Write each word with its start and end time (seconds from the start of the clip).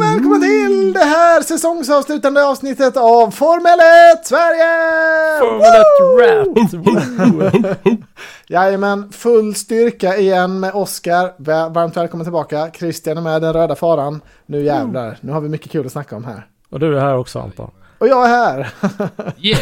välkomna 0.00 0.40
till 0.40 0.92
det 0.92 1.04
här 1.04 1.42
säsongsavslutande 1.42 2.44
avsnittet 2.44 2.96
av 2.96 3.30
Formel 3.30 3.78
1 4.18 4.26
Sverige! 4.26 4.68
Formel 5.38 5.72
1 5.80 5.86
Rap! 6.20 7.98
Jajamän, 8.48 9.12
full 9.12 9.54
styrka 9.54 10.16
igen 10.16 10.60
med 10.60 10.74
Oskar. 10.74 11.32
Varmt 11.70 11.96
välkommen 11.96 12.24
tillbaka. 12.24 12.70
Christian 12.74 13.16
är 13.16 13.22
med, 13.22 13.42
den 13.42 13.52
röda 13.52 13.74
faran. 13.74 14.20
Nu 14.46 14.62
jävlar, 14.62 15.18
nu 15.20 15.32
har 15.32 15.40
vi 15.40 15.48
mycket 15.48 15.70
kul 15.72 15.86
att 15.86 15.92
snacka 15.92 16.16
om 16.16 16.24
här. 16.24 16.46
Och 16.70 16.80
du 16.80 16.96
är 16.96 17.00
här 17.00 17.16
också 17.16 17.38
Anton. 17.38 17.70
Och 17.98 18.08
jag 18.08 18.24
är 18.24 18.28
här! 18.28 18.72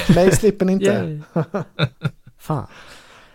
Mig 0.14 0.36
slipper 0.36 0.66
ni 0.66 0.72
inte. 0.72 1.20
Fan. 2.38 2.66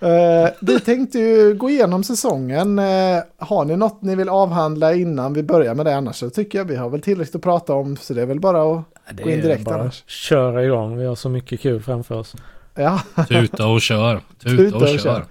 Uh, 0.03 0.49
vi 0.62 0.80
tänkte 0.80 1.20
ju 1.20 1.53
gå 1.53 1.70
igenom 1.70 2.03
säsongen. 2.03 2.80
Uh, 2.80 3.20
har 3.38 3.66
ni 3.66 3.76
något 3.77 4.02
ni 4.02 4.16
vill 4.16 4.30
avhandla 4.30 4.94
innan 4.94 5.34
vi 5.34 5.44
börjar 5.44 5.75
med 5.75 5.85
det 5.85 5.95
annars 5.95 6.16
så 6.16 6.30
tycker 6.30 6.58
jag 6.58 6.66
vi 6.66 6.75
har 6.75 6.89
väl 6.89 7.02
tillräckligt 7.02 7.35
att 7.35 7.41
prata 7.41 7.73
om 7.73 7.98
så 7.98 8.13
det 8.13 8.22
är 8.22 8.25
väl 8.25 8.39
bara 8.39 8.80
att 8.80 8.84
Det 9.17 9.23
gå 9.23 9.30
in 9.30 9.41
direkt 9.41 9.66
bara 9.66 9.81
annars. 9.81 10.03
köra 10.08 10.66
igång. 10.66 10.98
Vi 10.98 11.05
har 11.05 11.16
så 11.16 11.30
mycket 11.30 11.59
kul 11.59 11.81
framför 11.81 12.16
oss. 12.16 12.36
Ja, 12.75 13.02
Tuta 13.27 13.67
och 13.67 13.81
kör. 13.81 14.22
Tuta, 14.44 14.58
Tuta 14.58 14.75
och, 14.75 14.81
och 14.81 14.88
kör. 14.88 14.97
kör. 14.97 15.25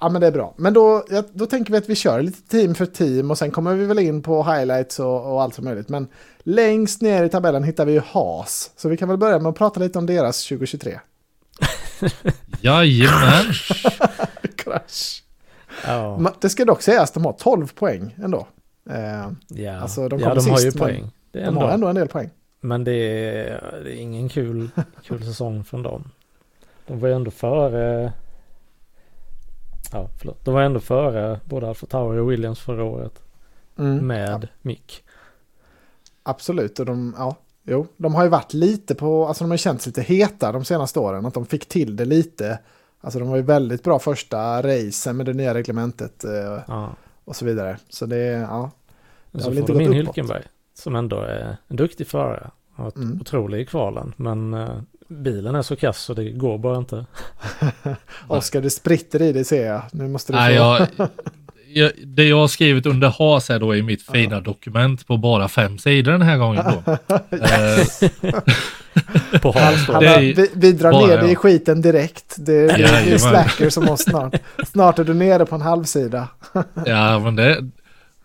ja 0.00 0.08
men 0.08 0.20
det 0.20 0.26
är 0.26 0.32
bra. 0.32 0.54
Men 0.56 0.74
då, 0.74 1.04
ja, 1.10 1.22
då 1.32 1.46
tänker 1.46 1.72
vi 1.72 1.78
att 1.78 1.88
vi 1.88 1.94
kör 1.94 2.22
lite 2.22 2.48
team 2.48 2.74
för 2.74 2.86
team 2.86 3.30
och 3.30 3.38
sen 3.38 3.50
kommer 3.50 3.74
vi 3.74 3.86
väl 3.86 3.98
in 3.98 4.22
på 4.22 4.42
highlights 4.42 5.00
och, 5.00 5.32
och 5.32 5.42
allt 5.42 5.54
som 5.54 5.64
möjligt. 5.64 5.88
Men 5.88 6.08
längst 6.42 7.02
ner 7.02 7.24
i 7.24 7.28
tabellen 7.28 7.64
hittar 7.64 7.84
vi 7.86 7.92
ju 7.92 8.00
Haas. 8.06 8.70
Så 8.76 8.88
vi 8.88 8.96
kan 8.96 9.08
väl 9.08 9.18
börja 9.18 9.38
med 9.38 9.50
att 9.50 9.58
prata 9.58 9.80
lite 9.80 9.98
om 9.98 10.06
deras 10.06 10.44
2023. 10.48 10.98
Jajamän. 12.60 13.44
Crash. 14.56 15.22
Ja, 15.86 16.16
Ma- 16.20 16.34
Det 16.40 16.48
ska 16.50 16.64
dock 16.64 16.82
sägas, 16.82 17.10
de 17.12 17.24
har 17.24 17.32
12 17.32 17.66
poäng 17.74 18.14
ändå. 18.24 18.46
Eh, 18.90 19.28
ja. 19.48 19.76
Alltså, 19.80 20.08
de 20.08 20.20
ja 20.20 20.34
de 20.34 20.50
har 20.50 20.58
ju 20.58 20.64
sist, 20.64 20.78
poäng. 20.78 21.10
Det 21.30 21.38
är 21.38 21.42
de 21.42 21.48
ändå. 21.48 21.60
har 21.60 21.70
ändå 21.70 21.88
en 21.88 21.94
del 21.94 22.08
poäng. 22.08 22.30
Men 22.60 22.84
det 22.84 22.92
är, 22.92 23.80
det 23.84 23.90
är 23.96 24.00
ingen 24.00 24.28
kul, 24.28 24.70
kul 25.04 25.24
säsong 25.24 25.64
från 25.64 25.82
dem. 25.82 26.10
De 26.86 27.00
var 27.00 27.08
ju 27.08 27.14
ändå 27.14 27.30
före... 27.30 28.12
Ja, 29.92 30.08
förlåt. 30.18 30.44
De 30.44 30.54
var 30.54 30.62
ändå 30.62 30.80
före 30.80 31.40
både 31.44 31.68
Alfa 31.68 31.86
Tauri 31.86 32.18
och 32.18 32.30
Williams 32.30 32.60
förra 32.60 32.84
året. 32.84 33.22
Mm. 33.78 34.06
Med 34.06 34.48
Mick. 34.62 35.04
Absolut, 36.22 36.78
och 36.80 36.86
de, 36.86 37.14
ja, 37.18 37.36
jo, 37.64 37.86
de 37.96 38.14
har 38.14 38.22
ju 38.24 38.28
varit 38.28 38.52
lite 38.54 38.94
på, 38.94 39.26
alltså 39.26 39.44
de 39.44 39.50
har 39.50 39.56
känts 39.56 39.86
lite 39.86 40.02
heta 40.02 40.52
de 40.52 40.64
senaste 40.64 40.98
åren, 41.00 41.26
att 41.26 41.34
de 41.34 41.46
fick 41.46 41.68
till 41.68 41.96
det 41.96 42.04
lite. 42.04 42.58
Alltså 43.00 43.18
de 43.18 43.28
var 43.28 43.36
ju 43.36 43.42
väldigt 43.42 43.82
bra 43.82 43.98
första 43.98 44.62
racen 44.62 45.16
med 45.16 45.26
det 45.26 45.32
nya 45.32 45.54
reglementet 45.54 46.24
eh, 46.24 46.30
Ja. 46.68 46.96
och 47.24 47.36
så 47.36 47.44
vidare. 47.44 47.78
Så 47.88 48.06
det, 48.06 48.16
ja, 48.16 48.70
Det 49.32 49.38
så 49.40 49.44
har 49.46 49.50
väl 49.50 49.58
inte 49.58 49.72
de 49.72 49.80
in 49.80 49.88
gått 49.90 49.96
uppåt. 49.96 50.06
Hylkenberg. 50.16 50.42
Som 50.74 50.94
ändå 50.96 51.16
är 51.20 51.56
en 51.68 51.76
duktig 51.76 52.06
förare. 52.06 52.50
Har 52.74 52.84
varit 52.84 52.96
Mm. 52.96 53.20
otrolig 53.20 53.60
i 53.60 53.66
kvalen. 53.66 54.12
Men 54.16 54.54
eh, 54.54 54.68
bilen 55.08 55.54
är 55.54 55.62
så 55.62 55.76
kass 55.76 55.98
så 56.02 56.14
det 56.14 56.30
går 56.30 56.58
bara 56.58 56.76
inte. 56.78 57.06
Oskar 58.28 58.60
det 58.60 58.70
spritter 58.70 59.22
i 59.22 59.32
dig 59.32 59.44
ser 59.44 59.66
jag. 59.66 59.82
Nu 59.92 60.08
måste 60.08 60.32
du 60.32 60.36
Nej, 60.36 60.58
få... 60.58 60.62
jag, 60.62 60.88
jag, 61.74 61.90
det 62.04 62.24
jag 62.24 62.36
har 62.36 62.48
skrivit 62.48 62.86
under 62.86 63.08
has 63.18 63.50
är 63.50 63.58
då 63.58 63.76
i 63.76 63.82
mitt 63.82 64.02
fina 64.02 64.40
dokument 64.40 65.06
på 65.06 65.16
bara 65.16 65.48
fem 65.48 65.78
sidor 65.78 66.12
den 66.12 66.22
här 66.22 66.36
gången 66.38 66.64
då. 66.64 66.82
På 69.42 69.52
Han, 69.52 69.62
Haas 69.62 69.86
då. 69.86 69.92
är 69.92 70.20
vi, 70.20 70.50
vi 70.54 70.72
drar 70.72 70.92
bara 70.92 71.06
ner 71.06 71.16
dig 71.16 71.26
i 71.26 71.32
jag. 71.32 71.38
skiten 71.38 71.82
direkt. 71.82 72.34
Det, 72.38 72.66
det, 72.66 72.76
det 72.76 73.12
är 73.12 73.18
slacker 73.18 73.70
som 73.70 73.88
oss 73.88 74.02
snart. 74.02 74.34
Snart 74.66 74.98
är 74.98 75.04
du 75.04 75.14
nere 75.14 75.46
på 75.46 75.54
en 75.54 75.60
halvsida. 75.60 76.28
ja, 76.86 77.18
men 77.18 77.36
det, 77.36 77.70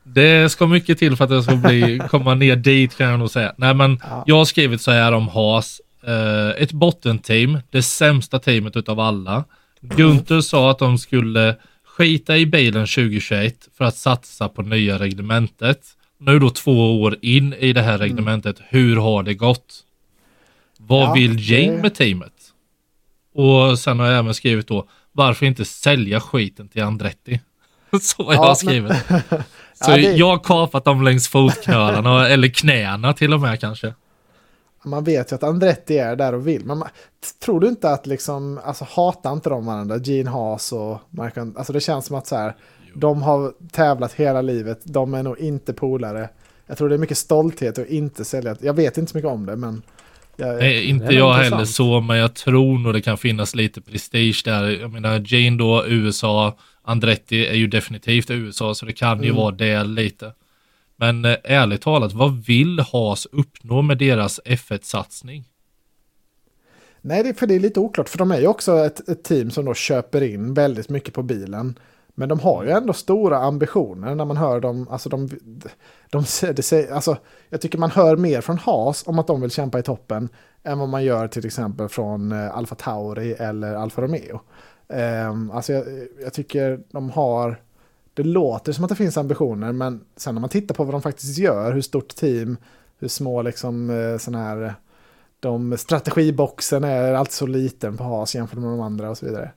det 0.04 0.52
ska 0.52 0.68
mycket 0.68 1.00
till 1.00 1.16
för 1.16 1.24
att 1.24 1.30
det 1.30 1.44
ska 1.44 1.56
bli, 1.56 2.02
komma 2.10 2.36
ner 2.36 2.56
dit 2.56 2.98
kan 2.98 3.10
jag 3.10 3.20
nog 3.20 3.30
säga. 3.32 3.54
Nej, 3.58 3.74
men 3.74 4.00
Ja. 4.10 4.24
jag 4.26 4.36
har 4.36 4.46
skrivit 4.46 4.82
så 4.82 4.92
här 4.92 5.12
om 5.12 5.28
has. 5.28 5.82
Eh, 6.08 6.64
ett 6.64 6.72
bottenteam, 6.72 7.60
det 7.72 7.82
sämsta 7.84 8.40
teamet 8.40 8.76
utav 8.76 9.00
alla. 9.00 9.44
Gunther 9.82 10.42
sa 10.42 10.72
att 10.72 10.80
de 10.80 10.98
skulle 10.98 11.56
skita 12.00 12.38
i 12.38 12.46
bilen 12.46 12.88
2021 12.88 13.68
för 13.78 13.86
att 13.86 13.96
satsa 13.98 14.50
på 14.50 14.62
nya 14.62 15.00
reglementet. 15.00 15.82
Nu 16.18 16.40
då 16.40 16.50
två 16.50 17.02
år 17.02 17.16
in 17.22 17.54
i 17.54 17.74
det 17.74 17.82
här 17.82 17.98
reglementet, 17.98 18.62
hur 18.70 18.96
har 18.96 19.24
det 19.24 19.34
gått? 19.34 19.84
Vad 20.78 21.02
Ja, 21.10 21.14
vill 21.14 21.52
Jane 21.52 21.76
det- 21.76 21.82
med 21.82 21.96
teamet? 21.96 22.34
Och 23.36 23.80
sen 23.80 24.00
har 24.00 24.06
jag 24.08 24.20
även 24.20 24.34
skrivit 24.34 24.68
då, 24.68 24.88
varför 25.12 25.46
inte 25.46 25.66
sälja 25.66 26.20
skiten 26.20 26.68
till 26.68 26.84
Andretti? 26.84 27.40
Så 28.02 28.24
har 28.24 28.34
jag 28.34 28.44
Ja, 28.44 28.48
men- 28.48 28.56
skrivit. 28.56 28.92
Så 29.74 29.92
Ja, 29.92 29.96
det- 29.96 30.02
jag 30.02 30.28
har 30.28 30.38
kapat 30.40 30.86
dem 30.86 31.04
längs 31.04 31.28
fotknölarna, 31.28 32.28
eller 32.28 32.48
knäna 32.48 33.14
till 33.14 33.34
och 33.34 33.40
med 33.42 33.60
kanske. 33.60 33.94
Man 34.84 35.04
vet 35.04 35.32
ju 35.32 35.36
att 35.36 35.44
Andretti 35.44 35.98
är 35.98 36.16
där 36.16 36.34
och 36.34 36.48
vill. 36.48 36.66
Men 36.66 36.78
man, 36.78 36.88
tror 37.46 37.60
du 37.60 37.68
inte 37.68 37.90
att 37.90 38.08
liksom, 38.08 38.60
alltså 38.64 38.86
hatar 38.90 39.34
inte 39.34 39.50
de 39.50 39.66
varandra? 39.66 39.98
Gene 39.98 40.30
Haas 40.30 40.72
och 40.72 40.98
Mark 41.10 41.38
Alltså 41.38 41.74
det 41.74 41.80
känns 41.80 42.06
som 42.06 42.16
att 42.16 42.28
så 42.28 42.36
här, 42.36 42.56
de 42.96 43.22
har 43.22 43.54
tävlat 43.72 44.14
hela 44.14 44.42
livet. 44.42 44.80
De 44.84 45.14
är 45.14 45.24
nog 45.24 45.40
inte 45.40 45.74
polare. 45.74 46.30
Jag 46.68 46.78
tror 46.78 46.90
det 46.90 46.96
är 46.96 47.00
mycket 47.00 47.18
stolthet 47.18 47.78
att 47.80 47.88
inte 47.88 48.26
sälja. 48.26 48.56
Jag 48.62 48.74
vet 48.74 48.98
inte 48.98 49.12
så 49.12 49.18
mycket 49.18 49.32
om 49.32 49.46
det, 49.46 49.56
men... 49.56 49.82
Jag, 50.36 50.58
Nej, 50.58 50.86
inte 50.86 51.06
jag 51.06 51.30
intressant. 51.32 51.54
heller 51.54 51.66
så, 51.66 52.02
men 52.02 52.18
jag 52.18 52.34
tror 52.34 52.78
nog 52.80 52.94
det 52.94 53.02
kan 53.02 53.18
finnas 53.18 53.56
lite 53.56 53.82
prestige 53.82 54.42
där. 54.46 54.70
Jag 54.82 54.92
menar, 54.92 55.24
Jane 55.26 55.58
då, 55.58 55.86
USA, 55.88 56.58
Andretti 56.82 57.48
är 57.48 57.54
ju 57.54 57.68
definitivt 57.68 58.30
USA, 58.32 58.74
så 58.76 58.86
det 58.86 58.94
kan 58.94 59.18
ju 59.24 59.30
Mm. 59.30 59.36
vara 59.42 59.52
det 59.56 59.84
lite. 59.84 60.34
Men 61.00 61.26
eh, 61.26 61.38
ärligt 61.44 61.82
talat, 61.82 62.14
vad 62.14 62.46
vill 62.46 62.80
Haas 62.80 63.26
uppnå 63.26 63.82
med 63.82 63.98
deras 63.98 64.40
F1-satsning? 64.46 65.44
Nej, 67.02 67.24
det 67.24 67.34
för 67.34 67.48
det 67.48 67.56
är 67.56 67.60
lite 67.60 67.80
oklart. 67.80 68.10
För 68.10 68.18
de 68.18 68.32
är 68.32 68.40
ju 68.40 68.48
också 68.48 68.78
ett, 68.78 69.10
ett 69.10 69.24
team 69.24 69.52
som 69.52 69.66
då 69.66 69.74
köper 69.74 70.22
in 70.22 70.54
väldigt 70.54 70.90
mycket 70.90 71.14
på 71.14 71.24
bilen. 71.24 71.80
Men 72.16 72.30
de 72.30 72.40
har 72.40 72.64
ju 72.64 72.70
ändå 72.70 72.94
stora 72.94 73.38
ambitioner 73.38 74.16
när 74.16 74.26
man 74.26 74.38
hör 74.38 74.60
dem. 74.60 74.88
Alltså, 74.90 75.10
de, 75.10 75.28
de, 75.28 75.70
de, 76.12 76.88
alltså, 76.92 77.18
jag 77.50 77.62
tycker 77.62 77.78
man 77.78 77.92
hör 77.92 78.16
mer 78.16 78.42
från 78.42 78.58
Haas 78.58 79.04
om 79.08 79.20
att 79.20 79.28
de 79.28 79.42
vill 79.42 79.52
kämpa 79.52 79.80
i 79.80 79.84
toppen 79.84 80.30
än 80.64 80.80
vad 80.80 80.90
man 80.90 81.04
gör 81.04 81.28
till 81.28 81.46
exempel 81.46 81.90
från 81.90 82.32
eh, 82.32 82.58
Alfa 82.58 82.76
Tauri 82.76 83.34
eller 83.34 83.76
Alfa 83.76 84.02
Romeo. 84.02 84.40
Um, 84.88 85.52
alltså 85.52 85.74
jag, 85.74 85.86
jag 86.22 86.34
tycker 86.34 86.80
de 86.92 87.10
har... 87.10 87.62
Det 88.20 88.24
låter 88.24 88.72
som 88.74 88.84
att 88.84 88.90
det 88.90 88.96
finns 88.96 89.18
ambitioner, 89.18 89.72
men 89.72 90.02
sen 90.18 90.36
när 90.36 90.42
man 90.42 90.50
tittar 90.50 90.76
på 90.76 90.84
vad 90.84 90.94
de 90.94 91.02
faktiskt 91.02 91.38
gör, 91.38 91.74
hur 91.74 91.82
stort 91.82 92.16
team, 92.16 92.58
hur 93.00 93.08
små 93.08 93.42
liksom 93.42 93.90
eh, 93.90 94.18
sådana 94.18 94.44
här 94.44 94.74
de 95.40 95.78
strategiboxen 95.78 96.84
är 96.84 97.14
alltid 97.14 97.34
så 97.34 97.48
liten 97.48 97.98
på 97.98 98.04
Haas 98.04 98.36
jämfört 98.36 98.60
med 98.60 98.70
de 98.70 98.80
andra 98.82 99.10
och 99.10 99.18
så 99.18 99.26
vidare. 99.26 99.52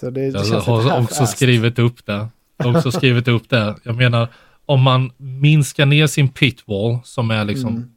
Så 0.00 0.10
det, 0.10 0.20
det 0.20 0.26
Jag 0.26 0.34
känns 0.34 0.50
lite 0.50 0.70
har 0.70 0.78
också 1.02 1.22
half-assed. 1.22 1.26
skrivit 1.26 1.78
upp 1.78 2.06
det. 2.06 2.28
Också 2.64 2.92
skrivit 2.92 3.28
upp 3.28 3.48
det. 3.50 3.74
Jag 3.82 3.96
menar, 3.96 4.28
om 4.66 4.82
man 4.82 5.12
minskar 5.16 5.86
ner 5.86 6.06
sin 6.06 6.28
pitwall, 6.28 6.98
som 7.04 7.30
är 7.30 7.44
liksom 7.44 7.68
Mm. 7.76 7.90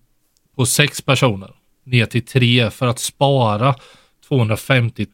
på 0.56 0.66
sex 0.66 1.02
personer, 1.02 1.52
ner 1.84 2.06
till 2.06 2.26
tre 2.26 2.70
för 2.72 2.88
att 2.88 3.00
spara 3.00 3.76
250 4.28 5.06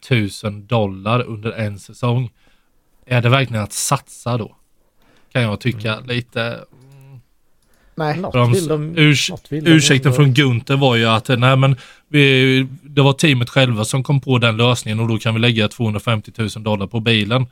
000 0.44 0.66
dollar 0.66 1.22
under 1.22 1.52
en 1.52 1.78
säsong. 1.78 2.30
Är 3.06 3.22
det 3.22 3.28
verkligen 3.28 3.62
att 3.62 3.72
satsa 3.72 4.38
då? 4.38 4.56
Kan 5.32 5.42
jag 5.42 5.60
tycka 5.60 5.92
Mm. 5.94 6.06
lite. 6.06 6.64
Nej, 7.94 8.18
Något 8.20 8.32
de, 8.32 8.52
vill 8.52 8.66
de, 8.68 8.94
urs, 8.98 9.30
något 9.30 9.52
vill 9.52 9.64
de 9.64 9.70
ursäkten 9.70 10.12
ändå. 10.12 10.16
från 10.24 10.34
Gunther 10.34 10.76
var 10.76 10.96
ju 10.96 11.06
att 11.06 11.28
nej, 11.28 11.56
men 11.56 11.76
vi, 12.08 12.66
det 12.82 13.02
var 13.02 13.12
teamet 13.12 13.50
själva 13.50 13.84
som 13.84 14.02
kom 14.04 14.20
på 14.20 14.38
den 14.38 14.56
lösningen 14.56 15.00
och 15.00 15.08
då 15.08 15.18
kan 15.18 15.34
vi 15.34 15.40
lägga 15.40 15.68
250 15.68 16.32
000 16.38 16.48
dollar 16.56 16.86
på 16.86 17.00
bilen. 17.00 17.46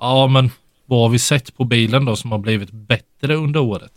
Ja, 0.00 0.26
men 0.26 0.50
vad 0.86 1.00
har 1.00 1.08
vi 1.08 1.18
sett 1.18 1.56
på 1.56 1.64
bilen 1.64 2.04
då 2.04 2.16
som 2.16 2.32
har 2.32 2.38
blivit 2.38 2.70
bättre 2.70 3.34
under 3.34 3.60
året? 3.60 3.92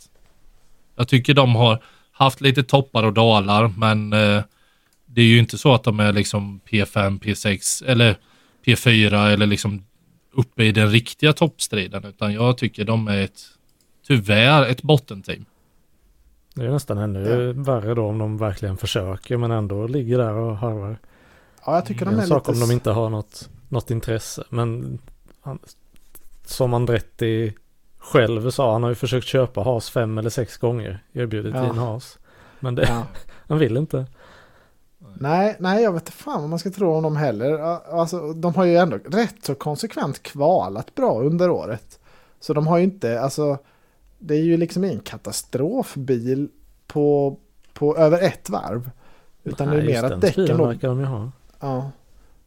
Jag 0.96 1.08
tycker 1.08 1.34
de 1.34 1.54
har 1.54 1.82
haft 2.12 2.40
lite 2.40 2.62
toppar 2.62 3.02
och 3.02 3.12
dalar, 3.12 3.72
men 3.76 4.12
eh, 4.12 4.42
det 5.06 5.20
är 5.20 5.26
ju 5.26 5.38
inte 5.38 5.58
så 5.58 5.74
att 5.74 5.84
de 5.84 6.00
är 6.00 6.12
liksom 6.12 6.60
P5, 6.70 7.20
P6 7.20 7.84
eller 7.86 8.16
P4 8.66 9.28
eller 9.30 9.46
liksom 9.46 9.85
uppe 10.36 10.64
i 10.64 10.72
den 10.72 10.90
riktiga 10.90 11.32
toppstriden, 11.32 12.04
utan 12.04 12.32
jag 12.32 12.58
tycker 12.58 12.84
de 12.84 13.08
är 13.08 13.20
ett, 13.20 13.40
tyvärr, 14.06 14.66
ett 14.66 14.82
bottenteam. 14.82 15.44
Det 16.54 16.64
är 16.64 16.70
nästan 16.70 16.98
ännu 16.98 17.52
värre 17.52 17.94
då 17.94 18.06
om 18.06 18.18
de 18.18 18.38
verkligen 18.38 18.76
försöker 18.76 19.36
men 19.36 19.50
ändå 19.50 19.86
ligger 19.86 20.18
där 20.18 20.32
och 20.34 20.56
harvar. 20.56 20.98
ja, 21.66 21.74
jag 21.74 21.86
tycker 21.86 22.04
Det 22.04 22.10
är 22.10 22.12
de 22.12 22.18
är 22.18 22.22
en 22.22 22.28
sak 22.28 22.48
lite... 22.48 22.60
om 22.62 22.68
de 22.68 22.74
inte 22.74 22.90
har 22.90 23.10
något, 23.10 23.50
något 23.68 23.90
intresse. 23.90 24.44
Men 24.48 24.98
han, 25.40 25.58
som 26.44 26.74
Andretti 26.74 27.52
själv 27.98 28.50
sa, 28.50 28.72
han 28.72 28.82
har 28.82 28.90
ju 28.90 28.94
försökt 28.94 29.26
köpa 29.26 29.60
Haas 29.62 29.90
fem 29.90 30.18
eller 30.18 30.30
sex 30.30 30.56
gånger. 30.56 30.98
Erbjudit 31.12 31.54
Ja. 31.54 31.68
in 31.68 31.78
Haas. 31.78 32.18
Men 32.60 32.74
det, 32.74 32.82
Ja. 32.88 33.06
han 33.48 33.58
vill 33.58 33.76
inte. 33.76 34.06
Nej, 35.20 35.56
nej, 35.60 35.82
jag 35.82 35.92
vet 35.92 36.02
inte 36.02 36.12
fan 36.12 36.40
vad 36.40 36.50
man 36.50 36.58
ska 36.58 36.70
tro 36.70 36.94
om 36.94 37.02
dem 37.02 37.16
heller. 37.16 37.58
Alltså, 37.98 38.32
de 38.32 38.54
har 38.54 38.64
ju 38.64 38.76
ändå 38.76 38.96
rätt 39.04 39.34
så 39.42 39.54
konsekvent 39.54 40.22
kvalat 40.22 40.94
bra 40.94 41.20
under 41.22 41.50
året. 41.50 41.98
Så 42.40 42.52
de 42.52 42.66
har 42.66 42.78
ju 42.78 42.84
inte, 42.84 43.20
alltså, 43.20 43.58
det 44.18 44.34
är 44.34 44.42
ju 44.42 44.56
liksom 44.56 44.84
ingen 44.84 45.00
katastrofbil 45.00 46.48
på, 46.86 47.36
på 47.74 47.96
över 47.96 48.22
ett 48.22 48.50
varv. 48.50 48.90
Utan 49.44 49.68
Nej, 49.68 49.76
det 49.76 49.82
är 49.82 50.02
mer 50.02 50.12
att 50.14 50.20
däcken 50.20 50.56
då, 50.56 50.72
de 50.72 51.04
ha. 51.04 51.30
ja, 51.60 51.90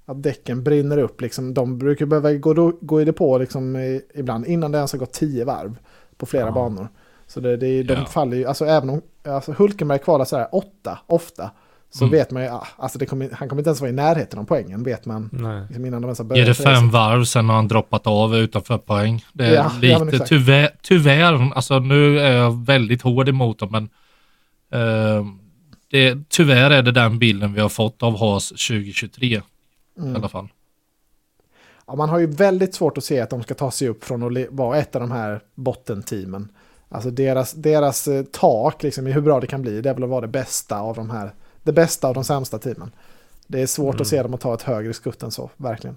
att 0.06 0.24
däcken 0.24 0.63
brinner 0.63 0.98
upp 0.98 1.21
liksom. 1.21 1.54
De 1.54 1.77
brukar 1.77 2.06
behöva 2.06 2.33
gå, 2.33 2.74
gå 2.81 3.01
i 3.01 3.06
det 3.06 3.13
på 3.13 3.38
liksom 3.38 3.75
i, 3.75 4.01
ibland 4.13 4.45
innan 4.45 4.71
det 4.71 4.77
ens 4.77 4.92
har 4.92 5.00
gått 5.00 5.13
tio 5.13 5.45
varv 5.45 5.77
på 6.18 6.25
flera 6.25 6.45
Ja. 6.45 6.51
banor. 6.51 6.88
Så 7.27 7.39
det, 7.39 7.57
det, 7.57 7.83
de 7.83 7.94
Ja. 7.94 8.06
faller 8.06 8.38
ju, 8.38 8.45
alltså 8.45 8.66
även 8.66 8.89
om 8.89 9.01
alltså 9.24 9.51
Hulkenberg 9.57 10.00
kvalar 10.00 10.25
sådär 10.25 10.48
åtta, 10.51 11.00
ofta, 11.07 11.51
så 11.91 12.03
Mm. 12.06 12.12
vet 12.12 12.31
man 12.31 12.44
ju, 12.44 12.50
ah, 12.50 12.68
alltså 12.77 13.00
det 13.00 13.06
kommer, 13.06 13.30
han 13.33 13.50
kommer 13.50 13.59
inte 13.59 13.69
ens 13.69 13.81
vara 13.81 13.89
i 13.89 13.94
närheten 13.94 14.39
av 14.39 14.44
poängen, 14.44 14.83
vet 14.83 15.06
man. 15.06 15.30
Nej. 15.33 15.62
Liksom 15.68 15.86
innan 15.86 16.01
de 16.01 16.07
ens 16.07 16.18
har 16.19 16.25
börjat. 16.25 16.45
det 16.45 16.50
racet. 16.51 16.65
fem 16.65 16.89
varv, 16.89 17.24
sen 17.24 17.50
har 17.50 17.56
han 17.56 17.68
droppat 17.68 18.07
av 18.07 18.36
utanför 18.36 18.77
poäng. 18.77 19.25
Det 19.33 19.45
är 19.45 19.53
Ja, 19.53 19.71
ja, 19.81 19.97
lite, 20.03 20.15
exakt. 20.15 20.30
tyvärr, 20.30 20.69
tyvärr, 20.81 21.53
alltså 21.56 21.80
nu 21.80 22.19
är 22.19 22.31
jag 22.38 22.65
väldigt 22.65 23.01
hård 23.01 23.30
emot 23.30 23.59
dem, 23.59 23.69
men 23.71 23.89
eh, 24.81 25.25
det, 25.91 26.18
tyvärr 26.30 26.71
är 26.71 26.81
det 26.81 26.91
den 26.91 27.19
bilden 27.19 27.53
vi 27.53 27.62
har 27.62 27.69
fått 27.69 28.03
av 28.03 28.19
Haas 28.19 28.50
2023 28.50 29.27
i 29.27 29.42
Mm. 30.00 30.15
alla 30.15 30.30
fall. 30.30 30.47
Ja, 31.88 31.95
man 31.95 32.09
har 32.09 32.19
ju 32.19 32.25
väldigt 32.27 32.75
svårt 32.75 32.97
att 32.97 33.03
se 33.03 33.19
att 33.19 33.30
de 33.30 33.44
ska 33.44 33.53
ta 33.53 33.71
sig 33.71 33.88
upp 33.88 34.03
från 34.03 34.24
att 34.38 34.47
vara 34.51 34.77
ett 34.77 34.95
av 34.95 35.01
de 35.01 35.12
här 35.12 35.42
bottenteamen. 35.56 36.51
Alltså 36.89 37.12
deras, 37.12 37.53
deras 37.53 38.07
eh, 38.07 38.24
tak 38.24 38.83
liksom, 38.83 39.07
i 39.07 39.12
hur 39.12 39.21
bra 39.21 39.39
det 39.39 39.47
kan 39.47 39.62
bli, 39.62 39.81
det 39.81 39.89
är 39.89 39.94
väl 39.94 40.03
att 40.03 40.09
vara 40.09 40.21
det 40.21 40.27
bästa 40.27 40.80
av 40.80 40.95
de 40.95 41.09
här, 41.09 41.31
det 41.63 41.71
bästa 41.73 42.07
av 42.07 42.13
de 42.13 42.23
sämsta 42.23 42.59
teamen. 42.59 42.91
Det 43.47 43.61
är 43.61 43.67
svårt 43.67 43.94
Mm. 43.95 44.01
att 44.01 44.07
se 44.07 44.23
dem 44.23 44.33
att 44.33 44.41
ta 44.41 44.53
ett 44.53 44.61
högre 44.61 44.94
skutt 44.94 45.23
än 45.23 45.31
så, 45.31 45.50
verkligen. 45.57 45.95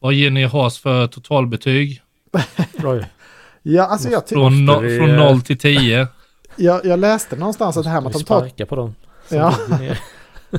Vad 0.00 0.12
ger 0.12 0.30
ni 0.30 0.44
Haas 0.44 0.78
för 0.78 1.06
totalbetyg? 1.06 2.02
Ja, 3.62 3.86
alltså 3.86 4.08
jag, 4.08 4.28
Från, 4.28 4.64
no, 4.66 4.80
vi, 4.80 4.98
från 4.98 5.10
eh, 5.10 5.16
0 5.16 5.40
till 5.42 5.58
10? 5.58 6.08
jag, 6.56 6.84
jag 6.84 6.98
läste 6.98 7.36
någonstans 7.36 7.76
att 7.76 7.84
det 7.84 7.90
här 7.90 8.00
med 8.00 8.06
att 8.06 8.12
de 8.12 8.24
tar, 8.24 8.64
på 8.64 8.76
dem. 8.76 8.94
Ja. 9.28 9.54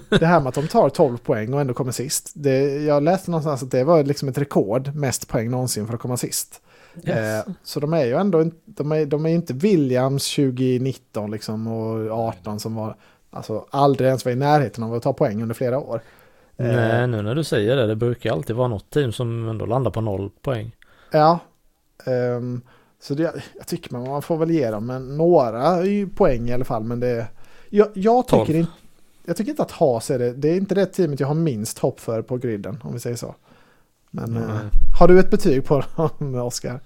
det 0.10 0.26
här 0.26 0.40
med 0.40 0.48
att 0.48 0.56
de 0.56 0.68
tar 0.68 0.90
12 0.90 1.18
poäng 1.18 1.54
och 1.54 1.62
ändå 1.62 1.74
kommer 1.74 1.92
sist. 1.92 2.32
Det, 2.36 2.84
jag 2.84 3.04
läste 3.04 3.32
någonstans 3.32 3.64
att 3.64 3.72
det 3.72 3.84
var 3.84 4.04
liksom 4.04 4.30
ett 4.30 4.38
rekord, 4.38 4.96
mest 4.96 5.28
poäng 5.28 5.52
någonsin 5.52 5.88
för 5.88 5.94
att 5.94 6.00
komma 6.00 6.18
sist. 6.18 6.62
Yes. 6.96 7.48
Eh, 7.48 7.54
så 7.64 7.80
de 7.80 7.94
är 7.94 8.06
ju 8.06 8.14
ändå 8.14 8.42
inte, 8.42 8.58
de 8.66 8.92
är, 8.92 9.06
de 9.06 9.26
är 9.26 9.30
inte 9.30 9.54
Williams 9.54 10.36
2019 10.36 11.32
liksom 11.32 11.68
och 11.68 12.12
18 12.12 12.60
som 12.60 12.76
var, 12.76 12.96
alltså 13.30 13.66
aldrig 13.70 14.08
ens 14.08 14.26
var 14.26 14.32
i 14.32 14.36
närheten 14.36 14.84
av 14.84 14.94
att 14.94 15.04
ta 15.04 15.14
poäng 15.14 15.42
under 15.42 15.56
flera 15.56 15.80
år. 15.80 16.02
Eh, 16.58 16.66
Nej, 16.66 17.08
nu 17.08 17.22
när 17.22 17.36
du 17.36 17.44
säger 17.44 17.76
det, 17.76 17.88
det 17.88 17.96
brukar 17.96 18.32
alltid 18.32 18.56
vara 18.56 18.68
något 18.68 18.90
team 18.90 19.12
som 19.12 19.50
ändå 19.50 19.66
landar 19.66 19.92
på 19.92 20.02
noll 20.02 20.30
poäng. 20.42 20.76
Ja, 21.12 21.40
ehm, 22.06 22.62
så 23.02 23.14
det, 23.14 23.34
jag 23.58 23.68
tycker 23.68 23.94
man, 23.94 24.10
man 24.10 24.22
får 24.22 24.38
väl 24.38 24.52
ge 24.52 24.72
dem 24.72 24.90
en, 24.90 25.18
några 25.18 25.78
poäng 26.16 26.50
i 26.50 26.54
alla 26.54 26.66
fall, 26.66 26.84
men 26.84 27.00
det, 27.00 27.28
jag, 27.70 27.88
jag 27.94 28.28
tycker 28.28 28.56
inte, 28.56 28.72
jag 29.26 29.38
tycker 29.38 29.52
inte 29.52 29.62
att 29.62 29.72
Haas 29.72 30.12
är 30.12 30.20
det, 30.20 30.34
det 30.34 30.50
är 30.50 30.58
inte 30.58 30.76
det 30.76 30.86
teamet 30.86 31.20
jag 31.20 31.28
har 31.28 31.36
minst 31.36 31.80
hopp 31.80 32.00
för 32.00 32.22
på 32.22 32.38
griden, 32.38 32.80
om 32.84 32.94
vi 32.94 33.00
säger 33.00 33.16
så. 33.16 33.36
Men 34.12 34.38
eh, 34.38 34.48
Nej. 34.48 34.58
har 35.00 35.08
du 35.08 35.20
ett 35.20 35.32
betyg 35.32 35.66
på 35.66 35.84
dem, 35.96 36.36
Oskar? 36.36 36.80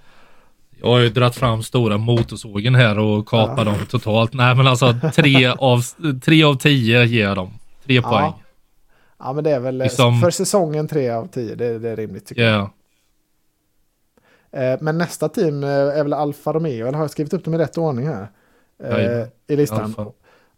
Jag 0.81 0.87
har 0.87 0.99
ju 0.99 1.09
dragit 1.09 1.35
fram 1.35 1.63
stora 1.63 1.97
motorsågen 1.97 2.75
här 2.75 2.99
och 2.99 3.25
kapat 3.27 3.57
Ja. 3.57 3.63
dem 3.63 3.75
totalt. 3.89 4.33
Nej 4.33 4.55
men 4.55 4.67
alltså 4.67 4.95
tre 5.15 5.47
av, 5.57 5.81
tre 6.23 6.43
av 6.43 6.55
tio 6.55 7.03
ger 7.05 7.23
jag 7.27 7.35
dem. 7.37 7.51
Tre 7.85 7.95
Ja. 7.95 8.01
poäng. 8.09 8.33
Ja, 9.19 9.33
men 9.33 9.43
det 9.43 9.51
är 9.51 9.59
väl 9.59 9.81
eh, 9.81 9.85
Liksom- 9.85 10.21
för 10.21 10.31
säsongen 10.31 10.87
3 10.87 11.09
av 11.09 11.27
10, 11.27 11.55
det, 11.55 11.79
det 11.79 11.89
är 11.89 11.95
rimligt 11.95 12.25
tycker 12.25 12.41
jag. 12.43 12.69
Yeah. 14.53 14.73
Eh, 14.73 14.77
Men 14.81 14.97
nästa 14.97 15.29
team 15.29 15.63
eh, 15.63 15.69
är 15.69 16.03
väl 16.03 16.13
Alfa 16.13 16.53
Romeo, 16.53 16.87
eller 16.87 16.97
har 16.97 17.03
jag 17.03 17.11
skrivit 17.11 17.33
upp 17.33 17.45
dem 17.45 17.53
i 17.53 17.57
rätt 17.57 17.77
ordning 17.77 18.07
här? 18.07 18.27
Eh, 18.83 18.89
Jajamän. 18.91 19.27
I 19.47 19.55
listan. 19.55 19.81
Alfa. 19.83 20.05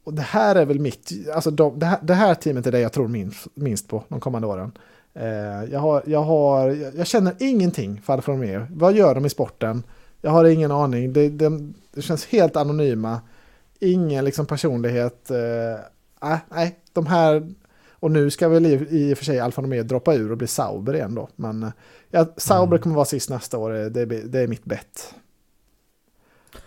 Och 0.03 0.13
det 0.13 0.21
här 0.21 0.55
är 0.55 0.65
väl 0.65 0.79
mitt, 0.79 1.11
alltså 1.35 1.51
de, 1.51 1.79
det, 1.79 1.85
här, 1.85 1.99
det 2.01 2.13
här 2.13 2.33
teamet 2.35 2.67
är 2.67 2.71
det 2.71 2.79
jag 2.79 2.93
tror 2.93 3.07
minst, 3.07 3.47
minst 3.55 3.87
på 3.89 4.03
de 4.09 4.19
kommande 4.19 4.47
åren. 4.47 4.71
Eh, 5.15 5.63
jag, 5.71 5.79
har, 5.79 6.03
jag, 6.05 6.21
har, 6.23 6.69
jag 6.97 7.07
känner 7.07 7.33
ingenting 7.39 8.01
för 8.01 8.13
Alfa 8.13 8.31
Romeo. 8.31 8.67
Vad 8.71 8.93
gör 8.93 9.15
de 9.15 9.25
i 9.25 9.29
sporten? 9.29 9.83
Jag 10.21 10.31
har 10.31 10.45
ingen 10.45 10.71
aning. 10.71 11.13
Det, 11.13 11.29
det, 11.29 11.49
det 11.93 12.01
känns 12.01 12.25
helt 12.25 12.55
anonyma. 12.55 13.21
Ingen 13.79 14.25
liksom 14.25 14.45
personlighet. 14.45 15.31
Eh, 15.31 16.31
äh, 16.31 16.37
nej, 16.49 16.79
de 16.93 17.05
här... 17.05 17.53
Och 17.99 18.11
nu 18.11 18.29
ska 18.31 18.47
väl 18.49 18.65
i, 18.65 18.87
i 18.89 19.13
och 19.13 19.17
för 19.17 19.25
sig 19.25 19.39
Alfa 19.39 19.61
Romeo 19.61 19.83
droppa 19.83 20.13
ur 20.15 20.31
och 20.31 20.37
bli 20.37 20.47
Sauber 20.47 20.93
igen 20.95 21.15
då. 21.15 21.29
Men 21.35 21.63
eh, 21.63 21.69
ja, 22.11 22.25
Sauber 22.37 22.67
Mm. 22.77 22.81
kommer 22.83 22.95
vara 22.95 23.05
sist 23.05 23.29
nästa 23.29 23.57
år. 23.57 23.71
Det, 23.71 24.01
är- 24.01 24.27
det 24.27 24.39
är 24.39 24.47
mitt 24.47 24.65
bett. 24.65 25.13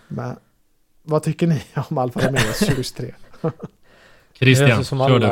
Men 0.08 0.36
vad 1.02 1.22
tycker 1.22 1.46
ni 1.46 1.62
om 1.90 1.98
Alfa 1.98 2.20
Romeo 2.20 2.40
2023? 2.40 3.14
Det 4.38 4.44
Christian, 4.44 4.84
kör 4.84 5.18
du. 5.18 5.26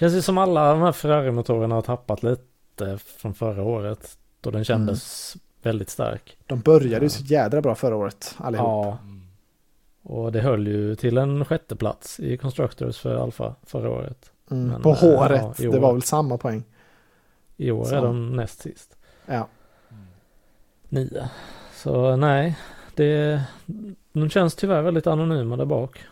Känns 0.00 0.14
ju 0.14 0.22
som 0.22 0.38
alla 0.38 0.70
de 0.70 0.82
här 0.82 0.92
Ferrari-motorerna 0.92 1.74
har 1.74 1.82
tappat 1.82 2.22
lite 2.22 2.98
från 2.98 3.34
förra 3.34 3.62
året. 3.62 4.18
Då 4.40 4.50
den 4.50 4.64
kändes 4.64 5.36
väldigt 5.62 5.90
stark. 5.90 6.38
De 6.46 6.60
började 6.60 7.04
ju 7.04 7.08
så 7.08 7.22
jädra 7.24 7.60
bra 7.60 7.74
förra 7.74 7.96
året 7.96 8.34
allihop. 8.38 8.66
Ja, 8.66 8.98
Mm. 9.02 9.22
och 10.02 10.32
det 10.32 10.40
höll 10.40 10.66
ju 10.66 10.96
till 10.96 11.18
en 11.18 11.44
sjätte 11.44 11.76
plats 11.76 12.20
i 12.20 12.36
Constructors 12.36 12.98
för 12.98 13.16
Alfa 13.16 13.54
förra 13.62 13.90
året. 13.90 14.32
Mm, 14.50 14.66
men, 14.68 14.82
på 14.82 14.90
eh, 14.90 14.96
håret, 14.96 15.58
ja, 15.58 15.70
det 15.70 15.78
var 15.78 15.92
väl 15.92 16.02
samma 16.02 16.38
poäng. 16.38 16.64
I 17.56 17.70
år 17.70 17.84
Så. 17.84 17.94
är 17.94 18.02
de 18.02 18.36
näst 18.36 18.60
sist. 18.60 18.96
Ja. 19.26 19.48
Nio. 20.88 21.30
Så 21.74 22.16
nej, 22.16 22.58
det, 22.94 23.42
de 24.12 24.30
känns 24.30 24.54
tyvärr 24.54 24.82
väldigt 24.82 25.06
anonyma 25.06 25.56
där 25.56 25.64
bak. 25.64 26.04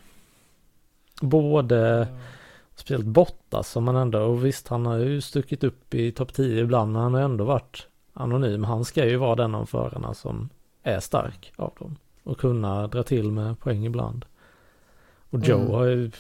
Både, 1.23 2.09
speciellt 2.79 3.07
Bottas 3.07 3.71
som 3.71 3.85
man 3.85 3.97
ändå, 3.97 4.19
och 4.21 4.45
visst 4.45 4.69
han 4.69 4.87
har 4.87 4.97
ju 4.99 5.21
stuckit 5.21 5.65
upp 5.65 5.95
i 5.95 6.13
topp 6.13 6.33
10 6.35 6.63
ibland, 6.63 6.93
men 6.93 7.03
han 7.03 7.15
har 7.15 7.21
ändå 7.21 7.45
varit 7.45 7.87
anonym. 8.15 8.65
Han 8.65 8.85
ska 8.85 9.05
ju 9.05 9.17
vara 9.17 9.35
den 9.35 9.55
av 9.55 9.67
förarna 9.67 10.15
som 10.15 10.49
är 10.83 11.01
stark 11.01 11.53
av 11.57 11.73
dem. 11.79 11.97
Och 12.25 12.39
kunna 12.39 12.87
dra 12.87 13.03
till 13.03 13.31
med 13.33 13.61
poäng 13.61 13.87
ibland. 13.87 14.25
Och 15.31 15.41
Joe 15.49 15.59
Mm. 15.61 15.71
har 15.73 15.85
ju, 15.85 16.11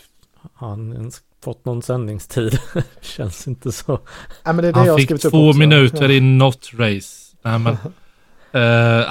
han 0.54 0.92
ens 0.92 1.22
fått 1.44 1.64
någon 1.64 1.82
sändningstid? 1.82 2.58
Känns 3.00 3.48
inte 3.48 3.72
så. 3.72 3.98
ja 4.44 4.52
men 4.52 4.56
det 4.56 4.68
är 4.68 4.72
det 4.72 4.78
Han 4.88 4.98
fick 4.98 5.08
två 5.20 5.48
också. 5.48 5.58
minuter 5.58 6.04
ja. 6.08 6.10
i 6.10 6.20
not 6.20 6.70
race. 6.74 7.36
Nej, 7.42 7.58
men, 7.58 7.72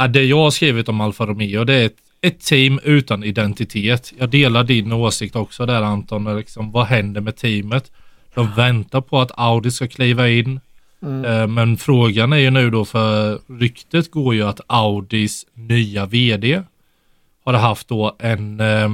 eh, 0.02 0.08
det 0.08 0.24
jag 0.24 0.38
har 0.38 0.52
skrivit 0.52 0.90
om 0.90 1.02
Alfa 1.02 1.26
Romeo 1.26 1.64
det 1.64 1.74
är 1.74 1.86
ett, 1.86 1.98
ett 2.22 2.40
team 2.40 2.80
utan 2.84 3.24
identitet. 3.24 4.14
Jag 4.18 4.30
delar 4.30 4.64
din 4.64 4.94
åsikt 4.94 5.36
också 5.36 5.66
där 5.66 5.82
Anton. 5.82 6.38
Liksom, 6.38 6.72
vad 6.72 6.86
händer 6.86 7.22
med 7.22 7.36
teamet? 7.36 7.92
De 8.34 8.52
väntar 8.56 9.02
på 9.02 9.20
att 9.20 9.32
Audi 9.40 9.72
ska 9.72 9.88
kliva 9.88 10.30
in. 10.30 10.60
Mm. 11.02 11.26
Eh, 11.26 11.48
Men 11.48 11.78
frågan 11.78 12.34
är 12.34 12.38
ju 12.38 12.50
nu 12.50 12.70
då 12.70 12.86
för 12.86 13.40
ryktet 13.60 14.12
går 14.12 14.36
ju 14.36 14.44
att 14.44 14.62
Audis 14.68 15.46
nya 15.54 16.06
vd 16.06 16.64
har 17.44 17.54
haft 17.54 17.88
då 17.88 18.16
en 18.20 18.60
eh, 18.60 18.84
eh, 18.86 18.92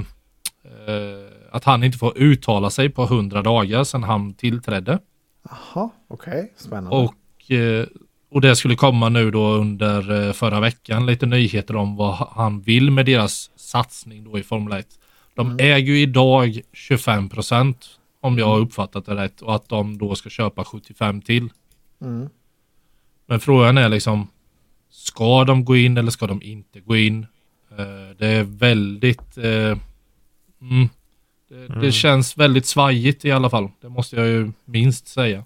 att 1.51 1.63
han 1.63 1.83
inte 1.83 1.97
får 1.97 2.17
uttala 2.17 2.69
sig 2.69 2.89
på 2.89 3.03
100 3.03 3.41
dagar 3.41 3.83
sedan 3.83 4.03
han 4.03 4.33
tillträdde. 4.33 4.99
Jaha, 5.49 5.89
okej, 6.07 6.53
spännande. 6.57 6.89
Och, 6.89 7.51
eh, 7.51 7.85
och 8.33 8.41
det 8.41 8.55
skulle 8.55 8.75
komma 8.75 9.09
nu 9.09 9.31
då 9.31 9.47
under 9.47 10.27
eh, 10.27 10.33
förra 10.33 10.59
veckan 10.59 11.05
lite 11.05 11.25
nyheter 11.25 11.75
om 11.75 11.95
vad 11.95 12.15
han 12.15 12.61
vill 12.61 12.91
med 12.91 13.05
deras 13.05 13.51
satsning 13.55 14.23
då 14.23 14.39
i 14.39 14.43
Formel 14.43 14.79
1. 14.79 14.87
De 15.35 15.47
Mm. 15.47 15.59
äger 15.59 15.93
ju 15.93 15.99
idag 16.01 16.59
25 16.73 17.29
procent 17.29 17.99
om 18.21 18.37
jag 18.37 18.45
har 18.45 18.59
uppfattat 18.59 19.05
det 19.05 19.15
rätt 19.15 19.41
och 19.41 19.55
att 19.55 19.69
de 19.69 19.97
då 19.97 20.15
ska 20.15 20.29
köpa 20.29 20.63
75 20.65 21.21
till. 21.21 21.49
Mm. 22.01 22.29
Men 23.25 23.39
frågan 23.39 23.77
är 23.77 23.89
liksom, 23.89 24.27
ska 24.89 25.43
de 25.43 25.65
gå 25.65 25.75
in 25.77 25.97
eller 25.97 26.11
ska 26.11 26.27
de 26.27 26.41
inte 26.41 26.79
gå 26.79 26.95
in? 26.97 27.25
Eh, 27.71 28.17
det 28.17 28.27
är 28.27 28.43
väldigt, 28.43 29.37
eh, 29.37 29.77
mm, 30.61 30.89
det, 31.49 31.67
det 31.67 31.73
Mm. 31.73 31.91
känns 31.91 32.37
väldigt 32.37 32.65
svajigt 32.65 33.25
i 33.25 33.31
alla 33.31 33.49
fall. 33.49 33.69
Det 33.81 33.89
måste 33.89 34.15
jag 34.15 34.27
ju 34.27 34.51
minst 34.65 35.07
säga. 35.07 35.43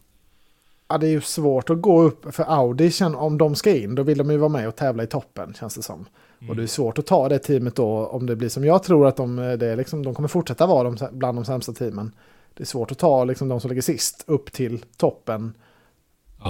Ja, 0.87 0.97
det 0.97 1.07
är 1.07 1.11
ju 1.11 1.21
svårt 1.21 1.69
att 1.69 1.81
gå 1.81 2.01
upp, 2.01 2.35
för 2.35 2.43
Audi, 2.43 2.91
om 3.17 3.37
de 3.37 3.55
ska 3.55 3.75
in, 3.75 3.95
då 3.95 4.03
vill 4.03 4.17
de 4.17 4.31
ju 4.31 4.37
vara 4.37 4.49
med 4.49 4.67
och 4.67 4.75
tävla 4.75 5.03
i 5.03 5.07
toppen, 5.07 5.53
känns 5.53 5.75
det 5.75 5.81
som. 5.81 6.05
Och 6.49 6.55
det 6.55 6.63
är 6.63 6.67
svårt 6.67 6.99
att 6.99 7.05
ta 7.05 7.29
det 7.29 7.39
teamet 7.39 7.75
då, 7.75 8.05
om 8.05 8.25
det 8.25 8.35
blir 8.35 8.49
som 8.49 8.65
jag 8.65 8.83
tror 8.83 9.07
att 9.07 9.15
de, 9.15 9.35
det 9.35 9.67
är 9.67 9.75
liksom, 9.75 10.03
de 10.03 10.15
kommer 10.15 10.27
fortsätta 10.27 10.65
vara 10.65 10.89
de, 10.89 11.07
bland 11.11 11.37
de 11.37 11.45
sämsta 11.45 11.73
teamen. 11.73 12.11
Det 12.53 12.63
är 12.63 12.65
svårt 12.65 12.91
att 12.91 12.97
ta 12.97 13.23
liksom, 13.23 13.47
de 13.47 13.59
som 13.59 13.69
ligger 13.69 13.81
sist 13.81 14.23
upp 14.27 14.51
till 14.51 14.85
toppen 14.97 15.53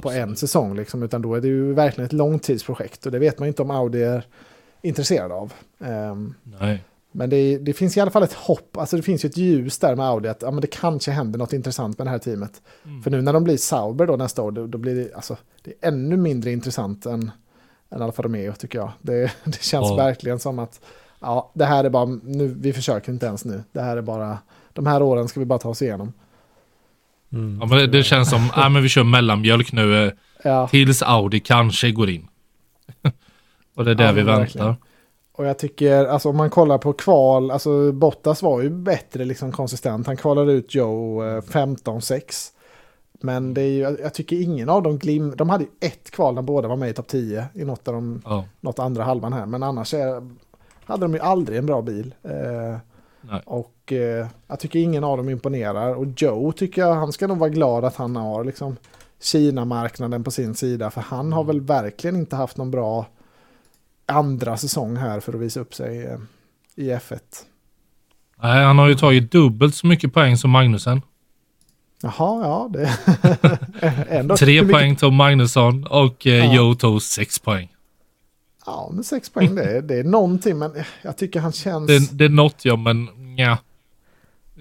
på 0.02 0.12
en 0.12 0.22
Absolut. 0.22 0.40
säsong, 0.40 0.76
liksom, 0.76 1.04
utan 1.04 1.22
då 1.22 1.36
är 1.36 1.42
det 1.42 1.48
ju 1.48 1.74
verkligen 1.74 2.06
ett 2.06 2.14
långtidsprojekt 2.14 3.06
och 3.06 3.12
det 3.12 3.20
vet 3.20 3.40
man 3.40 3.48
inte 3.48 3.62
om 3.62 3.72
Audi 3.72 4.04
är 4.04 4.26
intresserad 4.82 5.32
av. 5.32 5.54
Ehm, 5.80 6.34
Nej. 6.60 6.84
Men 7.18 7.30
det, 7.30 7.58
det 7.58 7.74
finns 7.74 7.98
i 7.98 8.00
alla 8.00 8.12
fall 8.12 8.24
ett 8.24 8.34
hopp, 8.34 8.78
alltså 8.78 8.96
det 8.96 9.04
finns 9.04 9.26
ju 9.26 9.28
ett 9.28 9.38
ljus 9.38 9.80
där 9.80 9.96
med 9.96 10.06
Audi, 10.06 10.30
att 10.30 10.42
ja, 10.42 10.52
men 10.52 10.62
det 10.62 10.68
kanske 10.68 11.12
händer 11.12 11.40
något 11.40 11.54
intressant 11.54 11.98
med 11.98 12.08
det 12.08 12.12
här 12.12 12.18
teamet. 12.18 12.62
Mm. 12.86 13.04
För 13.04 13.12
nu 13.12 13.22
när 13.22 13.34
de 13.34 13.44
blir 13.44 13.58
Sauber 13.58 14.08
då 14.08 14.16
nästa 14.16 14.42
år, 14.42 14.52
då, 14.52 14.68
då 14.68 14.78
blir 14.78 14.96
det, 14.96 15.14
alltså, 15.16 15.38
det 15.64 15.72
är 15.72 15.88
ännu 15.88 16.18
mindre 16.18 16.52
intressant 16.52 17.06
än, 17.06 17.32
än 17.90 18.02
Alfa 18.02 18.24
Romeo 18.24 18.54
tycker 18.54 18.80
jag. 18.80 18.92
Det, 19.02 19.32
det 19.44 19.64
känns 19.64 19.90
Ja. 19.90 19.96
verkligen 19.96 20.40
som 20.40 20.60
att 20.60 20.82
ja, 21.20 21.52
det 21.54 21.66
här 21.66 21.84
är 21.84 21.90
bara, 21.90 22.06
nu, 22.06 22.56
vi 22.60 22.74
försöker 22.74 23.12
inte 23.12 23.26
ens 23.26 23.46
nu. 23.46 23.64
Det 23.72 23.82
här 23.82 23.98
är 23.98 24.02
bara, 24.02 24.38
de 24.74 24.88
här 24.88 25.02
åren 25.02 25.28
ska 25.28 25.40
vi 25.40 25.46
bara 25.46 25.60
ta 25.60 25.70
oss 25.70 25.82
igenom. 25.82 26.14
Mm. 27.32 27.60
Ja, 27.62 27.68
men 27.68 27.78
det, 27.78 27.88
det 27.88 28.04
känns 28.04 28.30
som, 28.30 28.52
nej 28.58 28.70
men 28.70 28.84
vi 28.84 28.90
kör 28.90 29.04
mellanmjölk 29.04 29.72
nu 29.72 30.06
eh, 30.06 30.14
ja. 30.44 30.68
tills 30.68 31.02
Audi 31.02 31.40
kanske 31.40 31.92
går 31.92 32.10
in. 32.10 32.28
och 33.76 33.86
det 33.86 33.92
är 33.92 33.96
där 33.96 34.06
ja, 34.06 34.12
vi 34.12 34.22
väntar. 34.22 34.40
Verkligen. 34.40 34.76
Och 35.38 35.46
jag 35.46 35.60
tycker, 35.60 36.06
alltså 36.06 36.30
om 36.30 36.38
man 36.38 36.50
kollar 36.50 36.78
på 36.78 36.94
kval, 36.94 37.52
alltså 37.52 37.92
Bottas 37.92 38.44
var 38.44 38.62
ju 38.62 38.70
bättre 38.70 39.26
liksom 39.26 39.52
konsistent. 39.52 40.08
Han 40.08 40.18
kvalade 40.18 40.52
ut 40.52 40.76
Joe 40.76 41.22
15-6. 41.22 42.52
Men 43.12 43.54
det 43.54 43.62
är 43.62 43.72
ju, 43.72 43.98
jag 44.02 44.14
tycker 44.14 44.42
ingen 44.42 44.70
av 44.70 44.84
dem 44.84 44.98
glim... 44.98 45.36
De 45.36 45.50
hade 45.50 45.64
ju 45.64 45.70
ett 45.80 46.12
kval 46.12 46.36
när 46.36 46.42
båda 46.42 46.68
var 46.68 46.76
med 46.76 46.90
i 46.90 46.94
topp 46.94 47.08
10 47.08 47.46
i 47.54 47.66
något 47.66 47.88
av 47.88 47.94
de, 47.94 48.22
oh. 48.26 48.44
något 48.62 48.80
andra 48.80 49.04
halvan 49.04 49.34
här. 49.34 49.46
Men 49.46 49.64
annars 49.64 49.94
är, 49.94 50.30
hade 50.86 51.06
de 51.06 51.14
ju 51.14 51.20
aldrig 51.20 51.58
en 51.58 51.66
bra 51.66 51.82
bil. 51.82 52.16
Eh, 52.24 52.78
och 53.46 53.94
eh, 53.94 54.28
jag 54.48 54.60
tycker 54.60 54.80
ingen 54.80 55.04
av 55.04 55.18
dem 55.18 55.30
imponerar. 55.30 55.96
Och 55.96 56.06
Joe 56.18 56.52
tycker 56.52 56.82
jag, 56.82 56.94
han 56.94 57.12
ska 57.12 57.28
nog 57.28 57.38
vara 57.38 57.50
glad 57.50 57.86
att 57.86 57.96
han 57.96 58.16
har 58.16 58.44
liksom 58.44 58.76
Kina-marknaden 59.20 60.24
på 60.24 60.32
sin 60.32 60.56
sida. 60.56 60.90
För 60.90 61.02
han 61.02 61.34
har 61.34 61.44
väl 61.44 61.62
verkligen 61.62 62.16
inte 62.16 62.36
haft 62.36 62.58
någon 62.58 62.72
bra 62.72 63.06
andra 64.08 64.58
säsong 64.58 64.96
här 64.98 65.20
för 65.20 65.34
att 65.34 65.40
visa 65.40 65.60
upp 65.60 65.74
sig 65.74 66.06
eh, 66.06 66.18
i 66.76 66.90
F1. 66.90 67.20
Nej, 68.42 68.64
han 68.64 68.78
har 68.78 68.88
ju 68.88 68.96
tagit 68.96 69.32
dubbelt 69.32 69.76
så 69.76 69.88
mycket 69.88 70.14
poäng 70.14 70.38
som 70.38 70.52
Magnusen. 70.52 71.02
Jaha, 72.02 72.42
ja. 72.44 72.70
Det 72.74 72.98
ändå 74.10 74.38
Tre 74.38 74.62
mycket... 74.62 74.72
poäng 74.72 74.96
tog 74.96 75.14
Magnusson 75.14 75.88
och 75.88 76.28
eh, 76.28 76.46
ja. 76.46 76.56
Joe 76.56 76.76
tog 76.76 77.02
sex 77.02 77.40
poäng. 77.40 77.76
Ja, 78.66 78.90
men 78.94 79.04
sex 79.04 79.30
poäng 79.30 79.56
det 79.56 79.64
är, 79.64 79.82
det 79.82 79.96
är 79.96 80.04
någonting, 80.04 80.58
men 80.58 80.72
jag 81.02 81.18
tycker 81.18 81.40
han 81.40 81.52
känns... 81.52 81.88
Det, 81.88 82.18
det 82.18 82.26
är 82.26 82.30
något 82.30 82.66
ja, 82.66 82.76
men 82.76 83.10
ja. 83.38 83.58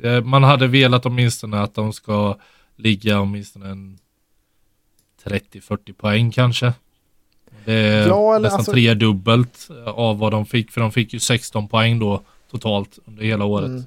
Eh, 0.03 0.25
man 0.25 0.43
hade 0.43 0.67
velat 0.67 1.07
åtminstone 1.07 1.61
att 1.61 1.75
de 1.75 1.93
ska 1.93 2.37
ligga 2.77 3.21
åtminstone 3.21 3.71
en 3.71 3.99
30-40 5.25 5.93
poäng 5.93 6.31
kanske. 6.31 6.73
Det 7.67 7.73
är 7.73 8.09
ja, 8.09 8.39
nästan 8.39 8.59
alltså... 8.59 8.73
tredubbelt 8.73 9.69
av 9.87 10.19
vad 10.19 10.33
de 10.33 10.47
fick, 10.47 10.71
för 10.71 10.81
de 10.81 10.93
fick 10.93 11.13
ju 11.13 11.21
16 11.21 11.69
poäng 11.69 11.99
då 11.99 12.21
totalt 12.51 12.99
under 13.05 13.23
hela 13.23 13.45
året. 13.45 13.67
Mm. 13.67 13.85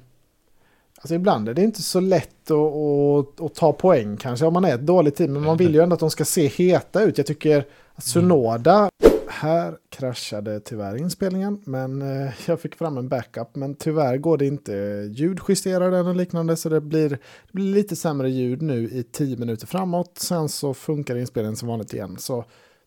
Alltså 0.96 1.14
ibland 1.14 1.48
är 1.48 1.54
det 1.54 1.62
inte 1.62 1.82
så 1.82 2.00
lätt 2.00 2.50
att, 2.50 2.56
att, 2.56 3.40
att, 3.40 3.54
ta 3.54 3.72
poäng 3.72 4.16
kanske 4.16 4.46
om 4.46 4.52
man 4.52 4.64
är 4.64 4.74
ett 4.74 4.86
dåligt 4.86 5.16
team. 5.16 5.32
Men 5.32 5.42
man 5.42 5.56
vill 5.56 5.74
ju 5.74 5.80
ändå 5.82 5.94
att 5.94 6.00
de 6.00 6.10
ska 6.10 6.24
se 6.24 6.46
heta 6.46 7.02
ut. 7.02 7.18
Jag 7.18 7.26
tycker 7.26 7.64
att 7.94 8.04
Sunoda... 8.04 8.90
Här 9.32 9.74
kraschade 9.90 10.60
tyvärr 10.60 10.96
inspelningen. 10.96 11.60
Men 11.64 12.02
eh, 12.02 12.32
jag 12.46 12.60
fick 12.60 12.74
fram 12.74 12.98
en 12.98 13.08
backup. 13.08 13.56
Men 13.56 13.74
tyvärr 13.74 14.16
går 14.16 14.38
det 14.38 14.46
inte 14.46 14.72
ljudjustera 15.10 15.90
den 15.90 16.06
och 16.06 16.16
liknande. 16.16 16.56
Så 16.56 16.68
det 16.68 16.80
blir, 16.80 17.08
det 17.08 17.18
blir 17.52 17.74
lite 17.74 17.96
sämre 17.96 18.30
ljud 18.30 18.62
nu 18.62 18.84
i 18.84 19.02
tio 19.02 19.36
minuter 19.36 19.66
framåt. 19.66 20.18
Sen 20.18 20.48
så 20.48 20.74
funkar 20.74 21.16
inspelningen 21.16 21.56
som 21.56 21.68
vanligt 21.68 21.94
igen. 21.94 22.16
Så 22.18 22.44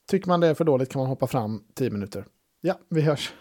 tycker 0.07 0.27
man 0.27 0.39
det 0.39 0.47
är 0.47 0.53
för 0.53 0.65
dåligt 0.65 0.91
kan 0.91 0.99
man 0.99 1.09
hoppa 1.09 1.27
fram 1.27 1.63
tio 1.73 1.89
minuter. 1.89 2.25
Ja, 2.61 2.79
vi 2.89 3.01
hörs. 3.01 3.33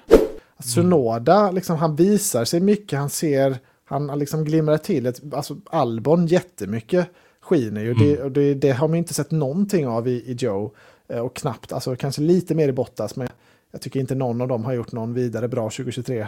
Sunoda, 0.59 1.51
liksom, 1.51 1.77
han 1.77 1.97
visar 1.97 2.45
sig 2.45 2.61
mycket. 2.61 2.99
Han 2.99 3.11
ser 3.11 3.59
han 3.85 4.19
liksom 4.19 4.45
glimrar 4.45 4.77
till. 4.77 5.07
Ett, 5.07 5.35
alltså 5.35 5.57
Albon 5.71 6.27
jättemycket 6.27 7.09
skiner 7.41 7.81
ju. 7.81 7.91
Mm. 7.91 8.03
Det, 8.03 8.29
det, 8.29 8.55
det, 8.55 8.71
har 8.71 8.89
man 8.89 8.99
inte 8.99 9.15
sett 9.15 9.31
någonting 9.31 9.87
av 9.87 10.09
i, 10.09 10.11
i 10.11 10.33
Joe. 10.33 10.75
Eh, 11.09 11.19
och 11.19 11.37
knappt, 11.37 11.73
alltså 11.73 11.97
kanske 11.97 12.23
lite 12.23 12.55
mer 12.55 12.69
i 12.69 12.73
Bottas. 12.73 13.17
Men 13.17 13.29
jag 13.71 13.81
tycker 13.81 14.01
inte 14.01 14.15
någon 14.15 14.41
av 14.41 14.49
dem 14.49 14.65
har 14.65 14.73
gjort 14.73 14.93
någon 14.93 15.15
vidare 15.15 15.49
bra 15.49 15.71
2023. 15.71 16.27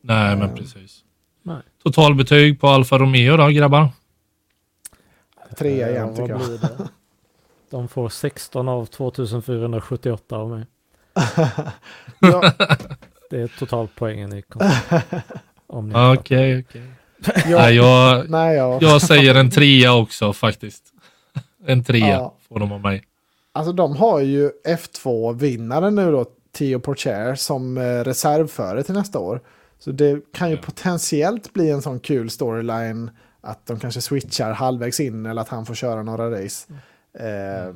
Nej, 0.00 0.36
men 0.36 0.50
uh, 0.50 0.54
precis. 0.54 1.04
Nej. 1.42 1.62
Totalbetyg 1.82 2.60
på 2.60 2.68
Alfa 2.68 2.98
Romeo 2.98 3.36
då, 3.36 3.48
grabbar? 3.48 3.88
Trea 5.58 5.90
igen 5.90 6.08
uh, 6.08 6.14
tycker 6.16 6.28
jag. 6.28 6.40
De 7.72 7.88
får 7.88 8.08
16 8.08 8.68
av 8.68 8.86
2478 8.86 10.36
av 10.36 10.50
mig. 10.50 10.66
ja. 12.20 12.52
Det 13.30 13.40
är 13.40 13.58
totalpoängen 13.58 14.32
i 14.32 14.42
Okej, 16.18 16.64
okej. 16.68 16.82
Nej, 17.46 17.74
jag, 17.74 18.30
nej, 18.30 18.56
ja. 18.56 18.78
jag 18.80 19.02
säger 19.02 19.34
en 19.34 19.50
trea 19.50 19.94
också 19.94 20.32
faktiskt. 20.32 20.84
En 21.66 21.84
trea 21.84 22.08
ja. 22.08 22.34
får 22.48 22.60
de 22.60 22.72
av 22.72 22.80
mig. 22.80 23.04
Alltså 23.52 23.72
de 23.72 23.96
har 23.96 24.20
ju 24.20 24.50
F2-vinnaren 24.66 25.94
nu 25.94 26.12
då, 26.12 26.26
Theo 26.52 26.80
Porcher, 26.80 27.34
som 27.34 27.78
eh, 27.78 27.82
reservförare 27.82 28.82
till 28.82 28.94
nästa 28.94 29.18
år. 29.18 29.40
Så 29.78 29.90
det 29.90 30.32
kan 30.32 30.50
ju 30.50 30.56
ja. 30.56 30.62
potentiellt 30.62 31.52
bli 31.52 31.70
en 31.70 31.82
sån 31.82 32.00
kul 32.00 32.30
storyline 32.30 33.10
att 33.40 33.66
de 33.66 33.80
kanske 33.80 34.00
switchar 34.00 34.52
halvvägs 34.52 35.00
in 35.00 35.26
eller 35.26 35.42
att 35.42 35.48
han 35.48 35.66
får 35.66 35.74
köra 35.74 36.02
några 36.02 36.30
race. 36.30 36.66
Mm. 36.68 36.80
Eh, 37.18 37.74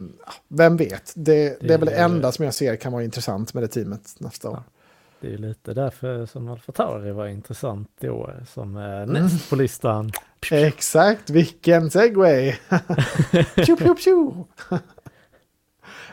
vem 0.48 0.76
vet, 0.76 1.12
det, 1.14 1.48
det, 1.48 1.66
det 1.68 1.74
är 1.74 1.78
väl 1.78 1.88
det 1.88 1.96
enda 1.96 2.32
som 2.32 2.44
jag 2.44 2.54
ser 2.54 2.76
kan 2.76 2.92
vara 2.92 3.04
intressant 3.04 3.54
med 3.54 3.62
det 3.62 3.68
teamet 3.68 4.14
nästa 4.18 4.50
år. 4.50 4.62
Det 5.20 5.34
är 5.34 5.38
lite 5.38 5.74
därför 5.74 6.26
som 6.26 6.48
Alfa 6.48 6.72
Tauri 6.72 7.12
var 7.12 7.26
intressant 7.26 7.90
i 8.00 8.08
år 8.08 8.44
som 8.48 8.76
är 8.76 9.02
mm. 9.02 9.22
näst 9.22 9.50
på 9.50 9.56
listan. 9.56 10.12
Exakt, 10.50 11.30
vilken 11.30 11.90
segway! 11.90 12.52
tju, 13.56 13.76
tju, 13.76 13.96
tju. 13.98 14.30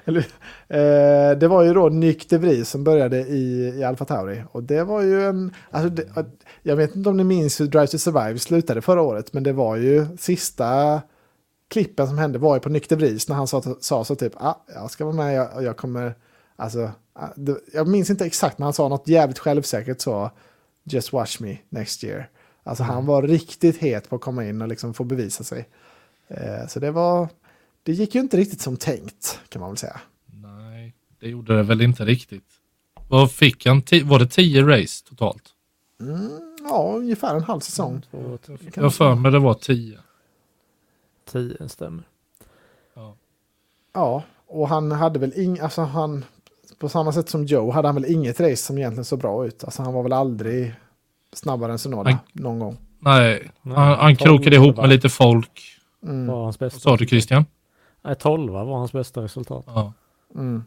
Eller, 0.05 0.25
eh, 0.67 1.37
det 1.37 1.47
var 1.47 1.63
ju 1.63 1.73
då 1.73 1.89
Nick 1.89 2.29
de 2.29 2.37
Vries 2.37 2.69
som 2.69 2.83
började 2.83 3.17
i, 3.17 3.73
i 3.77 3.83
Alfa 3.83 4.05
Tauri. 4.05 4.43
Och 4.51 4.63
det 4.63 4.83
var 4.83 5.01
ju 5.01 5.25
en... 5.25 5.53
Alltså 5.71 5.89
det, 5.89 6.25
jag 6.61 6.75
vet 6.75 6.95
inte 6.95 7.09
om 7.09 7.17
ni 7.17 7.23
minns 7.23 7.61
hur 7.61 7.67
Drive 7.67 7.87
to 7.87 7.97
Survive 7.97 8.39
slutade 8.39 8.81
förra 8.81 9.01
året. 9.01 9.33
Men 9.33 9.43
det 9.43 9.53
var 9.53 9.75
ju 9.75 10.05
sista 10.17 11.01
klippen 11.67 12.07
som 12.07 12.17
hände 12.17 12.39
var 12.39 12.55
ju 12.55 12.59
på 12.59 12.95
Vries 12.95 13.27
när 13.29 13.35
han 13.35 13.47
sa, 13.47 13.75
sa 13.79 14.03
så 14.03 14.15
typ 14.15 14.33
ah, 14.35 14.65
jag 14.67 14.91
ska 14.91 15.05
vara 15.05 15.15
med 15.15 15.35
jag, 15.35 15.63
jag 15.63 15.77
kommer... 15.77 16.15
Alltså 16.55 16.91
jag 17.73 17.87
minns 17.87 18.09
inte 18.09 18.25
exakt, 18.25 18.57
men 18.57 18.63
han 18.63 18.73
sa 18.73 18.89
något 18.89 19.07
jävligt 19.07 19.39
självsäkert 19.39 20.01
så. 20.01 20.31
Just 20.83 21.13
watch 21.13 21.39
me 21.39 21.57
next 21.69 22.03
year. 22.03 22.29
Alltså 22.63 22.83
mm. 22.83 22.95
han 22.95 23.05
var 23.05 23.23
riktigt 23.23 23.77
het 23.77 24.09
på 24.09 24.15
att 24.15 24.21
komma 24.21 24.45
in 24.45 24.61
och 24.61 24.67
liksom 24.67 24.93
få 24.93 25.03
bevisa 25.03 25.43
sig. 25.43 25.69
Eh, 26.27 26.67
så 26.67 26.79
det 26.79 26.91
var, 26.91 27.29
det 27.83 27.93
gick 27.93 28.15
ju 28.15 28.21
inte 28.21 28.37
riktigt 28.37 28.61
som 28.61 28.77
tänkt 28.77 29.39
kan 29.49 29.59
man 29.59 29.69
väl 29.69 29.77
säga. 29.77 29.99
Nej, 30.25 30.95
det 31.19 31.29
gjorde 31.29 31.57
det 31.57 31.63
väl 31.63 31.81
inte 31.81 32.05
riktigt. 32.05 32.47
Vad 33.09 33.31
fick 33.31 33.65
han? 33.65 33.81
Var 34.03 34.19
det 34.19 34.27
tio 34.27 34.63
race 34.63 35.05
totalt? 35.09 35.43
Mm, 36.01 36.29
ja, 36.63 36.93
ungefär 36.97 37.35
en 37.35 37.43
halv 37.43 37.59
säsong. 37.59 38.05
Mm, 38.11 38.37
jag 38.75 38.83
har 38.83 38.89
för 38.89 39.15
mig 39.15 39.31
det 39.31 39.39
var 39.39 39.53
tio. 39.53 39.99
Tio 41.33 41.69
stämmer. 41.69 42.03
Ja. 42.93 43.15
ja, 43.93 44.23
och 44.47 44.67
han 44.67 44.91
hade 44.91 45.19
väl 45.19 45.33
ing, 45.35 45.59
alltså 45.59 45.81
han, 45.81 46.25
på 46.79 46.89
samma 46.89 47.13
sätt 47.13 47.29
som 47.29 47.45
Joe 47.45 47.71
hade 47.71 47.87
han 47.87 47.95
väl 47.95 48.05
inget 48.05 48.39
race 48.39 48.55
som 48.55 48.77
egentligen 48.77 49.05
såg 49.05 49.19
bra 49.19 49.45
ut. 49.45 49.63
Alltså 49.63 49.81
han 49.81 49.93
var 49.93 50.03
väl 50.03 50.13
aldrig 50.13 50.75
snabbare 51.33 51.71
än 51.71 51.79
Sonoda 51.79 52.09
han, 52.09 52.19
någon 52.33 52.59
gång. 52.59 52.77
Nej, 52.99 53.51
han, 53.63 53.75
han 53.75 54.15
krokade 54.15 54.55
ihop 54.55 54.77
med 54.77 54.89
lite 54.89 55.09
folk. 55.09 55.79
Mm. 56.03 56.27
Var 56.27 56.43
hans 56.43 56.59
bästa. 56.59 56.75
Vad 56.75 56.81
sa 56.81 56.97
du 56.97 57.07
Christian? 57.07 57.45
Nej, 58.01 58.15
12 58.15 58.53
var 58.53 58.77
hans 58.77 58.91
bästa 58.91 59.21
resultat. 59.21 59.63
Ja. 59.67 59.93
Mm. 60.35 60.63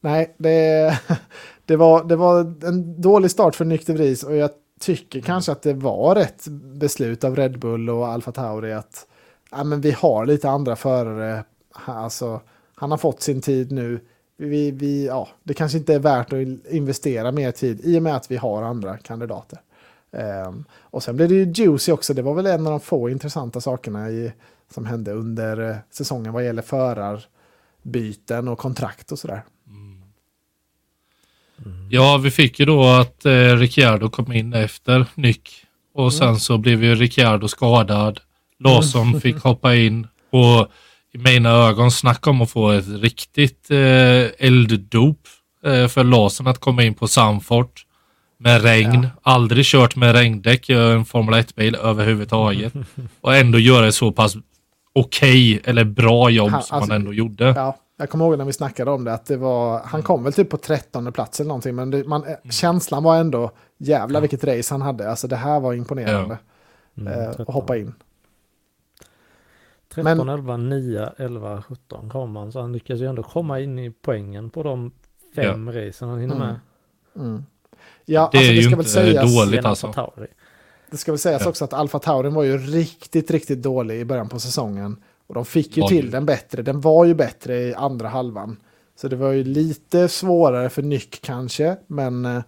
Nej, 0.00 0.34
det, 0.38 0.98
det, 1.64 1.76
var, 1.76 2.04
det 2.04 2.16
var 2.16 2.40
en 2.40 3.00
dålig 3.00 3.30
start 3.30 3.54
för 3.54 3.64
Nykter 3.64 3.94
Vris 3.94 4.22
och 4.22 4.36
jag 4.36 4.50
tycker 4.84 5.20
kanske 5.20 5.52
att 5.52 5.62
det 5.62 5.74
var 5.74 6.14
rätt 6.14 6.48
beslut 6.48 7.24
av 7.24 7.36
Red 7.36 7.58
Bull 7.58 7.90
och 7.90 8.08
Alfa 8.08 8.32
Tauri 8.32 8.72
att 8.72 9.06
ja, 9.50 9.64
men 9.64 9.80
vi 9.80 9.90
har 9.90 10.26
lite 10.26 10.50
andra 10.50 10.76
förare. 10.76 11.44
Alltså, 11.72 12.40
han 12.74 12.90
har 12.90 12.98
fått 12.98 13.22
sin 13.22 13.40
tid 13.40 13.72
nu. 13.72 14.00
Vi, 14.36 14.70
vi, 14.70 15.06
ja, 15.06 15.28
det 15.42 15.54
kanske 15.54 15.78
inte 15.78 15.94
är 15.94 15.98
värt 15.98 16.32
att 16.32 16.72
investera 16.72 17.32
mer 17.32 17.50
tid 17.50 17.80
i 17.84 17.98
och 17.98 18.02
med 18.02 18.16
att 18.16 18.30
vi 18.30 18.36
har 18.36 18.62
andra 18.62 18.98
kandidater. 18.98 19.60
Um, 20.46 20.64
och 20.74 21.02
sen 21.02 21.16
blev 21.16 21.28
det 21.28 21.34
ju 21.34 21.52
Juicy 21.52 21.92
också. 21.92 22.14
Det 22.14 22.22
var 22.22 22.34
väl 22.34 22.46
en 22.46 22.66
av 22.66 22.70
de 22.70 22.80
få 22.80 23.08
intressanta 23.08 23.60
sakerna 23.60 24.10
i, 24.10 24.32
som 24.74 24.86
hände 24.86 25.12
under 25.12 25.60
uh, 25.60 25.76
säsongen 25.90 26.32
vad 26.32 26.44
gäller 26.44 26.62
förarbyten 26.62 28.48
och 28.48 28.58
kontrakt 28.58 29.12
och 29.12 29.18
sådär. 29.18 29.42
Mm. 31.64 31.88
Ja, 31.90 32.16
vi 32.16 32.30
fick 32.30 32.60
ju 32.60 32.66
då 32.66 32.84
att 32.84 33.26
eh, 33.26 33.56
Ricciardo 33.56 34.08
kom 34.08 34.32
in 34.32 34.52
efter 34.52 35.06
Nyck 35.14 35.50
och 35.94 36.12
sen 36.12 36.28
mm. 36.28 36.40
så 36.40 36.58
blev 36.58 36.84
ju 36.84 36.94
Ricciardo 36.94 37.48
skadad. 37.48 38.20
Lawson 38.58 39.08
mm. 39.08 39.20
fick 39.20 39.36
hoppa 39.36 39.74
in 39.74 40.06
och 40.30 40.68
i 41.12 41.18
mina 41.18 41.50
ögon 41.50 41.90
snacka 41.90 42.30
om 42.30 42.42
att 42.42 42.50
få 42.50 42.70
ett 42.70 42.88
riktigt 42.88 43.70
eh, 43.70 44.46
elddop 44.46 45.18
eh, 45.64 45.88
för 45.88 46.04
Larsson 46.04 46.46
att 46.46 46.58
komma 46.58 46.82
in 46.82 46.94
på 46.94 47.08
Sanfort 47.08 47.84
med 48.38 48.62
regn. 48.62 49.02
Ja. 49.02 49.32
Aldrig 49.32 49.64
kört 49.64 49.96
med 49.96 50.12
regndäck 50.12 50.70
i 50.70 50.72
en 50.72 51.04
Formel 51.04 51.34
1-bil 51.34 51.74
överhuvudtaget. 51.74 52.72
och 53.20 53.36
ändå 53.36 53.58
göra 53.58 53.88
ett 53.88 53.94
så 53.94 54.12
pass 54.12 54.36
okej 54.94 55.56
okay, 55.56 55.70
eller 55.70 55.84
bra 55.84 56.30
jobb 56.30 56.50
han, 56.50 56.62
som 56.62 56.76
alltså, 56.76 56.92
han 56.92 57.00
ändå 57.00 57.14
gjorde. 57.14 57.44
Ja, 57.44 57.76
Jag 57.96 58.10
kommer 58.10 58.24
ihåg 58.24 58.38
när 58.38 58.44
vi 58.44 58.52
snackade 58.52 58.90
om 58.90 59.04
det 59.04 59.12
att 59.14 59.26
det 59.26 59.36
var, 59.36 59.80
han 59.84 60.02
kom 60.02 60.24
väl 60.24 60.32
typ 60.32 60.50
på 60.50 60.56
trettonde 60.56 61.12
plats 61.12 61.40
eller 61.40 61.48
någonting, 61.48 61.74
men 61.74 61.90
det, 61.90 62.04
man, 62.04 62.24
känslan 62.50 63.02
var 63.02 63.16
ändå 63.16 63.50
jävla 63.78 64.20
vilket 64.20 64.44
race 64.44 64.74
han 64.74 64.82
hade. 64.82 65.10
Alltså 65.10 65.28
det 65.28 65.36
här 65.36 65.60
var 65.60 65.74
imponerande. 65.74 66.38
Mm, 66.98 67.12
eh, 67.12 67.26
13. 67.26 67.42
att 67.48 67.54
hoppa 67.54 67.76
in. 67.76 67.94
13, 69.94 70.16
Men- 70.26 70.28
11, 70.28 70.56
9, 70.56 71.12
11, 71.16 71.62
17 71.68 72.10
kom 72.10 72.36
han. 72.36 72.52
Så 72.52 72.60
han 72.60 72.72
lyckas 72.72 73.00
ju 73.00 73.06
ändå 73.06 73.22
komma 73.22 73.60
in 73.60 73.78
i 73.78 73.90
poängen 73.90 74.50
på 74.50 74.62
de 74.62 74.90
fem 75.36 75.72
racen 75.72 76.08
han 76.08 76.18
hinner 76.20 76.34
Mm. 76.36 76.46
med. 76.48 76.60
Mm. 77.26 77.44
Ja, 78.04 78.28
Det 78.32 78.38
alltså, 78.38 78.50
är 78.50 78.54
det 78.54 78.60
ju 78.60 78.62
ska 78.62 78.70
väl 78.70 78.78
inte 78.78 78.90
sägas, 78.90 79.36
dåligt. 79.36 79.64
Alltså. 79.64 79.92
Tauri. 79.92 80.26
det 80.90 80.96
ska 80.96 81.12
väl 81.12 81.18
sägas 81.18 81.42
Ja. 81.42 81.48
också 81.48 81.64
att 81.64 81.72
Alfa 81.72 81.98
Taurin 81.98 82.34
var 82.34 82.42
ju 82.42 82.58
riktigt, 82.58 83.30
riktigt 83.30 83.62
dålig 83.62 84.00
i 84.00 84.04
början 84.04 84.28
på 84.28 84.38
säsongen. 84.40 84.96
Och 85.26 85.34
de 85.34 85.44
fick 85.44 85.76
ju 85.76 85.80
Var 85.80 85.88
till 85.88 86.10
den 86.10 86.26
bättre. 86.26 86.62
Den 86.62 86.80
var 86.80 87.04
ju 87.04 87.14
bättre 87.14 87.56
i 87.56 87.74
andra 87.74 88.08
halvan. 88.08 88.56
Så 88.96 89.08
det 89.08 89.16
var 89.16 89.32
ju 89.32 89.44
lite 89.44 90.08
svårare 90.08 90.70
för 90.70 90.82
Nyck 90.82 91.20
kanske, 91.22 91.76
men 91.86 92.24
eh, 92.24 92.42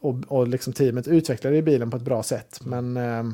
och, 0.00 0.14
och 0.28 0.48
liksom 0.48 0.72
teamet 0.72 1.08
utvecklade 1.08 1.56
ju 1.56 1.62
bilen 1.62 1.90
på 1.90 1.96
ett 1.96 2.02
bra 2.02 2.22
sätt. 2.22 2.60
Men 2.64 2.96
eh, 2.96 3.24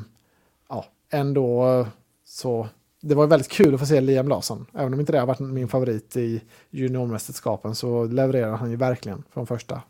ja, 0.69 0.85
ändå 1.11 1.79
eh, 1.79 1.87
så 2.25 2.67
det 3.01 3.15
var 3.15 3.27
väldigt 3.27 3.51
kul 3.51 3.73
att 3.73 3.79
få 3.79 3.85
se 3.85 4.01
Liam 4.01 4.27
Larsson. 4.27 4.65
Även 4.73 4.93
om 4.93 4.99
inte 4.99 5.11
det 5.11 5.19
har 5.19 5.25
varit 5.25 5.39
min 5.39 5.67
favorit 5.67 6.17
i 6.17 6.41
juniormästerskapen 6.69 7.75
så 7.75 8.05
levererar 8.05 8.57
han 8.57 8.69
ju 8.71 8.75
verkligen 8.75 9.23
från 9.33 9.47
första 9.47 9.81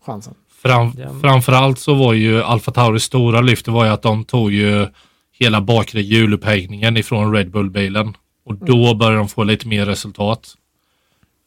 chansen. 0.00 0.34
Fram, 0.48 0.92
Framförallt 1.22 1.78
så 1.78 1.94
var 1.94 2.12
ju 2.12 2.42
Alfa 2.42 2.72
Tauris 2.72 3.02
stora 3.02 3.40
lyft, 3.40 3.64
det 3.64 3.70
var 3.70 3.84
ju 3.84 3.90
att 3.90 4.02
de 4.02 4.24
tog 4.24 4.52
ju 4.52 4.86
hela 5.32 5.60
bakre 5.60 6.00
hjulupphängningen 6.00 6.96
ifrån 6.96 7.34
Red 7.34 7.50
Bull-bilen. 7.50 8.16
Och 8.44 8.54
då 8.54 8.94
började 8.94 9.16
de 9.16 9.28
få 9.28 9.44
lite 9.44 9.68
mer 9.68 9.86
resultat. 9.86 10.54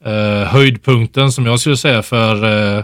Eh, 0.05 0.43
höjdpunkten 0.47 1.31
som 1.31 1.45
jag 1.45 1.59
skulle 1.59 1.77
säga 1.77 2.01
för 2.03 2.43
eh, 2.77 2.83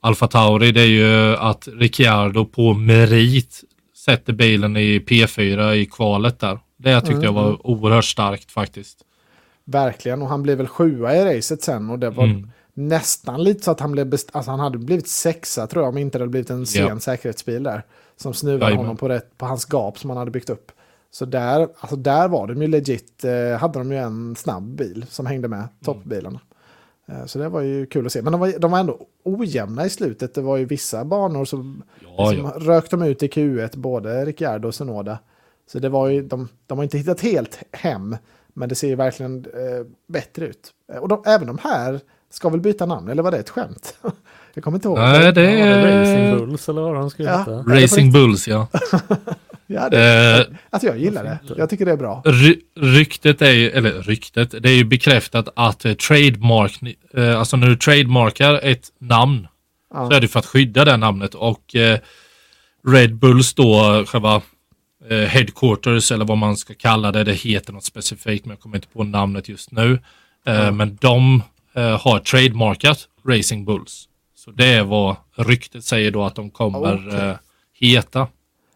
Alfa 0.00 0.28
Tauri 0.28 0.72
det 0.72 0.80
är 0.80 0.86
ju 0.86 1.36
att 1.36 1.68
Ricciardo 1.72 2.44
på 2.44 2.74
merit 2.74 3.60
sätter 4.04 4.32
bilen 4.32 4.76
i 4.76 4.98
P4 4.98 5.72
i 5.72 5.86
kvalet 5.86 6.38
där. 6.40 6.58
Det 6.76 7.00
tyckte 7.00 7.24
jag 7.24 7.32
var 7.32 7.66
oerhört 7.66 8.04
starkt 8.04 8.50
faktiskt. 8.50 8.98
Verkligen, 9.64 10.22
och 10.22 10.28
han 10.28 10.42
blev 10.42 10.58
väl 10.58 10.66
sjua 10.66 11.16
i 11.16 11.36
racet 11.36 11.62
sen 11.62 11.90
och 11.90 11.98
det 11.98 12.10
var 12.10 12.24
Mm. 12.24 12.50
nästan 12.74 13.44
lite 13.44 13.62
så 13.64 13.70
att 13.70 13.80
han 13.80 13.92
blev, 13.92 14.06
best- 14.06 14.28
alltså 14.32 14.50
han 14.50 14.60
hade 14.60 14.78
blivit 14.78 15.08
sexa 15.08 15.66
tror 15.66 15.82
jag 15.84 15.88
om 15.92 15.98
inte 15.98 16.18
det 16.18 16.22
hade 16.22 16.30
blivit 16.30 16.50
en 16.50 16.66
sen 16.66 16.86
Ja. 16.86 17.00
säkerhetsbil 17.00 17.62
där. 17.62 17.82
Som 18.16 18.34
snuvade 18.34 18.64
Jajamän. 18.64 18.78
honom 18.84 18.96
på, 18.96 19.08
rätt, 19.08 19.38
på 19.38 19.46
hans 19.46 19.64
gap 19.72 19.98
som 19.98 20.10
han 20.10 20.16
hade 20.16 20.30
byggt 20.30 20.50
upp. 20.50 20.72
Så 21.14 21.24
där, 21.24 21.68
alltså 21.80 21.96
där 21.96 22.28
var 22.28 22.46
de 22.46 22.62
ju 22.62 22.68
legit, 22.68 23.24
eh, 23.24 23.58
hade 23.58 23.78
de 23.78 23.92
ju 23.92 23.98
en 23.98 24.36
snabb 24.36 24.62
bil 24.76 25.04
som 25.08 25.26
hängde 25.26 25.48
med 25.48 25.68
toppbilarna. 25.84 26.40
Eh, 27.08 27.24
så 27.26 27.38
det 27.38 27.48
var 27.48 27.60
ju 27.60 27.86
kul 27.86 28.06
att 28.06 28.12
se. 28.12 28.22
Men 28.22 28.32
de 28.32 28.40
var, 28.40 28.58
de 28.58 28.70
var 28.70 28.78
ändå 28.78 28.98
ojämna 29.24 29.86
i 29.86 29.90
slutet. 29.90 30.34
Det 30.34 30.40
var 30.40 30.56
ju 30.56 30.64
vissa 30.64 31.04
banor 31.04 31.44
som, 31.44 31.82
Ja, 32.16 32.26
som 32.26 32.36
ja. 32.44 32.52
rök 32.56 32.90
de 32.90 33.02
ut 33.02 33.22
i 33.22 33.26
Q1, 33.28 33.78
både 33.78 34.24
Ricciardo 34.24 34.68
och 34.68 34.74
Sonoda. 34.74 35.18
Så 35.72 35.78
det 35.78 35.88
var 35.88 36.08
ju, 36.08 36.22
de, 36.22 36.48
de 36.66 36.78
har 36.78 36.82
inte 36.82 36.98
hittat 36.98 37.20
helt 37.20 37.58
hem, 37.72 38.16
men 38.54 38.68
det 38.68 38.74
ser 38.74 38.88
ju 38.88 38.94
verkligen 38.94 39.44
eh, 39.44 39.86
bättre 40.06 40.46
ut. 40.46 40.72
Och 41.00 41.08
de, 41.08 41.22
även 41.26 41.46
de 41.46 41.58
här 41.58 42.00
ska 42.30 42.48
väl 42.48 42.60
byta 42.60 42.86
namn, 42.86 43.08
eller 43.08 43.22
var 43.22 43.30
det 43.30 43.38
ett 43.38 43.50
skämt? 43.50 43.94
Jag 44.54 44.64
kommer 44.64 44.78
inte 44.78 44.88
ihåg. 44.88 44.98
Nej, 44.98 45.32
det 45.32 45.50
Ja, 45.52 45.76
var 45.76 45.82
det 45.82 46.00
Racing 46.02 46.24
är 46.24 46.36
Bulls 46.38 46.68
eller 46.68 46.82
vad 46.82 46.94
de 46.94 47.10
skulle 47.10 47.28
Ja. 47.28 47.38
heta. 47.38 47.52
Racing 47.52 48.12
Bulls 48.12 48.48
ja. 48.48 48.66
Ja, 49.66 49.88
det, 49.88 50.48
Eh, 50.50 50.56
alltså 50.70 50.86
jag 50.88 50.98
gillar 50.98 51.24
det. 51.24 51.38
Jag 51.56 51.70
tycker 51.70 51.84
det 51.84 51.92
är 51.92 51.96
bra. 51.96 52.22
Ry 52.24 52.56
ryktet 52.80 53.42
är 53.42 53.50
ju, 53.50 53.70
eller 53.70 54.02
ryktet, 54.02 54.50
det 54.62 54.70
är 54.70 54.74
ju 54.74 54.84
bekräftat 54.84 55.48
att 55.56 55.84
eh, 55.84 55.92
trademark, 55.94 56.80
eh, 57.14 57.38
alltså 57.38 57.56
när 57.56 57.66
du 57.66 57.76
trademarkar 57.76 58.54
ett 58.62 58.88
namn 59.00 59.48
Ja. 59.94 60.08
så 60.10 60.16
är 60.16 60.20
det 60.20 60.28
för 60.28 60.38
att 60.38 60.46
skydda 60.46 60.84
det 60.84 60.96
namnet 60.96 61.34
och 61.34 61.74
eh, 61.76 61.98
Red 62.88 63.14
Bulls 63.16 63.54
då 63.54 64.04
själva 64.06 64.42
headquarters 65.28 66.12
eller 66.12 66.24
vad 66.24 66.38
man 66.38 66.56
ska 66.56 66.74
kalla 66.74 67.12
det, 67.12 67.24
det 67.24 67.32
heter 67.32 67.72
något 67.72 67.84
specifikt 67.84 68.44
men 68.44 68.50
jag 68.50 68.60
kommer 68.60 68.76
inte 68.76 68.88
på 68.88 69.04
namnet 69.04 69.48
just 69.48 69.70
nu. 69.72 69.98
Eh, 70.46 70.72
Men 70.72 70.98
de 71.00 71.42
har 71.74 72.18
trademarkat 72.18 73.08
Racing 73.28 73.64
Bulls. 73.66 74.08
Så 74.36 74.50
det 74.50 74.66
är 74.66 74.82
vad 74.82 75.16
ryktet 75.36 75.84
säger 75.84 76.10
då 76.10 76.24
att 76.24 76.34
de 76.34 76.50
kommer 76.50 77.28
eh, 77.28 77.36
heta. 77.80 78.26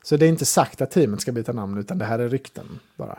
Så 0.09 0.17
det 0.17 0.27
är 0.27 0.29
inte 0.29 0.47
sagt 0.47 0.81
att 0.81 0.91
teamet 0.91 1.21
ska 1.21 1.33
byta 1.33 1.53
namn, 1.53 1.79
utan 1.79 1.99
det 1.99 2.05
här 2.05 2.19
är 2.19 2.29
rykten 2.29 2.65
bara. 2.99 3.19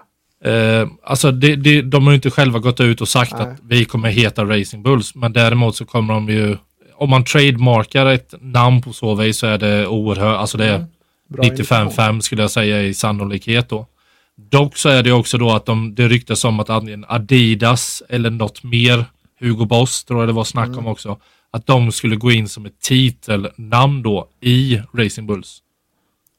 Eh, 0.54 0.88
alltså 1.04 1.32
det, 1.32 1.56
det, 1.56 1.82
de 1.82 2.04
har 2.04 2.12
ju 2.12 2.16
inte 2.16 2.32
själva 2.32 2.60
gått 2.60 2.80
ut 2.80 3.02
och 3.02 3.08
sagt 3.08 3.34
Nej. 3.34 3.42
att 3.42 3.60
vi 3.64 3.86
kommer 3.86 4.10
heta 4.10 4.46
Racing 4.46 4.84
Bulls, 4.84 5.16
men 5.16 5.34
däremot 5.34 5.76
så 5.76 5.86
kommer 5.86 6.14
de 6.14 6.30
ju, 6.30 6.58
om 6.96 7.10
man 7.10 7.24
trademarkar 7.24 8.06
ett 8.06 8.34
namn 8.42 8.82
på 8.82 8.94
så 8.94 9.16
vis 9.16 9.38
så 9.38 9.48
är 9.48 9.58
det 9.58 9.88
oerhört, 9.88 10.38
alltså 10.40 10.58
det 10.58 10.66
är 10.66 10.86
Bra 11.30 11.44
95-5 11.44 12.20
skulle 12.20 12.42
jag 12.42 12.52
säga 12.52 12.82
i 12.82 12.94
sannolikhet 12.94 13.70
då. 13.70 13.86
Dock 14.52 14.78
så 14.78 14.90
är 14.90 15.04
det 15.04 15.12
också 15.12 15.38
då 15.38 15.52
att 15.52 15.66
de, 15.66 15.96
det 15.96 16.08
ryktas 16.08 16.46
om 16.46 16.60
att 16.60 16.70
Adidas 17.08 18.04
eller 18.10 18.30
något 18.30 18.64
mer, 18.64 19.06
Hugo 19.40 19.66
Boss 19.66 20.04
tror 20.04 20.20
jag 20.20 20.30
det 20.30 20.34
var 20.34 20.44
snack 20.44 20.68
Mm. 20.68 20.80
om 20.80 20.88
också, 20.88 21.18
att 21.52 21.66
de 21.66 21.92
skulle 21.92 22.16
gå 22.16 22.32
in 22.32 22.50
som 22.50 22.66
ett 22.66 22.80
titelnamn 22.80 24.04
då 24.04 24.28
i 24.42 24.82
Racing 24.94 25.28
Bulls. 25.28 25.62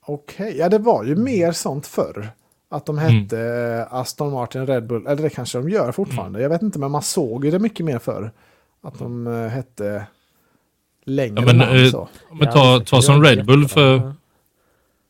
Okej, 0.08 0.56
ja 0.58 0.68
det 0.68 0.78
var 0.78 1.04
ju 1.04 1.16
mer 1.16 1.52
sånt 1.52 1.86
förr. 1.86 2.28
Att 2.70 2.86
de 2.86 2.98
Mm. 2.98 3.14
hette 3.22 3.40
eh, 3.40 3.94
Aston 3.94 4.32
Martin, 4.32 4.66
Red 4.66 4.86
Bull, 4.86 5.06
eller 5.06 5.22
det 5.22 5.30
kanske 5.30 5.58
de 5.58 5.68
gör 5.70 5.92
fortfarande. 5.92 6.40
Jag 6.42 6.48
vet 6.48 6.62
inte, 6.62 6.78
men 6.78 6.90
man 6.90 7.02
såg 7.02 7.44
ju 7.44 7.50
det 7.50 7.58
mycket 7.58 7.86
mer 7.86 7.98
förr. 7.98 8.32
Att 8.82 8.98
de 8.98 9.26
eh, 9.26 9.48
hette 9.48 10.06
längre 11.04 11.34
Ja, 11.40 11.46
men, 11.46 11.58
namn 11.58 11.84
eh, 11.84 11.90
så. 11.90 12.08
Men 12.32 12.46
Ja, 12.46 12.52
ta, 12.52 12.80
ta 12.80 13.02
som 13.02 13.22
Red 13.22 13.46
Bull 13.46 13.68
för 13.68 14.12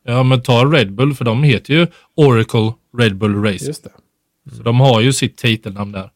Ja, 0.03 0.23
men 0.23 0.41
ta 0.43 0.65
Red 0.65 0.91
Bull 0.93 1.13
för 1.15 1.25
de 1.25 1.43
heter 1.43 1.73
ju 1.73 1.87
Oracle 2.15 2.73
Red 2.97 3.15
Bull 3.17 3.43
Racing. 3.43 3.67
Just 3.67 3.83
det. 3.83 3.91
Så 4.57 4.63
de 4.63 4.79
har 4.79 5.01
ju 5.01 5.13
sitt 5.13 5.37
titelnamn 5.37 5.91
där. 5.91 6.11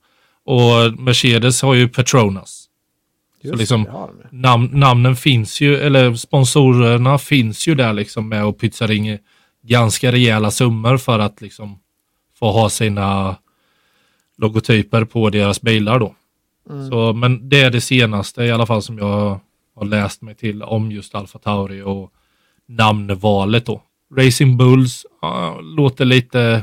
Och 0.46 1.00
Mercedes 1.00 1.62
har 1.62 1.74
ju 1.74 1.88
Petronas. 1.90 2.63
Just 3.44 3.60
liksom- 3.60 3.84
det, 3.84 3.90
de 3.92 4.10
ju. 4.32 4.42
Nam 4.42 4.66
namnen 4.66 5.16
finns 5.16 5.62
ju, 5.62 5.76
eller 5.76 6.16
sponsorerna 6.16 7.18
finns 7.18 7.68
ju 7.68 7.76
där 7.76 7.94
liksom 7.94 8.30
med 8.30 8.46
och 8.46 8.60
pytsar 8.60 8.92
in 8.92 9.18
ganska 9.64 10.12
rejäla 10.12 10.52
summor 10.52 10.98
för 10.98 11.20
att 11.20 11.42
liksom 11.42 11.80
få 12.40 12.52
ha 12.52 12.70
sina 12.70 13.36
logotyper 14.38 15.06
på 15.06 15.30
deras 15.30 15.62
bilar 15.62 16.00
då. 16.00 16.16
Mm. 16.70 16.90
Så, 16.90 17.14
men 17.14 17.50
det 17.50 17.62
är 17.62 17.72
det 17.72 17.82
senaste 17.82 18.44
i 18.44 18.52
alla 18.52 18.66
fall 18.66 18.82
som 18.82 18.98
jag 18.98 19.40
har 19.76 19.86
läst 19.86 20.22
mig 20.22 20.36
till 20.36 20.64
om 20.64 20.92
just 20.92 21.16
Alfa 21.16 21.40
Tauri 21.40 21.82
och 21.82 22.12
namnvalet 22.68 23.66
då. 23.66 23.82
Racing 24.18 24.58
Bulls 24.58 25.06
ja, 25.22 25.60
låter 25.62 26.06
lite 26.06 26.62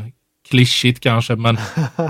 klyschigt 0.51 1.01
kanske, 1.01 1.37
men, 1.37 1.57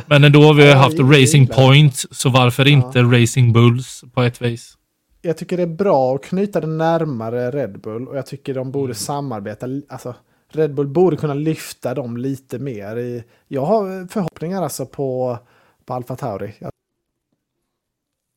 men 0.07 0.25
ändå 0.25 0.43
har 0.43 0.55
vi 0.55 0.69
Ja, 0.69 0.77
haft 0.77 0.99
Racing. 0.99 1.47
Point, 1.47 1.95
så 2.11 2.29
varför 2.31 2.67
inte 2.69 3.03
Racing 3.03 3.53
Bulls 3.53 4.05
på 4.15 4.23
ett 4.23 4.43
vis? 4.43 4.77
Jag 5.23 5.37
tycker 5.39 5.57
det 5.57 5.63
är 5.63 5.67
bra 5.67 6.15
att 6.15 6.23
knyta 6.25 6.61
det 6.61 6.67
närmare 6.67 7.51
Red 7.51 7.81
Bull 7.81 8.09
och 8.09 8.17
jag 8.17 8.27
tycker 8.27 8.55
de 8.55 8.61
Mm. 8.61 8.73
borde 8.73 8.95
samarbeta. 8.95 9.67
Alltså, 9.89 10.15
Red 10.53 10.75
Bull 10.75 10.87
borde 10.89 11.17
kunna 11.17 11.35
lyfta 11.35 11.95
dem 11.95 12.17
lite 12.17 12.59
mer. 12.59 12.97
I, 12.97 13.25
jag 13.49 13.65
har 13.67 14.09
förhoppningar 14.09 14.63
alltså 14.63 14.87
på, 14.87 15.39
på 15.85 15.95
Alfa 15.95 16.17
Tauri. 16.17 16.55
Jag, 16.59 16.71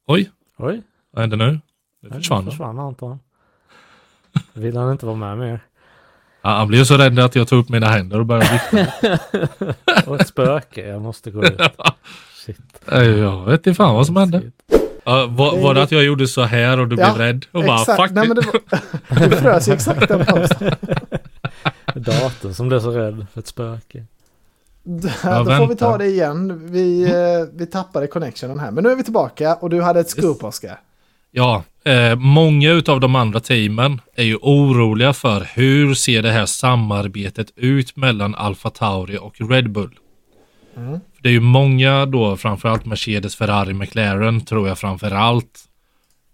Oj, 0.08 0.32
Oj, 0.58 0.82
vad 1.12 1.22
hände 1.22 1.36
nu? 1.36 1.60
Det 2.02 2.08
nu 2.10 2.16
försvann. 2.16 2.46
försvann 2.46 2.80
Anton. 2.80 3.20
Vill 4.54 4.78
han 4.78 4.92
inte 4.92 5.06
vara 5.06 5.16
med 5.16 5.38
mer? 5.38 5.60
Ja, 6.44 6.50
han 6.50 6.68
blev 6.68 6.84
så 6.84 6.98
rädd 6.98 7.20
att 7.20 7.36
jag 7.36 7.48
tog 7.48 7.60
upp 7.60 7.70
mina 7.70 7.88
händer 7.88 8.20
och 8.20 8.26
började 8.26 8.62
vifta. 8.72 9.18
Och 10.06 10.22
ett 10.22 10.28
spöke, 10.28 10.88
jag 10.88 11.02
måste 11.02 11.32
gå 11.32 11.44
ut. 11.44 11.62
Shit. 12.46 12.58
Nej, 12.86 13.10
jag 13.10 13.46
vet 13.46 13.68
inte 13.68 13.74
fan 13.74 13.96
vad 13.96 14.06
som 14.06 14.16
hände. 14.16 14.42
Ja, 15.04 15.28
var, 15.30 15.62
var 15.62 15.74
det 15.74 15.84
att 15.84 15.92
jag 15.92 16.04
gjorde 16.04 16.28
så 16.28 16.42
här 16.42 16.80
och 16.80 16.88
du 16.88 16.96
Ja, 16.96 17.14
blev 17.14 17.28
rädd? 17.28 17.46
Och 17.52 17.64
bara, 17.64 17.80
exakt, 17.80 18.02
fuck 18.02 18.12
nej, 18.12 18.28
men 18.28 18.36
det, 18.36 18.46
var, 18.46 19.30
det 19.30 19.36
frös 19.38 19.68
ju 19.68 19.74
exakt 19.74 20.08
den 20.08 20.26
pausen. 20.26 20.58
Datorn 21.96 22.54
som 22.54 22.68
blev 22.68 22.80
så 22.80 22.92
rädd 22.92 23.26
för 23.34 23.40
ett 23.40 23.48
spöke. 23.48 24.04
Då 24.84 25.10
Ja, 25.24 25.46
får 25.46 25.68
vi 25.68 25.76
ta 25.76 25.98
det 25.98 26.06
igen. 26.06 26.68
Vi, 26.72 27.04
eh, 27.04 27.48
vi 27.54 27.66
tappade 27.66 28.08
connectionen 28.08 28.60
här. 28.60 28.72
Men 28.72 28.84
nu 28.84 28.92
är 28.92 28.96
vi 28.96 29.04
tillbaka 29.04 29.56
och 29.56 29.70
du 29.70 29.82
hade 29.82 30.00
ett 30.00 30.10
scoop, 30.10 30.44
Oskar. 30.44 30.80
Ja, 31.36 31.64
eh, 31.86 32.16
många 32.16 32.72
utav 32.72 33.00
de 33.00 33.16
andra 33.16 33.40
teamen 33.40 34.02
är 34.16 34.24
ju 34.24 34.36
oroliga 34.42 35.14
för 35.14 35.48
hur 35.54 35.94
ser 35.94 36.22
det 36.22 36.32
här 36.32 36.46
samarbetet 36.46 37.52
ut 37.56 37.96
mellan 37.96 38.36
Alfa 38.36 38.70
Tauri 38.70 39.18
och 39.18 39.50
Red 39.50 39.72
Bull. 39.72 40.00
Mm. 40.78 41.00
Det 41.22 41.30
är 41.30 41.34
ju 41.34 41.40
många 41.40 42.06
då, 42.06 42.38
framförallt 42.38 42.86
Mercedes, 42.86 43.36
Ferrari, 43.36 43.74
McLaren 43.74 44.42
tror 44.42 44.68
jag 44.68 44.80
framförallt. 44.80 45.60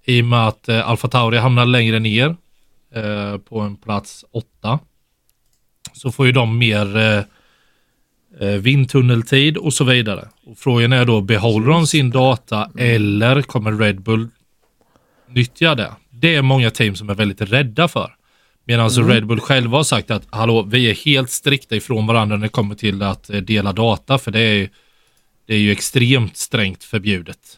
I 0.05 0.21
och 0.21 0.25
med 0.25 0.47
att 0.47 0.69
eh, 0.69 0.89
Alfa 0.89 1.07
Tauri 1.07 1.37
hamnar 1.37 1.65
längre 1.65 1.99
ner 1.99 2.35
eh, 2.95 3.37
på 3.37 3.59
en 3.59 3.75
plats 3.75 4.25
åtta. 4.31 4.79
Så 5.93 6.11
får 6.11 6.25
ju 6.25 6.31
de 6.31 6.57
mer, 6.57 6.97
eh, 6.97 7.23
eh, 8.39 8.55
vindtunneltid 8.55 9.57
och 9.57 9.73
så 9.73 9.83
vidare. 9.83 10.27
Och 10.45 10.57
frågan 10.57 10.93
är 10.93 11.05
då, 11.05 11.21
behåller 11.21 11.67
de 11.67 11.87
sin 11.87 12.09
data 12.09 12.69
eller 12.77 13.41
kommer 13.41 13.71
Red 13.71 14.01
Bull 14.01 14.29
nyttja 15.33 15.75
det? 15.75 15.91
Det 16.09 16.35
är 16.35 16.41
många 16.41 16.69
team 16.71 16.95
som 16.95 17.09
är 17.09 17.15
väldigt 17.15 17.41
rädda 17.41 17.87
för. 17.87 18.15
Medan 18.65 18.83
alltså 18.83 19.01
Red 19.01 19.25
Bull 19.27 19.39
själva 19.39 19.77
har 19.77 19.83
sagt 19.83 20.11
att 20.11 20.27
hallå, 20.29 20.61
vi 20.61 20.89
är 20.89 20.95
helt 20.95 21.29
strikta 21.29 21.75
ifrån 21.75 22.07
varandra 22.07 22.37
när 22.37 22.43
det 22.43 22.49
kommer 22.49 22.75
till 22.75 23.01
att 23.03 23.29
eh, 23.29 23.37
dela 23.37 23.73
data, 23.73 24.17
för 24.17 24.31
det 24.31 24.39
är, 24.41 24.69
det 25.45 25.53
är 25.53 25.59
ju 25.59 25.71
extremt 25.71 26.37
strängt 26.37 26.83
förbjudet. 26.83 27.57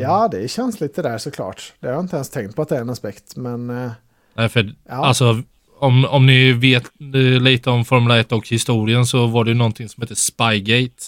Ja, 0.00 0.28
det 0.32 0.50
känns 0.50 0.80
lite 0.80 1.02
där 1.02 1.18
såklart. 1.18 1.72
Det 1.80 1.86
har 1.86 1.94
jag 1.94 2.04
inte 2.04 2.16
ens 2.16 2.30
tänkt 2.30 2.56
på 2.56 2.62
att 2.62 2.68
det 2.68 2.76
är 2.76 2.80
en 2.80 2.90
aspekt, 2.90 3.36
men... 3.36 3.70
eh, 3.70 3.90
Nej, 4.34 4.48
för 4.48 4.74
Ja. 4.88 4.94
alltså, 5.06 5.42
om, 5.78 6.04
om 6.04 6.26
ni 6.26 6.52
vet 6.52 6.84
eh, 7.14 7.42
lite 7.42 7.70
om 7.70 7.84
Formel 7.84 8.18
1 8.20 8.32
och 8.32 8.48
historien 8.48 9.06
så 9.06 9.26
var 9.26 9.44
det 9.44 9.50
ju 9.50 9.56
någonting 9.56 9.88
som 9.88 10.02
heter 10.02 10.14
Spygate. 10.14 11.04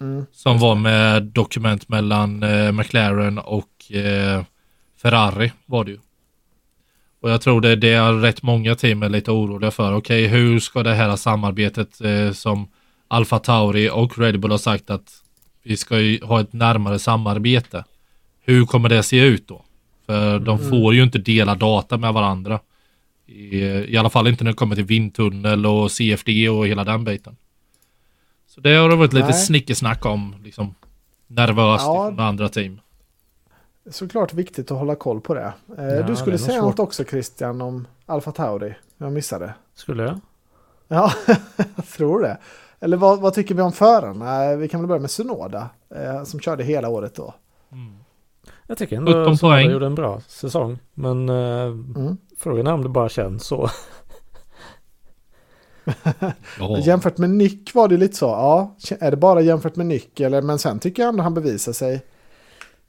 Mm, 0.00 0.26
som 0.32 0.58
var 0.58 0.74
med 0.74 1.22
dokument 1.22 1.88
mellan 1.88 2.42
eh, 2.42 2.72
McLaren 2.72 3.38
och 3.38 3.68
eh, 3.90 4.44
Ferrari 5.02 5.52
var 5.66 5.84
det 5.84 5.90
ju. 5.90 5.98
Och 7.20 7.30
jag 7.30 7.40
tror 7.40 7.60
det, 7.60 7.76
det 7.76 7.92
är 7.92 8.12
rätt 8.12 8.42
många 8.42 8.74
team 8.74 9.02
är 9.02 9.08
lite 9.08 9.30
oroliga 9.30 9.70
för. 9.70 9.94
Okej, 9.94 10.26
hur 10.26 10.60
ska 10.60 10.82
det 10.82 10.94
här 10.94 11.16
samarbetet 11.16 12.00
eh, 12.00 12.32
som 12.32 12.68
Alfa 13.08 13.38
Tauri 13.38 13.90
och 13.90 14.18
Red 14.18 14.40
Bull 14.40 14.50
har 14.50 14.58
sagt 14.58 14.90
att 14.90 15.22
vi 15.62 15.76
ska 15.76 16.00
ju 16.00 16.24
ha 16.24 16.40
ett 16.40 16.52
närmare 16.52 16.98
samarbete. 16.98 17.84
Hur 18.40 18.66
kommer 18.66 18.88
det 18.88 19.02
se 19.02 19.18
ut 19.20 19.48
då? 19.48 19.64
För 20.06 20.38
de 20.38 20.58
får 20.58 20.94
ju 20.94 21.02
inte 21.02 21.18
dela 21.18 21.54
data 21.54 21.96
med 21.96 22.12
varandra. 22.14 22.60
I, 23.26 23.58
I 23.64 23.96
alla 23.96 24.10
fall 24.10 24.26
inte 24.26 24.44
när 24.44 24.50
det 24.50 24.56
kommer 24.56 24.74
till 24.74 24.84
vindtunnel 24.84 25.66
och 25.66 25.92
CFD 25.92 26.48
och 26.48 26.66
hela 26.66 26.84
den 26.84 27.04
biten. 27.04 27.36
Så 28.48 28.60
det 28.60 28.74
har 28.74 28.88
det 28.88 28.96
varit 28.96 29.12
lite 29.12 29.26
Nej. 29.26 29.34
snickesnack 29.46 30.06
om, 30.06 30.34
liksom 30.44 30.74
nervöst 31.26 31.84
Ja. 31.86 32.08
från 32.08 32.20
andra 32.20 32.48
team. 32.48 32.80
Såklart 33.90 34.34
viktigt 34.34 34.70
att 34.70 34.78
hålla 34.78 34.94
koll 34.94 35.20
på 35.20 35.34
det. 35.34 35.40
Eh, 35.42 35.52
Ja, 35.76 35.82
det 35.82 36.02
du 36.02 36.16
skulle 36.16 36.36
nog 36.36 36.40
säga 36.46 36.60
svårt. 36.60 36.70
något 36.70 36.78
också 36.78 37.04
Christian 37.04 37.60
om 37.60 37.86
Alfa 38.06 38.32
Tauri. 38.32 38.74
Jag 38.98 39.12
missade. 39.12 39.54
Skulle 39.74 40.02
jag? 40.02 40.20
Ja, 40.88 41.12
jag 41.76 41.88
tror 41.96 42.20
det. 42.22 42.38
Eller 42.80 42.96
vad, 42.96 43.20
vad 43.20 43.34
tycker 43.34 43.54
vi 43.54 43.62
om 43.62 43.72
förarna? 43.72 44.56
Vi 44.56 44.68
kan 44.68 44.80
väl 44.80 44.88
börja 44.88 45.00
med 45.00 45.10
Sunoda 45.10 45.68
eh, 45.94 46.24
som 46.24 46.40
körde 46.40 46.64
hela 46.64 46.88
året 46.88 47.14
då. 47.14 47.34
Jag 48.66 48.78
tycker 48.78 48.96
ändå 48.96 49.12
17 49.12 49.32
att 49.32 49.40
poäng. 49.40 49.70
gjorde 49.70 49.86
en 49.86 49.94
bra 49.94 50.20
säsong. 50.28 50.78
Men 50.94 51.28
eh, 51.28 51.62
Mm. 51.96 52.16
frågan 52.38 52.66
är 52.66 52.72
om 52.72 52.82
det 52.82 52.88
bara 52.88 53.08
känns 53.08 53.44
så. 53.46 53.68
Ja. 56.58 56.78
Jämfört 56.78 57.18
med 57.18 57.30
Nick 57.30 57.74
var 57.74 57.88
det 57.88 57.96
lite 57.96 58.16
så. 58.16 58.26
Ja, 58.26 58.74
är 59.00 59.10
det 59.10 59.16
bara 59.16 59.40
jämfört 59.40 59.76
med 59.76 59.86
Nick? 59.86 60.20
Eller, 60.20 60.42
men 60.42 60.58
sen 60.58 60.78
tycker 60.78 61.02
jag 61.02 61.08
ändå 61.08 61.22
han 61.22 61.34
bevisar 61.34 61.72
sig. 61.72 62.02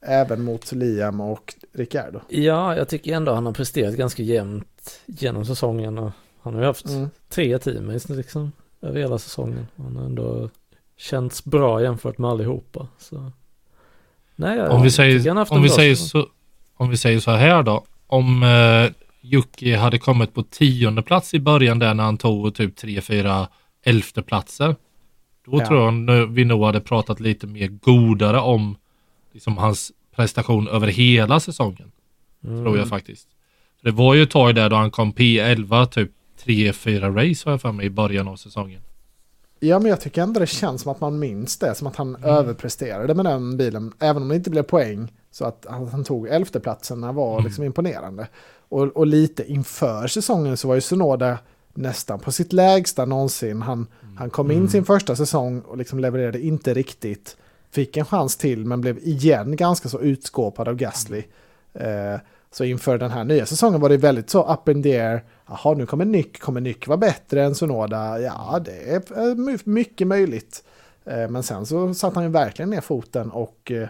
Även 0.06 0.42
mot 0.44 0.72
Liam 0.72 1.20
och 1.20 1.54
Ricciardo. 1.74 2.20
Ja, 2.28 2.76
jag 2.76 2.88
tycker 2.88 3.12
ändå 3.16 3.32
han 3.32 3.46
har 3.46 3.52
presterat 3.52 3.94
ganska 3.94 4.22
jämnt 4.22 5.00
genom 5.06 5.44
säsongen. 5.44 5.98
Och 5.98 6.10
han 6.42 6.54
har 6.54 6.60
ju 6.60 6.66
haft 6.66 6.86
Mm. 6.86 7.10
tre 7.28 7.58
teammates 7.58 8.08
liksom 8.08 8.52
över 8.82 9.00
hela 9.00 9.18
säsongen. 9.18 9.66
Han 9.76 9.96
har 9.96 10.04
ändå 10.04 10.50
känts 10.96 11.44
bra 11.44 11.82
jämfört 11.82 12.18
med 12.18 12.30
allihopa. 12.30 12.86
Så. 12.98 13.32
Nej, 14.36 14.58
jag 14.58 14.70
Om 14.72 14.82
vi 14.82 14.90
tycker 14.90 15.02
han 15.04 15.12
har 15.12 15.20
säger, 15.20 15.34
haft 15.34 15.52
om 15.52 15.62
vi 15.62 15.68
säger, 15.68 15.94
så, 15.94 16.26
om 16.76 16.88
vi 16.90 16.96
säger 16.96 17.20
så 17.20 17.30
här 17.30 17.62
då. 17.62 17.84
Om 18.06 18.42
eh, 18.42 18.90
Jocke 19.20 19.76
hade 19.76 19.98
kommit 19.98 20.34
på 20.34 20.42
tionde 20.42 21.02
plats 21.02 21.34
i 21.34 21.40
början 21.40 21.78
där 21.78 21.94
när 21.94 22.04
han 22.04 22.16
tog 22.18 22.54
typ 22.54 22.76
tre, 22.76 23.00
fyra 23.00 23.48
elfte 23.82 24.22
platser. 24.22 24.76
Då 25.46 25.58
Ja. 25.60 25.66
tror 25.66 25.80
jag 25.84 25.94
nu- 25.94 26.26
vi 26.26 26.44
nog 26.44 26.64
hade 26.64 26.80
pratat 26.80 27.20
lite 27.20 27.46
mer 27.46 27.68
godare 27.68 28.40
om 28.40 28.76
liksom, 29.32 29.56
hans 29.56 29.92
prestation 30.16 30.68
över 30.68 30.86
hela 30.86 31.40
säsongen. 31.40 31.92
Mm. 32.44 32.64
Tror 32.64 32.78
jag 32.78 32.88
faktiskt. 32.88 33.28
För 33.80 33.90
det 33.90 33.96
var 33.96 34.14
ju 34.14 34.22
ett 34.22 34.30
tag 34.30 34.54
där 34.54 34.70
då 34.70 34.76
han 34.76 34.90
kom 34.90 35.12
P11 35.12 35.86
typ 35.86 36.10
tre, 36.44 36.72
fyra 36.72 37.08
race 37.08 37.42
har 37.44 37.52
jag 37.52 37.60
för 37.60 37.72
mig 37.72 37.86
i 37.86 37.90
början 37.90 38.28
av 38.28 38.36
säsongen. 38.36 38.80
Ja, 39.60 39.78
men 39.78 39.90
jag 39.90 40.00
tycker 40.00 40.22
ändå 40.22 40.40
det 40.40 40.46
känns 40.46 40.82
som 40.82 40.92
att 40.92 41.00
man 41.00 41.18
minns 41.18 41.56
det. 41.56 41.74
Som 41.74 41.86
att 41.86 41.96
han 41.96 42.16
överpresterade 42.24 43.14
med 43.14 43.24
den 43.24 43.56
bilen. 43.56 43.92
Även 43.98 44.22
om 44.22 44.28
det 44.28 44.36
inte 44.36 44.50
blev 44.50 44.62
poäng. 44.62 45.12
Så 45.30 45.44
att 45.44 45.66
han, 45.68 46.04
tog 46.04 46.28
elfteplatserna 46.28 47.12
var 47.12 47.42
liksom 47.42 47.64
imponerande. 47.64 48.28
Och, 48.68 48.82
och 48.82 49.06
lite 49.06 49.52
inför 49.52 50.06
säsongen 50.06 50.56
så 50.56 50.68
var 50.68 50.74
ju 50.74 50.80
Sunoda 50.80 51.38
nästan 51.74 52.20
på 52.20 52.32
sitt 52.32 52.52
lägsta 52.52 53.04
någonsin. 53.04 53.62
Han, 53.62 53.86
han 54.16 54.30
kom 54.30 54.50
in 54.50 54.68
sin 54.68 54.84
första 54.84 55.16
säsong 55.16 55.60
och 55.60 55.78
liksom 55.78 55.98
levererade 55.98 56.40
inte 56.40 56.74
riktigt. 56.74 57.36
Fick 57.70 57.96
en 57.96 58.04
chans 58.04 58.36
till 58.36 58.64
men 58.64 58.80
blev 58.80 58.98
igen 58.98 59.56
ganska 59.56 59.88
så 59.88 60.00
utskåpad 60.00 60.68
av 60.68 60.74
Gasly. 60.74 61.22
Eh, 61.74 62.20
så 62.50 62.64
inför 62.64 62.98
den 62.98 63.10
här 63.10 63.24
nya 63.24 63.46
säsongen 63.46 63.80
var 63.80 63.88
det 63.88 63.96
väldigt 63.96 64.30
så 64.30 64.52
up 64.52 64.68
in 64.68 64.82
the 64.82 64.98
air. 65.00 65.24
Jaha, 65.48 65.74
nu 65.74 65.86
kommer 65.86 66.04
Nick. 66.04 66.40
Kommer 66.40 66.60
Nick 66.60 66.86
vara 66.88 66.96
bättre 66.96 67.44
än 67.44 67.54
Sunoda? 67.54 68.20
Ja, 68.20 68.60
det 68.64 68.92
är 68.94 69.28
eh, 69.28 69.34
my- 69.34 69.58
mycket 69.64 70.06
möjligt. 70.06 70.64
Eh, 71.04 71.28
Men 71.28 71.42
sen 71.42 71.66
så 71.66 71.94
satte 71.94 72.14
han 72.14 72.24
ju 72.24 72.30
verkligen 72.30 72.70
ner 72.70 72.80
foten 72.80 73.30
och 73.30 73.72
eh, 73.74 73.88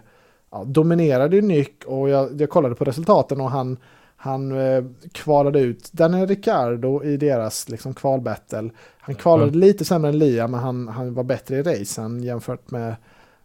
ja, 0.51 0.65
dominerade 0.65 1.37
ju 1.37 1.43
Nick. 1.43 1.85
Och 1.87 2.09
jag, 2.09 2.41
jag 2.41 2.51
kollade 2.51 2.75
på 2.75 2.85
resultaten 2.85 3.41
och 3.41 3.51
han, 3.51 3.77
han 4.17 4.53
eh, 4.61 4.85
kvalade 5.13 5.61
ut 5.61 5.93
Daniel 5.93 6.27
Ricciardo 6.29 7.05
i 7.05 7.17
deras 7.17 7.69
liksom, 7.69 7.95
kvalbattle. 7.95 8.71
Han 8.99 9.15
kvalade 9.15 9.59
lite 9.59 9.85
sämre 9.85 10.09
än 10.11 10.19
Liam, 10.19 10.51
men 10.51 10.61
han, 10.61 10.89
han 10.89 11.15
var 11.15 11.25
bättre 11.25 11.57
i 11.57 11.63
racen 11.63 12.23
jämfört 12.23 12.71
med, 12.71 12.97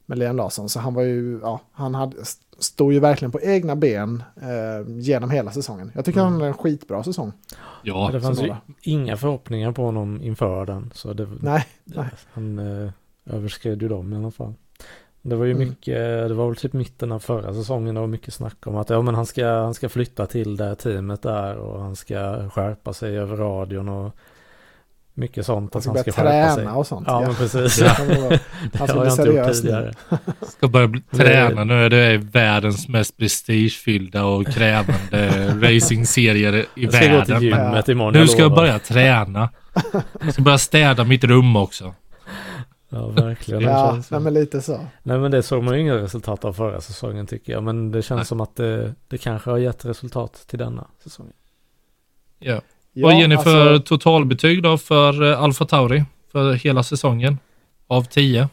med 0.06 0.18
Liam 0.18 0.36
Larsson. 0.36 0.70
Så 0.70 0.80
han 0.80 0.94
var 0.94 1.02
ju, 1.04 1.40
ja, 1.42 1.60
han 1.72 1.96
hade, 1.96 2.16
stod 2.60 2.94
ju 2.94 3.00
verkligen 3.00 3.32
på 3.32 3.42
egna 3.42 3.76
ben 3.76 4.24
eh, 4.42 4.90
genom 5.00 5.30
hela 5.32 5.52
säsongen. 5.52 5.92
Jag 5.96 6.06
tycker 6.06 6.20
han 6.20 6.34
hade 6.34 6.46
en 6.46 6.54
skitbra 6.54 7.04
säsong. 7.04 7.32
Ja, 7.84 8.10
det 8.14 8.22
fanns 8.22 8.42
ju 8.42 8.56
inga 8.82 9.18
förhoppningar 9.18 9.72
på 9.72 9.84
honom 9.86 10.22
inför 10.22 10.66
den. 10.66 10.92
Så 10.96 11.14
det, 11.14 11.28
Nej, 11.42 11.66
nej. 11.84 12.06
han 12.34 12.60
eh, 12.60 12.92
överskred 13.26 13.82
ju 13.82 13.88
dem 13.88 14.14
i 14.14 14.16
alla 14.16 14.32
fall. 14.32 14.54
Det 15.22 15.36
var 15.36 15.46
ju 15.46 15.52
Mm. 15.52 15.68
mycket, 15.70 15.96
det 16.30 16.34
var 16.34 16.48
väl 16.48 16.56
typ 16.56 16.74
mitten 16.74 17.12
av 17.12 17.20
förra 17.20 17.54
säsongen 17.54 17.96
det 17.96 18.02
var 18.02 18.08
mycket 18.08 18.34
snack 18.34 18.68
om 18.68 18.76
att 18.76 18.90
ja 18.90 19.02
men 19.02 19.16
han 19.16 19.26
ska, 19.26 19.48
han 19.48 19.74
ska 19.74 19.90
flytta 19.90 20.26
till 20.26 20.58
det 20.58 20.76
teamet 20.76 21.22
där 21.22 21.56
och 21.56 21.82
han 21.82 21.96
ska 21.96 22.50
skärpa 22.50 22.94
sig 22.94 23.18
över 23.18 23.38
radion 23.38 23.90
och 23.90 24.16
mycket 25.14 25.46
sånt. 25.46 25.74
Han 25.74 25.78
att 25.80 25.84
ska 25.84 25.90
han 25.90 25.94
börja 25.94 26.04
ska 26.04 26.12
skärpa 26.24 26.56
sig. 26.56 26.64
träna 26.64 26.76
och 26.78 26.88
sånt. 26.88 27.08
Ja, 27.08 27.22
men 27.22 27.36
precis. 27.36 27.82
Var- 27.82 28.30
Det 28.72 28.78
Han 28.78 28.88
ska 28.88 29.02
bli 29.02 29.12
seriös 29.12 29.64
nu. 29.64 29.92
ska 30.48 30.68
börja 30.68 30.88
bli, 30.88 31.02
Det- 31.12 31.18
träna 31.18 31.64
nu. 31.64 31.90
Det 31.90 31.98
är 31.98 32.18
världens 32.18 32.88
mest 32.88 33.18
prestigefyllda 33.18 34.24
och 34.26 34.48
krävande 34.48 35.48
racingserier 35.62 36.54
i 36.54 36.66
Jag 36.76 36.94
ska 36.94 37.08
gå 37.08 37.26
till 37.26 37.34
världen. 37.34 37.50
Men 37.50 37.66
gymmet 37.66 37.90
imorgon. 37.90 38.14
nu 38.14 38.28
ska 38.28 38.42
jag 38.42 38.56
börja 38.56 38.80
träna. 38.80 39.50
Jag 40.24 40.34
ska 40.34 40.42
börja 40.42 40.58
städa 40.58 41.04
mitt 41.04 41.24
rum 41.24 41.56
också. 41.56 41.94
Ja, 42.90 43.08
verkligen. 43.08 43.64
Det 43.64 43.70
Ja, 43.70 44.02
nej, 44.12 44.20
men 44.20 44.34
lite 44.34 44.62
så. 44.62 44.88
Nej 45.04 45.18
men 45.20 45.32
det 45.32 45.44
såg 45.44 45.64
man 45.64 45.74
ju 45.76 45.82
inga 45.82 45.96
resultat 45.96 46.46
av 46.46 46.54
förra 46.54 46.82
säsongen 46.82 47.28
tycker 47.28 47.54
jag. 47.54 47.64
Men 47.64 47.92
det 47.92 48.02
känns 48.02 48.18
Nej. 48.20 48.26
som 48.26 48.42
att 48.42 48.56
det, 48.56 48.94
det 49.08 49.18
kanske 49.18 49.50
har 49.50 49.58
gett 49.58 49.86
resultat 49.86 50.44
till 50.48 50.60
denna 50.60 50.88
säsongen. 51.04 51.34
Ja. 52.40 52.62
Ja, 52.94 53.08
Vad 53.08 53.20
ger 53.20 53.28
ni 53.28 53.38
för 53.38 53.72
alltså- 53.74 53.88
totalbetyg 53.88 54.64
då 54.64 54.78
för 54.78 55.32
eh, 55.32 55.44
Alfa 55.44 55.66
Tauri 55.66 56.04
för 56.32 56.54
hela 56.54 56.84
säsongen? 56.84 57.38
Av 57.88 58.04
10? 58.04 58.50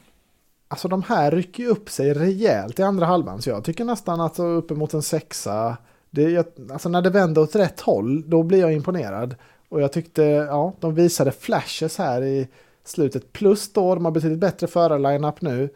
Alltså 0.68 0.88
de 0.88 1.02
här 1.02 1.30
rycker 1.30 1.62
ju 1.62 1.68
upp 1.68 1.90
sig 1.90 2.14
rejält 2.14 2.78
i 2.78 2.82
andra 2.82 3.06
halvan. 3.06 3.42
Så 3.42 3.50
jag 3.50 3.64
tycker 3.64 3.84
nästan 3.84 4.20
att 4.20 4.38
uppemot 4.38 4.94
en 4.94 5.02
sexa. 5.02 5.76
Det, 6.10 6.58
alltså 6.72 6.88
när 6.88 7.02
det 7.02 7.10
vänder 7.10 7.42
åt 7.42 7.54
rätt 7.56 7.80
håll, 7.80 8.30
då 8.30 8.42
blir 8.42 8.60
jag 8.60 8.72
imponerad. 8.72 9.34
Och 9.68 9.80
jag 9.80 9.92
tyckte, 9.92 10.22
ja, 10.22 10.72
de 10.80 10.94
visade 10.94 11.32
flashes 11.32 11.98
här 11.98 12.22
i 12.22 12.48
slutet. 12.84 13.32
Plus 13.32 13.72
då, 13.72 13.94
de 13.94 14.04
har 14.04 14.12
betydligt 14.12 14.38
bättre 14.38 14.66
förarlineup 14.66 15.40
nu. 15.40 15.68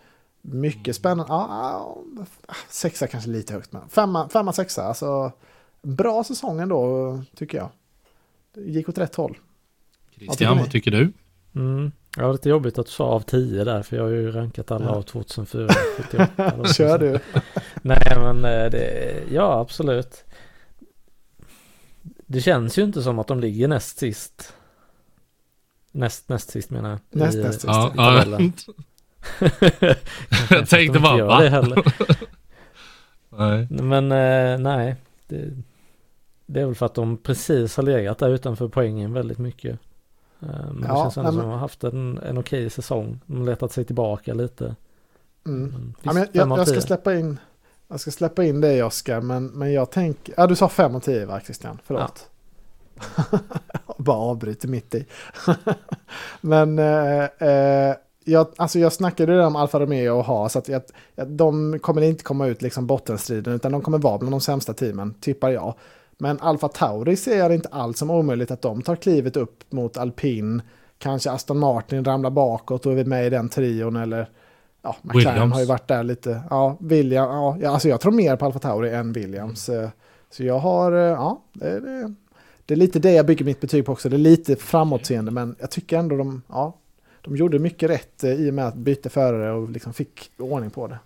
Mycket 0.43 0.97
spännande. 0.97 1.33
Ja, 1.33 1.97
sexa 2.69 3.07
kanske 3.07 3.31
lite 3.31 3.53
högt, 3.53 3.73
men 3.73 3.89
femma, 3.89 4.29
femma 4.29 4.53
sexa. 4.53 4.85
Alltså, 4.85 5.33
bra 5.83 6.25
säsong 6.25 6.61
ändå, 6.61 7.19
tycker 7.37 7.59
jag. 7.59 7.69
Det 8.55 8.61
gick 8.71 8.89
åt 8.89 8.99
rätt 8.99 9.15
håll. 9.15 9.39
Christian, 10.19 10.59
vad 10.59 10.71
tycker 10.71 10.91
du? 10.91 11.13
Mm. 11.55 11.93
Ja, 12.17 12.33
lite 12.33 12.49
jobbigt 12.49 12.79
att 12.79 12.87
du 12.87 12.93
sa 12.93 13.05
av 13.05 13.21
10 13.21 13.65
där 13.65 13.83
för 13.83 13.97
jag 13.97 14.03
har 14.05 14.11
ju 14.11 14.31
rankat 14.33 14.71
alla 14.71 14.85
Ja. 14.85 14.91
av 14.91 15.03
2004. 15.03 15.69
78, 15.97 16.29
eller 16.45 16.57
vad 16.57 16.75
Kör 16.75 16.89
man 16.91 17.01
du. 17.01 17.19
Nej 17.83 18.17
men 18.17 18.37
eh, 18.37 18.71
det, 18.71 19.15
ja 19.33 19.61
absolut. 19.61 20.25
Det 22.27 22.41
känns 22.41 22.79
ju 22.79 22.83
inte 22.83 23.03
som 23.03 23.19
att 23.19 23.27
de 23.27 23.41
ligger 23.41 23.69
näst 23.69 23.99
sist. 23.99 24.53
Näst, 25.93 26.29
näst 26.29 26.51
sist 26.51 26.71
menar 26.71 26.91
jag. 26.91 26.99
Näst, 27.11 27.37
I- 27.37 27.43
näst 27.43 27.61
sist. 27.61 27.65
Ja, 27.67 27.89
i 27.89 28.31
ja. 28.31 28.51
Jag 30.51 30.69
tänkte 30.69 30.99
bara, 31.01 31.25
va? 31.25 31.41
Nej. 33.29 33.67
Men 33.71 34.13
eh, 34.13 34.59
nej. 34.59 34.97
Det, 35.29 35.51
det 36.47 36.61
är 36.61 36.67
väl 36.67 36.75
för 36.75 36.87
att 36.87 36.95
de 36.95 37.17
precis 37.17 37.77
har 37.77 37.83
legat 37.85 38.19
där 38.19 38.29
utanför 38.29 38.69
poängen 38.69 39.13
väldigt 39.13 39.39
mycket. 39.39 39.79
Eh, 40.41 40.49
Men 40.73 40.85
Ja, 40.89 40.95
det 40.95 41.01
känns 41.03 41.17
ändå 41.17 41.31
nej, 41.31 41.33
som 41.33 41.37
men- 41.37 41.39
att 41.39 41.45
de 41.45 41.51
har 41.51 41.59
haft 41.59 41.85
en, 41.85 42.19
en 42.19 42.39
okej 42.39 42.71
säsong. 42.71 43.21
De 43.27 43.39
har 43.39 43.45
letat 43.47 43.73
sig 43.73 43.85
tillbaka 43.85 44.35
lite. 44.35 44.77
Mm. 45.47 45.71
Men 45.71 45.95
Ja, 46.03 46.13
men 46.13 46.27
jag, 46.33 46.59
jag, 46.59 46.69
ska 46.69 46.81
släppa 46.81 47.15
in 47.15 47.39
jag 47.89 48.01
ska 48.01 48.11
släppa 48.11 48.45
in 48.45 48.61
dig 48.61 48.83
Oskar, 48.83 49.21
men, 49.21 49.47
men 49.47 49.73
jag 49.73 49.91
tänker... 49.91 50.35
Ja, 50.37 50.47
du 50.47 50.57
sa 50.57 50.69
5 50.69 50.95
och 50.95 51.03
10 51.03 51.27
va, 51.27 51.41
Christian? 51.41 51.79
Förlåt. 51.85 52.31
Jag 53.27 53.41
bara 54.05 54.17
avbryter 54.17 54.69
mitt 54.69 54.95
i. 54.95 55.07
men 56.41 56.79
eh, 56.79 57.25
eh, 57.25 57.95
jag, 58.25 58.47
alltså 58.57 58.79
jag 58.79 58.93
snackade 58.93 59.33
ju 59.33 59.45
om 59.45 59.57
Alfa 59.57 59.81
Romeo 59.81 60.11
och 60.19 60.25
Haas, 60.25 60.57
att 60.57 60.69
jag, 60.69 60.83
de 61.27 61.79
kommer 61.79 62.03
inte 62.03 62.25
komma 62.25 62.47
ut 62.47 62.63
liksom 62.63 62.87
bottenstriden, 62.87 63.55
utan 63.55 63.73
de 63.73 63.83
kommer 63.83 63.99
vara 63.99 64.19
bland 64.19 64.33
de 64.35 64.41
sämsta 64.41 64.75
teamen, 64.75 65.15
tippar 65.21 65.51
jag. 65.51 65.75
Men 66.19 66.41
Alfa 66.41 66.69
Tauri 66.69 67.17
ser 67.17 67.39
jag 67.39 67.55
inte 67.55 67.69
alls 67.69 67.99
som 67.99 68.11
omöjligt 68.11 68.51
att 68.51 68.63
de 68.63 68.83
tar 68.83 68.97
klivet 68.97 69.37
upp 69.37 69.73
mot 69.73 69.97
alpin. 69.97 70.63
Kanske 70.99 71.31
Aston 71.31 71.59
Martin 71.59 72.05
ramlar 72.05 72.31
bakåt 72.31 72.87
och 72.87 72.93
är 72.99 73.05
med 73.05 73.27
i 73.27 73.31
den 73.31 73.49
trion 73.49 73.97
eller 73.97 74.29
ja, 74.83 74.97
McLaren 75.03 75.25
Williams. 75.35 75.53
har 75.55 75.61
ju 75.61 75.67
varit 75.67 75.89
där 75.89 76.03
lite. 76.03 76.41
Ja, 76.51 76.77
William, 76.81 77.29
ja, 77.61 77.69
alltså 77.71 77.89
jag 77.89 78.01
tror 78.01 78.13
mer 78.13 78.37
på 78.37 78.45
Alfa 78.47 78.59
Tauri 78.59 78.91
än 78.91 79.13
Williams. 79.13 79.69
eh, 79.69 79.89
Så 80.31 80.45
jag 80.45 80.59
har, 80.59 80.93
eh, 80.93 80.99
ja, 80.99 81.43
det, 81.53 81.81
det, 81.81 82.15
det 82.67 82.75
är 82.75 82.79
lite 82.79 82.99
det 82.99 83.13
jag 83.13 83.27
bygger 83.27 83.45
mitt 83.45 83.61
betyg 83.61 83.87
på 83.87 83.93
också. 83.93 84.09
Det 84.09 84.17
är 84.17 84.19
lite 84.19 84.57
framåtseende, 84.57 85.31
men 85.31 85.57
jag 85.59 85.71
tycker 85.71 85.99
ändå 85.99 86.17
de, 86.17 86.43
ja, 86.49 86.77
de 87.21 87.37
gjorde 87.37 87.59
mycket 87.59 87.91
rätt 87.91 88.25
eh, 88.25 88.31
i 88.33 88.51
och 88.51 88.55
med 88.55 88.67
att 88.67 88.75
byta 88.75 89.09
förare 89.09 89.53
och 89.53 89.71
liksom 89.71 89.93
fick 89.93 90.31
ordning 90.39 90.71
på 90.71 90.87
det. 90.87 90.99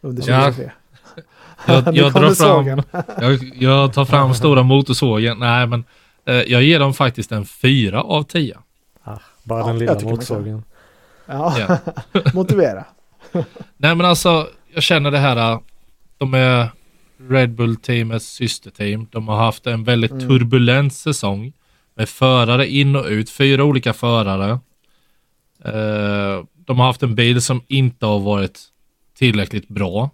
Under 0.00 0.22
Ja. 0.30 0.52
2023. 1.08 1.22
Jag, 1.66 1.94
jag, 1.96 2.12
drar 2.12 2.34
fram, 2.34 2.82
jag, 3.20 3.52
jag 3.62 3.92
tar 3.92 4.04
fram 4.04 4.34
stora 4.34 4.62
motorsågen. 4.62 5.38
Nej, 5.38 5.66
men 5.66 5.84
eh, 6.26 6.34
jag 6.34 6.62
ger 6.62 6.78
dem 6.80 6.94
faktiskt 6.94 7.32
en 7.32 7.44
fyra 7.46 8.02
av 8.02 8.22
tio. 8.22 8.58
Ah, 9.04 9.16
bara 9.44 9.60
Ja, 9.60 9.66
den 9.66 9.78
lilla 9.78 9.94
motorsågen. 9.94 10.62
Ja, 11.26 11.54
Ja. 11.58 11.78
motivera. 12.34 12.84
Nej, 13.76 13.94
men 13.94 14.06
alltså, 14.06 14.48
jag 14.74 14.82
känner 14.82 15.10
det 15.10 15.18
här. 15.18 15.58
De 16.18 16.34
är 16.34 16.68
Red 17.30 17.50
Bull-teamets 17.54 18.26
systerteam. 18.26 19.06
De 19.10 19.28
har 19.28 19.36
haft 19.36 19.66
en 19.66 19.84
väldigt 19.84 20.10
Mm. 20.10 20.28
turbulent 20.28 20.94
säsong 20.94 21.52
med 21.96 22.08
förare 22.08 22.66
in 22.68 22.96
och 22.96 23.04
ut. 23.06 23.30
Fyra 23.30 23.64
olika 23.64 23.92
förare. 23.92 24.50
Eh, 25.64 26.44
de 26.66 26.78
har 26.78 26.86
haft 26.86 27.02
en 27.02 27.14
bil 27.14 27.42
som 27.42 27.62
inte 27.66 28.06
har 28.06 28.18
varit 28.18 28.60
tillräckligt 29.18 29.68
bra. 29.68 30.10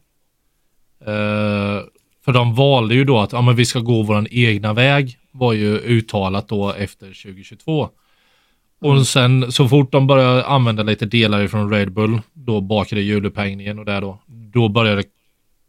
Eh, 1.07 1.83
för 2.25 2.33
de 2.33 2.55
valde 2.55 2.95
ju 2.95 3.05
då 3.05 3.19
att 3.21 3.33
ja, 3.33 3.43
men 3.43 3.57
vi 3.57 3.65
ska 3.65 3.81
gå 3.81 4.03
vår 4.03 4.27
egna 4.31 4.73
väg. 4.73 5.19
Var 5.31 5.53
ju 5.53 5.79
uttalat 5.79 6.49
då 6.49 6.73
efter 6.73 7.07
2022. 7.07 7.89
Och 8.81 9.07
sen 9.07 9.53
så 9.53 9.69
fort 9.69 9.93
de 9.93 10.07
började 10.07 10.45
använda 10.47 10.83
lite 10.83 11.07
delar 11.07 11.47
från 11.47 11.71
Red 11.71 11.93
Bull, 11.93 12.21
då 12.33 12.61
bakre 12.61 13.03
hjulupphängningen 13.03 13.79
och 13.79 13.85
där 13.85 14.01
då, 14.01 14.19
då 14.27 14.69
började 14.69 15.05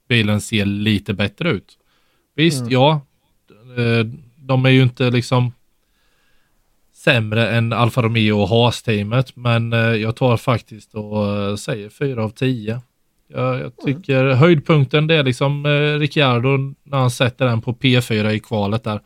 bilen 0.10 0.42
se 0.42 0.66
lite 0.66 1.14
bättre 1.14 1.50
ut. 1.50 1.78
Visst, 2.36 2.60
Mm. 2.62 2.72
ja, 2.74 3.02
eh, 3.78 4.06
de 4.36 4.66
är 4.66 4.70
ju 4.70 4.84
inte 4.84 5.10
liksom 5.12 5.52
sämre 6.94 7.50
än 7.50 7.74
Alfa 7.74 8.02
Romeo 8.02 8.40
och 8.42 8.50
Haas-teamet, 8.50 9.36
men 9.36 9.74
eh, 9.74 9.80
jag 9.80 10.16
tar 10.16 10.38
faktiskt 10.38 10.96
och 10.96 11.60
säger 11.60 11.90
4 11.90 12.24
av 12.24 12.30
10. 12.30 12.82
Jag, 13.28 13.60
jag 13.60 13.78
tycker 13.78 14.26
höjdpunkten 14.26 15.08
det 15.08 15.16
är 15.16 15.24
liksom 15.24 15.66
eh, 15.66 16.00
Ricciardo 16.00 16.58
när 16.84 16.98
han 16.98 17.12
sätter 17.12 17.46
den 17.46 17.62
på 17.62 17.74
P4 17.74 18.30
i 18.30 18.40
kvalet 18.40 18.84
där. 18.84 19.02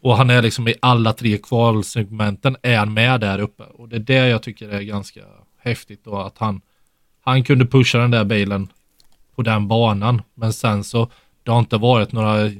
Och 0.00 0.16
han 0.16 0.30
är 0.30 0.42
liksom 0.42 0.68
i 0.68 0.74
alla 0.80 1.12
tre 1.12 1.38
kvalsegmenten 1.38 2.56
är 2.62 2.78
han 2.78 2.94
med 2.94 3.20
där 3.20 3.38
uppe. 3.38 3.62
Och 3.62 3.88
det 3.88 3.96
är 3.96 4.00
det 4.00 4.28
jag 4.28 4.42
tycker 4.42 4.68
är 4.68 4.80
ganska 4.80 5.20
häftigt 5.58 6.04
då 6.04 6.16
att 6.16 6.38
han, 6.38 6.60
han 7.20 7.44
kunde 7.44 7.66
pusha 7.66 7.98
den 7.98 8.10
där 8.10 8.24
bilen 8.24 8.68
på 9.34 9.42
den 9.42 9.68
banan. 9.68 10.22
Men 10.34 10.52
sen 10.52 10.84
så, 10.84 11.10
det 11.42 11.50
har 11.50 11.58
inte 11.58 11.76
varit 11.76 12.12
några 12.12 12.50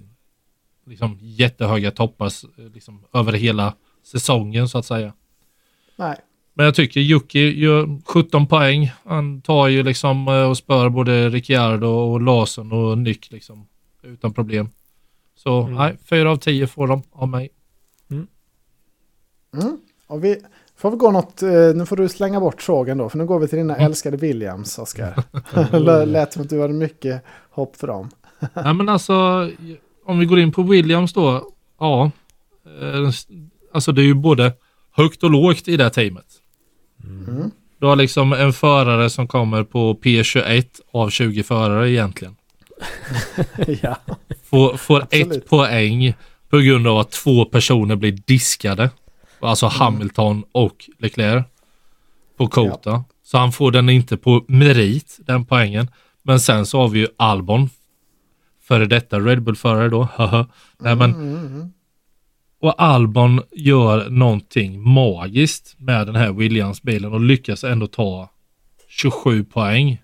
liksom 0.87 1.19
jättehöga 1.21 1.90
toppar 1.90 2.33
liksom, 2.75 3.05
över 3.12 3.33
hela 3.33 3.75
säsongen 4.03 4.69
så 4.69 4.79
att 4.79 4.87
säga. 4.87 5.12
Nej, 5.97 6.16
men 6.59 6.64
jag 6.66 6.75
tycker 6.75 7.01
Jocke 7.01 7.38
gör 7.38 8.01
17 8.07 8.47
poäng. 8.47 8.92
Han 9.05 9.40
tar 9.40 9.69
ju 9.69 9.83
liksom 9.83 10.29
eh, 10.29 10.42
och 10.51 10.57
spör 10.57 10.88
både 10.88 11.29
Ricciardo 11.31 11.87
och 11.87 12.21
Larsson 12.21 12.73
och 12.73 12.99
Nick 12.99 13.33
liksom 13.33 13.66
utan 14.03 14.33
problem. 14.33 14.69
Så 15.37 15.61
Mm. 15.62 15.75
nej, 15.75 15.97
4 16.09 16.31
av 16.31 16.37
10 16.37 16.66
får 16.66 16.87
de 16.87 17.03
av 17.12 17.29
mig. 17.29 17.49
Mm. 18.11 18.27
Och 20.07 20.25
vi 20.25 20.37
får 20.77 20.90
vi 20.90 20.97
gå 20.97 21.11
något, 21.11 21.42
eh, 21.42 21.51
nu 21.75 21.87
får 21.87 21.97
du 21.97 22.09
slänga 22.09 22.40
bort 22.40 22.62
sågen 22.62 22.99
då, 22.99 23.09
för 23.09 23.19
nu 23.19 23.27
går 23.27 23.38
vi 23.38 23.49
till 23.49 23.59
dina 23.59 23.75
Mm. 23.75 23.87
älskade 23.87 24.16
Williams, 24.16 24.79
Oskar. 24.79 25.23
Lä- 25.79 26.05
Lät 26.07 26.33
som 26.33 26.42
att 26.42 26.51
du 26.51 26.61
hade 26.61 26.75
mycket 26.75 27.23
hopp 27.51 27.77
för 27.77 27.87
dem. 27.87 28.11
Nej 28.55 28.75
men 28.75 28.88
alltså, 28.88 29.51
om 30.07 30.19
vi 30.19 30.27
går 30.27 30.38
in 30.38 30.53
på 30.53 30.62
Williams 30.62 31.12
då. 31.12 31.51
Ja, 31.81 32.11
eh, 32.81 33.11
alltså 33.73 33.92
det 33.92 34.03
är 34.03 34.07
ju 34.07 34.14
både 34.14 34.53
högt 34.92 35.23
och 35.25 35.31
lågt 35.31 35.69
i 35.69 35.77
det 35.77 35.83
här 35.85 35.90
teamet. 35.90 36.27
Mm. 37.07 37.51
Du 37.79 37.87
har 37.87 37.97
liksom 37.97 38.33
en 38.33 38.53
förare 38.53 39.11
som 39.11 39.29
kommer 39.29 39.64
på 39.64 39.95
P21 39.95 40.66
av 40.92 41.11
20 41.11 41.42
förare 41.42 41.90
egentligen. 41.90 42.37
ja. 43.83 43.97
Får, 44.45 44.77
får 44.77 45.03
Absolut. 45.03 45.33
ett 45.33 45.49
poäng 45.49 46.14
på 46.49 46.59
grund 46.59 46.87
av 46.87 46.99
att 46.99 47.11
två 47.11 47.45
personer 47.45 47.97
blir 47.97 48.12
diskade. 48.12 48.90
Alltså 49.40 49.66
Hamilton 49.66 50.45
och 50.53 50.85
Leclerc. 50.99 51.45
På 52.37 52.47
Kota. 52.49 53.05
Så 53.25 53.38
han 53.38 53.53
får 53.53 53.71
den 53.71 53.88
inte 53.88 54.16
på 54.16 54.45
merit, 54.49 55.16
den 55.19 55.45
poängen. 55.45 55.88
Men 56.23 56.40
sen 56.40 56.66
så 56.66 56.81
har 56.81 56.88
vi 56.88 56.99
ju 56.99 57.09
Albon. 57.16 57.71
Före 58.62 58.87
detta 58.87 59.21
Red 59.21 59.42
Bull-förare 59.42 59.88
då. 59.88 60.09
Nej 60.79 60.97
men. 60.97 61.73
Och 62.61 62.83
Albon 62.83 63.42
gör 63.53 64.11
någonting 64.11 64.81
magiskt 64.88 65.75
med 65.79 66.07
den 66.07 66.16
här 66.16 66.33
Williams-bilen 66.33 67.12
och 67.12 67.21
lyckas 67.21 67.64
ändå 67.64 67.87
ta 67.87 68.29
27 68.88 69.45
poäng. 69.45 70.03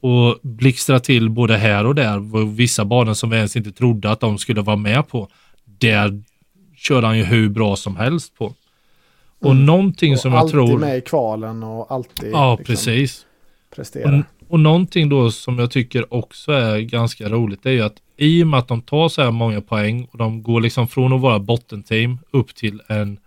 Och 0.00 0.38
blixtra 0.42 1.00
till 1.00 1.30
både 1.30 1.56
här 1.56 1.86
och 1.86 1.94
där. 1.94 2.44
Vissa 2.54 2.84
banor 2.84 3.14
som 3.14 3.30
vi 3.30 3.36
ens 3.36 3.56
inte 3.56 3.72
trodde 3.72 4.10
att 4.10 4.20
de 4.20 4.38
skulle 4.38 4.60
vara 4.62 4.76
med 4.76 5.08
på. 5.08 5.28
Där 5.64 6.22
körde 6.76 7.06
han 7.06 7.18
ju 7.18 7.24
hur 7.24 7.48
bra 7.48 7.76
som 7.76 7.96
helst 7.96 8.34
på. 8.34 8.54
Och 9.40 9.50
Mm. 9.50 9.66
någonting 9.66 10.12
Och 10.12 10.18
som 10.18 10.32
jag 10.32 10.40
alltid 10.40 10.52
tror... 10.52 10.78
med 10.78 10.98
i 10.98 11.00
kvalen 11.00 11.62
och 11.62 11.92
alltid 11.92 12.30
Ja, 12.32 12.56
liksom, 12.58 12.64
precis. 12.74 13.26
prestera. 13.76 14.16
Och, 14.18 14.24
och 14.52 14.60
någonting 14.60 15.08
då 15.08 15.30
som 15.30 15.58
jag 15.58 15.70
tycker 15.70 16.14
också 16.14 16.52
är 16.52 16.78
ganska 16.80 17.28
roligt 17.28 17.66
är 17.66 17.70
ju 17.70 17.80
att 17.82 17.96
i 18.22 18.42
och 18.42 18.46
med 18.46 18.58
att 18.58 18.68
de 18.68 18.82
tar 18.82 19.08
så 19.08 19.22
här 19.22 19.30
många 19.30 19.60
poäng 19.60 20.04
och 20.12 20.18
de 20.18 20.42
går 20.42 20.60
liksom 20.60 20.88
från 20.88 21.12
att 21.12 21.20
vara 21.20 21.38
bottenteam 21.38 22.18
upp 22.30 22.54
till 22.54 22.82
en 22.88 23.18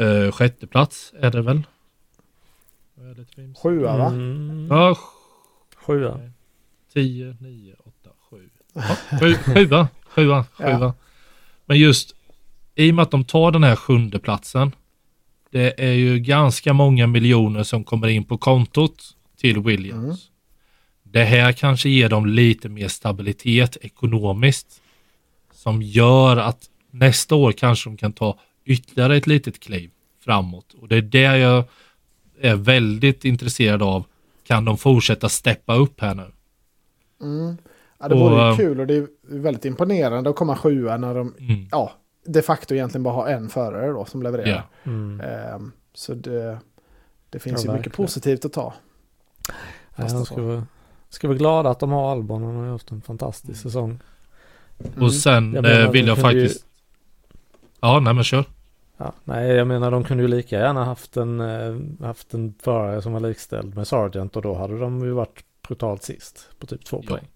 uh, 0.00 0.30
sjätteplats 0.32 1.12
är 1.20 1.30
det 1.30 1.42
väl? 1.42 1.62
Sjua 3.62 3.96
va? 3.96 4.06
Mm, 4.06 4.66
Ja, 4.70 4.96
Sjua. 5.76 6.20
10, 6.92 7.36
9, 7.40 7.74
8, 7.84 8.10
7. 8.30 8.48
Ja, 8.74 8.96
sju, 9.20 9.34
sjua, 9.34 9.88
sjua, 10.04 10.44
Ja. 10.58 10.64
sjua. 10.78 10.94
Men 11.66 11.78
just 11.78 12.14
i 12.74 12.90
och 12.90 12.94
med 12.94 13.02
att 13.02 13.10
de 13.10 13.24
tar 13.24 13.50
den 13.50 13.64
här 13.64 13.76
sjunde 13.76 14.18
platsen. 14.18 14.72
Det 15.50 15.80
är 15.84 15.92
ju 15.92 16.18
ganska 16.18 16.72
många 16.72 17.06
miljoner 17.06 17.62
som 17.62 17.84
kommer 17.84 18.08
in 18.08 18.24
på 18.24 18.38
kontot 18.38 19.02
till 19.36 19.60
Williams. 19.60 20.04
Mm. 20.04 20.16
Det 21.12 21.24
här 21.24 21.52
kanske 21.52 21.88
ger 21.88 22.08
dem 22.08 22.26
lite 22.26 22.68
mer 22.68 22.88
stabilitet 22.88 23.76
ekonomiskt. 23.80 24.82
Som 25.52 25.82
gör 25.82 26.36
att 26.36 26.70
nästa 26.90 27.34
år 27.34 27.52
kanske 27.52 27.90
de 27.90 27.96
kan 27.96 28.12
ta 28.12 28.38
ytterligare 28.64 29.16
ett 29.16 29.26
litet 29.26 29.60
kliv 29.60 29.90
framåt. 30.24 30.74
Och 30.80 30.88
det 30.88 30.96
är 30.96 31.02
det 31.02 31.18
jag 31.38 31.64
är 32.40 32.56
väldigt 32.56 33.24
intresserad 33.24 33.82
av. 33.82 34.04
Kan 34.46 34.64
de 34.64 34.78
fortsätta 34.78 35.28
steppa 35.28 35.74
upp 35.74 36.00
här 36.00 36.14
nu? 36.14 36.32
Mm. 37.22 37.56
Ja, 37.98 38.08
det 38.08 38.14
vore 38.14 38.44
ju 38.46 38.50
Och, 38.50 38.56
kul 38.56 38.80
och 38.80 38.86
det 38.86 38.94
är 38.94 39.06
väldigt 39.22 39.64
imponerande 39.64 40.30
att 40.30 40.36
komma 40.36 40.56
sjua 40.56 40.96
när 40.96 41.14
de 41.14 41.34
Mm. 41.40 41.66
ja, 41.70 41.92
de 42.26 42.42
facto 42.42 42.74
egentligen 42.74 43.02
bara 43.02 43.14
har 43.14 43.28
en 43.28 43.48
förare 43.48 43.90
då 43.92 44.04
som 44.04 44.22
levererar. 44.22 44.48
Ja. 44.84 44.90
Mm. 44.90 45.20
Ehm, 45.20 45.72
så 45.94 46.14
det, 46.14 46.58
det 47.30 47.38
finns 47.38 47.64
Ja, 47.64 47.70
ju 47.72 47.78
mycket 47.78 47.86
verkligen. 47.86 48.06
positivt 48.06 48.44
att 48.44 48.52
ta. 48.52 48.74
De 49.96 50.24
ska, 50.24 50.42
vara, 50.42 50.66
ska 51.14 51.28
vara 51.28 51.38
glada 51.38 51.70
att 51.70 51.80
de 51.80 51.90
har 51.90 52.12
Albon. 52.12 52.42
Han 52.42 52.56
har 52.56 52.64
ju 52.64 52.70
haft 52.70 52.90
en 52.90 53.00
fantastisk 53.02 53.62
säsong. 53.62 53.98
Mm. 54.78 55.02
Och 55.02 55.14
sen 55.14 55.52
Jag 55.54 55.62
menar, 55.62 55.80
eh, 55.80 55.90
vill 55.90 56.06
de 56.06 56.08
jag 56.08 56.16
kunde 56.18 56.32
ju- 56.32 56.40
faktiskt... 56.48 56.66
Ja, 57.80 58.00
nej 58.00 58.14
men 58.14 58.24
kör. 58.24 58.44
Ja, 58.96 59.12
nej, 59.24 59.48
jag 59.50 59.66
menar 59.66 59.90
de 59.90 60.04
kunde 60.04 60.22
ju 60.22 60.28
lika 60.28 60.58
gärna 60.58 60.84
haft 60.84 61.16
en, 61.16 61.40
eh, 61.40 62.06
haft 62.06 62.34
en 62.34 62.54
förare 62.62 63.02
som 63.02 63.12
var 63.12 63.20
likställd 63.20 63.74
med 63.74 63.88
Sargent 63.88 64.36
och 64.36 64.42
då 64.42 64.54
hade 64.54 64.78
de 64.78 65.00
ju 65.04 65.10
varit 65.10 65.44
brutalt 65.68 66.02
sist 66.02 66.48
på 66.58 66.66
typ 66.66 66.84
två 66.84 67.00
Ja. 67.04 67.08
poäng. 67.08 67.28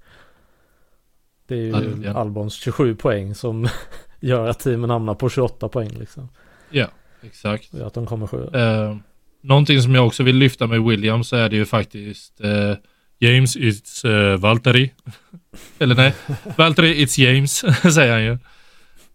Det 1.46 1.54
är 1.54 1.58
ju 1.58 1.72
Verkligen. 1.72 2.16
Albons 2.16 2.54
27 2.54 2.94
poäng 2.94 3.34
som 3.34 3.68
gör 4.20 4.48
att 4.48 4.58
teamen 4.60 4.90
hamnar 4.90 5.14
på 5.14 5.28
28 5.28 5.68
poäng 5.68 5.88
liksom. 5.90 6.28
Ja, 6.70 6.86
Exakt. 7.22 7.74
Att 7.74 7.94
de 7.94 8.06
kommer 8.06 8.26
sjua. 8.26 8.84
Eh, 8.84 8.96
någonting 9.40 9.80
som 9.82 9.94
jag 9.94 10.06
också 10.06 10.22
vill 10.22 10.36
lyfta 10.36 10.66
med 10.66 10.82
Williams 10.82 11.28
så 11.28 11.36
är 11.36 11.48
det 11.48 11.56
ju 11.56 11.64
faktiskt 11.64 12.40
eh, 12.40 12.72
James 13.18 13.56
it's 13.56 14.04
uh, 14.04 14.32
eh, 14.32 14.36
Valtteri. 14.38 14.92
Eller 15.78 15.94
nej, 15.94 16.14
Valtteri 16.56 17.04
it's 17.04 17.20
James, 17.20 17.64
säger 17.94 18.12
han 18.12 18.24
ju. 18.24 18.38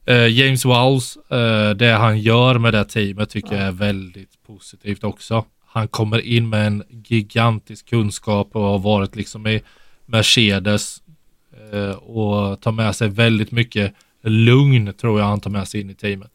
Uh, 0.10 0.28
James 0.28 0.66
Walls, 0.66 1.18
uh, 1.32 1.70
det 1.70 1.92
han 1.92 2.20
gör 2.20 2.58
med 2.58 2.74
det 2.74 2.86
teamet 2.86 3.30
tycker 3.30 3.56
jag 3.56 3.64
är 3.64 3.72
väldigt 3.72 4.44
positivt 4.48 5.04
också. 5.04 5.46
Han 5.66 5.88
kommer 5.88 6.22
in 6.22 6.50
med 6.50 6.68
en 6.68 6.84
gigantisk 6.90 7.90
kunskap 7.90 8.50
och 8.56 8.62
har 8.62 8.80
varit 8.80 9.16
liksom 9.16 9.48
i 9.48 9.62
Mercedes 10.06 11.02
uh, 11.74 11.92
och 11.92 12.62
tar 12.62 12.72
med 12.72 12.96
sig 12.96 13.10
väldigt 13.10 13.52
mycket 13.52 13.94
lugn 14.24 14.94
tror 14.94 15.20
jag 15.20 15.28
han 15.28 15.40
tar 15.40 15.52
med 15.52 15.68
sig 15.68 15.82
in 15.82 15.90
i 15.90 15.96
teamet. 15.96 16.32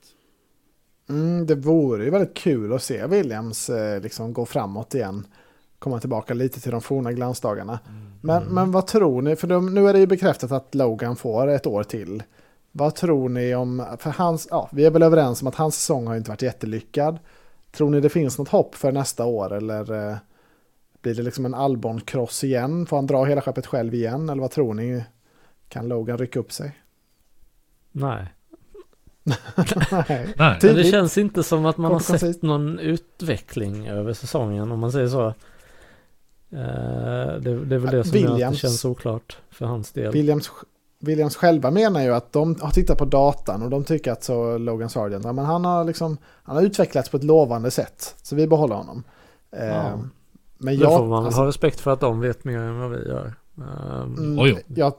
Mm, 1.09 1.46
det 1.46 1.55
vore 1.55 2.05
ju 2.05 2.11
väldigt 2.11 2.37
kul 2.37 2.72
att 2.72 2.83
se 2.83 3.07
Williams 3.07 3.70
liksom 4.02 4.33
gå 4.33 4.46
framåt 4.46 4.94
igen. 4.94 5.26
Komma 5.78 6.00
tillbaka 6.00 6.34
lite 6.34 6.60
till 6.60 6.70
de 6.70 6.80
forna 6.80 7.12
glansdagarna. 7.12 7.78
Men, 8.20 8.44
men 8.44 8.72
vad 8.72 8.86
tror 8.86 9.22
ni? 9.22 9.36
För 9.36 9.46
de, 9.46 9.74
nu 9.74 9.88
är 9.88 9.92
det 9.92 9.98
ju 9.98 10.06
bekräftat 10.06 10.52
att 10.52 10.74
Logan 10.74 11.16
får 11.16 11.48
ett 11.48 11.66
år 11.66 11.82
till. 11.82 12.22
Vad 12.72 12.94
tror 12.94 13.28
ni 13.28 13.54
om, 13.54 13.86
för 13.98 14.10
hans, 14.10 14.48
ja, 14.50 14.68
vi 14.72 14.84
är 14.84 14.90
väl 14.90 15.02
överens 15.02 15.42
om 15.42 15.48
att 15.48 15.54
hans 15.54 15.74
säsong 15.74 16.06
har 16.06 16.16
inte 16.16 16.30
varit 16.30 16.42
jättelyckad. 16.42 17.18
Tror 17.70 17.90
ni 17.90 18.00
det 18.00 18.08
finns 18.08 18.38
något 18.38 18.48
hopp 18.48 18.74
för 18.74 18.92
nästa 18.92 19.24
år 19.24 19.52
eller 19.52 20.10
eh, 20.10 20.16
blir 21.02 21.14
det 21.14 21.22
liksom 21.22 21.44
en 21.44 21.54
Albon-cross 21.54 22.44
igen? 22.44 22.86
Får 22.86 22.96
han 22.96 23.06
dra 23.06 23.24
hela 23.24 23.40
skeppet 23.40 23.66
själv 23.66 23.94
igen? 23.94 24.28
Eller 24.28 24.42
vad 24.42 24.50
tror 24.50 24.74
ni? 24.74 25.04
Kan 25.68 25.88
Logan 25.88 26.18
rycka 26.18 26.38
upp 26.40 26.52
sig? 26.52 26.78
Nej. 27.92 28.26
Nej. 29.22 29.38
Nej. 30.36 30.58
Men 30.62 30.74
det 30.74 30.90
känns 30.90 31.18
inte 31.18 31.42
som 31.42 31.66
att 31.66 31.76
man 31.76 31.92
har 31.92 31.98
Kort 31.98 32.06
koncist. 32.06 32.34
sett 32.34 32.42
någon 32.42 32.78
utveckling 32.78 33.88
över 33.88 34.12
säsongen 34.12 34.72
om 34.72 34.80
man 34.80 34.92
säger 34.92 35.08
så. 35.08 35.34
Eh, 36.57 37.40
det, 37.40 37.64
det 37.64 37.75
är 37.75 37.79
väl 37.79 37.90
det 37.90 38.05
som 38.05 38.19
gör 38.19 38.29
att 38.29 38.38
det 38.38 38.45
Williams- 38.45 38.55
känns 38.55 38.85
oklart 38.85 39.38
för 39.51 39.66
hans 39.66 39.92
del. 39.92 40.12
Williams, 40.12 40.51
Williams 40.99 41.37
själva 41.37 41.71
menar 41.71 42.03
ju 42.03 42.14
att 42.14 42.33
de 42.33 42.57
har 42.61 42.71
tittat 42.71 42.99
på 42.99 43.05
datan 43.05 43.62
och 43.62 43.71
de 43.71 43.85
tycker 43.85 44.12
att 44.12 44.25
så 44.25 44.59
Logan 44.59 44.90
Sargent, 44.90 45.25
men 45.25 45.38
han 45.38 45.64
har 45.64 45.85
liksom, 45.85 46.16
han 46.42 46.57
har 46.57 46.62
utvecklats 46.62 47.09
på 47.09 47.16
ett 47.16 47.25
lovande 47.25 47.71
sätt. 47.71 48.14
Så 48.23 48.37
vi 48.37 48.47
behåller 48.47 48.75
honom. 48.75 49.03
Eh, 49.57 49.66
Ja. 49.66 49.99
Men 50.59 50.77
jag, 50.77 50.99
får 50.99 51.07
man 51.07 51.25
alltså, 51.25 51.40
ha 51.40 51.49
respekt 51.49 51.81
för 51.81 51.90
att 51.92 52.01
de 52.01 52.21
vet 52.21 52.45
mer 52.45 52.59
än 52.59 52.79
vad 52.79 52.90
vi 52.90 52.97
gör. 53.09 53.35
Ehm, 53.59 54.14
mm, 54.19 54.38
Oj, 54.38 54.55
oj. 54.57 54.62
jag, 54.66 54.92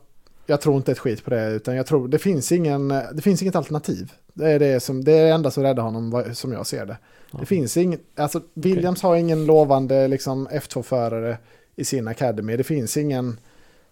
jag 0.46 0.62
tror 0.62 0.76
inte 0.76 0.92
ett 0.92 1.00
skit 1.00 1.24
på 1.24 1.30
det, 1.30 1.50
utan 1.52 1.76
jag 1.76 1.86
tror 1.86 2.08
det 2.08 2.18
finns, 2.20 2.52
ingen, 2.52 2.88
det 2.88 3.22
finns 3.22 3.42
inget 3.42 3.56
alternativ. 3.56 4.12
Det 4.34 4.52
är 4.52 4.60
det, 4.60 4.80
som, 4.80 5.04
det 5.04 5.12
är 5.12 5.24
det 5.26 5.32
enda 5.32 5.52
som 5.52 5.64
räddar 5.64 5.84
honom 5.84 6.24
som 6.34 6.52
jag 6.52 6.68
ser 6.68 6.86
det. 6.86 6.98
Det 7.32 7.46
finns 7.46 7.78
ingen, 7.78 8.00
alltså 8.16 8.42
Williams 8.54 9.02
har 9.02 9.16
ingen 9.16 9.46
lovande 9.46 10.08
liksom, 10.08 10.48
F2-förare 10.48 11.38
i 11.76 11.86
sin 11.86 12.08
academy. 12.08 12.58
Det 12.58 12.64
finns 12.64 12.98
ingen, 12.98 13.40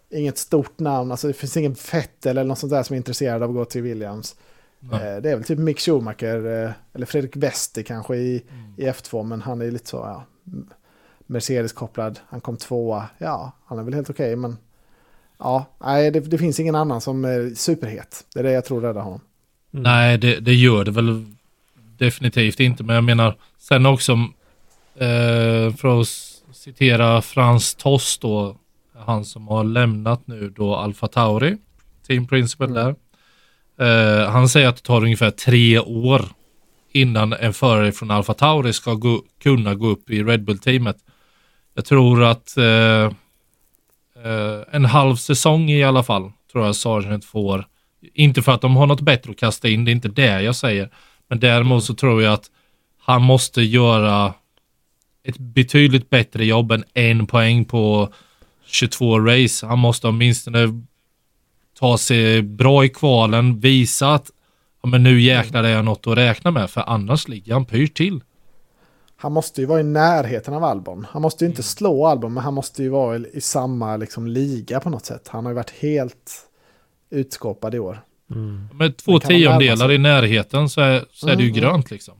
inget 0.09 0.37
stort 0.37 0.79
namn, 0.79 1.11
alltså 1.11 1.27
det 1.27 1.33
finns 1.33 1.57
ingen 1.57 1.75
Vettel 1.91 2.37
eller 2.37 2.47
något 2.47 2.59
sånt 2.59 2.71
där 2.71 2.83
som 2.83 2.93
är 2.93 2.97
intresserad 2.97 3.43
av 3.43 3.49
att 3.49 3.55
gå 3.55 3.65
till 3.65 3.81
Williams. 3.81 4.35
Eh, 4.91 4.99
Det 4.99 5.31
är 5.31 5.35
väl 5.35 5.43
typ 5.43 5.59
Mick 5.59 5.79
Schumacher 5.79 6.63
eh, 6.63 6.71
eller 6.93 7.05
Fredrik 7.05 7.35
Wester 7.35 7.81
kanske 7.83 8.15
i, 8.15 8.43
Mm. 8.51 8.73
i 8.77 8.91
F2, 8.91 9.23
men 9.23 9.41
han 9.41 9.61
är 9.61 9.65
ju 9.65 9.71
lite 9.71 9.89
så, 9.89 9.97
ja, 9.97 10.23
Mercedes-kopplad. 11.27 12.19
Han 12.27 12.41
kom 12.41 12.57
tvåa, 12.57 13.09
ja, 13.17 13.51
han 13.65 13.79
är 13.79 13.83
väl 13.83 13.93
helt 13.93 14.09
okej, 14.09 14.35
men 14.35 14.57
ja, 15.39 15.65
nej, 15.79 16.11
det, 16.11 16.19
det 16.19 16.37
finns 16.37 16.59
ingen 16.59 16.75
annan 16.75 17.01
som 17.01 17.25
är 17.25 17.55
superhet. 17.55 18.25
Det 18.33 18.39
är 18.39 18.43
det 18.43 18.51
jag 18.51 18.65
tror 18.65 18.81
räddar 18.81 19.01
honom. 19.01 19.21
Mm. 19.73 19.83
Nej, 19.83 20.17
det, 20.17 20.39
det 20.39 20.53
gör 20.53 20.83
det 20.85 20.91
väl 20.91 21.25
definitivt 21.97 22.59
inte. 22.59 22.83
Men 22.83 22.95
jag 22.95 23.03
menar, 23.03 23.35
sen 23.57 23.85
också 23.85 24.11
eh, 24.95 25.75
för 25.75 26.01
att 26.01 26.07
citera 26.53 27.21
Frans 27.21 27.75
Toss 27.75 28.17
då, 28.17 28.57
han 29.05 29.25
som 29.25 29.47
har 29.47 29.63
lämnat 29.63 30.27
nu 30.27 30.49
då 30.49 30.75
Alfa 30.75 31.07
Tauri, 31.07 31.57
team 32.07 32.27
principal 32.27 32.73
där. 32.73 32.95
Eh, 33.79 34.29
han 34.29 34.49
säger 34.49 34.67
att 34.67 34.75
det 34.75 34.83
tar 34.83 35.03
ungefär 35.03 35.31
tre 35.31 35.79
år 35.79 36.25
innan 36.91 37.33
en 37.33 37.53
förare 37.53 37.91
från 37.91 38.11
Alfa 38.11 38.33
Tauri 38.33 38.73
ska 38.73 38.93
gå, 38.93 39.23
kunna 39.43 39.75
gå 39.75 39.87
upp 39.87 40.09
i 40.09 40.23
Red 40.23 40.43
Bull-teamet. 40.43 40.97
Jag 41.73 41.85
tror 41.85 42.23
att 42.23 42.57
eh, 42.57 43.05
eh, 44.23 44.61
en 44.71 44.85
halv 44.85 45.15
säsong 45.15 45.69
i 45.69 45.83
alla 45.83 46.03
fall 46.03 46.31
tror 46.51 46.65
jag 46.65 46.75
Sargent 46.75 47.25
får. 47.25 47.67
Inte 48.13 48.41
för 48.41 48.51
att 48.51 48.61
de 48.61 48.75
har 48.75 48.87
något 48.87 49.01
bättre 49.01 49.31
att 49.31 49.37
kasta 49.37 49.67
in, 49.67 49.85
det 49.85 49.91
är 49.91 49.93
inte 49.93 50.07
det 50.07 50.41
jag 50.41 50.55
säger. 50.55 50.89
Men 51.27 51.39
däremot 51.39 51.83
så 51.83 51.93
tror 51.93 52.23
jag 52.23 52.33
att 52.33 52.51
han 52.97 53.21
måste 53.21 53.61
göra 53.61 54.33
ett 55.23 55.37
betydligt 55.37 56.09
bättre 56.09 56.45
jobb 56.45 56.71
än 56.71 56.83
en 56.93 57.27
poäng 57.27 57.65
på 57.65 58.13
22 58.65 59.19
race. 59.19 59.65
Han 59.65 59.79
måste 59.79 60.07
åtminstone 60.07 60.83
ta 61.79 61.97
sig 61.97 62.41
bra 62.41 62.85
i 62.85 62.89
kvalen, 62.89 63.59
visa 63.59 64.13
att 64.13 64.31
ja, 64.83 64.89
men 64.89 65.03
nu 65.03 65.21
jäklar 65.21 65.63
är 65.63 65.69
jag 65.69 65.85
något 65.85 66.07
att 66.07 66.17
räkna 66.17 66.51
med, 66.51 66.69
för 66.69 66.81
annars 66.81 67.27
ligger 67.27 67.53
han 67.53 67.65
pyrt 67.65 67.97
till. 67.97 68.21
Han 69.17 69.31
måste 69.31 69.61
ju 69.61 69.67
vara 69.67 69.79
i 69.79 69.83
närheten 69.83 70.53
av 70.53 70.63
Albon. 70.63 71.07
Han 71.09 71.21
måste 71.21 71.45
ju 71.45 71.49
inte 71.49 71.63
slå 71.63 72.05
Albon, 72.05 72.33
men 72.33 72.43
han 72.43 72.53
måste 72.53 72.83
ju 72.83 72.89
vara 72.89 73.17
i, 73.17 73.25
i 73.33 73.41
samma 73.41 73.97
liksom, 73.97 74.27
liga 74.27 74.79
på 74.79 74.89
något 74.89 75.05
sätt. 75.05 75.27
Han 75.27 75.45
har 75.45 75.51
ju 75.51 75.55
varit 75.55 75.73
helt 75.79 76.49
utskåpad 77.09 77.75
i 77.75 77.79
år. 77.79 78.01
Mm. 78.31 78.67
Med 78.73 78.97
två 78.97 79.19
tiondelar 79.19 79.91
i 79.91 79.97
närheten 79.97 80.69
så 80.69 80.81
är, 80.81 81.05
så 81.11 81.27
är 81.27 81.35
det 81.35 81.43
ju 81.43 81.49
Mm, 81.49 81.57
mm. 81.59 81.69
grönt 81.71 81.91
liksom. 81.91 82.13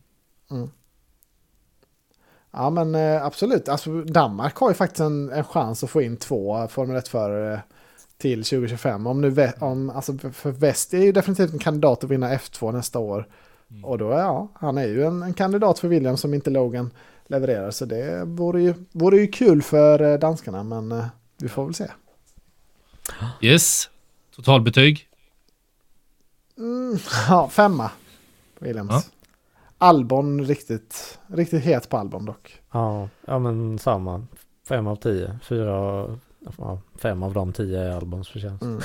Ja, 2.51 2.69
men 2.69 2.95
eh, 2.95 3.25
absolut. 3.25 3.69
Alltså, 3.69 4.01
Danmark 4.01 4.55
har 4.55 4.69
ju 4.69 4.73
faktiskt 4.73 4.99
en, 4.99 5.29
en 5.29 5.43
chans 5.43 5.83
att 5.83 5.89
få 5.89 6.01
in 6.01 6.17
två 6.17 6.67
Formel 6.67 6.97
1-förare 6.97 7.61
till 8.17 8.43
2025. 8.43 9.07
Om 9.07 9.21
nu, 9.21 9.51
om, 9.59 9.89
alltså, 9.89 10.17
för- 10.17 10.51
West 10.51 10.93
är 10.93 11.03
ju 11.03 11.11
definitivt 11.11 11.53
en 11.53 11.59
kandidat 11.59 12.03
att 12.03 12.09
vinna 12.09 12.33
F2 12.35 12.71
nästa 12.71 12.99
år. 12.99 13.27
Och 13.83 13.97
då, 13.97 14.11
ja, 14.11 14.51
han 14.55 14.77
är 14.77 14.87
ju 14.87 15.03
en, 15.05 15.23
en 15.23 15.33
kandidat 15.33 15.79
för 15.79 15.87
Williams 15.87 16.21
som 16.21 16.33
inte 16.33 16.49
Logan 16.49 16.91
levererar. 17.27 17.71
Så 17.71 17.85
det 17.85 18.23
vore 18.25 18.61
ju, 18.61 18.73
vore 18.91 19.17
ju 19.17 19.27
kul 19.27 19.61
för 19.61 20.01
eh, 20.01 20.19
danskarna, 20.19 20.63
men 20.63 20.91
eh, 20.91 21.05
vi 21.41 21.49
får 21.49 21.65
väl 21.65 21.73
se. 21.73 21.87
Yes. 23.41 23.89
Totalbetyg. 24.35 25.07
Mm, 26.57 26.97
ja, 27.29 27.49
femma. 27.49 27.91
Williams. 28.59 28.91
Ja. 28.91 29.01
Albon 29.77 30.45
riktigt, 30.45 31.19
riktigt 31.27 31.63
het 31.63 31.89
på 31.89 31.97
Albon 31.97 32.25
dock. 32.25 32.61
Ja, 32.71 33.09
ja 33.25 33.39
men 33.39 33.79
samma. 33.79 34.25
Fem 34.67 34.87
av 34.87 34.95
tio. 34.95 35.39
Fyra, 35.43 36.07
ja, 36.57 36.79
fem 37.01 37.23
av 37.23 37.33
de 37.33 37.53
tio 37.53 37.79
är 37.79 37.91
Albons 37.91 38.29
förtjänst. 38.29 38.63
Mm. 38.63 38.81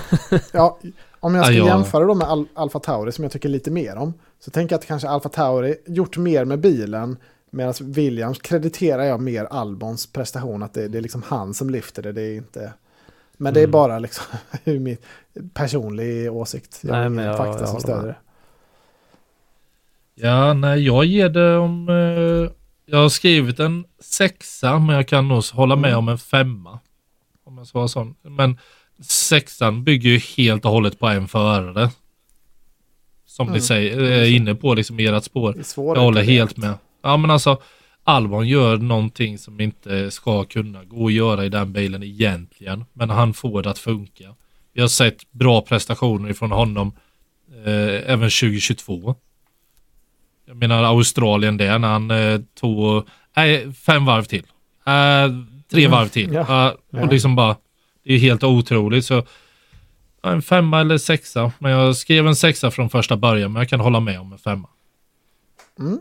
Ja, 0.53 0.79
om 1.21 1.35
jag 1.35 1.45
ska 1.47 1.55
Ja, 1.55 1.67
jämföra 1.67 2.05
då 2.05 2.15
med 2.15 2.29
Al 2.29 2.47
Alfa 2.55 2.79
Tauri 2.79 3.13
som 3.13 3.25
jag 3.25 3.33
tycker 3.33 3.49
lite 3.49 3.71
mer 3.71 3.97
om. 3.97 4.15
Så 4.39 4.51
tänker 4.51 4.73
jag 4.73 4.79
att 4.79 4.87
kanske 4.87 5.09
Alfa 5.09 5.29
Tauri 5.29 5.77
gjort 5.87 6.17
mer 6.17 6.45
med 6.45 6.61
bilen. 6.61 7.17
Medan 7.51 7.75
Williams 7.81 8.39
krediterar 8.39 9.03
jag 9.03 9.21
mer 9.21 9.45
Albons 9.45 10.13
prestation. 10.13 10.63
Att 10.63 10.75
det, 10.75 10.89
det 10.89 10.99
är 10.99 11.03
liksom 11.03 11.23
han 11.27 11.55
som 11.55 11.71
lyfter 11.71 12.03
det. 12.03 12.13
Det 12.13 12.23
är 12.23 12.37
inte... 12.37 12.73
Men 13.41 13.55
det 13.55 13.61
är 13.61 13.65
Mm. 13.65 13.71
bara 13.73 13.99
liksom 13.99 14.25
min 14.65 14.97
personlig 15.55 16.33
åsikt. 16.33 16.81
Jag 16.83 16.93
Nej, 16.93 17.09
men 17.09 17.25
jag- 17.25 17.37
fakta 17.37 17.61
jag 17.61 17.81
som 17.83 17.97
med. 17.97 18.05
det. 18.05 18.17
Ja, 20.15 20.55
nej, 20.55 20.87
jag 20.87 21.05
ger 21.05 21.29
det 21.29 21.57
om... 21.57 21.89
Eh, 21.89 22.51
jag 22.87 22.99
har 22.99 23.09
skrivit 23.09 23.61
en 23.61 23.85
sexa, 24.01 24.79
men 24.79 24.97
jag 24.97 25.09
kan 25.09 25.29
nog 25.29 25.45
hålla 25.53 25.77
med 25.77 25.89
Mm. 25.91 25.99
om 25.99 26.09
en 26.09 26.19
femma. 26.19 26.79
Om 27.45 27.59
jag 27.59 27.67
ska 27.67 27.79
vara 27.79 27.89
sån. 27.89 28.15
Men 28.23 28.59
sexan 29.03 29.85
bygger 29.85 30.11
ju 30.11 30.19
helt 30.19 30.65
och 30.65 30.71
hållet 30.71 30.99
på 30.99 31.07
en 31.07 31.29
förare. 31.29 31.91
Som 33.27 33.47
Mm. 33.47 33.55
ni 33.55 33.61
säger, 33.61 34.01
är 34.01 34.25
inne 34.31 34.55
på 34.55 34.75
liksom 34.75 35.01
i 35.01 35.07
ert 35.07 35.25
spår. 35.25 35.53
Det 35.53 35.59
är 35.59 35.63
svårt. 35.65 35.97
Jag 35.97 36.05
håller 36.05 36.23
helt 36.23 36.57
med. 36.57 36.75
Ja, 37.03 37.17
men 37.17 37.31
alltså 37.31 37.63
Albon 38.05 38.49
gör 38.49 38.77
någonting 38.77 39.39
som 39.39 39.61
inte 39.61 40.11
ska 40.11 40.45
kunna 40.45 40.85
gå 40.85 41.07
att 41.07 41.13
göra 41.13 41.45
i 41.45 41.49
den 41.49 41.73
bilen 41.73 42.03
egentligen. 42.03 42.85
Men 42.93 43.11
han 43.11 43.35
får 43.35 43.63
det 43.63 43.71
att 43.71 43.79
funka. 43.79 44.35
Vi 44.73 44.81
har 44.81 44.89
sett 44.89 45.33
bra 45.33 45.61
prestationer 45.61 46.33
från 46.33 46.51
honom 46.51 46.93
eh, 47.65 48.13
även 48.13 48.31
2022. 48.31 49.15
Jag 50.47 50.57
menar 50.57 50.83
Australien 50.83 51.57
där 51.57 51.79
när 51.79 51.89
han 51.89 52.11
eh, 52.11 52.41
tog 52.55 53.07
nej, 53.37 53.73
fem 53.73 54.05
varv 54.05 54.25
till. 54.25 54.47
Eh, 54.87 55.29
tre 55.71 55.89
varv 55.89 56.09
till. 56.09 56.33
ja. 56.33 56.77
Eh, 56.93 57.03
och 57.03 57.13
liksom 57.13 57.37
bara, 57.37 57.57
det 58.05 58.15
är 58.15 58.19
helt 58.19 58.45
otroligt. 58.45 59.05
Så 59.05 59.27
en 60.23 60.43
femma 60.43 60.81
eller 60.81 60.99
sexa. 60.99 61.53
Men 61.59 61.73
jag 61.73 61.97
skrev 61.97 62.27
en 62.27 62.37
sexa 62.37 62.71
från 62.71 62.91
första 62.91 63.17
början, 63.17 63.53
men 63.53 63.61
jag 63.61 63.69
kan 63.69 63.81
hålla 63.81 64.01
med 64.01 64.21
om 64.21 64.33
en 64.33 64.39
femma. 64.39 64.69
Mm. 65.79 65.99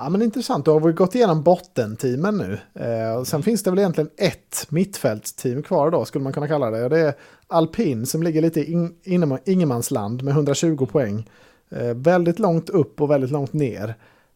Ja, 0.00 0.08
men 0.08 0.22
intressant. 0.22 0.64
Då 0.64 0.72
har 0.72 0.80
vi 0.80 0.92
gått 0.92 1.14
igenom 1.14 1.42
bottenteamen 1.42 2.38
nu. 2.38 2.58
Eh, 2.84 3.22
sen 3.22 3.42
finns 3.42 3.62
det 3.62 3.70
väl 3.70 3.78
egentligen 3.78 4.10
ett 4.16 4.66
mittfältsteam 4.68 5.62
kvar 5.62 5.90
då, 5.90 6.04
skulle 6.04 6.22
man 6.22 6.32
kunna 6.32 6.48
kalla 6.48 6.70
det. 6.70 6.88
Det 6.88 6.98
är 7.00 7.14
Alpin 7.46 8.06
som 8.06 8.22
ligger 8.22 8.42
lite 8.42 8.70
in, 8.70 8.94
inom 9.02 9.38
ingenmansland 9.44 10.22
med 10.22 10.34
120 10.34 10.86
poäng. 10.86 11.30
Eh, 11.70 11.94
väldigt 11.94 12.38
långt 12.38 12.70
upp 12.70 13.00
och 13.00 13.10
väldigt 13.10 13.30
långt 13.30 13.52
ner. 13.52 13.94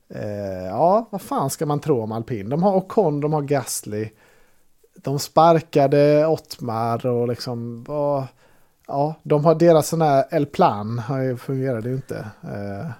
Eh, 0.09 0.67
ja, 0.67 1.09
vad 1.11 1.23
fan 1.23 1.51
ska 1.51 1.67
man 1.67 1.81
tro 1.81 2.03
om 2.03 2.13
alpin? 2.13 2.49
De 2.49 2.63
har 2.63 2.77
Ocon, 2.77 3.21
de 3.21 3.33
har 3.33 3.43
Gasly. 3.43 4.09
De 4.95 5.19
sparkade 5.19 6.27
Ottmar 6.27 7.07
och 7.07 7.29
liksom... 7.29 7.85
Och, 7.89 8.25
ja, 8.87 9.15
de 9.23 9.45
har 9.45 9.55
deras 9.55 9.89
sån 9.89 10.03
här 10.03 10.25
El 10.31 10.47
Plan 10.47 10.99
har 10.99 11.19
ju 11.19 11.37
fungerade 11.37 11.89
ju 11.89 11.95
inte. 11.95 12.27
Eh, 12.43 12.91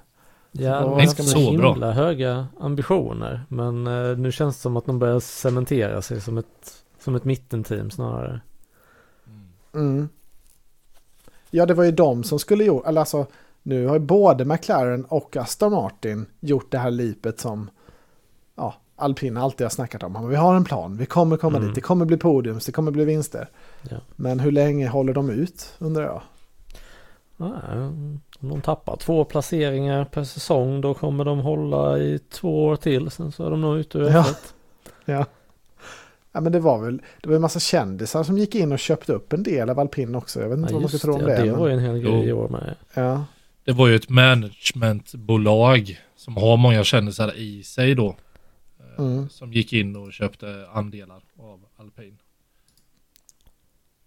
Ja, 0.53 0.75
har 0.89 1.07
ska 1.07 1.23
så 1.23 1.39
man- 1.39 1.47
himla 1.53 1.75
bra. 1.75 1.91
höga 1.91 2.47
ambitioner. 2.61 3.43
Men 3.49 3.87
eh, 3.87 4.19
nu 4.19 4.33
känns 4.33 4.57
det 4.57 4.63
som 4.63 4.77
att 4.77 4.87
de 4.87 4.99
börjar 4.99 5.21
cementera 5.21 6.03
sig 6.03 6.21
som 6.21 6.39
ett, 6.39 6.83
som 6.99 7.15
ett 7.15 7.25
mittenteam 7.25 7.91
snarare. 7.91 8.41
Mm. 9.75 10.09
Ja, 11.51 11.67
det 11.67 11.75
var 11.75 11.85
ju 11.85 11.93
de 11.93 12.25
som 12.25 12.39
skulle 12.39 12.65
gjort, 12.65 12.87
eller 12.87 13.01
alltså 13.01 13.27
nu 13.63 13.87
har 13.87 13.95
ju 13.95 14.01
både 14.01 14.45
McLaren 14.45 15.05
och 15.05 15.37
Aston 15.37 15.73
Martin 15.73 16.27
gjort 16.41 16.71
det 16.71 16.79
här 16.79 16.91
lipet 16.91 17.41
som 17.41 17.71
ja, 18.57 18.75
alpin 18.97 19.37
alltid 19.37 19.65
har 19.65 19.71
snackat 19.71 20.03
om. 20.03 20.13
Men 20.13 20.29
Vi 20.29 20.37
har 20.37 20.55
en 20.55 20.65
plan, 20.65 20.97
vi 20.97 21.07
kommer 21.07 21.37
komma 21.37 21.57
Mm. 21.57 21.69
dit, 21.69 21.75
det 21.75 21.81
kommer 21.81 22.05
bli 22.05 22.17
podiums, 22.17 22.67
det 22.67 22.73
kommer 22.73 22.91
bli 22.91 23.05
vinster. 23.05 23.49
Ja. 23.91 23.97
Men 24.17 24.41
hur 24.41 24.51
länge 24.53 24.89
håller 24.89 25.15
de 25.15 25.31
ut 25.31 25.75
undrar 25.79 26.03
jag? 26.05 26.23
Ja, 27.43 27.87
om 28.41 28.49
de 28.49 28.61
tappar 28.61 28.97
två 28.97 29.25
placeringar 29.25 30.05
per 30.05 30.25
säsong 30.25 30.81
då 30.81 30.95
kommer 30.95 31.25
de 31.25 31.39
hålla 31.39 31.99
i 31.99 32.19
två 32.19 32.65
år 32.65 32.77
till. 32.77 33.11
Sen 33.11 33.33
så 33.33 33.47
är 33.47 33.51
de 33.51 33.61
nog 33.61 33.79
ute 33.79 33.99
ur 33.99 34.11
Ja. 34.11 34.23
F1. 34.23 34.35
Ja. 35.05 35.27
ja, 36.33 36.41
men 36.41 36.53
det 36.53 36.61
var 36.61 36.79
väl 36.85 37.03
det 37.23 37.29
var 37.29 37.37
en 37.37 37.43
massa 37.43 37.61
kändisar 37.61 38.23
som 38.23 38.39
gick 38.39 38.55
in 38.55 38.73
och 38.73 38.79
köpte 38.79 39.13
upp 39.13 39.33
en 39.33 39.43
del 39.43 39.71
av 39.71 39.79
alpin 39.81 40.15
också. 40.15 40.41
Jag 40.41 40.49
vet 40.49 40.59
inte 40.59 40.69
Ja, 40.71 40.75
vad 40.75 40.83
man 40.83 40.89
ska 40.89 40.99
tro 40.99 41.13
om 41.15 41.19
det. 41.21 41.27
det. 41.27 41.43
Det 41.43 41.51
men- 41.51 41.61
var 41.61 41.69
ju 41.69 41.75
en 41.75 41.81
hel 41.81 41.99
grej 41.99 42.25
i 42.25 42.29
Jo. 42.29 42.39
år 42.39 42.49
med. 42.49 42.75
ja. 42.95 43.25
Det 43.65 43.73
var 43.73 43.89
ju 43.89 43.95
ett 43.97 44.09
managementbolag 44.83 46.01
som 46.17 46.37
har 46.37 46.57
många 46.57 46.85
kändisar 46.85 47.37
i 47.37 47.63
sig 47.63 47.95
då. 47.95 48.07
eh, 48.09 49.05
Mm. 49.05 49.29
Som 49.29 49.53
gick 49.53 49.73
in 49.73 49.97
och 49.97 50.13
köpte 50.13 50.67
andelar 50.73 51.21
av 51.39 51.61
alpin. 51.77 52.19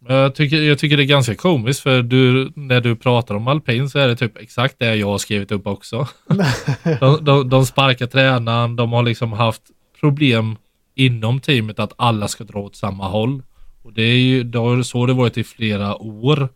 Jag 0.07 0.35
tycker, 0.35 0.61
jag 0.61 0.79
tycker 0.79 0.97
det 0.97 1.03
är 1.03 1.07
ganska 1.07 1.35
komiskt 1.35 1.79
för 1.79 2.01
du, 2.01 2.51
när 2.55 2.81
du 2.81 2.95
pratar 2.95 3.35
om 3.35 3.47
alpin 3.47 3.89
så 3.89 3.99
är 3.99 4.07
det 4.07 4.15
typ 4.15 4.37
exakt 4.37 4.79
det 4.79 4.95
jag 4.95 5.07
har 5.07 5.17
skrivit 5.17 5.51
upp 5.51 5.67
också. 5.67 6.07
de, 6.99 7.25
de, 7.25 7.49
de 7.49 7.65
sparkar 7.65 8.07
tränaren, 8.07 8.75
de 8.75 8.93
har 8.93 9.03
liksom 9.03 9.33
haft 9.33 9.61
problem 9.99 10.57
inom 10.95 11.39
teamet 11.39 11.79
att 11.79 11.93
alla 11.97 12.27
ska 12.27 12.43
dra 12.43 12.59
åt 12.59 12.75
samma 12.75 13.07
håll. 13.07 13.43
Och 13.83 13.93
det 13.93 14.01
är 14.01 14.17
ju 14.17 14.43
det 14.43 14.59
har 14.59 14.81
så 14.81 15.05
det 15.05 15.13
varit 15.13 15.37
i 15.37 15.43
flera 15.43 15.95
år. 15.95 16.49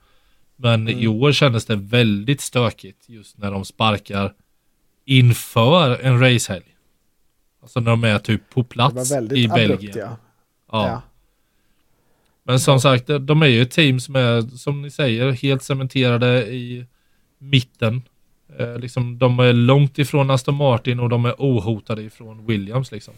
Men 0.55 0.89
i 0.89 1.07
år 1.07 1.31
kändes 1.31 1.65
det 1.65 1.75
väldigt 1.75 2.41
stökigt 2.41 3.09
just 3.09 3.37
när 3.37 3.51
de 3.51 3.65
sparkar 3.65 4.33
inför 5.05 5.99
en 6.01 6.19
racehelg. 6.19 6.75
Alltså 7.61 7.79
när 7.79 7.91
de 7.91 8.03
är 8.03 8.19
typ 8.19 8.49
på 8.49 8.63
plats 8.63 9.11
i 9.11 9.15
abrupt 9.15 9.53
Belgien. 9.55 9.93
ja. 9.97 10.17
Ja. 10.71 10.87
ja. 10.87 11.01
Men 12.49 12.59
som 12.59 12.79
sagt, 12.79 13.07
de- 13.07 13.41
är 13.41 13.47
ju 13.47 13.61
ett 13.61 13.71
team 13.71 13.99
som 13.99 14.15
är, 14.15 14.41
som 14.41 14.81
ni 14.81 14.91
säger, 14.91 15.31
helt 15.31 15.63
cementerade 15.63 16.47
i 16.47 16.85
mitten. 17.37 18.01
Eh, 18.57 18.77
liksom, 18.77 19.19
de 19.19 19.39
är 19.39 19.53
långt 19.53 19.99
ifrån 19.99 20.31
Aston 20.31 20.55
Martin 20.55 20.99
och 20.99 21.09
de 21.09 21.25
är 21.25 21.35
ohotade 21.37 22.01
ifrån 22.01 22.45
Williams 22.45 22.91
liksom. 22.91 23.13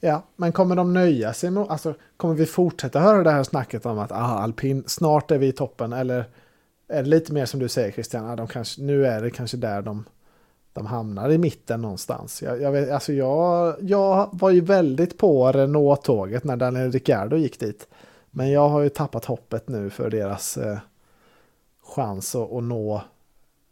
Ja, 0.00 0.22
men 0.36 0.52
kommer 0.52 0.76
de 0.76 0.92
nöja 0.92 1.32
sig 1.32 1.50
med, 1.50 1.66
alltså 1.68 1.94
kommer 2.16 2.34
vi 2.34 2.46
fortsätta 2.46 3.00
höra 3.00 3.22
det 3.22 3.30
här 3.30 3.42
snacket 3.42 3.86
om 3.86 3.98
att 3.98 4.12
aha, 4.12 4.38
alpin, 4.38 4.84
snart 4.86 5.30
är 5.30 5.38
vi 5.38 5.46
i 5.46 5.52
toppen 5.52 5.92
eller 5.92 6.24
är 6.88 7.02
det 7.02 7.08
lite 7.08 7.32
mer 7.32 7.46
som 7.46 7.60
du 7.60 7.68
säger 7.68 7.92
Christian, 7.92 8.30
ah, 8.30 8.36
de 8.36 8.46
kanske, 8.46 8.82
nu 8.82 9.06
är 9.06 9.22
det 9.22 9.30
kanske 9.30 9.56
där 9.56 9.82
de, 9.82 10.04
de 10.72 10.86
hamnar 10.86 11.30
i 11.30 11.38
mitten 11.38 11.82
någonstans. 11.82 12.42
Jag, 12.42 12.62
jag, 12.62 12.72
vet, 12.72 12.90
alltså 12.90 13.12
jag, 13.12 13.76
jag 13.80 14.28
var 14.32 14.50
ju 14.50 14.60
väldigt 14.60 15.18
på 15.18 15.52
Renault-tåget 15.52 16.44
när 16.44 16.56
Daniel 16.56 16.92
Ricciardo 16.92 17.36
gick 17.36 17.60
dit. 17.60 17.88
Men 18.38 18.50
jag 18.50 18.68
har 18.68 18.80
ju 18.80 18.88
tappat 18.88 19.24
hoppet 19.24 19.68
nu 19.68 19.90
för 19.90 20.10
deras 20.10 20.56
eh, 20.56 20.78
chans 21.82 22.34
att, 22.34 22.52
att 22.52 22.62
nå, 22.62 23.02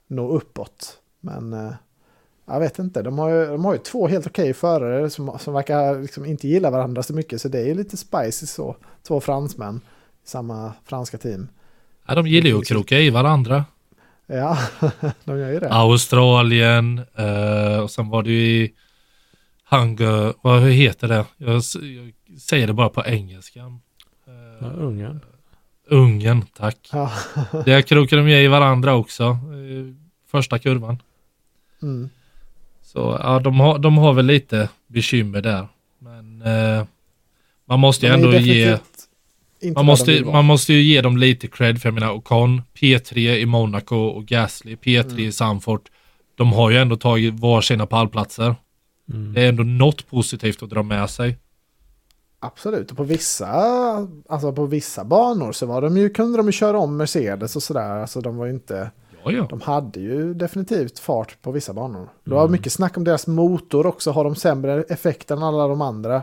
nå 0.06 0.28
uppåt. 0.28 0.98
Men 1.20 1.52
eh, 1.52 1.72
jag 2.46 2.60
vet 2.60 2.78
inte, 2.78 3.02
de 3.02 3.18
har 3.18 3.28
ju, 3.30 3.46
de 3.46 3.64
har 3.64 3.72
ju 3.72 3.78
två 3.78 4.08
helt 4.08 4.26
okej 4.26 4.54
förare 4.54 5.10
som, 5.10 5.38
som 5.38 5.54
verkar 5.54 6.00
liksom 6.00 6.24
inte 6.24 6.48
gilla 6.48 6.70
varandra 6.70 7.02
så 7.02 7.14
mycket. 7.14 7.40
Så 7.40 7.48
det 7.48 7.58
är 7.58 7.66
ju 7.66 7.74
lite 7.74 7.96
spicy 7.96 8.46
så. 8.46 8.76
Två 9.02 9.20
fransmän 9.20 9.80
i 10.24 10.28
samma 10.28 10.72
franska 10.84 11.18
team. 11.18 11.48
Ja, 12.06 12.14
de 12.14 12.26
gillar 12.26 12.50
ju 12.50 12.58
att 12.58 12.66
kroka 12.66 12.98
i 12.98 13.10
varandra. 13.10 13.64
Ja, 14.26 14.58
de 15.24 15.38
gör 15.38 15.52
ju 15.52 15.60
det. 15.60 15.72
Australien 15.72 17.00
eh, 17.14 17.78
och 17.78 17.90
sen 17.90 18.08
var 18.08 18.22
det 18.22 18.30
ju 18.30 18.46
i 18.46 18.74
Hunger, 19.70 20.34
vad 20.42 20.62
heter 20.62 21.08
det? 21.08 21.24
Jag, 21.36 21.54
jag 21.54 21.62
säger 22.40 22.66
det 22.66 22.72
bara 22.72 22.88
på 22.88 23.04
engelska. 23.04 23.60
Ja, 24.60 24.66
Ungern. 24.66 25.20
Ungern, 25.88 26.44
tack. 26.56 26.88
Ja. 26.92 27.12
Där 27.64 27.82
krokar 27.82 28.16
de 28.16 28.28
i 28.28 28.48
varandra 28.48 28.94
också. 28.94 29.38
Första 30.30 30.58
kurvan. 30.58 31.02
Mm. 31.82 32.08
Så 32.82 33.18
ja, 33.22 33.38
de 33.40 33.60
har, 33.60 33.78
de 33.78 33.98
har 33.98 34.12
väl 34.12 34.26
lite 34.26 34.68
bekymmer 34.86 35.40
där. 35.42 35.68
Men 35.98 36.42
eh, 36.42 36.84
man 37.64 37.80
måste 37.80 38.06
ju 38.06 38.12
ändå 38.12 38.32
ge, 38.32 38.78
man 39.74 39.84
måste, 39.84 40.24
man 40.24 40.44
måste 40.44 40.72
ju 40.72 40.82
ge 40.82 41.00
dem 41.00 41.16
lite 41.16 41.48
cred. 41.48 41.80
För 41.82 41.88
jag 41.88 41.94
menar 41.94 42.10
Ocon, 42.12 42.62
P3 42.74 43.18
i 43.36 43.46
Monaco 43.46 43.96
och 43.96 44.26
Gasly, 44.26 44.74
P3 44.76 45.04
Mm. 45.10 45.18
i 45.18 45.32
Sanford. 45.32 45.80
De 46.34 46.52
har 46.52 46.70
ju 46.70 46.76
ändå 46.78 46.96
tagit 46.96 47.40
varsina 47.40 47.86
pallplatser. 47.86 48.54
Mm. 49.12 49.32
Det 49.32 49.42
är 49.42 49.48
ändå 49.48 49.62
något 49.62 50.06
positivt 50.10 50.62
att 50.62 50.70
dra 50.70 50.82
med 50.82 51.10
sig. 51.10 51.36
Absolut, 52.40 52.90
och 52.90 52.96
på 52.96 53.02
vissa, 53.02 53.48
alltså 54.28 54.52
på 54.52 54.66
vissa 54.66 55.04
banor 55.04 55.52
så 55.52 55.66
var 55.66 55.82
de 55.82 55.96
ju, 55.96 56.08
kunde 56.10 56.36
de 56.38 56.46
ju 56.46 56.52
köra 56.52 56.78
om 56.78 56.96
Mercedes 56.96 57.56
och 57.56 57.62
sådär. 57.62 57.90
Alltså 57.90 58.20
de 58.20 58.36
var 58.36 58.46
ju 58.46 58.52
inte, 58.52 58.90
Ja, 59.24 59.30
ja. 59.32 59.46
de 59.50 59.60
hade 59.60 60.00
ju 60.00 60.34
definitivt 60.34 60.98
fart 60.98 61.36
på 61.42 61.50
vissa 61.50 61.72
banor. 61.72 62.08
Det 62.24 62.30
var 62.30 62.40
Mm. 62.40 62.52
mycket 62.52 62.72
snack 62.72 62.96
om 62.96 63.04
deras 63.04 63.26
motor 63.26 63.86
också, 63.86 64.10
har 64.10 64.24
de 64.24 64.34
sämre 64.34 64.82
effekt 64.82 65.30
än 65.30 65.42
alla 65.42 65.68
de 65.68 65.80
andra? 65.80 66.22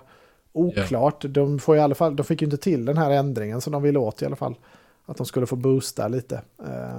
Oklart, 0.54 1.26
de, 1.30 1.60
får 1.60 1.76
i 1.78 1.80
alla 1.80 1.96
fall, 1.96 2.16
de 2.16 2.24
fick 2.24 2.42
ju 2.42 2.46
inte 2.46 2.58
till 2.58 2.86
den 2.86 2.98
här 2.98 3.12
ändringen 3.12 3.62
som 3.62 3.74
de 3.74 3.82
ville 3.82 4.00
åt 4.00 4.22
i 4.22 4.26
alla 4.26 4.36
fall. 4.36 4.56
Att 5.06 5.18
de 5.18 5.26
skulle 5.26 5.46
få 5.46 5.56
boosta 5.56 6.08
lite. 6.08 6.36
Eh, 6.66 6.98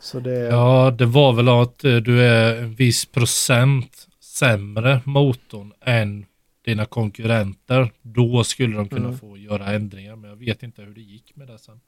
Så 0.00 0.20
det, 0.20 0.38
Ja, 0.38 0.90
det 0.98 1.06
var 1.06 1.32
väl 1.32 1.48
att 1.48 1.84
eh, 1.84 1.96
du 1.96 2.22
är 2.22 2.56
en 2.56 2.74
viss 2.74 3.06
procent 3.06 4.06
sämre 4.20 5.00
motorn 5.04 5.72
än 5.80 6.26
dina 6.68 6.84
konkurrenter. 6.84 7.92
Då 8.02 8.44
skulle 8.44 8.76
de 8.76 8.88
kunna 8.88 9.04
Mm. 9.06 9.18
få 9.18 9.36
göra 9.36 9.66
ändringar. 9.72 10.16
Men 10.16 10.30
jag 10.30 10.36
vet 10.36 10.62
inte 10.62 10.82
hur 10.82 10.94
det 10.94 11.00
gick 11.00 11.36
med 11.36 11.46
det 11.46 11.58
sen. 11.58 11.80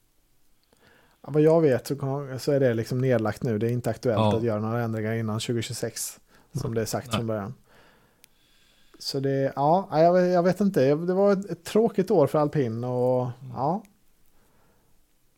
Ja, 1.22 1.28
vad 1.32 1.42
jag 1.42 1.60
vet 1.60 1.86
så, 2.38 2.52
är 2.52 2.60
det 2.60 2.74
liksom 2.74 2.98
nedlagt 2.98 3.42
nu. 3.42 3.58
Det 3.58 3.66
är 3.66 3.70
inte 3.72 3.90
aktuellt 3.90 4.18
Ja. 4.18 4.36
att 4.36 4.42
göra 4.42 4.60
några 4.60 4.82
ändringar 4.82 5.14
innan 5.14 5.40
2026. 5.40 6.20
Som 6.52 6.74
det 6.74 6.80
är 6.80 6.84
sagt 6.84 7.06
Nej. 7.06 7.16
från 7.16 7.26
början. 7.26 7.54
Så 8.98 9.20
det, 9.20 9.52
ja, 9.56 9.88
jag, 9.92 10.12
vet- 10.12 10.32
jag 10.32 10.42
vet 10.42 10.60
inte. 10.60 10.94
Det 10.94 11.14
var 11.14 11.32
ett, 11.32 11.50
ett 11.50 11.64
tråkigt 11.64 12.10
år 12.10 12.26
för 12.26 12.38
alpin 12.38 12.84
och 12.84 13.28
ja. 13.54 13.82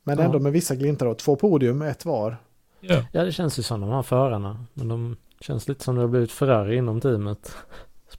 Men 0.03 0.19
Ja. 0.19 0.25
ändå 0.25 0.39
med 0.39 0.53
vissa 0.53 0.75
glimtar 0.75 1.07
och 1.07 1.19
två 1.19 1.37
podium, 1.37 1.83
ett 1.83 2.05
var. 2.05 2.37
Ja. 2.81 3.07
Ja, 3.13 3.25
det 3.25 3.33
känns 3.33 3.59
ju 3.59 3.63
som 3.63 3.81
de 3.81 3.91
här 3.91 4.03
förarna. 4.03 4.65
Men 4.75 4.89
de 4.89 5.17
känns 5.41 5.69
lite 5.69 5.85
som 5.85 5.95
det 5.95 6.01
har 6.01 6.09
blivit 6.09 6.33
Ferrari 6.33 6.77
inom 6.77 7.01
teamet. 7.01 7.57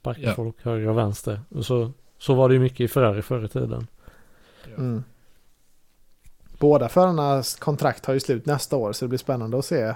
Sparkar 0.04 0.22
Ja. 0.22 0.34
folk 0.34 0.64
höger 0.64 0.88
och 0.88 0.98
vänster. 0.98 1.40
Och 1.48 1.64
så, 1.66 1.92
så 2.18 2.34
var 2.34 2.48
det 2.48 2.54
ju 2.54 2.60
mycket 2.60 2.80
i 2.80 2.88
Ferrari 2.88 3.22
förr 3.22 3.44
i 3.44 3.48
tiden. 3.48 3.86
Mm. 4.76 5.04
Båda 6.58 6.88
förarnas 6.88 7.54
kontrakt 7.54 8.06
har 8.06 8.14
ju 8.14 8.20
slut 8.20 8.46
nästa 8.46 8.76
år 8.76 8.92
så 8.92 9.04
det 9.04 9.08
blir 9.08 9.18
spännande 9.18 9.58
att 9.58 9.64
se 9.64 9.94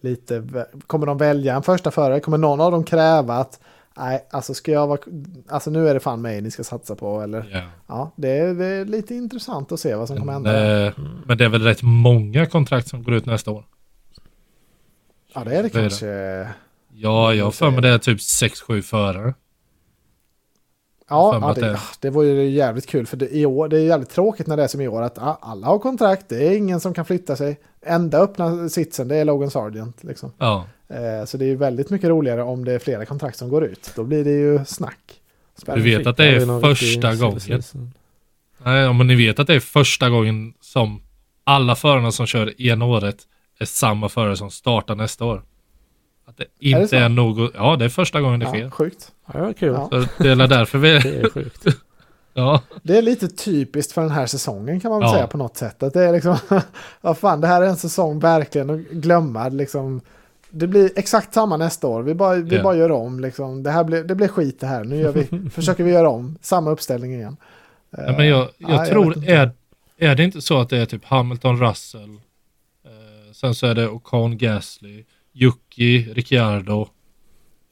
lite. 0.00 0.66
Kommer 0.86 1.06
de 1.06 1.18
välja 1.18 1.54
en 1.56 1.62
första 1.62 1.90
förare? 1.90 2.20
Kommer 2.20 2.38
någon 2.38 2.60
av 2.60 2.72
dem 2.72 2.84
kräva 2.84 3.34
att 3.34 3.60
nej, 3.96 4.26
alltså 4.30 4.54
ska 4.54 4.72
jag 4.72 4.86
vara, 4.86 4.98
alltså 5.48 5.70
nu 5.70 5.88
är 5.88 5.94
det 5.94 6.00
fan 6.00 6.22
mig 6.22 6.40
ni 6.40 6.50
ska 6.50 6.64
satsa 6.64 6.94
på 6.96 7.20
eller 7.20 7.48
Ja. 7.52 7.62
ja, 7.86 8.10
det 8.16 8.38
är, 8.38 8.54
det 8.54 8.64
är 8.66 8.84
lite 8.84 9.14
intressant 9.14 9.72
att 9.72 9.80
se 9.80 9.94
vad 9.94 10.08
som 10.08 10.16
kommer 10.16 10.32
Men, 10.38 10.46
hända. 10.54 10.86
eh, 10.86 10.92
men 11.26 11.38
det 11.38 11.44
är 11.44 11.48
väl 11.48 11.62
rätt 11.62 11.82
många 11.82 12.46
kontrakt 12.46 12.88
som 12.88 13.02
går 13.02 13.14
ut 13.14 13.26
nästa 13.26 13.50
år. 13.50 13.64
Ja, 15.34 15.44
det 15.44 15.54
är 15.56 15.62
det 15.62 15.90
så 15.90 16.06
är 16.06 16.38
det. 16.38 16.48
Kanske. 16.94 17.06
Ja, 17.06 17.34
jag 17.34 17.44
har 17.44 17.50
för 17.50 17.70
mig 17.70 17.82
det 17.82 17.88
är 17.88 17.98
typ 17.98 18.18
6-7 18.18 18.82
förare. 18.82 19.34
Ja, 21.08 21.38
ja 21.42 21.54
det, 21.54 21.78
det- 22.00 22.10
var 22.10 22.22
ju 22.22 22.50
jävligt 22.50 22.86
kul 22.86 23.06
för 23.06 23.16
det, 23.16 23.28
i 23.36 23.46
år, 23.46 23.68
det 23.68 23.78
är 23.78 23.84
jävligt 23.84 24.10
tråkigt 24.10 24.46
när 24.46 24.56
det 24.56 24.62
är 24.62 24.68
som 24.68 24.80
i 24.80 24.88
år 24.88 25.02
att 25.02 25.16
ja, 25.16 25.38
alla 25.42 25.66
har 25.66 25.78
kontrakt, 25.78 26.28
det 26.28 26.46
är 26.48 26.56
ingen 26.56 26.80
som 26.80 26.94
kan 26.94 27.04
flytta 27.04 27.36
sig. 27.36 27.60
Enda 27.86 28.18
öppna 28.18 28.68
sitsen 28.68 29.08
det 29.08 29.16
är 29.16 29.24
Logan 29.24 29.50
Sargent. 29.50 30.04
Liksom. 30.04 30.32
Ja, 30.38 30.66
Eh, 30.88 31.24
så 31.24 31.36
det 31.36 31.44
är 31.44 31.46
ju 31.46 31.56
väldigt 31.56 31.90
mycket 31.90 32.08
roligare 32.08 32.42
om 32.42 32.64
det 32.64 32.72
är 32.72 32.78
flera 32.78 33.04
kontrakt 33.06 33.38
som 33.38 33.48
går 33.48 33.64
ut. 33.64 33.92
Då 33.96 34.04
blir 34.04 34.24
det 34.24 34.30
ju 34.30 34.64
snack. 34.64 35.20
du 35.66 35.80
vet 35.82 36.06
att 36.06 36.16
det 36.16 36.24
är 36.26 36.60
första 36.60 37.14
gången. 37.16 37.62
Nej, 38.64 38.92
men 38.94 39.06
ni 39.06 39.14
vet 39.14 39.38
att 39.38 39.46
det 39.46 39.54
är 39.54 39.60
första 39.60 40.10
gången 40.10 40.54
som 40.60 41.02
alla 41.44 41.74
förarna 41.74 42.12
som 42.12 42.26
kör 42.26 42.60
ena 42.62 42.84
året 42.84 43.16
är 43.58 43.64
samma 43.64 44.08
förare 44.08 44.36
som 44.36 44.50
startar 44.50 44.94
nästa 44.94 45.24
år. 45.24 45.42
Att 46.38 46.46
det 46.58 46.66
inte 46.68 46.88
så? 46.88 46.96
är, 46.96 47.08
något, 47.08 47.52
ja 47.54 47.76
det 47.76 47.84
är 47.84 47.88
första 47.88 48.20
gången 48.20 48.40
det 48.40 48.46
Ja, 48.46 48.50
sker. 48.52 48.70
sjukt. 48.70 49.12
Ja, 49.26 49.32
det 49.38 49.44
var 49.44 49.52
kul. 49.52 49.72
Ja. 49.72 49.88
Så 49.90 50.22
det 50.22 50.30
är 50.30 50.36
därför 50.48 50.78
vi, 50.78 50.88
Det 50.98 51.20
är 51.20 51.30
sjukt. 51.30 51.64
ja, 52.34 52.62
Det 52.82 52.98
är 52.98 53.02
lite 53.02 53.28
typiskt 53.28 53.92
för 53.92 54.02
den 54.02 54.10
här 54.10 54.26
säsongen 54.26 54.80
kan 54.80 54.90
man 54.90 55.00
väl 55.00 55.08
Ja. 55.08 55.14
säga 55.14 55.26
på 55.26 55.36
något 55.38 55.56
sätt. 55.56 55.82
Att 55.82 55.92
det 55.92 56.04
är 56.04 56.12
liksom, 56.12 56.36
vad 57.00 57.18
fan, 57.18 57.40
det 57.40 57.46
här 57.46 57.62
är 57.62 57.66
en 57.66 57.76
säsong 57.76 58.18
verkligen 58.18 58.70
att 58.70 58.80
glömma. 58.80 59.48
Liksom, 59.48 60.00
det 60.50 60.66
blir 60.66 60.90
exakt 60.96 61.34
samma 61.34 61.56
nästa 61.56 61.86
år. 61.86 62.02
Vi 62.02 62.14
bara, 62.14 62.34
vi 62.34 62.56
Ja. 62.56 62.62
bara 62.62 62.76
gör 62.76 62.90
om. 62.90 63.20
Liksom. 63.20 63.62
Det, 63.62 63.70
här 63.70 63.84
blir, 63.84 64.04
det 64.04 64.14
blir 64.14 64.28
skit 64.28 64.60
det 64.60 64.66
här. 64.66 64.84
Nu 64.84 64.96
gör 64.96 65.12
vi, 65.12 65.50
försöker 65.50 65.84
vi 65.84 65.92
göra 65.92 66.08
om. 66.08 66.38
Samma 66.40 66.70
uppställning 66.70 67.14
igen. 67.14 67.36
Ja, 67.90 68.14
men 68.18 68.26
jag, 68.26 68.38
jag 68.38 68.70
Ja, 68.70 68.74
jag 68.76 68.88
tror, 68.88 69.06
vet 69.08 69.16
inte. 69.16 69.32
är, 69.32 69.50
är 69.98 70.14
det 70.14 70.24
inte 70.24 70.40
så 70.42 70.60
att 70.60 70.68
det 70.68 70.78
är 70.78 70.86
typ 70.86 71.04
Hamilton, 71.04 71.60
Russell, 71.60 72.10
eh, 72.84 73.32
sen 73.32 73.54
så 73.54 73.66
är 73.66 73.74
det 73.74 73.88
Ocon, 73.88 74.38
Gasly, 74.38 75.04
Yuki, 75.34 76.12
Ricciardo. 76.14 76.88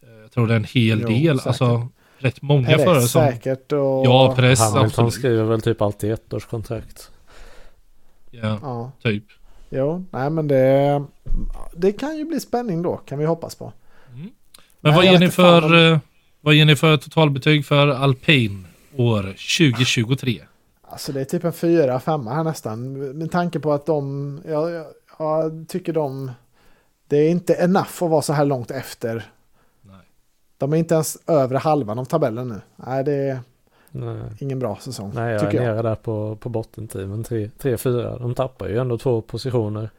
Eh, 0.03 0.21
jag 0.23 0.31
tror 0.33 0.47
det 0.47 0.53
är 0.55 0.57
en 0.57 0.65
hel 0.65 1.01
Jo, 1.01 1.09
del, 1.09 1.39
säkert. 1.39 1.47
alltså 1.47 1.89
rätt 2.19 2.43
många 2.43 2.67
förare 2.67 2.85
Perez 2.85 3.11
som... 3.11 3.23
säkert 3.27 3.73
och... 3.73 4.07
Ja, 4.07 4.35
press, 4.37 4.61
Hamilton 4.61 4.85
absolut. 4.85 5.13
skriver 5.15 5.45
väl 5.45 5.61
typ 5.61 5.83
alltid 5.83 6.13
ett 6.13 6.33
års 6.33 6.47
kontrakt. 6.47 7.11
Ja, 8.31 8.59
Ja, 8.63 8.93
typ. 9.03 9.25
jo, 9.71 10.05
nej 10.11 10.31
men 10.31 10.49
det, 10.49 11.05
det 11.77 11.93
kan 11.93 12.17
ju 12.17 12.25
bli 12.25 12.41
spänning 12.41 12.83
då, 12.83 12.97
kan 12.97 13.19
vi 13.19 13.25
hoppas 13.25 13.55
på. 13.55 13.73
Men 14.11 14.31
Nej, 14.81 14.95
vad 14.95 15.05
ger, 15.05 15.19
ni 15.19 15.29
för, 15.31 15.93
eh, 15.93 15.99
vad 16.41 16.55
ger 16.55 16.65
ni 16.65 16.77
för 16.77 16.97
totalbetyg 16.97 17.67
för 17.67 17.89
alpin 17.89 18.67
år 18.97 19.23
2023? 19.23 20.41
Alltså 20.83 21.13
det 21.13 21.21
är 21.21 21.25
typ 21.25 21.45
en 21.45 21.53
fyra, 21.53 22.01
femma 22.01 22.35
här 22.35 22.45
nästan. 22.45 22.93
Med 23.19 23.31
tanke 23.31 23.61
på 23.61 23.73
att 23.73 23.87
de, 23.87 24.41
jag, 24.49 24.71
jag, 24.71 24.87
jag 25.19 25.65
tycker 25.69 25.93
de, 25.93 26.31
det 27.13 27.19
är 27.19 27.31
inte 27.31 27.55
enough 27.55 28.03
att 28.05 28.11
vara 28.11 28.23
så 28.23 28.33
här 28.33 28.45
långt 28.45 28.71
efter. 28.71 29.25
Nej. 29.83 29.97
De 30.59 30.73
är 30.73 30.77
inte 30.77 30.95
ens 30.95 31.19
övre 31.27 31.59
halvan 31.59 31.99
av 31.99 32.05
tabellen 32.05 32.49
nu. 32.49 32.61
Nej, 32.77 33.05
det 33.05 33.13
är 33.13 33.39
Nej, 33.91 34.19
ingen 34.39 34.59
bra 34.59 34.77
säsong. 34.81 35.13
Nej 35.15 35.33
jag 35.33 35.41
tycker 35.41 35.61
är 35.61 35.67
jag. 35.67 35.75
nere 35.75 35.83
där 35.83 35.95
på, 35.95 36.37
på 36.37 36.49
bottenteamen. 36.49 37.25
3-4. 37.25 38.19
De 38.19 38.35
tappar 38.35 38.69
ju 38.69 38.79
ändå 38.79 38.99
två 38.99 39.21
positioner. 39.21 39.91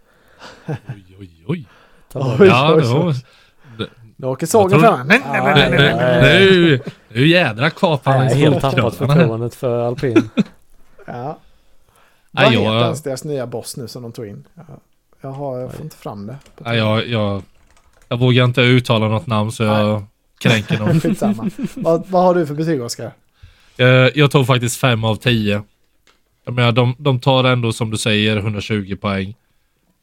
Oj, 0.68 0.76
oj, 1.20 1.43
oj. 1.47 1.68
Oj, 2.14 2.47
Ja, 2.47 2.74
oj, 2.76 3.14
det 3.78 3.88
Nu 4.16 4.28
åker 4.28 4.47
sågen 4.47 4.72
Jag 4.82 4.82
fram. 4.97 5.07
Nej, 5.07 5.22
nej, 5.26 5.70
nej, 5.70 5.95
nej. 5.95 6.22
Nu, 6.22 6.80
nu 7.07 7.28
jädra 7.28 7.70
kapar 7.70 8.11
Jag 8.11 8.20
han 8.20 8.28
helt 8.28 8.61
tappat 8.61 8.95
förtroendet 8.95 9.55
för 9.55 9.80
alpin. 9.88 10.30
Ja. 11.05 11.38
Vad 12.32 12.43
jag- 12.43 12.51
heter 12.51 12.84
ens 12.84 13.01
deras 13.03 13.24
nya 13.24 13.47
boss 13.47 13.78
nu 13.78 13.88
som 13.88 14.03
de 14.03 14.11
tog 14.11 14.28
in? 14.28 14.43
Jag, 15.24 15.30
jag, 15.30 15.36
har, 15.36 15.59
jag 15.59 15.74
får 15.74 15.82
inte 15.84 15.97
fram 15.97 16.28
det. 16.28 16.38
Nej, 16.57 16.78
jag, 16.78 17.07
jag, 17.07 17.43
jag 18.09 18.17
vågar 18.19 18.43
inte 18.45 18.61
uttala 18.61 19.07
något 19.07 19.28
namn 19.28 19.51
så 19.51 19.63
jag 19.63 20.03
kränker 20.39 20.78
dem. 20.78 20.99
Skitsamma. 21.01 21.49
vad, 21.76 22.07
vad 22.07 22.24
har 22.24 22.36
du 22.36 22.45
för 22.47 22.53
betyg 22.55 22.82
Oskar? 22.82 23.11
Eh, 23.78 23.86
Jag 23.88 24.32
tog 24.32 24.47
faktiskt 24.47 24.80
5 24.80 25.03
av 25.03 25.15
10. 25.15 25.63
Jag 26.45 26.53
menar, 26.55 26.71
de, 26.71 26.95
de 26.99 27.19
tar 27.19 27.43
ändå 27.43 27.74
som 27.74 27.91
du 27.91 27.97
säger 27.97 28.38
120 28.38 28.95
poäng. 29.01 29.36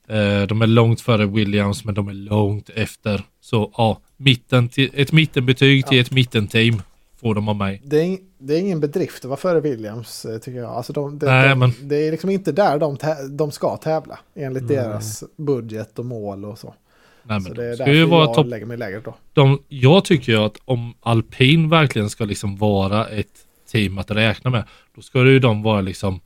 Eh, 0.08 0.42
De 0.42 0.62
är 0.62 0.66
långt 0.66 1.00
före 1.00 1.26
Williams 1.26 1.84
men 1.84 1.94
de 1.94 2.08
är 2.08 2.12
långt 2.12 2.70
efter. 2.74 3.22
Så 3.40 3.72
ja, 3.76 4.00
mitten 4.16 4.68
till, 4.68 4.90
ett 4.94 5.12
mittenbetyg 5.12 5.86
till 5.86 6.00
ett 6.00 6.10
mittenteam 6.10 6.82
får 7.20 7.34
de 7.34 7.48
av 7.48 7.56
mig. 7.56 7.82
Det 7.84 7.96
är, 8.00 8.18
det 8.38 8.54
är 8.54 8.58
ingen 8.60 8.80
bedrift 8.80 9.24
att 9.24 9.28
vara 9.28 9.36
före 9.40 9.60
Williams 9.60 10.24
eh, 10.24 10.38
tycker 10.38 10.58
jag. 10.58 10.70
Alltså 10.70 10.92
de, 10.92 11.18
det, 11.18 11.26
Nej, 11.26 11.48
de, 11.48 11.58
men- 11.58 11.72
det 11.82 11.96
är 11.96 12.10
liksom 12.10 12.30
inte 12.30 12.52
där 12.52 12.78
de, 12.78 12.96
de 13.30 13.50
ska 13.50 13.76
tävla. 13.76 14.18
Enligt 14.34 14.62
Nej. 14.62 14.76
deras 14.76 15.24
budget 15.36 15.98
och 15.98 16.04
mål 16.06 16.44
och 16.44 16.58
så. 16.58 16.74
Nej, 17.22 17.40
Så 17.40 17.48
men 17.48 17.56
det 17.56 17.64
är 17.64 17.68
de 17.70 17.74
ska 17.76 17.84
därför 17.84 17.98
ju 17.98 18.04
vara 18.04 18.24
jag 18.24 18.34
topp. 18.34 18.46
lägger 18.46 18.66
mig 18.66 18.76
lägre 18.76 19.00
då. 19.00 19.14
De, 19.32 19.62
jag 19.68 20.04
tycker 20.04 20.32
ju 20.32 20.38
att 20.38 20.56
om 20.64 20.94
alpin 21.00 21.68
verkligen 21.68 22.10
ska 22.10 22.24
liksom 22.24 22.56
vara 22.56 23.08
ett 23.08 23.46
team 23.72 23.98
att 23.98 24.10
räkna 24.10 24.50
med. 24.50 24.64
Då 24.94 25.02
ska 25.02 25.18
det 25.22 25.30
ju 25.30 25.38
de 25.38 25.62
vara 25.62 25.80
liksom 25.80 26.20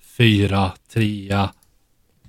fyra, 0.00 0.72
trea, 0.92 1.50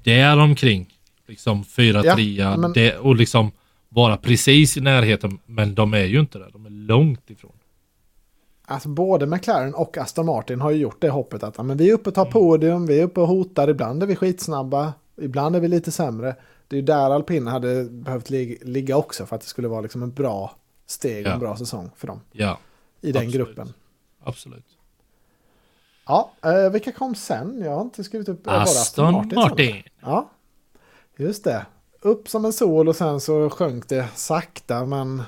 där 0.03 0.37
omkring. 0.37 0.93
Liksom 1.27 1.63
fyra, 1.65 2.01
Ja, 2.05 2.15
trea 2.15 2.57
men- 2.57 2.73
det, 2.73 2.97
och 2.97 3.15
liksom 3.15 3.51
vara 3.89 4.17
precis 4.17 4.77
i 4.77 4.81
närheten. 4.81 5.39
Men 5.45 5.75
de 5.75 5.93
är 5.93 6.05
ju 6.05 6.19
inte 6.19 6.37
det. 6.39 6.47
De 6.53 6.65
är 6.65 6.69
långt 6.69 7.29
ifrån. 7.29 7.51
Alltså 8.71 8.89
både 8.89 9.25
McLaren 9.25 9.73
och 9.75 9.97
Aston 9.97 10.25
Martin 10.25 10.61
har 10.61 10.71
ju 10.71 10.77
gjort 10.77 11.01
det 11.01 11.09
hoppet 11.09 11.43
att 11.43 11.57
men 11.65 11.77
vi 11.77 11.89
är 11.89 11.93
uppe 11.93 12.09
och 12.09 12.15
tar 12.15 12.21
Mm. 12.25 12.33
podium, 12.33 12.85
vi 12.85 12.99
är 12.99 13.03
uppe 13.03 13.21
och 13.21 13.27
hotar, 13.27 13.67
ibland 13.69 14.03
är 14.03 14.07
vi 14.07 14.15
skitsnabba, 14.15 14.93
ibland 15.21 15.55
är 15.55 15.59
vi 15.59 15.67
lite 15.67 15.91
sämre. 15.91 16.35
Det 16.67 16.75
är 16.75 16.79
ju 16.79 16.85
där 16.85 17.11
alpin 17.11 17.47
hade 17.47 17.83
behövt 17.83 18.29
lig- 18.29 18.57
ligga 18.65 18.97
också 18.97 19.25
för 19.25 19.35
att 19.35 19.41
det 19.41 19.47
skulle 19.47 19.67
vara 19.67 19.81
liksom 19.81 20.03
en 20.03 20.11
bra 20.11 20.51
steg 20.85 21.25
och 21.25 21.29
Ja. 21.29 21.33
en 21.33 21.39
bra 21.39 21.55
säsong 21.57 21.89
för 21.95 22.07
dem 22.07 22.21
Ja, 22.31 22.57
i 23.01 23.11
den 23.11 23.25
Absolut. 23.25 23.47
gruppen. 23.47 23.73
absolut. 24.23 24.65
Ja, 26.05 26.31
eh, 26.41 26.69
vilka 26.71 26.91
kom 26.91 27.15
sen? 27.15 27.61
Jag 27.61 27.71
har 27.75 27.81
inte 27.81 28.03
skrivit 28.03 28.29
upp. 28.29 28.47
eh, 28.47 28.61
Aston 28.61 29.13
sen? 29.29 29.35
Martin. 29.35 29.83
Ja, 30.01 30.29
just 31.17 31.43
det. 31.43 31.65
Upp 32.01 32.29
som 32.29 32.45
en 32.45 32.53
sol 32.53 32.87
och 32.89 32.95
sen 32.95 33.19
så 33.19 33.49
sjönk 33.49 33.89
det 33.89 34.07
sakta 34.15 34.85
men, 34.85 35.23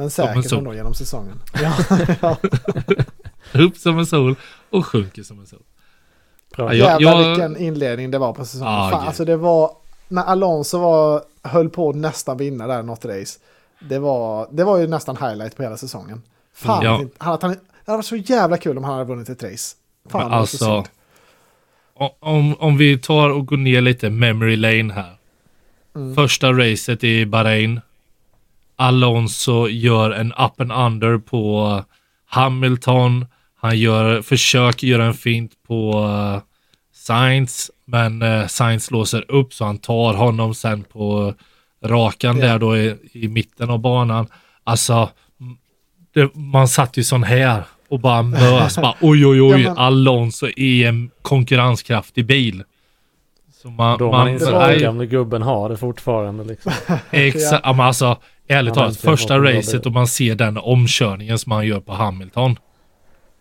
men 0.00 0.10
säkert 0.10 0.52
ändå 0.52 0.74
genom 0.74 0.94
säsongen. 0.94 1.42
Ja, 1.62 1.74
ja. 2.20 2.36
Upp 3.60 3.76
som 3.76 3.98
en 3.98 4.06
sol 4.06 4.34
och 4.70 4.86
sjunker 4.86 5.22
som 5.22 5.38
en 5.40 5.46
sol. 5.46 5.62
Bra. 6.56 6.74
Ja, 6.74 6.74
jag- 6.74 7.02
Jävlar 7.02 7.20
jag- 7.22 7.28
vilken 7.28 7.56
inledning 7.56 8.10
det 8.10 8.18
var 8.18 8.32
på 8.32 8.44
säsongen. 8.44 8.74
Ah, 8.74 8.90
Fan, 8.90 9.06
alltså 9.06 9.24
det 9.24 9.36
var, 9.36 9.70
när 10.08 10.22
Alonso 10.22 10.78
var, 10.78 11.22
höll 11.42 11.68
på 11.70 11.90
att 11.90 11.96
nästan 11.96 12.36
vinna 12.36 12.66
där 12.66 12.82
något 12.82 13.04
race. 13.04 13.38
Det 13.80 13.98
var, 13.98 14.48
det 14.52 14.64
var 14.64 14.78
ju 14.78 14.86
nästan 14.86 15.16
highlight 15.16 15.56
på 15.56 15.62
hela 15.62 15.76
säsongen. 15.76 16.22
Fan, 16.54 16.84
Ja. 16.84 17.04
han, 17.18 17.38
han, 17.42 17.50
det 17.50 17.58
hade 17.86 17.96
varit 17.96 18.06
så 18.06 18.16
jävla 18.16 18.56
kul 18.56 18.78
om 18.78 18.84
han 18.84 18.92
hade 18.92 19.04
vunnit 19.04 19.28
ett 19.28 19.42
race. 19.42 19.76
Fan, 20.08 20.20
Men 20.22 20.30
det 20.30 20.36
var 20.36 20.46
så 20.46 20.64
alltså, 20.64 20.64
synd. 20.74 20.86
Om, 22.20 22.54
om 22.58 22.76
vi 22.76 22.98
tar 22.98 23.30
och 23.30 23.46
går 23.46 23.56
ner 23.56 23.80
lite 23.80 24.10
memory 24.10 24.56
lane 24.56 24.94
här. 24.94 25.16
Mm. 25.96 26.14
Första 26.14 26.52
racet 26.52 27.04
i 27.04 27.26
Bahrain. 27.26 27.80
Alonso 28.80 29.68
gör 29.68 30.10
en 30.10 30.32
up 30.32 30.60
and 30.60 30.72
under 30.72 31.18
på 31.18 31.84
Hamilton. 32.26 33.26
Han 33.60 33.78
gör, 33.78 34.22
försöker 34.22 34.86
göra 34.86 35.04
en 35.04 35.14
fint 35.14 35.52
på 35.66 36.00
uh, 36.04 36.40
Sainz. 36.94 37.70
Men 37.84 38.22
uh, 38.22 38.46
Sainz 38.46 38.90
låser 38.90 39.30
upp 39.30 39.54
så 39.54 39.64
han 39.64 39.78
tar 39.78 40.14
honom 40.14 40.54
sen 40.54 40.82
på 40.84 41.34
rakan 41.84 42.38
Ja. 42.38 42.46
där 42.46 42.58
då 42.58 42.76
i, 42.76 42.96
i 43.12 43.28
mitten 43.28 43.70
av 43.70 43.78
banan. 43.78 44.26
Alltså, 44.64 45.08
det, 46.14 46.34
man 46.34 46.68
satt 46.68 46.96
ju 46.96 47.04
sån 47.04 47.22
här 47.22 47.62
och 47.88 48.00
bara 48.00 48.22
mös. 48.22 48.76
bara, 48.76 48.94
oj, 49.00 49.26
oj, 49.26 49.42
oj, 49.42 49.62
Ja, 49.62 49.68
men- 49.68 49.78
Alonso 49.78 50.46
är 50.56 50.88
en 50.88 51.10
konkurrenskraftig 51.22 52.26
bil. 52.26 52.62
Så 53.62 53.68
man, 53.70 53.98
Då 53.98 54.10
man 54.10 54.28
inser 54.28 54.52
att 54.52 54.60
nej. 54.62 54.72
den 54.74 54.82
gamle 54.82 55.06
gubben 55.06 55.42
har 55.42 55.68
det 55.68 55.76
fortfarande 55.76 56.44
liksom. 56.44 56.72
Exakt, 57.10 57.62
ja. 57.64 57.72
men 57.72 57.86
alltså 57.86 58.16
ärligt 58.50 58.74
talat, 58.74 58.96
första 58.96 59.38
racet 59.38 59.86
och 59.86 59.92
man 59.92 60.06
ser 60.06 60.34
den 60.34 60.56
omkörningen 60.58 61.38
som 61.38 61.52
han 61.52 61.66
gör 61.66 61.80
på 61.80 61.92
Hamilton. 61.92 62.56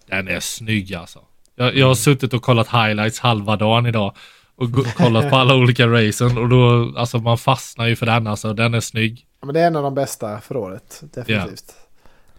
Den 0.09 0.27
är 0.27 0.39
snygg 0.39 0.93
alltså. 0.95 1.19
Jag, 1.55 1.75
jag 1.75 1.87
har 1.87 1.95
suttit 1.95 2.33
och 2.33 2.41
kollat 2.41 2.67
highlights 2.67 3.19
halva 3.19 3.55
dagen 3.55 3.85
idag 3.85 4.15
och 4.55 4.69
kollat 4.97 5.29
på 5.29 5.35
alla 5.35 5.55
olika 5.55 5.87
racen 5.87 6.37
och 6.37 6.49
då, 6.49 6.93
alltså 6.97 7.17
man 7.17 7.37
fastnar 7.37 7.87
ju 7.87 7.95
för 7.95 8.05
den 8.05 8.27
alltså. 8.27 8.53
Den 8.53 8.73
är 8.73 8.79
snygg. 8.79 9.25
Ja, 9.41 9.45
men 9.45 9.53
det 9.53 9.59
är 9.61 9.67
en 9.67 9.75
av 9.75 9.83
de 9.83 9.95
bästa 9.95 10.39
för 10.39 10.57
året, 10.57 11.03
definitivt. 11.13 11.73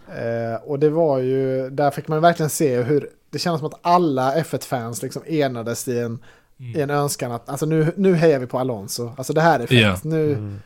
Eh, 0.09 0.63
och 0.69 0.79
det 0.79 0.91
var 0.91 1.19
ju, 1.19 1.71
där 1.71 1.91
fick 1.91 2.09
man 2.09 2.21
verkligen 2.23 2.51
se 2.51 2.83
hur, 2.83 3.09
det 3.31 3.39
kändes 3.39 3.59
som 3.61 3.67
att 3.67 3.81
alla 3.83 4.35
F1-fans 4.35 5.03
liksom 5.03 5.23
enades 5.27 5.89
i 5.89 5.99
en, 5.99 6.19
Mm. 6.61 6.77
i 6.77 6.81
en 6.83 6.91
önskan 6.91 7.33
att, 7.33 7.49
alltså 7.49 7.67
nu, 7.67 7.93
nu 7.97 8.15
hejar 8.15 8.39
vi 8.39 8.47
på 8.47 8.59
Alonso. 8.59 9.13
Alltså 9.17 9.33
det 9.33 9.41
här 9.41 9.61
är 9.61 9.67
fett. 9.67 9.79
Ja. 9.81 9.97
Nu, 10.03 10.33
Mm. 10.33 10.61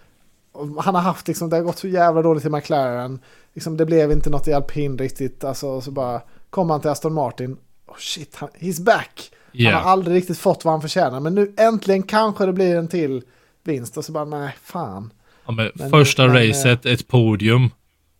Han 0.82 0.94
har 0.94 1.02
haft 1.02 1.28
liksom, 1.28 1.50
det 1.50 1.57
har 1.57 1.62
gått 1.62 1.78
så 1.78 1.88
jävla 1.88 2.22
dåligt 2.22 2.44
i 2.44 2.50
McLaren. 2.50 3.18
Liksom, 3.55 3.76
det 3.76 3.86
blev 3.86 4.12
inte 4.12 4.30
något 4.30 4.48
i 4.48 4.52
alpin 4.52 4.98
riktigt. 4.98 5.44
Alltså 5.44 5.80
så 5.80 5.90
bara 5.90 6.20
kom 6.50 6.70
han 6.70 6.80
till 6.80 6.90
Aston 6.90 7.14
Martin. 7.14 7.57
Oh 7.86 7.96
shit, 7.98 8.36
han, 8.36 8.48
he's 8.61 8.82
back. 8.84 9.30
Ja. 9.52 9.70
Han 9.70 9.82
har 9.82 9.90
aldrig 9.90 10.16
riktigt 10.16 10.38
fått 10.38 10.64
vad 10.64 10.74
han 10.74 10.80
förtjänar. 10.80 11.20
Men 11.20 11.34
nu 11.34 11.55
äntligen 11.57 12.02
kanske 12.02 12.46
det 12.46 12.52
blir 12.52 12.76
en 12.76 12.88
till 12.88 13.22
vinst. 13.64 13.96
Och 13.96 14.05
så 14.05 14.12
bara 14.12 14.24
nej, 14.24 14.57
fan. 14.62 15.12
Ja, 15.46 15.52
men 15.52 15.70
Men- 15.74 15.90
första 15.90 16.24
eh, 16.24 16.32
racet, 16.32 16.86
ett 16.86 17.09
podium. 17.09 17.70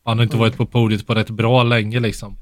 Han 0.05 0.18
har 0.18 0.24
inte 0.24 0.37
varit 0.37 0.57
på 0.57 0.66
podiet 0.66 1.07
på 1.07 1.14
rätt 1.14 1.30
bra 1.30 1.62
länge 1.62 2.01
liksom. 2.01 2.37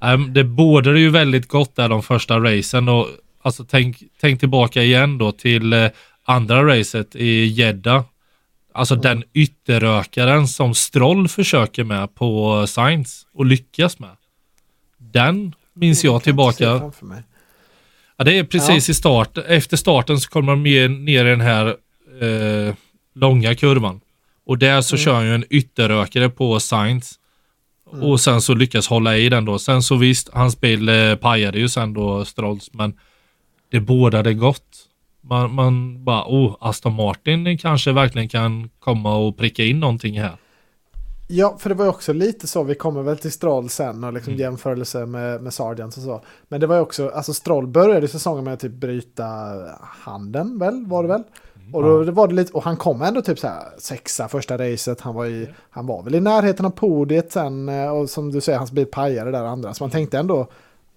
Um, 0.00 0.32
det 0.32 0.44
bådade 0.44 1.00
ju 1.00 1.10
väldigt 1.10 1.48
gott 1.48 1.76
där 1.76 1.88
de 1.88 2.02
första 2.02 2.38
racen 2.38 2.88
och 2.88 3.06
alltså 3.42 3.64
tänk, 3.64 4.02
tänk 4.20 4.40
tillbaka 4.40 4.82
igen 4.82 5.18
då 5.18 5.32
till 5.32 5.72
eh, 5.72 5.88
andra 6.24 6.66
racet 6.66 7.16
i 7.16 7.44
Jeddah. 7.44 8.04
Alltså 8.76 8.96
den 8.96 9.24
ytterrökaren 9.32 10.48
som 10.48 10.74
Stroll 10.74 11.28
försöker 11.28 11.84
med 11.84 12.14
på 12.14 12.64
Sainz 12.66 13.26
och 13.34 13.46
lyckas 13.46 13.98
med. 13.98 14.16
Den 14.98 15.54
minns 15.74 16.04
jag 16.04 16.14
inte 16.14 16.22
se 16.22 16.24
tillbaka. 16.24 16.92
Ja, 18.16 18.24
det 18.24 18.38
är 18.38 18.44
precis 18.44 18.88
i 18.88 18.94
start. 18.94 19.38
Efter 19.38 19.76
starten 19.76 20.20
så 20.20 20.30
kommer 20.30 20.52
de 20.52 20.62
ner 21.04 21.24
i 21.24 21.30
den 21.30 21.40
här 21.40 21.66
eh, 22.20 22.74
långa 23.14 23.54
kurvan. 23.54 24.00
Och 24.46 24.58
där 24.58 24.80
så 24.80 24.96
Mm. 24.96 25.04
kör 25.04 25.14
han 25.14 25.24
ju 25.26 25.34
en 25.34 25.44
ytterrökare 25.50 26.28
på 26.30 26.60
Sainz. 26.60 27.18
Mm. 27.92 28.04
Och 28.04 28.20
sen 28.20 28.40
så 28.42 28.54
lyckas 28.54 28.88
hålla 28.88 29.16
i 29.16 29.28
den 29.28 29.44
då. 29.44 29.58
Sen 29.58 29.82
så 29.82 29.96
visst, 29.96 30.28
hans 30.32 30.60
bil 30.60 30.88
eh, 30.88 31.14
pajade 31.14 31.58
ju 31.58 31.68
sen 31.68 31.94
då 31.94 32.24
Strolls, 32.24 32.70
men 32.72 32.94
det 33.70 33.80
bådade 33.80 34.34
gott. 34.34 34.88
Man, 35.28 35.54
man 35.54 36.04
bara, 36.04 36.24
oh, 36.26 36.56
Aston 36.60 36.94
Martin 36.94 37.58
kanske 37.58 37.92
verkligen 37.92 38.28
kan 38.28 38.70
komma 38.78 39.16
och 39.16 39.36
pricka 39.36 39.64
in 39.64 39.80
någonting 39.80 40.20
här. 40.20 40.36
Ja, 41.28 41.56
för 41.58 41.68
det 41.68 41.74
var 41.74 41.84
ju 41.84 41.90
också 41.90 42.12
lite 42.12 42.46
så, 42.46 42.62
vi 42.62 42.74
kommer 42.74 43.02
väl 43.02 43.18
till 43.18 43.32
Stroll 43.32 43.68
sen 43.68 44.04
och 44.04 44.12
liksom 44.12 44.32
Mm. 44.32 44.40
jämförelse 44.40 45.06
med, 45.06 45.42
med 45.42 45.54
Sargent 45.54 45.96
och 45.96 46.02
så. 46.02 46.20
Men 46.48 46.60
det 46.60 46.66
var 46.66 46.76
ju 46.76 46.82
också, 46.82 47.08
alltså 47.08 47.34
Stroll 47.34 47.66
började 47.66 48.08
säsongen 48.08 48.44
med 48.44 48.54
att 48.54 48.60
typ 48.60 48.72
bryta 48.72 49.24
handen 49.80 50.58
väl, 50.58 50.86
var 50.86 51.02
det 51.02 51.08
väl? 51.08 51.22
Och 51.72 51.82
då 51.82 52.12
var 52.12 52.28
det 52.28 52.34
lite, 52.34 52.52
och 52.52 52.62
han 52.64 52.76
kom 52.76 53.02
ändå 53.02 53.22
typ 53.22 53.38
så 53.38 53.46
här 53.46 53.62
sexa 53.78 54.28
första 54.28 54.58
racet, 54.58 55.00
han 55.00 55.14
var, 55.14 55.26
i, 55.26 55.48
han 55.70 55.86
var 55.86 56.02
väl 56.02 56.14
i 56.14 56.20
närheten 56.20 56.66
av 56.66 56.70
podiet 56.70 57.32
sen 57.32 57.68
eh, 57.68 57.88
och 57.88 58.10
som 58.10 58.32
du 58.32 58.40
säger, 58.40 58.58
hans 58.58 58.72
bil 58.72 58.86
pajade 58.86 59.30
där 59.30 59.44
andra. 59.44 59.74
Så 59.74 59.84
man 59.84 59.90
tänkte 59.90 60.18
ändå, 60.18 60.46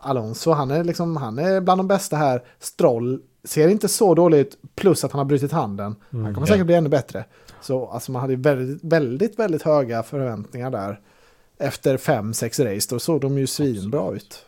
Alonso, 0.07 0.51
han 0.51 0.71
är 0.71 0.83
liksom, 0.83 1.17
han 1.17 1.39
är 1.39 1.61
bland 1.61 1.79
de 1.79 1.87
bästa 1.87 2.15
här. 2.17 2.41
Stroll 2.59 3.19
ser 3.43 3.67
inte 3.67 3.87
så 3.87 4.15
dålig 4.15 4.37
ut, 4.39 4.57
plus 4.75 5.03
att 5.03 5.11
han 5.11 5.19
har 5.19 5.25
brutit 5.25 5.51
handen. 5.51 5.95
Han 6.11 6.33
kommer 6.33 6.47
Ja. 6.47 6.53
säkert 6.53 6.65
bli 6.65 6.75
ännu 6.75 6.89
bättre. 6.89 7.25
Så 7.61 7.87
alltså 7.87 8.11
man 8.11 8.21
hade 8.21 8.35
väldigt, 8.35 8.83
väldigt, 8.83 9.39
väldigt 9.39 9.61
höga 9.63 10.03
förväntningar 10.03 10.71
där. 10.71 10.99
Efter 11.59 11.97
fem, 11.97 12.33
sex 12.33 12.59
race, 12.59 12.87
då 12.89 12.99
såg 12.99 13.21
de 13.21 13.37
ju 13.37 13.47
svinbra 13.47 14.11
ut. 14.11 14.45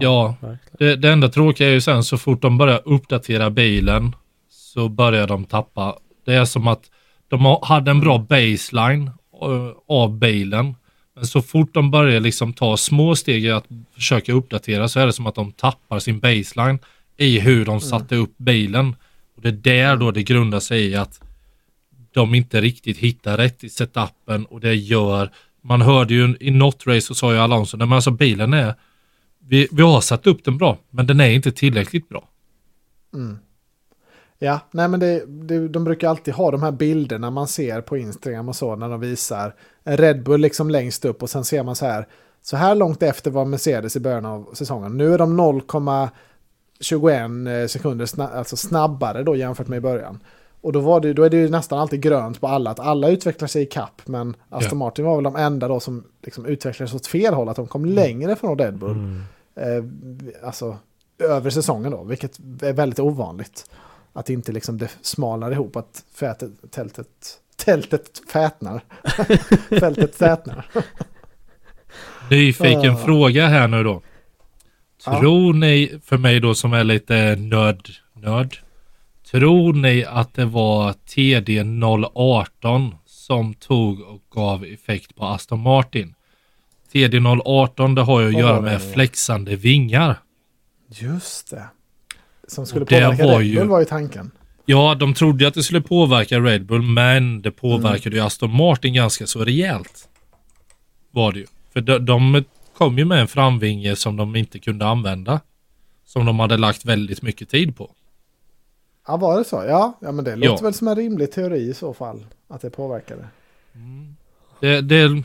Ja. 0.00 0.34
Det, 0.78 0.96
det 0.96 1.12
enda 1.12 1.28
tråkiga 1.28 1.68
är 1.68 1.72
ju 1.72 1.80
sen 1.80 2.04
så 2.04 2.18
fort 2.18 2.42
de 2.42 2.58
börjar 2.58 2.80
uppdatera 2.84 3.50
bilen 3.50 4.16
så 4.48 4.88
börjar 4.88 5.26
de 5.26 5.44
tappa. 5.44 5.96
Det 6.24 6.34
är 6.34 6.44
som 6.44 6.68
att 6.68 6.90
de 7.28 7.44
ha- 7.44 7.64
hade 7.64 7.90
en 7.90 8.00
bra 8.00 8.18
baseline 8.18 9.10
eh, 9.42 9.70
av 9.88 10.18
bilen. 10.18 10.74
Men 11.14 11.26
så 11.26 11.42
fort 11.42 11.74
de 11.74 11.90
börjar 11.90 12.20
liksom 12.20 12.52
ta 12.52 12.76
små 12.76 13.16
steg 13.16 13.44
i 13.44 13.50
att 13.50 13.66
försöka 13.94 14.32
uppdatera 14.32 14.88
så 14.88 15.00
är 15.00 15.06
det 15.06 15.12
som 15.12 15.26
att 15.26 15.34
de 15.34 15.52
tappar 15.52 15.98
sin 15.98 16.18
baseline 16.18 16.78
i 17.16 17.40
hur 17.40 17.64
de 17.64 17.80
satte 17.80 18.16
upp 18.16 18.38
bilen. 18.38 18.96
Och 19.36 19.42
det 19.42 19.48
är 19.48 19.52
där 19.52 19.96
då 19.96 20.10
det 20.10 20.22
grundar 20.22 20.60
sig 20.60 20.86
i 20.86 20.94
att 20.94 21.20
de 22.12 22.34
inte 22.34 22.60
riktigt 22.60 22.98
hittar 22.98 23.36
rätt 23.36 23.64
i 23.64 23.68
setupen 23.68 24.46
och 24.46 24.60
det 24.60 24.74
gör, 24.74 25.30
man 25.62 25.82
hörde 25.82 26.14
ju 26.14 26.36
i 26.40 26.50
något 26.50 26.86
race 26.86 27.00
så 27.00 27.14
sa 27.14 27.32
ju 27.32 27.38
Alonso, 27.38 27.76
men 27.76 27.92
alltså 27.92 28.10
bilen 28.10 28.52
är, 28.52 28.74
vi, 29.38 29.68
vi 29.72 29.82
har 29.82 30.00
satt 30.00 30.26
upp 30.26 30.44
den 30.44 30.58
bra, 30.58 30.78
men 30.90 31.06
den 31.06 31.20
är 31.20 31.30
inte 31.30 31.52
tillräckligt 31.52 32.08
bra. 32.08 32.28
Ja, 34.44 34.60
nej 34.70 34.88
men 34.88 35.00
det, 35.00 35.24
det, 35.26 35.68
de 35.68 35.84
brukar 35.84 36.08
alltid 36.08 36.34
ha 36.34 36.50
de 36.50 36.62
här 36.62 36.72
bilderna 36.72 37.30
man 37.30 37.48
ser 37.48 37.80
på 37.80 37.96
Instagram 37.96 38.48
och 38.48 38.56
så 38.56 38.76
när 38.76 38.88
de 38.88 39.00
visar 39.00 39.54
en 39.84 39.96
Red 39.96 40.22
Bull 40.22 40.40
liksom 40.40 40.70
längst 40.70 41.04
upp 41.04 41.22
och 41.22 41.30
sen 41.30 41.44
ser 41.44 41.62
man 41.62 41.76
så 41.76 41.86
här. 41.86 42.08
Så 42.42 42.56
här 42.56 42.74
långt 42.74 43.02
efter 43.02 43.30
var 43.30 43.44
Mercedes 43.44 43.96
i 43.96 44.00
början 44.00 44.26
av 44.26 44.48
säsongen. 44.52 44.96
Nu 44.96 45.14
är 45.14 45.18
de 45.18 45.40
0,21 45.40 47.66
sekunder 47.66 48.06
sna 48.06 48.28
alltså 48.28 48.56
snabbare 48.56 49.22
då 49.22 49.36
jämfört 49.36 49.68
med 49.68 49.76
i 49.76 49.80
början. 49.80 50.22
Och 50.60 50.72
då, 50.72 50.80
var 50.80 51.00
det, 51.00 51.12
då 51.12 51.22
är 51.22 51.30
det 51.30 51.36
ju 51.36 51.48
nästan 51.48 51.78
alltid 51.78 52.00
grönt 52.00 52.40
på 52.40 52.48
alla, 52.48 52.70
att 52.70 52.80
alla 52.80 53.08
utvecklar 53.08 53.48
sig 53.48 53.62
i 53.62 53.66
kapp. 53.66 54.02
Men 54.04 54.36
Aston 54.48 54.78
Ja. 54.78 54.84
Martin 54.84 55.04
var 55.04 55.14
väl 55.14 55.24
de 55.24 55.36
enda 55.36 55.68
då 55.68 55.80
som 55.80 56.04
liksom 56.22 56.46
utvecklades 56.46 56.94
åt 56.94 57.06
fel 57.06 57.34
håll, 57.34 57.48
att 57.48 57.56
de 57.56 57.66
kom 57.66 57.84
längre 57.84 58.36
från 58.36 58.58
Red 58.58 58.78
Bull. 58.78 58.96
Mm. 58.96 59.22
Eh, 59.54 59.84
alltså 60.46 60.76
över 61.18 61.50
säsongen 61.50 61.92
då, 61.92 62.04
vilket 62.04 62.38
är 62.62 62.72
väldigt 62.72 63.00
ovanligt. 63.00 63.66
Att 64.16 64.30
inte 64.30 64.52
liksom 64.52 64.78
det 64.78 64.90
smalnar 65.02 65.52
ihop, 65.52 65.76
att 65.76 66.04
fätet, 66.14 66.50
tältet, 66.70 67.08
tältet 67.56 68.22
fätnar. 68.32 68.80
Fältet 69.80 70.18
tätnar. 70.18 70.66
Nyfiken 72.30 72.94
Ah. 72.94 72.96
fråga 72.96 73.46
här 73.46 73.68
nu 73.68 73.82
då. 73.84 74.02
Ja. 75.06 75.20
Tror 75.20 75.52
ni, 75.54 76.00
för 76.04 76.18
mig 76.18 76.40
då 76.40 76.54
som 76.54 76.72
är 76.72 76.84
lite 76.84 77.36
nörd, 77.36 77.88
nörd. 78.12 78.56
Tror 79.30 79.72
ni 79.72 80.04
att 80.04 80.34
det 80.34 80.44
var 80.44 80.92
TD018 80.92 82.92
som 83.06 83.54
tog 83.54 84.00
och 84.00 84.22
gav 84.30 84.64
effekt 84.64 85.16
på 85.16 85.24
Aston 85.24 85.60
Martin? 85.60 86.14
TD018 86.92 87.94
det 87.94 88.02
har 88.02 88.20
ju 88.20 88.28
att 88.28 88.34
Vad 88.34 88.42
göra 88.42 88.60
med 88.60 88.92
flexande 88.92 89.56
vingar. 89.56 90.18
Just 90.88 91.50
det. 91.50 91.64
Som 92.48 92.66
skulle 92.66 92.84
det 92.84 93.00
påverka 93.00 93.26
var 93.26 93.38
Red 93.38 93.46
ju- 93.46 93.58
Bull 93.58 93.68
var 93.68 93.78
ju 93.78 93.84
tanken. 93.84 94.30
Ja, 94.66 94.94
de 94.94 95.14
trodde 95.14 95.48
att 95.48 95.54
det 95.54 95.62
skulle 95.62 95.80
påverka 95.80 96.40
Red 96.40 96.66
Bull, 96.66 96.82
men 96.82 97.42
det 97.42 97.50
påverkade 97.50 98.16
ju 98.16 98.22
Aston 98.22 98.56
Martin 98.56 98.94
ganska 98.94 99.26
så 99.26 99.44
rejält. 99.44 100.08
Var 101.10 101.32
det 101.32 101.38
ju. 101.38 101.46
För 101.72 101.80
de, 101.80 101.98
de 101.98 102.44
kom 102.76 102.98
ju 102.98 103.04
med 103.04 103.20
en 103.20 103.28
framvinge 103.28 103.96
som 103.96 104.16
de 104.16 104.36
inte 104.36 104.58
kunde 104.58 104.86
använda. 104.86 105.40
Som 106.06 106.26
de 106.26 106.38
hade 106.38 106.56
lagt 106.56 106.84
väldigt 106.84 107.22
mycket 107.22 107.48
tid 107.48 107.76
på. 107.76 107.90
Ja, 109.06 109.16
var 109.16 109.38
det 109.38 109.44
så? 109.44 109.64
Ja, 109.68 109.98
ja 110.00 110.12
men 110.12 110.24
det 110.24 110.36
låter 110.36 110.52
Ja. 110.52 110.62
väl 110.62 110.74
som 110.74 110.88
en 110.88 110.96
rimlig 110.96 111.32
teori 111.32 111.68
i 111.70 111.74
så 111.74 111.94
fall. 111.94 112.26
Att 112.48 112.60
det 112.60 112.70
påverkade. 112.70 113.28
Det, 114.60 114.80
det, 114.80 115.22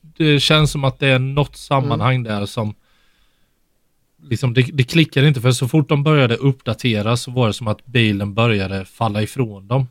det 0.00 0.40
känns 0.40 0.70
som 0.70 0.84
att 0.84 0.98
det 0.98 1.08
är 1.08 1.18
något 1.18 1.56
sammanhang 1.56 2.22
där 2.22 2.46
som 2.46 2.74
liksom 4.22 4.54
det, 4.54 4.62
det 4.72 4.84
klickade 4.84 5.28
inte 5.28 5.40
för 5.40 5.50
så 5.52 5.68
fort 5.68 5.88
de 5.88 6.02
började 6.04 6.36
uppdatera 6.36 7.16
så 7.16 7.30
var 7.30 7.46
det 7.46 7.52
som 7.52 7.68
att 7.68 7.86
bilen 7.86 8.34
började 8.34 8.84
falla 8.84 9.22
ifrån 9.22 9.68
dem. 9.68 9.86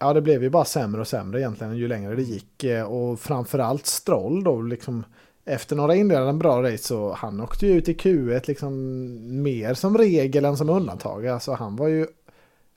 Ja, 0.00 0.12
det 0.12 0.20
blev 0.22 0.42
ju 0.42 0.50
bara 0.50 0.64
sämre 0.64 1.00
och 1.00 1.06
sämre 1.08 1.40
egentligen 1.40 1.76
ju 1.76 1.88
längre 1.88 2.14
det 2.16 2.22
gick. 2.22 2.64
Eh, 2.64 2.82
Och 2.84 3.20
framförallt 3.20 3.86
Stroll 3.86 4.44
då, 4.44 4.62
liksom 4.62 5.04
efter 5.44 5.76
några 5.76 5.94
inledande 5.94 6.32
bra 6.32 6.62
race 6.62 6.78
så 6.84 7.12
han 7.12 7.40
åkte 7.40 7.66
ju 7.66 7.72
ut 7.72 7.88
i 7.88 7.92
Q1 7.94 8.42
liksom 8.46 8.72
mer 9.42 9.74
som 9.74 9.98
regel 9.98 10.44
än 10.44 10.56
som 10.56 10.70
undantag. 10.70 11.26
Alltså 11.26 11.52
han 11.52 11.76
var 11.76 11.88
ju 11.88 12.06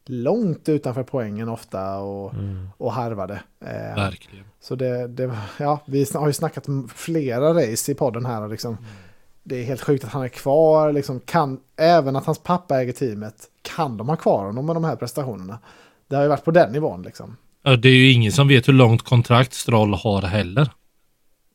långt 0.05 0.69
utanför 0.69 1.03
poängen 1.03 1.49
ofta 1.49 1.97
och, 1.97 2.33
Mm. 2.33 2.67
och 2.77 2.91
harvade. 2.93 3.33
Eh, 3.61 3.95
Verkligen. 3.95 4.45
så 4.61 4.75
det, 4.75 5.07
det, 5.07 5.37
ja, 5.59 5.79
vi 5.85 6.05
har 6.13 6.27
ju 6.27 6.33
snackat 6.33 6.65
flera 6.95 7.53
race 7.53 7.91
i 7.91 7.95
podden 7.95 8.25
här 8.25 8.41
och 8.41 8.49
liksom 8.49 8.77
det 9.47 9.55
är 9.55 9.63
helt 9.63 9.81
sjukt 9.81 10.03
att 10.03 10.11
han 10.11 10.23
är 10.23 10.27
kvar, 10.27 10.93
liksom 10.93 11.19
kan, 11.19 11.59
även 11.77 12.15
att 12.15 12.25
hans 12.25 12.39
pappa 12.43 12.81
äger 12.81 12.93
teamet, 12.93 13.35
kan 13.75 13.97
de 13.97 14.09
ha 14.09 14.15
kvar 14.15 14.45
honom 14.45 14.65
med 14.65 14.75
de 14.75 14.83
här 14.83 14.95
prestationerna? 14.95 15.59
Det 16.07 16.15
har 16.15 16.23
ju 16.23 16.29
varit 16.29 16.43
på 16.45 16.51
den 16.51 16.71
nivån 16.71 17.01
liksom. 17.01 17.37
Ja, 17.63 17.75
det 17.75 17.89
är 17.89 17.93
ju 17.93 18.11
ingen 18.11 18.31
som 18.31 18.47
vet 18.47 18.67
hur 18.67 18.73
långt 18.73 19.01
kontrakt 19.01 19.53
Stroll 19.53 19.93
har 19.93 20.21
heller. 20.21 20.69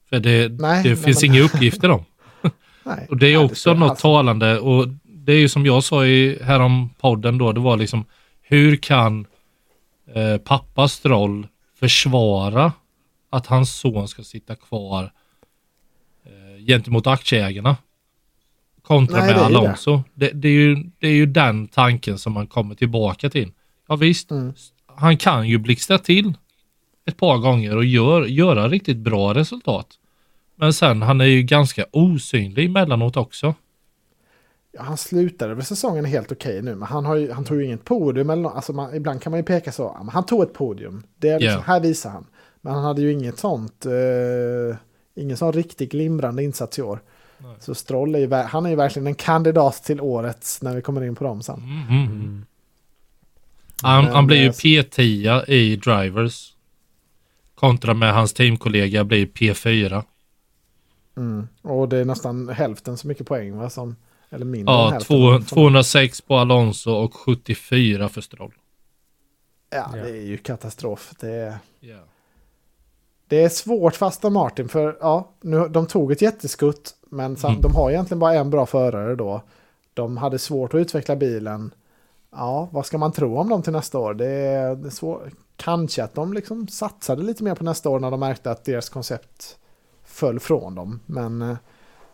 För 0.08 0.20
det, 0.20 0.48
Nej, 0.48 0.82
det 0.82 0.88
nej, 0.88 0.96
finns 0.96 1.22
men- 1.22 1.34
inga 1.34 1.40
uppgifter 1.44 1.90
om. 1.90 2.04
Nej. 2.84 3.06
Och 3.10 3.16
det 3.16 3.26
är 3.26 3.36
Nej, 3.36 3.44
också 3.44 3.54
står 3.56 3.74
något 3.74 3.90
alls- 3.90 4.00
talande 4.02 4.58
och 4.58 4.88
det 5.04 5.32
är 5.32 5.38
ju 5.38 5.48
som 5.48 5.66
jag 5.66 5.84
sa 5.84 6.06
i 6.06 6.42
härom 6.42 6.90
podden 7.00 7.38
då, 7.38 7.52
det 7.52 7.60
var 7.60 7.76
liksom 7.76 8.04
hur 8.42 8.76
kan 8.76 9.26
eh, 10.14 10.36
pappa 10.36 10.88
Stroll 10.88 11.46
försvara 11.80 12.72
att 13.30 13.46
hans 13.46 13.74
son 13.74 14.08
ska 14.08 14.22
sitta 14.22 14.54
kvar 14.56 15.12
gentemot 16.70 17.06
aktieägarna? 17.06 17.76
Kontra 18.82 19.18
Nej, 19.18 19.26
med 19.26 19.36
det. 19.36 19.44
Alonso. 19.46 20.02
Det, 20.14 20.30
det, 20.30 20.48
är 20.48 20.52
ju, 20.52 20.74
det 20.98 21.06
är 21.08 21.12
ju 21.12 21.26
den 21.26 21.68
tanken 21.68 22.18
som 22.18 22.32
man 22.32 22.46
kommer 22.46 22.74
tillbaka 22.74 23.30
till. 23.30 23.52
Ja 23.88 23.96
visst, 23.96 24.30
Mm. 24.30 24.52
han 24.86 25.16
kan 25.16 25.48
ju 25.48 25.58
blixtra 25.58 25.98
till 25.98 26.32
ett 27.06 27.16
par 27.16 27.38
gånger 27.38 27.76
och 27.76 27.84
gör, 27.84 28.24
göra 28.26 28.68
riktigt 28.68 28.96
bra 28.96 29.34
resultat. 29.34 29.86
Men 30.56 30.72
sen, 30.72 31.02
han 31.02 31.20
är 31.20 31.24
ju 31.24 31.42
ganska 31.42 31.84
osynlig 31.92 32.64
emellanåt 32.66 33.16
också. 33.16 33.54
Ja, 34.72 34.82
han 34.82 34.96
slutade 34.96 35.54
väl 35.54 35.64
säsongen 35.64 36.04
helt 36.04 36.32
okej 36.32 36.62
nu, 36.62 36.74
men 36.74 36.88
han, 36.88 37.04
har 37.04 37.16
ju, 37.16 37.32
han 37.32 37.44
tog 37.44 37.58
ju 37.60 37.64
inget 37.66 37.84
podium 37.84 38.30
eller 38.30 38.48
alltså 38.48 38.72
man, 38.72 38.94
Ibland 38.94 39.22
kan 39.22 39.30
man 39.30 39.40
ju 39.40 39.44
peka 39.44 39.72
så, 39.72 40.08
han 40.12 40.26
tog 40.26 40.42
ett 40.42 40.52
podium. 40.54 41.02
Det 41.18 41.28
är 41.28 41.40
liksom, 41.40 41.56
Ja. 41.58 41.64
här 41.66 41.80
visar 41.80 42.10
han. 42.10 42.26
Men 42.60 42.72
han 42.74 42.84
hade 42.84 43.02
ju 43.02 43.12
inget 43.12 43.38
sånt, 43.38 43.86
eh, 43.86 44.76
ingen 45.14 45.36
sån 45.36 45.52
riktigt 45.52 45.90
glimrande 45.92 46.42
insats 46.42 46.78
i 46.78 46.82
år. 46.82 47.02
Nej. 47.38 47.54
Så 47.60 47.74
Stroll 47.74 48.14
är 48.14 48.18
ju, 48.18 48.32
han 48.34 48.66
är 48.66 48.70
ju 48.70 48.76
verkligen 48.76 49.06
en 49.06 49.14
kandidat 49.14 49.84
till 49.84 50.00
årets 50.00 50.62
när 50.62 50.74
vi 50.76 50.82
kommer 50.82 51.04
in 51.04 51.14
på 51.14 51.24
dem 51.24 51.42
sen. 51.42 51.60
Mhm. 51.60 52.04
Mm. 52.04 52.44
Han, 53.82 54.04
han 54.06 54.26
blir 54.26 54.36
ju 54.38 54.46
eh, 54.46 54.50
P10 54.52 55.50
i 55.50 55.76
Drivers. 55.76 56.52
Kontra 57.54 57.94
med 57.94 58.14
hans 58.14 58.32
teamkollega 58.32 59.04
blir 59.04 59.26
P4. 59.26 60.02
Mm. 61.16 61.48
Och 61.62 61.88
det 61.88 61.96
är 61.98 62.04
nästan 62.04 62.48
hälften 62.48 62.98
så 62.98 63.06
mycket 63.08 63.26
poäng 63.26 63.56
va, 63.56 63.70
som, 63.70 63.96
eller 64.30 64.44
mindre 64.46 64.74
än 64.74 64.80
Ja, 64.80 64.88
hälften. 64.90 65.16
två, 65.16 65.32
som- 65.36 65.44
206 65.44 66.20
på 66.20 66.36
Alonso 66.36 66.90
och 66.92 67.14
74 67.14 68.08
för 68.08 68.20
Stroll. 68.20 68.52
Ja, 69.70 69.90
Ja. 69.96 70.02
det 70.02 70.10
är 70.10 70.22
ju 70.26 70.36
katastrof. 70.36 71.12
Det 71.20 71.30
är, 71.30 71.58
Ja. 71.80 71.98
Det 73.30 73.42
är 73.42 73.48
svårt 73.48 73.96
för 73.96 74.06
Aston 74.06 74.32
Martin 74.32 74.68
för 74.68 74.96
ja, 75.00 75.30
nu, 75.40 75.68
de 75.68 75.86
tog 75.86 76.12
ett 76.12 76.22
jätteskutt 76.22 76.94
men 77.10 77.36
sam, 77.36 77.50
Mm. 77.50 77.62
de 77.62 77.74
har 77.74 77.90
egentligen 77.90 78.18
bara 78.18 78.34
en 78.34 78.50
bra 78.50 78.66
förare 78.66 79.14
då. 79.14 79.42
De 79.94 80.16
hade 80.16 80.38
svårt 80.38 80.74
att 80.74 80.78
utveckla 80.78 81.16
bilen 81.16 81.74
ja, 82.32 82.68
vad 82.72 82.86
ska 82.86 82.98
man 82.98 83.12
tro 83.12 83.38
om 83.38 83.48
dem 83.48 83.62
till 83.62 83.72
nästa 83.72 83.98
år? 83.98 84.14
Det 84.14 84.26
är, 84.26 84.76
det 84.76 84.88
är 84.88 84.90
svårt. 84.90 85.22
Kanske 85.56 86.04
att 86.04 86.14
de 86.14 86.32
liksom 86.32 86.68
satsade 86.68 87.22
lite 87.22 87.44
mer 87.44 87.54
på 87.54 87.64
nästa 87.64 87.88
år 87.90 88.00
när 88.00 88.10
de 88.10 88.20
märkte 88.20 88.50
att 88.50 88.64
deras 88.64 88.88
koncept 88.88 89.58
föll 90.04 90.40
från 90.40 90.74
dem. 90.74 91.00
Men 91.06 91.42
eh, 91.42 91.56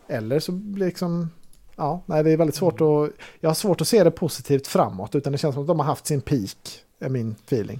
eller 0.07 0.39
så 0.39 0.51
blir 0.51 0.85
liksom, 0.85 1.29
ja, 1.75 2.01
nej 2.05 2.23
det 2.23 2.31
är 2.31 2.37
väldigt 2.37 2.55
svårt 2.55 2.81
att, 2.81 3.09
jag 3.39 3.49
har 3.49 3.53
svårt 3.53 3.81
att 3.81 3.87
se 3.87 4.03
det 4.03 4.11
positivt 4.11 4.67
framåt 4.67 5.15
utan 5.15 5.31
det 5.31 5.37
känns 5.37 5.53
som 5.55 5.61
att 5.63 5.67
de 5.67 5.79
har 5.79 5.85
haft 5.85 6.05
sin 6.05 6.21
peak, 6.21 6.57
är 6.99 7.09
min 7.09 7.35
feeling. 7.45 7.79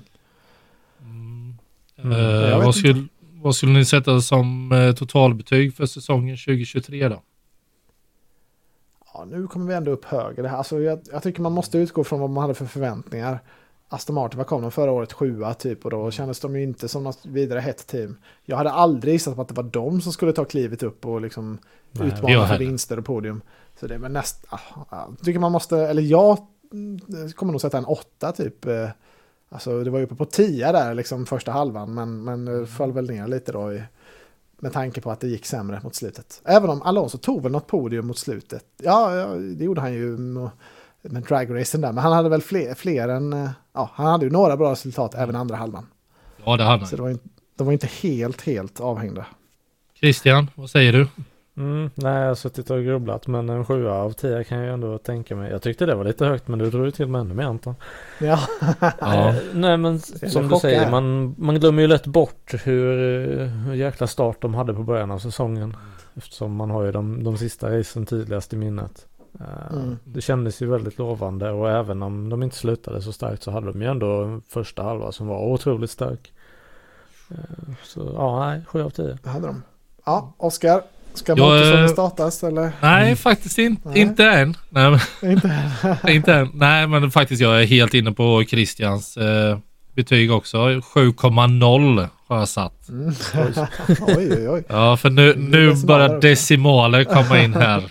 Mm. 1.01 1.53
Mm. 1.95 2.19
Jag 2.19 2.57
vet 2.57 2.65
vad, 2.65 2.75
skulle, 2.75 3.07
vad 3.47 3.55
skulle 3.55 3.73
ni 3.73 3.85
sätta 3.85 4.21
som 4.21 4.71
eh, 4.71 4.95
totalbetyg 4.95 5.75
för 5.75 5.85
säsongen 5.85 6.37
2023 6.37 7.09
då? 7.09 7.21
Ja, 9.13 9.25
nu 9.25 9.47
kommer 9.47 9.67
vi 9.67 9.73
ändå 9.73 9.91
upp 9.91 10.05
högre. 10.05 10.51
Alltså, 10.51 10.81
jag, 10.81 10.99
jag 11.11 11.23
tycker 11.23 11.41
man 11.41 11.51
måste 11.51 11.77
utgå 11.77 12.03
från 12.03 12.19
vad 12.19 12.29
man 12.29 12.41
hade 12.41 12.53
för 12.53 12.65
förväntningar. 12.65 13.39
Aston 13.89 14.15
Martin, 14.15 14.37
vad 14.37 14.47
kom 14.47 14.61
de 14.61 14.71
förra 14.71 14.91
året? 14.91 15.13
Sjua 15.13 15.53
typ 15.53 15.85
och 15.85 15.91
då 15.91 16.11
kändes 16.11 16.39
de 16.39 16.55
ju 16.55 16.63
inte 16.63 16.87
som 16.87 17.03
något 17.03 17.25
vidare 17.25 17.59
hett 17.59 17.87
team. 17.87 18.17
Jag 18.45 18.57
hade 18.57 18.71
aldrig 18.71 19.13
gissat 19.13 19.35
på 19.35 19.41
att 19.41 19.47
det 19.47 19.53
var 19.53 19.63
de 19.63 20.01
som 20.01 20.13
skulle 20.13 20.33
ta 20.33 20.45
klivet 20.45 20.83
upp 20.83 21.05
och 21.05 21.21
liksom 21.21 21.57
Nej, 21.91 22.07
jag 22.07 22.17
utmana 22.17 22.47
för 22.47 22.57
vinster 22.57 22.99
och 22.99 23.05
podium. 23.05 23.41
Så 23.79 23.87
det 23.87 23.95
är 23.95 23.99
väl 23.99 24.11
näst... 24.11 24.45
ah, 24.49 24.59
ah, 24.89 25.05
Jag 25.17 25.25
tycker 25.25 25.39
man 25.39 25.51
måste, 25.51 25.77
eller 25.77 26.01
jag 26.01 26.37
mm, 26.71 26.99
kommer 27.35 27.51
nog 27.51 27.61
sätta 27.61 27.77
en 27.77 27.85
åtta 27.85 28.31
typ. 28.31 28.65
Alltså 29.49 29.83
det 29.83 29.89
var 29.89 29.99
ju 29.99 30.05
uppe 30.05 30.15
på 30.15 30.25
tia 30.25 30.71
där 30.71 30.93
liksom 30.93 31.25
första 31.25 31.51
halvan 31.51 31.93
men, 31.93 32.23
men 32.23 32.47
Mm. 32.47 32.67
föll 32.67 32.91
väl 32.91 33.09
ner 33.09 33.27
lite 33.27 33.51
då 33.51 33.73
i, 33.73 33.83
med 34.59 34.73
tanke 34.73 35.01
på 35.01 35.11
att 35.11 35.19
det 35.19 35.27
gick 35.27 35.45
sämre 35.45 35.79
mot 35.83 35.95
slutet. 35.95 36.41
Även 36.45 36.69
om 36.69 36.81
Alonso 36.81 37.17
tog 37.17 37.43
väl 37.43 37.51
något 37.51 37.67
podium 37.67 38.07
mot 38.07 38.17
slutet. 38.17 38.65
Ja, 38.83 39.15
ja 39.15 39.25
det 39.27 39.63
gjorde 39.65 39.81
han 39.81 39.93
ju 39.93 40.17
med, 40.17 40.49
med 41.01 41.23
dragracen 41.23 41.81
där. 41.81 41.91
Men 41.91 42.03
han 42.03 42.11
hade 42.13 42.29
väl 42.29 42.41
fler, 42.41 42.73
fler 42.73 43.07
än... 43.07 43.33
eh, 43.33 43.49
Ja, 43.73 43.89
han 43.93 44.05
hade 44.07 44.25
ju 44.25 44.31
några 44.31 44.57
bra 44.57 44.71
resultat 44.71 45.15
även 45.15 45.35
andra 45.35 45.55
halvan. 45.55 45.85
Ja, 46.45 46.57
det 46.57 46.63
hade 46.63 46.85
Så 46.85 46.95
han. 46.97 47.05
det 47.05 47.11
var, 47.13 47.19
de 47.55 47.65
var 47.67 47.73
inte 47.73 47.87
helt, 47.87 48.41
helt 48.41 48.79
avhängda. 48.79 49.25
Christian, 49.99 50.49
vad 50.55 50.69
säger 50.69 50.93
du? 50.93 51.07
Mm, 51.57 51.89
nej, 51.95 52.21
jag 52.21 52.27
har 52.27 52.35
suttit 52.35 52.69
och 52.69 52.83
grubblat 52.83 53.27
men 53.27 53.49
en 53.49 53.65
sjua 53.65 53.93
av 53.93 54.11
tio 54.11 54.43
kan 54.43 54.57
jag 54.57 54.73
ändå 54.73 54.97
tänka 54.97 55.35
mig. 55.35 55.51
Jag 55.51 55.61
tyckte 55.61 55.85
det 55.85 55.95
var 55.95 56.03
lite 56.03 56.25
högt 56.25 56.47
men 56.47 56.59
du 56.59 56.69
drog 56.69 56.85
ju 56.85 56.91
till 56.91 57.07
med 57.07 57.21
ännu 57.21 57.33
mer 57.33 57.43
Anton. 57.43 57.75
Ja, 58.19 58.39
Ja. 58.99 59.29
Eh, 59.29 59.35
Nej 59.53 59.77
men 59.77 59.99
som 59.99 60.47
du 60.47 60.55
säger, 60.55 60.91
man, 60.91 61.35
man 61.37 61.59
glömmer 61.59 61.81
ju 61.81 61.87
lätt 61.87 62.05
bort 62.07 62.53
hur, 62.63 63.45
hur 63.45 63.73
jäkla 63.73 64.07
start 64.07 64.41
de 64.41 64.53
hade 64.53 64.73
på 64.73 64.83
början 64.83 65.11
av 65.11 65.19
säsongen. 65.19 65.75
Eftersom 66.15 66.55
man 66.55 66.69
har 66.69 66.83
ju 66.83 66.91
de, 66.91 67.23
de 67.23 67.37
sista 67.37 67.77
racen 67.79 68.05
tydligast 68.05 68.53
i 68.53 68.57
minnet. 68.57 69.05
Eh, 69.39 69.75
Mm. 69.77 69.97
Det 70.03 70.21
kändes 70.21 70.61
ju 70.61 70.67
väldigt 70.69 70.97
lovande 70.97 71.51
och 71.51 71.69
även 71.71 72.03
om 72.03 72.29
de 72.29 72.43
inte 72.43 72.55
slutade 72.55 73.01
så 73.01 73.11
starkt 73.11 73.43
så 73.43 73.51
hade 73.51 73.71
de 73.71 73.81
ju 73.81 73.87
ändå 73.87 74.41
första 74.49 74.83
halva 74.83 75.11
som 75.11 75.27
var 75.27 75.39
otroligt 75.39 75.91
stark. 75.91 76.33
Eh, 77.31 77.37
Så 77.83 78.11
ja, 78.15 78.45
nej, 78.49 78.61
sju 78.67 78.81
av 78.81 78.89
tio. 78.89 79.17
det 79.23 79.29
hade 79.29 79.47
de. 79.47 79.63
Ja, 80.05 80.33
Oskar. 80.37 80.81
Ska 81.17 81.31
Jag, 81.31 81.39
motorsäsongen 81.39 81.85
eh, 81.85 81.91
startas 81.91 82.43
eller? 82.43 82.71
Nej, 82.81 83.15
faktiskt 83.15 83.57
in, 83.57 83.77
Nej. 83.83 83.99
inte 83.99 84.25
än. 84.25 84.57
Nej, 84.69 84.91
men, 84.91 84.99
Inte? 85.31 85.61
inte 86.07 86.33
än. 86.33 86.49
Nej, 86.53 86.87
men 86.87 87.11
faktiskt 87.11 87.41
jag 87.41 87.61
är 87.61 87.65
helt 87.65 87.93
inne 87.93 88.11
på 88.11 88.43
Christians 88.47 89.17
eh, 89.17 89.57
betyg 89.95 90.31
också. 90.31 90.57
7,0 90.57 92.07
har 92.27 92.37
jag 92.39 92.47
satt. 92.47 92.89
Mm. 92.89 93.07
oj, 94.07 94.31
oj, 94.31 94.49
oj. 94.49 94.63
Ja, 94.69 94.97
för 94.97 95.09
nu, 95.09 95.33
Mm, 95.33 95.45
nu 95.51 95.69
decimaler 95.69 95.87
börjar 95.87 96.09
också. 96.17 96.27
decimaler 96.27 97.03
komma 97.03 97.39
in 97.39 97.53
här. 97.53 97.83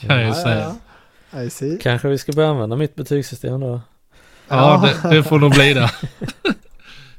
Kan 0.00 0.16
jag 0.20 0.28
ju 0.28 0.34
säga. 0.34 0.60
ja, 0.60 0.74
ja. 1.30 1.42
I 1.42 1.50
see. 1.50 1.78
Kanske 1.82 2.08
vi 2.08 2.18
ska 2.18 2.32
börja 2.32 2.48
använda 2.48 2.76
mitt 2.76 2.94
betygssystem 2.94 3.60
då. 3.60 3.80
Ja, 4.48 4.88
det, 5.02 5.08
det 5.16 5.22
får 5.22 5.38
nog 5.38 5.52
bli 5.52 5.74
det. 5.74 5.90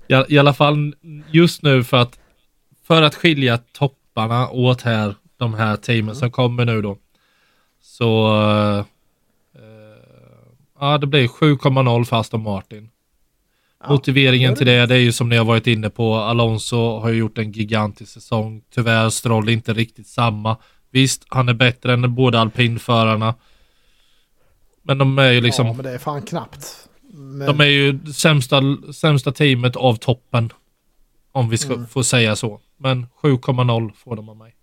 I, 0.08 0.34
I 0.36 0.38
alla 0.40 0.54
fall 0.54 0.96
just 1.32 1.62
nu 1.64 1.84
för 1.84 1.98
att 1.98 2.20
för 2.88 3.02
att 3.02 3.16
skilja 3.16 3.58
topparna 3.58 4.50
åt 4.50 4.82
här, 4.82 5.16
de 5.44 5.54
här 5.54 5.76
teamen 5.78 6.16
som 6.16 6.32
kommer 6.32 6.66
nu 6.66 6.82
då. 6.82 6.98
Så 7.82 8.28
eh, 8.76 8.86
ja, 10.80 10.98
det 10.98 11.08
blir 11.08 11.28
7,0 11.28 12.04
för 12.06 12.20
Aston 12.20 12.44
Martin. 12.44 12.90
Motiveringen 13.90 14.56
till 14.56 14.66
det, 14.66 14.86
det 14.86 14.96
är 14.96 15.00
ju 15.00 15.12
som 15.12 15.30
ni 15.30 15.38
har 15.38 15.46
varit 15.46 15.68
inne 15.68 15.90
på. 15.90 16.16
Alonso 16.16 17.00
har 17.00 17.10
ju 17.10 17.18
gjort 17.18 17.38
en 17.38 17.52
gigantisk 17.52 18.12
säsong. 18.14 18.62
Tyvärr 18.76 19.10
Stroll 19.10 19.50
inte 19.50 19.74
riktigt 19.74 20.08
samma. 20.08 20.58
Visst, 20.92 21.26
han 21.28 21.50
är 21.50 21.54
bättre 21.54 21.94
än 21.94 22.16
båda 22.16 22.40
alpinförarna. 22.40 23.36
Men 24.82 24.98
de 24.98 25.18
är 25.20 25.32
ju 25.32 25.42
liksom 25.42 25.68
Ja, 25.68 25.74
men 25.74 25.84
det 25.86 25.92
är 25.92 25.98
fan 25.98 26.22
knappt. 26.22 26.90
Men, 27.14 27.48
de 27.48 27.60
är 27.60 27.66
ju 27.66 28.00
sämsta, 28.14 28.62
sämsta 28.94 29.32
teamet 29.32 29.76
av 29.76 29.96
toppen. 29.96 30.50
Om 31.32 31.50
vi 31.50 31.58
ska 31.58 31.74
Mm. 31.74 31.88
få 31.88 32.04
säga 32.04 32.36
så. 32.36 32.62
Men 32.78 33.08
7,0 33.22 33.92
får 33.96 34.16
de 34.16 34.30
av 34.30 34.38
mig. 34.38 34.56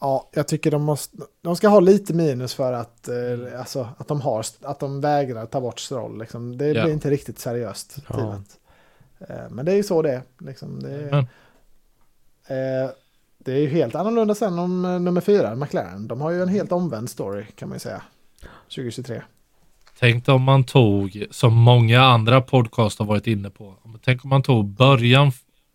Ja, 0.00 0.28
jag 0.32 0.48
tycker 0.48 0.70
de 0.70 0.82
måste, 0.82 1.16
de 1.42 1.56
ska 1.56 1.68
ha 1.68 1.80
lite 1.80 2.14
minus 2.14 2.54
för 2.54 2.72
att, 2.72 3.08
eh, 3.08 3.60
alltså, 3.60 3.88
att, 3.98 4.08
de 4.08 4.20
har, 4.20 4.44
att 4.62 4.80
de 4.80 5.00
vägrar 5.00 5.46
ta 5.46 5.60
bort 5.60 5.80
Stroll. 5.80 6.18
Liksom. 6.18 6.58
Det 6.58 6.66
Ja. 6.68 6.82
blir 6.84 6.92
inte 6.92 7.10
riktigt 7.10 7.38
seriöst. 7.38 7.96
Ja. 8.08 8.40
Eh, 9.28 9.36
men 9.50 9.64
det 9.66 9.72
är 9.72 9.76
ju 9.76 9.82
så 9.82 10.02
det 10.02 10.12
är. 10.12 10.22
Liksom. 10.38 10.80
Det, 10.82 10.90
är 10.90 11.10
Men, 11.10 11.18
eh, 12.84 12.90
det 13.38 13.52
är 13.52 13.58
ju 13.58 13.68
helt 13.68 13.94
annorlunda 13.94 14.34
sen 14.34 14.58
om 14.58 14.84
eh, 14.84 15.00
nummer 15.00 15.20
fyra, 15.20 15.54
McLaren. 15.54 16.08
De 16.08 16.20
har 16.20 16.30
ju 16.30 16.42
en 16.42 16.48
helt 16.48 16.72
omvänd 16.72 17.10
story 17.10 17.46
kan 17.54 17.68
man 17.68 17.76
ju 17.76 17.80
säga. 17.80 18.02
2023. 18.68 19.22
tänk 19.98 20.28
om 20.28 20.42
man 20.42 20.64
tog, 20.64 21.26
som 21.30 21.54
många 21.54 22.02
andra 22.02 22.40
podcast 22.40 22.98
har 22.98 23.06
varit 23.06 23.26
inne 23.26 23.50
på. 23.50 23.74
Tänk 24.04 24.24
om 24.24 24.30
man 24.30 24.42
tog 24.42 24.64
början 24.66 25.32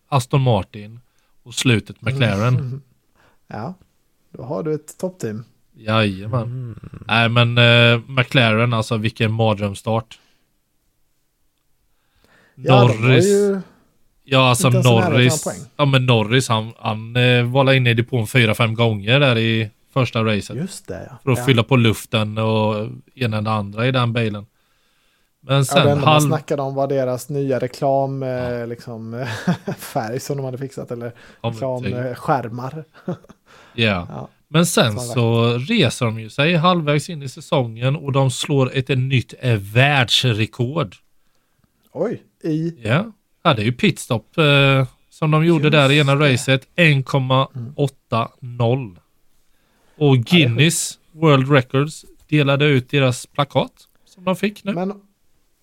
Aston 0.08 0.40
Martin 0.40 1.00
och 1.42 1.54
slutet 1.54 2.02
McLaren. 2.02 2.82
Ja, 3.46 3.74
då 4.30 4.42
har 4.42 4.62
du 4.62 4.74
ett 4.74 4.98
toppteam. 4.98 5.44
Jajamän. 5.74 6.42
Mm. 6.42 6.78
Nej 7.06 7.28
men 7.28 7.58
eh, 7.58 8.00
McLaren, 8.08 8.74
alltså 8.74 8.96
vilken 8.96 9.32
mardrömsstart. 9.32 10.18
Ja, 12.54 12.82
Norris. 12.84 13.26
ju, 13.26 13.60
Ja, 14.28 14.48
alltså 14.48 14.70
Norris. 14.70 15.44
Ja, 15.76 15.84
men 15.84 16.06
Norris 16.06 16.48
han, 16.48 16.72
han 16.78 17.16
eh, 17.16 17.44
var 17.44 17.72
inne 17.72 17.90
i 17.90 17.94
depån 17.94 18.26
fyra, 18.26 18.54
fem 18.54 18.74
gånger 18.74 19.20
där 19.20 19.38
i 19.38 19.70
första 19.92 20.24
racet. 20.24 20.56
just 20.56 20.88
det 20.88 21.06
ja. 21.10 21.16
För 21.24 21.30
att 21.30 21.38
ja. 21.38 21.44
fylla 21.44 21.62
på 21.62 21.76
luften 21.76 22.38
och 22.38 22.88
ena 23.14 23.38
eller 23.38 23.50
andra 23.50 23.86
i 23.86 23.92
den 23.92 24.12
bilen. 24.12 24.46
Men 25.40 25.56
Ja, 25.56 25.64
sen 25.64 25.84
det 25.84 25.90
enda 25.90 26.04
man 26.04 26.12
halv... 26.14 26.20
snackade 26.26 26.62
om 26.62 26.74
var 26.74 26.86
deras 26.86 27.28
nya 27.28 27.58
reklam, 27.58 28.22
eh, 28.22 28.66
liksom, 28.66 29.26
färg 29.78 30.20
som 30.20 30.36
de 30.36 30.44
hade 30.44 30.58
fixat, 30.58 30.90
eller 30.90 31.12
Ja, 31.42 31.48
reklamskärmar. 31.48 32.84
Ja. 33.76 34.06
Ja. 34.10 34.28
Men 34.48 34.66
sen 34.66 35.00
så 35.00 35.58
reser 35.58 36.06
de 36.06 36.20
ju 36.20 36.30
sig 36.30 36.54
halvvägs 36.54 37.10
in 37.10 37.22
i 37.22 37.28
säsongen 37.28 37.96
och 37.96 38.12
de 38.12 38.30
slår 38.30 38.70
ett 38.74 38.88
nytt 38.88 39.34
eh, 39.40 39.56
världsrekord. 39.56 40.96
Oj, 41.92 42.22
i... 42.44 42.74
Ja, 42.82 43.12
ja 43.42 43.54
det 43.54 43.62
är 43.62 43.66
ju 43.66 43.72
pitstop 43.72 44.38
eh, 44.38 44.86
som 45.10 45.30
de 45.30 45.44
gjorde 45.44 45.64
Just 45.64 45.72
där 45.72 45.92
i 45.92 45.98
ena 45.98 46.14
det. 46.14 46.32
racet. 46.32 46.68
1,80. 46.76 48.96
Och 49.96 50.16
Guinness 50.16 50.98
World 51.12 51.52
Records 51.52 52.04
delade 52.28 52.64
ut 52.64 52.90
deras 52.90 53.26
plakat 53.26 53.72
som 54.04 54.24
de 54.24 54.36
fick 54.36 54.64
nu. 54.64 54.72
Men 54.72 54.92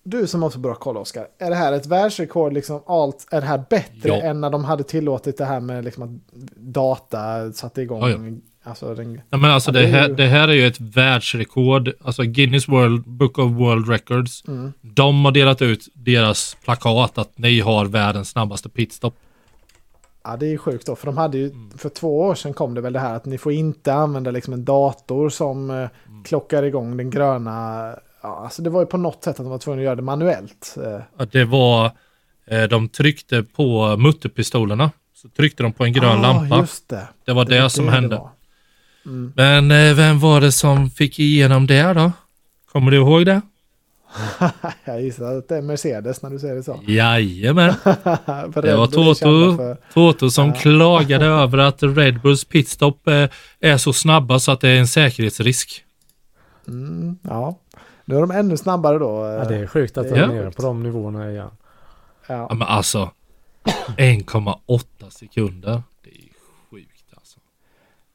du 0.04 0.26
som 0.26 0.42
har 0.42 0.50
så 0.50 0.58
bra 0.58 0.74
koll 0.74 0.96
Oskar, 0.96 1.26
är 1.38 1.50
det 1.50 1.56
här 1.56 1.72
ett 1.72 1.86
världsrekord 1.86 2.52
liksom 2.52 2.82
allt, 2.86 3.26
är 3.30 3.40
det 3.40 3.46
här 3.46 3.64
bättre 3.70 4.08
Ja. 4.08 4.22
än 4.22 4.40
när 4.40 4.50
de 4.50 4.64
hade 4.64 4.82
tillåtit 4.84 5.38
det 5.38 5.44
här 5.44 5.60
med 5.60 5.84
liksom 5.84 6.02
att 6.02 6.10
data 6.56 7.52
satte 7.52 7.82
igång? 7.82 8.00
Ja, 8.00 8.10
ja. 8.10 8.18
Alltså 8.66 8.94
den, 8.94 9.20
Ja, 9.30 9.36
men 9.38 9.50
alltså 9.50 9.72
det, 9.72 9.78
det 9.80 9.86
är 9.86 9.90
här, 9.92 10.08
ju- 10.08 10.14
det 10.14 10.26
här 10.26 10.48
är 10.48 10.52
ju 10.52 10.66
ett 10.66 10.80
världsrekord. 10.80 11.90
Alltså 12.04 12.22
Guinness 12.22 12.68
World 12.68 13.02
Book 13.06 13.38
of 13.38 13.52
World 13.52 13.88
Records. 13.88 14.44
mm. 14.48 14.72
De 14.82 15.24
har 15.24 15.32
delat 15.32 15.62
ut 15.62 15.88
deras 15.94 16.56
plakat 16.64 17.18
att 17.18 17.38
ni 17.38 17.60
har 17.60 17.86
världens 17.86 18.28
snabbaste 18.28 18.68
pitstop. 18.68 19.14
Ja, 20.24 20.36
det 20.36 20.46
är 20.46 20.50
ju 20.50 20.58
sjukt 20.58 20.86
då, 20.86 20.96
för 20.96 21.06
de 21.06 21.16
hade 21.16 21.38
ju, 21.38 21.50
Mm. 21.50 21.70
för 21.78 21.88
två 21.88 22.20
år 22.20 22.34
sedan 22.34 22.52
kom 22.54 22.74
det 22.74 22.80
väl 22.80 22.92
det 22.92 22.98
här 23.00 23.14
att 23.14 23.24
ni 23.24 23.38
får 23.38 23.52
inte 23.52 23.94
använda 23.94 24.30
liksom 24.30 24.54
en 24.54 24.64
dator 24.64 25.28
som 25.28 25.70
eh, 25.70 25.76
Mm. 25.76 26.24
klockar 26.24 26.62
igång 26.62 26.96
den 26.96 27.10
gröna, 27.10 27.86
ja, 28.24 28.40
alltså 28.44 28.62
det 28.62 28.70
var 28.70 28.80
ju 28.80 28.86
på 28.86 28.96
något 28.96 29.24
sätt 29.24 29.30
att 29.30 29.36
de 29.36 29.48
var 29.48 29.58
tvungna 29.58 29.80
att 29.80 29.84
göra 29.84 29.94
det 29.96 30.02
manuellt. 30.02 30.76
Eh, 30.84 31.00
Att 31.16 31.32
det 31.32 31.44
var, 31.44 31.90
eh, 32.46 32.62
de 32.62 32.88
tryckte 32.88 33.42
på 33.42 33.96
mutterpistolerna. 33.96 34.90
Så 35.14 35.28
tryckte 35.28 35.62
de 35.62 35.72
på 35.72 35.84
en 35.84 35.92
grön 35.92 36.18
ah, 36.18 36.22
lampa. 36.22 36.56
Just 36.58 36.88
det. 36.88 37.08
Det 37.24 37.32
var 37.32 37.44
det, 37.44 37.60
var 37.60 37.68
som 37.68 37.86
det 37.86 37.92
hände. 37.92 38.16
var. 38.16 38.30
Mm. 39.06 39.32
Men 39.36 39.70
eh, 39.70 39.94
vem 39.94 40.20
var 40.20 40.40
det 40.40 40.52
som 40.52 40.90
fick 40.90 41.18
igenom 41.18 41.66
det 41.66 41.92
då? 41.92 42.12
Kommer 42.72 42.90
du 42.90 42.96
ihåg 42.96 43.26
det? 43.26 43.40
Jag 44.84 45.02
gissar 45.02 45.38
att 45.38 45.48
det 45.48 45.56
är 45.56 45.62
Mercedes 45.62 46.22
när 46.22 46.30
du 46.30 46.38
säger 46.38 46.54
det 46.54 46.62
så. 46.62 46.80
Jajamän. 46.86 47.74
Det 48.54 48.76
var 48.76 48.86
Toto, 48.86 49.14
för- 49.14 49.76
Toto 49.94 50.30
som 50.30 50.52
klagade 50.62 51.26
över 51.26 51.58
att 51.58 51.82
Red 51.82 52.20
Bulls 52.20 52.44
pitstop 52.44 53.08
är 53.60 53.76
så 53.76 53.92
snabba 53.92 54.38
så 54.38 54.52
att 54.52 54.60
det 54.60 54.68
är 54.68 54.78
en 54.78 54.88
säkerhetsrisk. 54.88 55.84
Mm, 56.68 57.18
ja. 57.22 57.58
Nu 58.04 58.16
är 58.16 58.20
de 58.20 58.30
ännu 58.30 58.56
snabbare 58.56 58.98
då. 58.98 59.06
Ja, 59.38 59.44
det 59.44 59.56
är 59.56 59.66
sjukt 59.66 59.98
att 59.98 60.04
de 60.08 60.10
det 60.14 60.20
är 60.20 60.26
nere 60.26 60.50
på 60.50 60.62
de 60.62 60.82
nivåerna 60.82 61.30
igen. 61.30 61.50
Ja, 62.26 62.34
Ja. 62.50 62.54
men 62.54 62.62
alltså 62.68 63.10
1,8 63.96 65.10
sekunder. 65.10 65.82
Det 66.04 66.10
är 66.10 66.28
sjukt 66.70 67.04
alltså. 67.14 67.38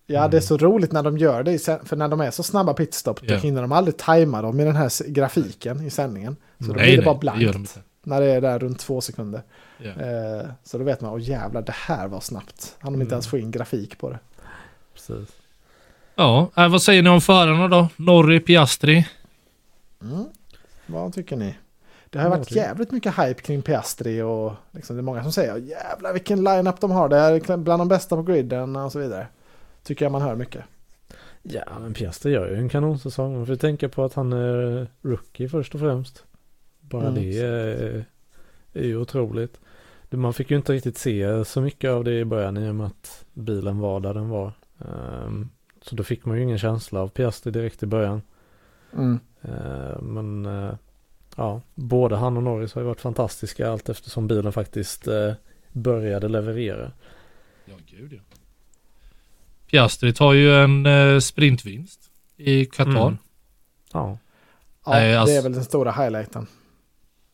ja, 0.05 0.27
det 0.27 0.37
är 0.37 0.41
så 0.41 0.57
roligt 0.57 0.91
när 0.91 1.03
de 1.03 1.17
gör 1.17 1.43
det. 1.43 1.59
För 1.83 1.95
när 1.95 2.07
de 2.07 2.21
är 2.21 2.31
så 2.31 2.43
snabba 2.43 2.73
pitstop 2.73 3.21
då 3.21 3.33
Ja. 3.33 3.37
hinner 3.37 3.61
de 3.61 3.71
aldrig 3.71 3.97
tajma 3.97 4.41
dem 4.41 4.59
i 4.59 4.63
den 4.65 4.75
här 4.75 5.07
grafiken 5.11 5.81
i 5.85 5.89
sändningen. 5.89 6.35
Så 6.59 6.65
då 6.65 6.73
Nej, 6.73 6.83
blir 6.83 6.91
det 6.91 6.97
nej, 6.97 7.05
bara 7.05 7.13
det 7.13 7.19
blankt. 7.19 7.55
inte. 7.55 7.79
När 8.03 8.21
det 8.21 8.27
är 8.27 8.41
där 8.41 8.59
runt 8.59 8.79
två 8.79 9.01
sekunder. 9.01 9.41
Ja. 9.77 9.89
Eh, 9.89 10.45
så 10.63 10.77
då 10.77 10.83
vet 10.83 11.01
man, 11.01 11.13
åh 11.13 11.21
jävlar, 11.21 11.61
det 11.61 11.75
här 11.75 12.07
var 12.07 12.19
snabbt. 12.19 12.75
Han 12.79 12.93
de 12.93 13.01
inte 13.01 13.05
Mm. 13.13 13.13
ens 13.13 13.27
få 13.27 13.37
in 13.37 13.51
grafik 13.51 13.97
på 13.99 14.09
det. 14.09 14.19
Precis. 14.93 15.29
Ja, 16.15 16.49
äh, 16.57 16.67
vad 16.69 16.81
säger 16.81 17.03
ni 17.03 17.09
om 17.09 17.21
förarna 17.21 17.67
då? 17.67 17.87
Norri, 17.95 18.39
Piastri? 18.39 19.07
Mm. 20.01 20.25
Vad 20.87 21.13
tycker 21.13 21.35
ni? 21.35 21.57
Det 22.09 22.19
har 22.19 22.25
ju 22.25 22.29
varit 22.29 22.51
jävligt 22.51 22.91
mycket 22.91 23.19
hype 23.19 23.41
kring 23.41 23.61
Piastri 23.61 24.21
och 24.21 24.53
liksom 24.71 24.95
det 24.95 24.99
är 24.99 25.03
många 25.03 25.23
som 25.23 25.31
säger 25.31 25.55
jävlar 25.57 26.13
vilken 26.13 26.43
line-up 26.43 26.79
de 26.81 26.91
har. 26.91 27.09
Det 27.09 27.17
är 27.17 27.57
bland 27.57 27.81
de 27.81 27.87
bästa 27.87 28.15
på 28.15 28.23
griden 28.23 28.75
och 28.75 28.91
så 28.91 28.99
vidare. 28.99 29.27
Tycker 29.83 30.05
jag 30.05 30.11
man 30.11 30.21
hör 30.21 30.35
mycket. 30.35 30.63
Ja, 31.41 31.63
men 31.79 31.93
Piastri 31.93 32.31
gör 32.31 32.49
ju 32.49 32.55
en 32.55 32.69
kanonsäsong. 32.69 33.37
Man 33.37 33.45
får 33.45 33.55
tänka 33.55 33.89
på 33.89 34.03
att 34.03 34.13
han 34.13 34.33
är 34.33 34.87
rookie 35.01 35.49
först 35.49 35.73
och 35.73 35.79
främst. 35.79 36.23
Bara 36.79 37.01
Mm. 37.07 37.15
det 37.15 37.39
är, 37.39 38.05
är 38.73 38.83
ju 38.83 38.97
otroligt. 38.97 39.59
Man 40.09 40.33
fick 40.33 40.51
ju 40.51 40.57
inte 40.57 40.73
riktigt 40.73 40.97
se 40.97 41.45
så 41.45 41.61
mycket 41.61 41.89
av 41.89 42.03
det 42.03 42.19
i 42.19 42.25
början 42.25 42.57
i 42.57 42.69
och 42.69 42.75
med 42.75 42.87
att 42.87 43.25
bilen 43.33 43.79
var 43.79 43.99
där 43.99 44.13
den 44.13 44.29
var. 44.29 44.51
Ehm, 44.79 45.49
så 45.81 45.95
då 45.95 46.03
fick 46.03 46.25
man 46.25 46.37
ju 46.37 46.43
ingen 46.43 46.57
känsla 46.57 46.99
av 46.99 47.07
Piastri 47.07 47.51
direkt 47.51 47.83
i 47.83 47.85
början. 47.85 48.21
Mm. 48.93 49.19
Ehm, 49.41 50.05
men 50.13 50.45
eh, 50.45 50.73
ja, 51.35 51.61
både 51.75 52.15
han 52.15 52.37
och 52.37 52.43
Norris 52.43 52.73
har 52.73 52.81
ju 52.81 52.87
varit 52.87 53.01
fantastiska 53.01 53.69
allt 53.71 53.89
eftersom 53.89 54.27
bilen 54.27 54.53
faktiskt 54.53 55.07
eh, 55.07 55.33
började 55.71 56.27
leverera. 56.27 56.91
Ja, 57.65 57.73
gud 57.85 58.13
ja. 58.13 58.19
Piastri 59.71 60.13
tar 60.13 60.33
ju 60.33 60.55
en 60.55 60.85
eh, 60.85 61.19
sprintvinst 61.19 61.99
i 62.37 62.65
Qatar. 62.65 63.07
Mm. 63.07 63.17
Ja, 63.93 64.17
Ja, 64.85 64.91
Nej, 64.91 65.07
det 65.07 65.13
är 65.13 65.17
alltså- 65.17 65.41
väl 65.41 65.53
den 65.53 65.63
stora 65.65 65.91
highlighten. 65.91 66.47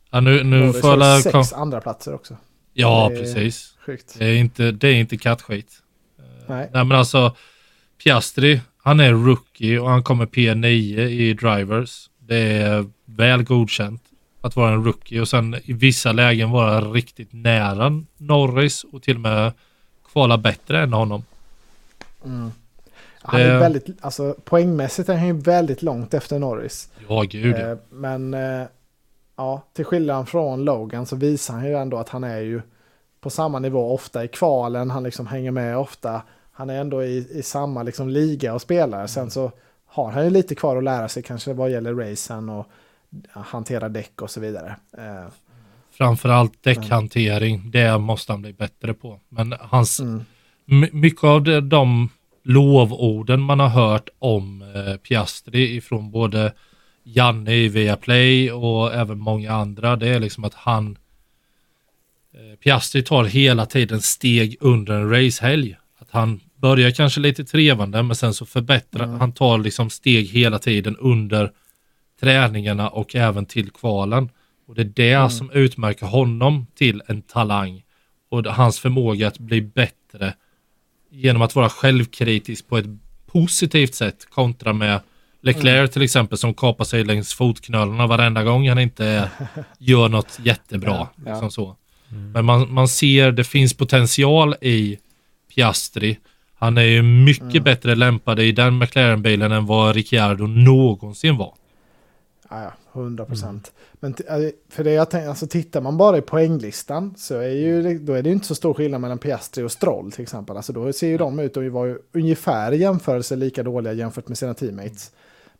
Ja, 0.09 0.19
nu, 0.19 0.43
nu 0.43 0.73
får 0.73 0.99
jag... 1.03 1.21
sex 1.23 1.31
Kom... 1.31 1.61
andra 1.61 1.81
platser 1.81 2.13
också. 2.13 2.37
Ja, 2.73 3.07
Det 3.09 3.15
är- 3.15 3.19
precis. 3.19 3.75
Sjukt. 3.85 4.15
Det 4.19 4.25
är 4.25 4.35
inte, 4.35 4.71
det 4.71 4.87
är 4.87 4.93
inte 4.95 5.17
kattskit. 5.17 5.81
Eh, 6.19 6.23
Nej. 6.47 6.69
Nej, 6.73 6.85
men 6.85 6.97
alltså 6.97 7.35
Piastri, 8.03 8.61
han 8.85 8.99
är 8.99 9.13
rookie 9.13 9.79
och 9.79 9.89
han 9.89 10.03
kommer 10.03 10.25
P9 10.25 10.65
i 10.99 11.33
drivers. 11.33 12.09
Det 12.19 12.37
är 12.37 12.85
väl 13.05 13.43
godkänt 13.43 14.01
att 14.41 14.55
vara 14.55 14.73
en 14.73 14.83
rookie 14.83 15.21
och 15.21 15.27
sen 15.27 15.55
i 15.63 15.73
vissa 15.73 16.11
lägen 16.11 16.51
vara 16.51 16.81
riktigt 16.81 17.33
nära 17.33 18.03
Norris 18.17 18.83
och 18.83 19.03
till 19.03 19.15
och 19.15 19.21
med 19.21 19.51
kvala 20.11 20.37
bättre 20.37 20.83
än 20.83 20.93
honom. 20.93 21.23
Mm. 22.25 22.51
Han 23.21 23.41
är 23.41 23.59
väldigt, 23.59 23.87
alltså 24.01 24.35
poängmässigt 24.43 25.09
är 25.09 25.15
han 25.15 25.27
ju 25.27 25.33
väldigt 25.33 25.81
långt 25.81 26.13
efter 26.13 26.39
Norris. 26.39 26.89
Ja, 27.09 27.21
gud. 27.21 27.55
Eh, 27.55 27.77
men 27.89 28.33
eh, 28.33 28.67
ja, 29.35 29.63
till 29.73 29.85
skillnad 29.85 30.29
från 30.29 30.63
Logan 30.63 31.05
så 31.05 31.15
visar 31.15 31.53
han 31.53 31.65
ju 31.65 31.75
ändå 31.75 31.97
att 31.97 32.09
han 32.09 32.23
är 32.23 32.39
ju 32.39 32.61
på 33.21 33.29
samma 33.29 33.59
nivå 33.59 33.93
ofta 33.93 34.23
i 34.23 34.27
kvalen. 34.27 34.91
Han 34.91 35.03
liksom 35.03 35.27
hänger 35.27 35.51
med 35.51 35.77
ofta. 35.77 36.21
Han 36.57 36.69
är 36.69 36.81
ändå 36.81 37.03
i, 37.03 37.27
i 37.31 37.43
samma 37.43 37.83
liksom 37.83 38.09
liga 38.09 38.53
och 38.53 38.61
spelar. 38.61 39.07
Sen 39.07 39.31
så 39.31 39.51
har 39.85 40.11
han 40.11 40.23
ju 40.23 40.29
lite 40.29 40.55
kvar 40.55 40.77
att 40.77 40.83
lära 40.83 41.07
sig 41.07 41.23
kanske 41.23 41.53
vad 41.53 41.71
gäller 41.71 41.93
racen 41.93 42.49
och 42.49 42.65
hantera 43.31 43.89
däck 43.89 44.21
och 44.21 44.29
så 44.31 44.39
vidare. 44.39 44.75
Eh, 44.97 45.27
Framförallt 45.91 46.63
däckhantering, 46.63 47.71
det 47.71 47.97
måste 47.97 48.31
han 48.31 48.41
bli 48.41 48.53
bättre 48.53 48.93
på. 48.93 49.19
Men 49.29 49.55
hans, 49.59 49.99
mm, 49.99 50.23
my- 50.65 50.89
mycket 50.91 51.23
av 51.23 51.43
de, 51.43 51.59
de 51.69 52.09
lovorden 52.43 53.41
man 53.41 53.59
har 53.59 53.67
hört 53.67 54.09
om 54.19 54.61
eh, 54.61 54.95
Piastri 54.97 55.75
ifrån 55.75 56.11
både 56.11 56.53
Janne 57.03 57.53
i 57.55 57.67
Viaplay 57.67 58.51
och 58.51 58.93
även 58.93 59.19
många 59.19 59.51
andra, 59.51 59.95
det 59.95 60.07
är 60.09 60.19
liksom 60.19 60.43
att 60.43 60.53
han 60.53 60.97
eh, 62.33 62.55
Piastri 62.63 63.03
tar 63.03 63.23
hela 63.23 63.65
tiden 63.65 64.01
steg 64.01 64.57
under 64.59 64.93
en 64.93 65.09
racehelg. 65.09 65.77
Att 66.07 66.11
han 66.11 66.39
börjar 66.55 66.91
kanske 66.91 67.19
lite 67.19 67.45
trevande 67.45 68.03
men 68.03 68.15
sen 68.15 68.33
så 68.33 68.45
förbättrar 68.45 69.03
Mm. 69.05 69.19
han 69.19 69.31
tar 69.31 69.57
liksom 69.57 69.89
steg 69.89 70.27
hela 70.29 70.59
tiden 70.59 70.95
under 70.97 71.51
träningarna 72.19 72.89
och 72.89 73.15
även 73.15 73.45
till 73.45 73.69
kvalen. 73.71 74.29
Och 74.67 74.75
det 74.75 74.81
är 74.81 74.85
det 74.95 75.11
Mm. 75.13 75.29
som 75.29 75.51
utmärker 75.51 76.05
honom 76.05 76.67
till 76.75 77.01
en 77.07 77.21
talang 77.21 77.83
och 78.29 78.45
hans 78.45 78.79
förmåga 78.79 79.27
att 79.27 79.39
bli 79.39 79.61
bättre 79.61 80.33
genom 81.11 81.41
att 81.41 81.55
vara 81.55 81.69
självkritisk 81.69 82.67
på 82.67 82.77
ett 82.77 82.85
positivt 83.25 83.95
sätt 83.95 84.27
kontra 84.29 84.73
med 84.73 84.99
Leclerc 85.41 85.77
Mm. 85.79 85.89
till 85.89 86.01
exempel 86.01 86.37
som 86.37 86.53
kapar 86.53 86.85
sig 86.85 87.03
längs 87.03 87.33
fotknölarna 87.33 88.07
varenda 88.07 88.43
gång 88.43 88.69
han 88.69 88.79
inte 88.79 89.29
gör 89.79 90.09
något 90.09 90.39
jättebra. 90.43 90.91
Ja, 90.91 91.09
ja. 91.25 91.31
Liksom 91.31 91.51
så. 91.51 91.75
Men 92.33 92.45
man, 92.45 92.73
man 92.73 92.87
ser 92.87 93.31
det 93.31 93.43
finns 93.43 93.73
potential 93.73 94.55
i 94.61 94.97
Piastri. 95.55 96.19
Han 96.57 96.77
är 96.77 96.81
ju 96.81 97.01
mycket 97.01 97.51
Mm. 97.51 97.63
bättre 97.63 97.95
lämpad 97.95 98.39
i 98.39 98.51
den 98.51 98.77
McLaren-bilen 98.77 99.51
än 99.51 99.65
vad 99.65 99.95
Ricciardo 99.95 100.47
någonsin 100.47 101.37
var. 101.37 101.53
Ja, 102.49 102.63
ja, 102.63 102.71
100 103.01 103.25
procent. 103.25 103.71
Men 103.93 104.11
eh, 104.27 104.49
för 104.69 104.83
det 104.83 104.91
jag 104.91 105.09
tänker, 105.09 105.29
alltså 105.29 105.47
tittar 105.47 105.81
man 105.81 105.97
bara 105.97 106.17
i 106.17 106.21
poänglistan 106.21 107.13
så 107.17 107.35
är 107.39 107.49
ju, 107.49 107.99
då 107.99 108.13
är 108.13 108.23
det 108.23 108.29
ju 108.29 108.33
inte 108.33 108.47
så 108.47 108.55
stor 108.55 108.73
skillnad 108.73 109.01
mellan 109.01 109.17
Piastri 109.17 109.63
och 109.63 109.71
Stroll 109.71 110.11
till 110.11 110.23
exempel. 110.23 110.57
Alltså 110.57 110.73
då 110.73 110.93
ser 110.93 111.07
ju 111.07 111.17
de 111.17 111.39
ut 111.39 111.57
att 111.57 111.71
vara 111.71 111.87
ju 111.87 111.97
ungefär 112.13 112.71
i 112.71 112.77
jämförelse 112.77 113.35
lika 113.35 113.63
dåliga 113.63 113.93
jämfört 113.93 114.27
med 114.27 114.37
sina 114.37 114.53
teammates. 114.53 115.11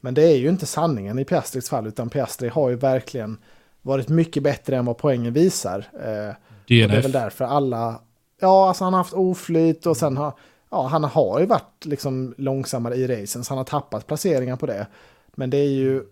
Men 0.01 0.13
det 0.13 0.23
är 0.23 0.35
ju 0.37 0.49
inte 0.49 0.65
sanningen 0.65 1.19
i 1.19 1.25
Piastris 1.25 1.69
fall, 1.69 1.87
utan 1.87 2.09
Piastri 2.09 2.47
har 2.49 2.69
ju 2.69 2.75
verkligen 2.75 3.37
varit 3.81 4.09
mycket 4.09 4.43
bättre 4.43 4.77
än 4.77 4.85
vad 4.85 4.97
poängen 4.97 5.33
visar. 5.33 5.77
Eh, 5.93 6.35
det 6.67 6.81
är 6.81 7.01
väl 7.01 7.11
därför 7.11 7.45
alla, 7.45 7.99
ja 8.39 8.67
alltså 8.67 8.83
han 8.83 8.93
har 8.93 8.99
haft 8.99 9.13
oflyt 9.13 9.85
och 9.85 9.97
sen 9.97 10.17
har, 10.17 10.33
ja 10.69 10.87
han 10.87 11.03
har 11.03 11.39
ju 11.39 11.45
varit 11.45 11.85
liksom 11.85 12.35
långsammare 12.37 12.95
i 12.95 13.07
racen 13.07 13.43
så 13.43 13.51
han 13.51 13.57
har 13.57 13.65
tappat 13.65 14.07
placeringar 14.07 14.55
på 14.55 14.65
det. 14.65 14.87
Men 15.35 15.49
det 15.49 15.57
är 15.57 15.69
ju, 15.69 16.03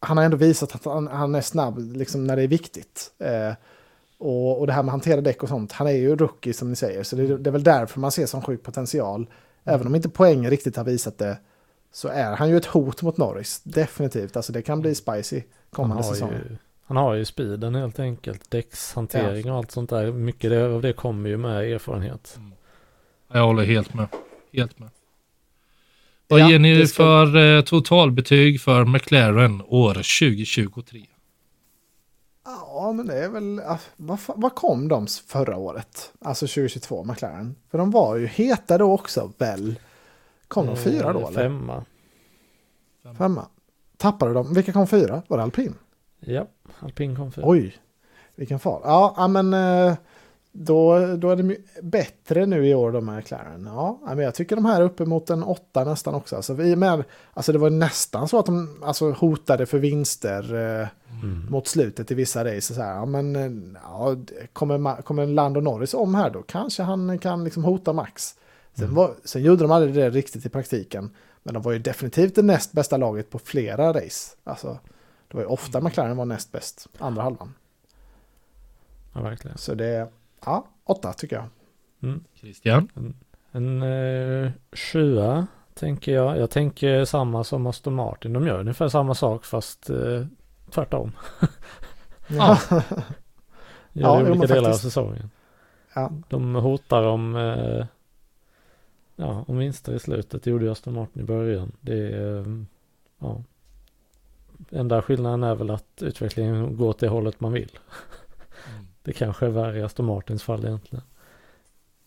han 0.00 0.16
har 0.16 0.24
ändå 0.24 0.36
visat 0.36 0.74
att 0.74 0.84
han, 0.84 1.06
han 1.06 1.34
är 1.34 1.40
snabb 1.40 1.78
liksom 1.78 2.26
när 2.26 2.36
det 2.36 2.42
är 2.42 2.48
viktigt. 2.48 3.10
Eh, 3.18 3.52
och, 4.18 4.60
och 4.60 4.66
det 4.66 4.72
här 4.72 4.82
med 4.82 4.88
att 4.88 4.92
hantera 4.92 5.20
däck 5.20 5.42
och 5.42 5.48
sånt, 5.48 5.72
han 5.72 5.86
är 5.86 5.92
ju 5.92 6.16
rookie 6.16 6.54
som 6.54 6.70
ni 6.70 6.76
säger. 6.76 7.02
Så 7.02 7.16
det, 7.16 7.38
det 7.38 7.50
är 7.50 7.52
väl 7.52 7.62
därför 7.64 8.00
man 8.00 8.12
ser 8.12 8.26
sån 8.26 8.42
sjuk 8.42 8.62
potential. 8.62 9.26
Även 9.64 9.86
om 9.86 9.94
inte 9.94 10.08
poängen 10.08 10.50
riktigt 10.50 10.76
har 10.76 10.84
visat 10.84 11.18
det, 11.18 11.38
så 11.92 12.08
är 12.08 12.36
han 12.36 12.50
ju 12.50 12.56
ett 12.56 12.66
hot 12.66 13.02
mot 13.02 13.16
Norris. 13.16 13.60
Definitivt, 13.64 14.36
alltså 14.36 14.52
det 14.52 14.62
kan 14.62 14.80
bli 14.80 14.94
spicy 14.94 15.42
kommande 15.70 16.02
säsong. 16.04 16.30
ju, 16.32 16.56
han 16.86 16.96
har 16.96 17.14
ju 17.14 17.24
speeden 17.24 17.74
helt 17.74 17.98
enkelt. 17.98 18.50
Däckshantering 18.50 19.50
och 19.50 19.56
allt 19.56 19.70
sånt 19.70 19.90
där. 19.90 20.12
Mycket 20.12 20.52
av 20.52 20.82
det 20.82 20.92
kommer 20.92 21.28
ju 21.30 21.36
med 21.36 21.72
erfarenhet. 21.72 22.38
Jag 23.32 23.46
håller 23.46 23.64
helt 23.64 23.94
med. 23.94 24.06
Helt 24.52 24.78
med. 24.78 24.88
Vad 26.28 26.40
Ja, 26.40 26.50
ger 26.50 26.58
ni 26.58 26.86
ska- 26.86 26.96
för 27.02 27.36
eh, 27.56 27.62
totalbetyg 27.62 28.60
för 28.60 28.84
McLaren 28.84 29.62
år 29.68 29.94
2023? 29.94 31.06
Ja, 32.44 32.92
men 32.92 33.06
det 33.06 33.24
är 33.24 33.28
väl... 33.28 33.60
ah, 33.60 33.78
Vad, 34.36 34.54
kom 34.54 34.88
de 34.88 35.06
förra 35.26 35.56
året? 35.56 36.12
Alltså 36.20 36.46
2022, 36.46 37.04
McLaren. 37.04 37.54
För 37.70 37.78
de 37.78 37.90
var 37.90 38.16
ju 38.16 38.26
heta 38.26 38.78
då 38.78 38.92
också, 38.92 39.32
väl? 39.38 39.74
Kom 40.48 40.66
de 40.66 40.76
fyra 40.76 41.12
då, 41.12 41.20
Eh, 41.20 41.26
eller? 41.28 41.34
Femma. 41.42 41.84
Femma. 43.18 43.46
Tappade 43.96 44.32
de? 44.34 44.54
Vilka 44.54 44.72
kom 44.72 44.86
fyra? 44.86 45.22
Var 45.28 45.36
det 45.36 45.42
alpin? 45.44 45.74
Ja, 46.20 46.46
alpin 46.84 47.16
kom 47.16 47.32
fyra. 47.32 47.44
Oj, 47.48 47.76
vilken 48.34 48.58
far. 48.58 48.80
Ja, 48.84 49.28
men 49.28 49.54
eh, 49.54 49.94
då, 50.52 50.98
då 51.16 51.30
är 51.30 51.36
det 51.36 51.56
bättre 51.82 52.46
nu 52.46 52.68
i 52.68 52.74
år 52.74 52.92
då 52.92 53.00
med 53.00 53.16
McLaren. 53.16 53.68
Ja, 53.74 54.00
men 54.06 54.18
jag 54.18 54.34
tycker 54.34 54.56
de 54.56 54.64
här 54.64 54.80
är 54.80 54.84
uppe 54.84 55.04
mot 55.04 55.30
en 55.30 55.42
åtta 55.42 55.84
nästan 55.84 56.14
också. 56.14 56.36
Alltså, 56.36 56.54
vi 56.54 56.76
med, 56.76 57.04
alltså 57.34 57.52
det 57.52 57.58
var 57.58 57.70
nästan 57.70 58.28
så 58.28 58.38
att 58.38 58.46
de 58.46 58.82
alltså, 58.84 59.10
hotade 59.10 59.66
för 59.66 59.78
vinster 59.78 60.54
eh, 60.80 60.88
Mm. 61.22 61.46
mot 61.50 61.66
slutet 61.66 62.10
i 62.10 62.14
vissa 62.14 62.44
race. 62.44 62.74
Så 62.74 62.82
här, 62.82 62.94
ja, 62.94 63.04
men 63.06 63.36
eh, 63.36 63.78
ja, 63.82 64.16
kommer, 64.52 65.02
kommer 65.02 65.26
Lando 65.26 65.60
Norris 65.60 65.94
om 65.94 66.14
här 66.14 66.30
då 66.30 66.42
kanske 66.42 66.82
han 66.82 67.18
kan 67.18 67.44
liksom 67.44 67.64
hota 67.64 67.92
Max. 67.92 68.34
Sen, 68.74 68.94
var, 68.94 69.14
sen 69.24 69.42
gjorde 69.42 69.64
de 69.64 69.70
aldrig 69.70 69.94
det 69.94 70.10
riktigt 70.10 70.46
i 70.46 70.48
praktiken. 70.48 71.10
Men 71.42 71.54
de 71.54 71.62
var 71.62 71.72
ju 71.72 71.78
definitivt 71.78 72.34
det 72.34 72.42
näst 72.42 72.72
bästa 72.72 72.96
laget 72.96 73.30
på 73.30 73.38
flera 73.38 73.92
race. 73.92 74.36
Alltså, 74.44 74.78
det 75.34 75.38
var 75.38 75.42
ju 75.44 75.48
ofta 75.48 75.80
McLaren 75.80 76.16
var 76.16 76.24
näst 76.24 76.52
bäst, 76.52 76.88
andra 76.98 77.22
halvan. 77.22 77.54
Ja, 79.12 79.20
verkligen. 79.22 79.58
Så 79.58 79.74
det, 79.74 80.08
ja, 80.44 80.66
åtta 80.84 81.12
tycker 81.12 81.36
jag. 81.36 81.44
Mm. 82.02 82.24
Christian? 82.34 82.88
En 83.52 83.82
eh, 83.82 84.50
sjua 84.72 85.46
tänker 85.74 86.12
jag. 86.14 86.38
Jag 86.38 86.50
tänker 86.50 87.04
samma 87.04 87.44
som 87.44 87.66
Aston 87.66 87.94
Martin. 87.94 88.32
De 88.32 88.46
gör 88.46 88.60
ungefär 88.60 88.88
samma 88.88 89.14
sak 89.14 89.44
fast 89.44 89.90
eh, 89.90 90.26
tvärtom. 90.70 91.12
Ja. 92.26 92.58
Gör 92.70 92.82
Ja, 93.92 94.16
det 94.16 94.22
i 94.22 94.26
jo, 94.26 94.30
olika 94.30 94.46
delar 94.46 94.58
av 94.58 94.64
faktiskt. 94.64 94.82
säsongen. 94.82 95.30
Ja. 95.94 96.12
De 96.28 96.54
hotar 96.54 97.02
om, 97.02 97.36
eh, 97.36 97.86
ja, 99.16 99.44
om 99.48 99.58
vinster 99.58 99.92
i 99.94 99.98
slutet. 99.98 100.42
Det 100.42 100.50
gjorde 100.50 100.72
Aston 100.72 100.94
Martin 100.94 101.22
i 101.22 101.24
början. 101.24 101.72
Det 101.80 102.12
är, 102.12 102.38
eh, 102.40 102.46
ja. 103.18 103.42
Enda 104.70 105.02
skillnaden 105.02 105.42
är 105.42 105.54
väl 105.54 105.70
att 105.70 106.02
utvecklingen 106.02 106.76
går 106.76 106.88
åt 106.88 106.98
det 106.98 107.08
hållet 107.08 107.40
man 107.40 107.52
vill. 107.52 107.78
Mm. 108.72 108.86
Det 109.02 109.12
kanske 109.12 109.46
är 109.46 109.50
värre 109.50 109.78
i 109.78 109.82
Aston 109.82 110.06
Martins 110.06 110.42
fall 110.42 110.64
egentligen. 110.64 111.04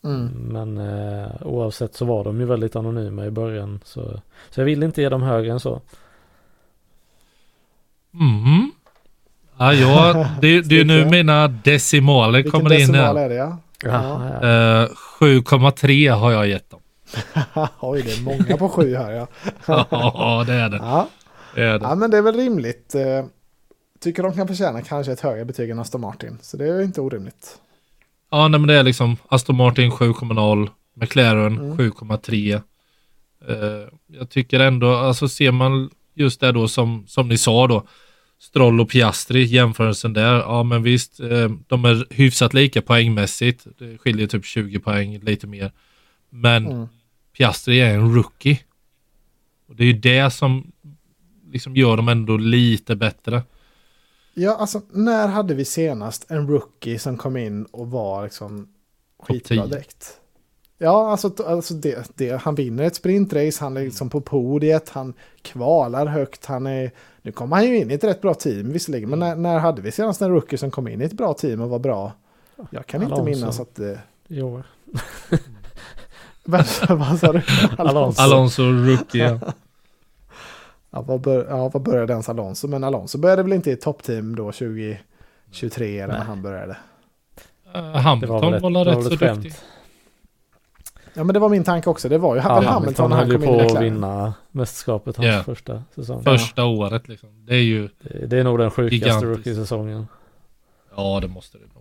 Mm. 0.04 0.26
Men 0.28 0.78
eh, 0.78 1.30
oavsett 1.40 1.94
så 1.94 2.04
var 2.04 2.24
de 2.24 2.40
ju 2.40 2.46
väldigt 2.46 2.76
anonyma 2.76 3.26
i 3.26 3.30
början. 3.30 3.80
Så, 3.84 4.20
så 4.50 4.60
jag 4.60 4.64
vill 4.64 4.82
inte 4.82 5.02
ge 5.02 5.08
dem 5.08 5.22
högre 5.22 5.52
än 5.52 5.60
så. 5.60 5.80
Mm. 8.14 8.70
Ja, 9.58 9.72
ja, 9.72 10.28
det, 10.40 10.60
det 10.60 10.80
är 10.80 10.84
nu 10.84 11.04
mina 11.04 11.48
decimaler 11.48 12.42
Vilken 12.42 12.52
kommer 12.52 12.72
in 12.72 12.80
decimal 12.80 13.16
här. 13.16 13.24
är 13.24 13.28
det 13.28 13.34
ja? 13.34 13.58
Ja. 13.84 14.28
Ja. 14.42 14.82
Eh, 14.82 14.88
7,3 15.20 16.12
har 16.12 16.32
jag 16.32 16.48
gett 16.48 16.70
dem. 16.70 16.80
Oj, 17.80 18.02
det 18.02 18.12
är 18.12 18.22
många 18.22 18.56
på 18.56 18.68
sju 18.68 18.96
här 18.96 19.10
ja. 19.12 19.26
Ja, 19.90 20.44
det 20.46 20.52
är 20.54 20.68
det. 20.68 20.76
Ja, 20.76 21.08
det, 21.54 21.62
ja 21.82 21.94
men 21.94 22.10
det 22.10 22.18
är 22.18 22.22
väl 22.22 22.36
rimligt. 22.36 22.94
Eh, 22.94 23.24
Tycker 24.00 24.22
de 24.22 24.34
kan 24.34 24.48
förtjäna 24.48 24.82
kanske 24.82 25.12
ett 25.12 25.20
högre 25.20 25.44
betyg 25.44 25.70
än 25.70 25.78
Aston 25.78 26.00
Martin. 26.00 26.38
Så 26.42 26.56
det 26.56 26.66
är 26.68 26.82
inte 26.82 27.00
orimligt. 27.00 27.58
Ja, 28.30 28.48
nej, 28.48 28.60
men 28.60 28.68
det 28.68 28.74
är 28.74 28.82
liksom 28.82 29.16
Aston 29.28 29.56
Martin 29.56 29.90
7,0, 29.90 30.68
McLaren 30.94 31.58
Mm. 31.58 31.76
7,3. 31.78 32.54
Eh, 33.48 33.88
jag 34.06 34.30
tycker 34.30 34.60
ändå, 34.60 34.94
alltså 34.94 35.28
ser 35.28 35.52
man 35.52 35.90
just 36.14 36.40
det 36.40 36.52
då 36.52 36.68
som, 36.68 37.04
som 37.06 37.28
ni 37.28 37.38
sa 37.38 37.66
då, 37.66 37.86
Stroll 38.40 38.80
och 38.80 38.90
Piastri, 38.90 39.44
jämförelsen 39.44 40.12
där, 40.12 40.34
ja 40.34 40.62
men 40.62 40.82
visst, 40.82 41.20
eh, 41.20 41.48
de 41.66 41.84
är 41.84 42.06
hyfsat 42.10 42.54
lika 42.54 42.82
poängmässigt. 42.82 43.66
Det 43.78 43.98
skiljer 43.98 44.26
typ 44.26 44.44
20 44.44 44.78
poäng, 44.78 45.18
lite 45.18 45.46
mer. 45.46 45.72
Men 46.30 46.66
Mm. 46.66 46.86
Piastri 47.36 47.80
är 47.80 47.94
en 47.94 48.14
rookie. 48.14 48.58
Och 49.68 49.76
det 49.76 49.82
är 49.82 49.86
ju 49.86 49.92
det 49.92 50.30
som 50.30 50.72
liksom 51.52 51.76
gör 51.76 51.96
dem 51.96 52.08
ändå 52.08 52.36
lite 52.36 52.96
bättre. 52.96 53.42
Ja, 54.34 54.56
alltså 54.56 54.80
när 54.90 55.28
hade 55.28 55.54
vi 55.54 55.64
senast 55.64 56.30
en 56.30 56.48
rookie 56.48 56.98
som 56.98 57.16
kom 57.16 57.36
in 57.36 57.64
och 57.64 57.90
var 57.90 58.24
liksom 58.24 58.68
skitbra 59.22 59.56
10. 59.56 59.66
direkt? 59.66 60.20
Ja, 60.78 61.10
alltså, 61.10 61.32
alltså 61.46 61.74
det, 61.74 62.10
det, 62.14 62.42
han 62.42 62.54
vinner 62.54 62.84
ett 62.84 62.94
sprintrace, 62.94 63.64
han 63.64 63.76
är 63.76 63.84
liksom 63.84 64.10
på 64.10 64.20
podiet, 64.20 64.88
han 64.88 65.14
kvalar 65.42 66.06
högt, 66.06 66.44
han 66.46 66.66
är... 66.66 66.90
Nu 67.22 67.32
kommer 67.32 67.56
han 67.56 67.66
ju 67.66 67.76
in 67.76 67.90
i 67.90 67.94
ett 67.94 68.04
rätt 68.04 68.20
bra 68.20 68.34
team 68.34 68.72
visserligen, 68.72 69.10
men 69.10 69.18
när, 69.18 69.36
när 69.36 69.58
hade 69.58 69.82
vi 69.82 69.92
senast 69.92 70.22
en 70.22 70.30
rookie 70.30 70.58
som 70.58 70.70
kom 70.70 70.88
in 70.88 71.02
i 71.02 71.04
ett 71.04 71.12
bra 71.12 71.34
team 71.34 71.60
och 71.60 71.68
var 71.68 71.78
bra? 71.78 72.12
Jag 72.70 72.86
kan 72.86 73.02
inte 73.02 73.14
Alonso. 73.14 73.30
minnas 73.30 73.60
att 73.60 73.74
det... 73.74 74.00
År. 74.42 74.62
Vad 76.44 76.66
vad 76.88 77.18
sa 77.18 77.32
du? 77.32 77.42
Alonso. 77.78 78.22
Alonso 78.22 78.62
rookie. 78.62 79.22
ja. 79.24 79.52
Ja, 80.90 81.02
vad, 81.02 81.20
bör, 81.20 81.46
ja, 81.50 81.68
vad 81.68 81.82
började 81.82 82.12
ens 82.12 82.28
Alonso? 82.28 82.68
Men 82.68 82.84
Alonso 82.84 83.18
började 83.18 83.42
väl 83.42 83.52
inte 83.52 83.70
i 83.70 83.76
toppteam 83.76 84.36
då 84.36 84.52
2023 84.52 85.98
eller 86.00 86.14
när 86.14 86.24
han 86.24 86.42
började? 86.42 86.76
Var 87.74 87.82
Hamilton 87.82 88.40
var, 88.52 88.70
var 88.70 88.84
rätt 88.84 89.02
så 89.04 89.08
duktig. 89.10 89.52
Ja, 91.14 91.24
men 91.24 91.34
det 91.34 91.38
var 91.40 91.48
min 91.48 91.64
tanke 91.64 91.90
också. 91.90 92.08
Det 92.08 92.18
var 92.18 92.34
ju 92.34 92.40
Ja, 92.40 92.48
Hamilton, 92.48 92.72
Hamilton 92.74 93.10
när 93.10 93.16
han 93.16 93.26
höll 93.30 93.40
ju 93.40 93.46
kom 93.46 93.54
in 93.54 93.60
i 93.60 93.68
på 93.68 93.76
att 93.76 93.82
vinna 93.82 94.34
mästerskapet 94.50 95.16
hans 95.16 95.26
Ja. 95.28 95.42
första 95.42 95.82
säsong. 95.94 96.22
Första 96.24 96.64
året 96.64 97.08
liksom. 97.08 97.46
Det 97.46 97.54
är 97.54 97.62
ju, 97.62 97.88
Det, 98.02 98.26
det 98.26 98.38
är 98.38 98.44
nog 98.44 98.58
den 98.58 98.70
sjukaste 98.70 99.26
rookie-säsongen. 99.26 100.06
ja 100.96 101.18
det 101.20 101.28
måste 101.28 101.58
det 101.58 101.64
vara. 101.74 101.77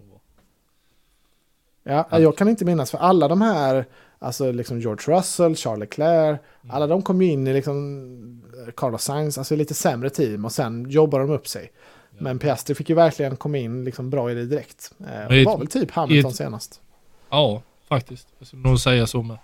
Ja, 1.88 2.20
jag 2.20 2.38
kan 2.38 2.48
inte 2.50 2.66
minnas 2.66 2.92
för 2.92 2.98
alla 2.98 3.28
de 3.28 3.42
här, 3.42 3.86
alltså 4.20 4.52
liksom 4.52 4.80
George 4.80 5.18
Russell, 5.18 5.56
Charles 5.56 5.80
Leclerc, 5.80 6.40
Mm. 6.64 6.76
alla 6.76 6.88
de 6.88 7.02
kom 7.02 7.22
ju 7.22 7.32
in 7.32 7.48
i 7.48 7.54
liksom 7.54 8.42
Carlos 8.76 9.04
Sainz, 9.04 9.38
alltså 9.38 9.56
lite 9.56 9.74
sämre 9.74 10.10
team 10.10 10.46
och 10.46 10.52
sen 10.52 10.90
jobbar 10.90 11.20
de 11.20 11.30
upp 11.30 11.48
sig. 11.48 11.72
Men 12.20 12.40
Piastri 12.40 12.76
fick 12.76 12.90
ju 12.90 12.96
verkligen 12.96 13.36
komma 13.36 13.58
in 13.58 13.84
liksom 13.84 14.10
bra 14.10 14.32
i 14.32 14.34
det 14.34 14.46
direkt. 14.46 14.92
Eh, 15.00 15.36
i 15.36 15.40
det 15.40 15.46
var 15.46 15.58
väl 15.58 15.68
typ 15.68 15.92
Hamilton 15.92 16.32
ett- 16.32 16.38
senast. 16.38 16.82
Ja, 17.30 17.62
faktiskt. 17.88 18.28
Jag 18.40 18.48
skulle 18.48 18.62
nog 18.62 18.80
säga 18.80 19.08
så 19.08 19.22
med. 19.22 19.38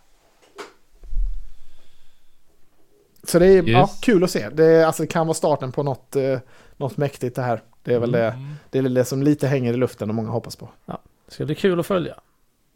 Så 3.28 3.40
det 3.40 3.46
är 3.48 3.64
ja, 3.70 3.80
Yes. 3.82 4.00
kul 4.02 4.24
att 4.24 4.32
se. 4.32 4.50
Det, 4.50 4.66
är, 4.66 4.86
alltså, 4.86 5.04
det 5.04 5.08
kan 5.08 5.28
vara 5.28 5.34
starten 5.36 5.72
på 5.72 5.84
något, 5.84 6.16
eh, 6.16 6.40
något 6.78 6.98
mäktigt 6.98 7.36
det 7.36 7.42
här. 7.42 7.62
Det 7.84 7.94
är 7.94 8.00
väl 8.00 8.12
det, 8.12 8.28
Mm. 8.28 8.54
det, 8.70 8.78
är 8.78 8.84
väl 8.84 8.94
det 8.94 9.06
som 9.06 9.24
lite 9.24 9.48
hänger 9.48 9.74
i 9.74 9.78
luften 9.78 10.10
och 10.10 10.16
många 10.16 10.30
hoppas 10.30 10.56
på. 10.56 10.70
Det 10.86 11.32
ska 11.34 11.46
bli 11.46 11.56
kul 11.56 11.80
att 11.80 11.86
följa. 11.86 12.16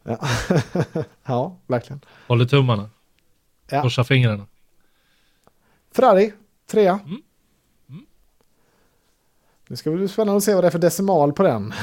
Ja, 0.08 0.18
ja 1.26 1.56
verkligen. 1.66 2.00
Håller 2.26 2.44
tummarna. 2.44 2.90
Ja. 3.70 3.82
Korsa 3.82 4.04
fingrarna. 4.04 4.46
Ferrari, 5.94 6.32
trea. 6.70 6.92
Mm. 7.04 7.20
Mm. 7.88 8.06
Nu 9.68 9.76
ska 9.76 9.90
det 9.90 9.96
bli 9.96 10.08
spännande 10.08 10.36
att 10.36 10.44
se 10.44 10.54
vad 10.54 10.64
det 10.64 10.68
är 10.68 10.70
för 10.70 10.78
decimal 10.78 11.32
på 11.32 11.42
den. 11.42 11.74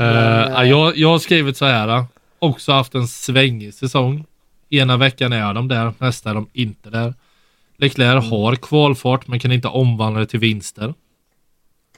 Eh, 0.00 0.06
ja, 0.06 0.64
jag, 0.64 0.96
jag 0.96 1.08
har 1.08 1.18
skrivit 1.18 1.56
så 1.56 1.64
här. 1.64 1.88
eh, 1.88 2.04
Också 2.38 2.72
haft 2.72 2.94
en 2.94 3.08
svängig 3.08 3.74
säsong. 3.74 4.24
Ena 4.70 4.96
veckan 4.96 5.32
är 5.32 5.54
de 5.54 5.68
där, 5.68 5.92
nästa 5.98 6.30
är 6.30 6.34
de 6.34 6.48
inte 6.52 6.90
där. 6.90 7.14
Leclerc 7.76 8.24
Mm. 8.24 8.30
har 8.30 8.56
kvalfart 8.56 9.26
men 9.26 9.40
kan 9.40 9.52
inte 9.52 9.68
omvandla 9.68 10.20
det 10.20 10.26
till 10.26 10.40
vinster. 10.40 10.94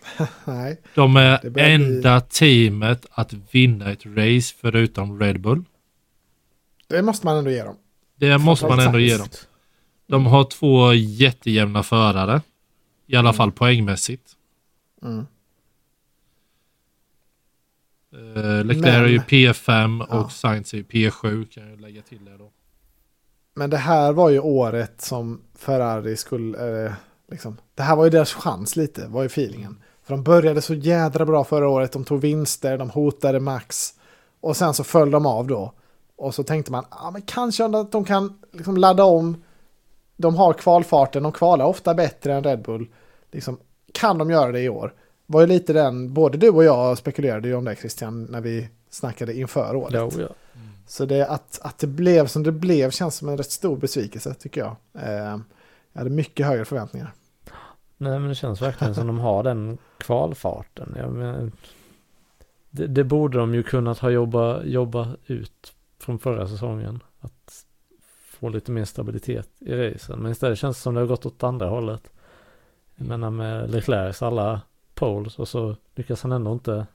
Nej. 0.45 0.81
De 0.95 1.17
är 1.17 1.39
börjar 1.43 1.51
bli- 1.51 1.63
enda 1.63 2.21
teamet 2.21 3.07
att 3.11 3.33
vinna 3.51 3.91
ett 3.93 4.07
race 4.07 4.55
förutom 4.61 5.21
Red 5.21 5.41
Bull. 5.41 5.65
Det 6.87 7.03
måste 7.03 7.27
man 7.27 7.37
ändå 7.37 7.51
ge 7.51 7.63
dem. 7.65 7.77
Det 8.17 8.39
måste 8.39 8.67
man 8.67 8.81
ändå 8.81 8.99
ge 8.99 9.17
dem. 9.17 9.29
De 10.07 10.27
har 10.27 10.45
två 10.45 10.93
jättejämna 10.95 11.83
förare. 11.83 12.43
I 13.07 13.17
alla 13.17 13.33
fall 13.33 13.53
poängmässigt. 13.53 14.33
Mm. 15.03 15.27
Uh, 18.15 18.65
Leclerc 18.65 18.87
är 18.95 19.07
ju 19.07 19.17
Men- 19.19 19.27
P5 19.27 20.07
Ja. 20.11 20.21
och 20.21 20.33
Sainz 20.33 20.73
är 20.75 20.77
ju 20.79 20.83
P7 20.85 21.47
kan 21.49 21.71
jag 21.71 21.81
lägga 21.81 22.03
till 22.03 22.25
det 22.25 22.37
då. 22.37 22.51
Men 23.55 23.71
det 23.71 23.77
här 23.77 24.13
var 24.13 24.31
ju 24.31 24.39
året 24.41 25.01
som 25.01 25.41
Ferrari 25.59 26.17
skulle... 26.17 26.85
Eh, 26.87 26.93
liksom, 27.31 27.57
det 27.75 27.83
här 27.83 27.97
var 27.97 28.05
ju 28.05 28.11
deras 28.11 28.33
chans 28.33 28.77
lite, 28.77 29.07
var 29.09 29.23
ju 29.23 29.27
feelingen. 29.27 29.83
För 30.11 30.17
de 30.17 30.23
började 30.23 30.63
så 30.63 30.75
jädra 30.75 31.27
bra 31.27 31.45
förra 31.45 31.69
året, 31.69 31.93
de 31.93 32.05
tog 32.05 32.21
vinster, 32.21 32.79
de 32.79 32.91
hotade 32.91 33.41
Max. 33.41 33.95
Och 34.41 34.57
sen 34.57 34.75
så 34.75 34.85
föll 34.85 35.11
de 35.11 35.27
av 35.27 35.47
då. 35.47 35.73
Och 36.17 36.35
så 36.35 36.43
tänkte 36.43 36.73
man, 36.73 36.85
ja 36.91 37.11
men 37.11 37.23
kanske 37.23 37.65
att 37.65 37.93
de 37.93 38.05
kan 38.05 38.39
liksom 38.53 38.77
ladda 38.77 39.05
om. 39.05 39.43
De 40.17 40.37
har 40.37 40.53
kvalfarten, 40.53 41.23
de 41.23 41.33
kvalar 41.33 41.65
ofta 41.65 41.95
bättre 41.95 42.35
än 42.35 42.45
Red 42.45 42.63
Bull. 42.63 42.87
Liksom, 43.33 43.59
kan 43.93 44.19
de 44.19 44.31
göra 44.31 44.53
det 44.53 44.61
i 44.61 44.69
år? 44.69 44.95
Var 45.27 45.41
ju 45.41 45.47
lite 45.47 45.73
den, 45.73 46.15
både 46.15 46.39
du 46.39 46.51
och 46.51 46.65
jag 46.65 46.99
spekulerade 46.99 47.49
ju 47.49 47.55
om 47.55 47.65
det 47.65 47.77
Christian, 47.77 48.25
när 48.25 48.41
vi 48.41 48.69
snackade 48.91 49.35
inför 49.39 49.77
året. 49.77 49.95
Jo, 49.95 50.23
ja. 50.23 50.29
Så 50.87 51.05
det, 51.05 51.27
att, 51.27 51.61
att 51.63 51.79
det 51.79 51.87
blev 51.87 52.27
som 52.27 52.43
det 52.43 52.53
blev 52.53 52.91
känns 52.91 53.17
som 53.17 53.29
en 53.29 53.37
rätt 53.37 53.51
stor 53.51 53.77
besvikelse 53.77 54.35
tycker 54.35 54.61
jag. 54.61 54.77
Eh, 55.03 55.39
jag 55.93 55.99
hade 56.01 56.11
mycket 56.11 56.47
högre 56.47 56.65
förväntningar. 56.65 57.13
Nej 58.01 58.19
men 58.19 58.29
det 58.29 58.35
känns 58.35 58.63
verkligen 58.63 58.95
som 58.95 59.07
de 59.07 59.19
har 59.19 59.43
den 59.43 59.79
kvalfarten. 59.99 60.95
Jag 60.97 61.13
men, 61.13 61.53
det, 62.71 62.87
det 62.87 63.05
borde 63.05 63.39
de 63.39 63.55
ju 63.55 63.63
kunnat 63.63 63.99
ha 63.99 64.11
jobba, 64.11 64.63
jobba 64.63 65.09
ut 65.27 65.73
från 65.99 66.19
förra 66.19 66.49
säsongen. 66.49 67.03
Att 67.21 67.67
få 68.31 68.49
lite 68.49 68.73
mer 68.73 68.85
stabilitet 68.85 69.49
i 69.59 69.75
racen. 69.75 70.19
Men 70.19 70.33
istället 70.33 70.59
känns 70.59 70.77
det 70.77 70.83
som 70.83 70.95
det 70.95 71.01
har 71.01 71.07
gått 71.07 71.27
åt 71.27 71.43
andra 71.43 71.69
hållet. 71.69 72.13
Jag 72.97 73.07
menar 73.07 73.31
med 73.31 73.71
Leclercs 73.71 74.23
alla 74.23 74.61
poles 74.95 75.39
och 75.39 75.49
så 75.49 75.77
lyckas 75.95 76.23
han 76.23 76.33
ändå 76.33 76.53
inte 76.53 76.87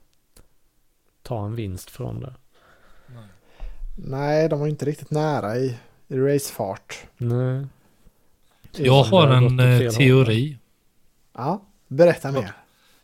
ta 1.22 1.46
en 1.46 1.54
vinst 1.54 1.90
från 1.90 2.20
det. 2.20 2.34
Nej, 3.96 4.48
de 4.48 4.60
var 4.60 4.66
inte 4.66 4.84
riktigt 4.84 5.10
nära 5.10 5.56
i, 5.56 5.78
i 6.08 6.16
racefart. 6.18 7.06
Nej. 7.16 7.66
Jag 8.72 9.02
har 9.02 9.28
en 9.28 9.60
eh, 9.60 9.90
teori. 9.90 10.58
Ja, 11.36 11.62
berätta 11.88 12.32
mer. 12.32 12.52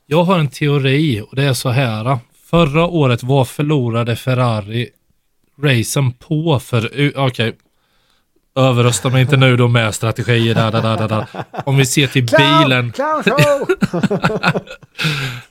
Jag 0.07 0.25
har 0.25 0.39
en 0.39 0.49
teori 0.49 1.21
och 1.21 1.37
det 1.37 1.45
är 1.45 1.53
så 1.55 1.69
här. 1.69 2.19
Förra 2.45 2.87
året 2.87 3.23
var 3.23 3.45
förlorade 3.45 4.17
Ferrari 4.17 4.89
racen 5.63 6.13
på 6.13 6.61
för... 6.61 7.13
Okej. 7.17 7.57
Överrösta 8.55 9.11
mig 9.11 9.23
inte 9.23 9.37
nu 9.37 9.57
då 9.57 9.69
med 9.69 9.95
strategier. 9.95 10.55
Där, 10.55 10.73
där, 10.73 10.83
där, 10.83 11.09
där. 11.09 11.27
Om 11.65 11.77
vi 11.77 11.87
ser 11.87 12.07
till 12.07 12.27
bilen. 12.27 12.93
Clown 12.93 13.23
show! 13.23 13.67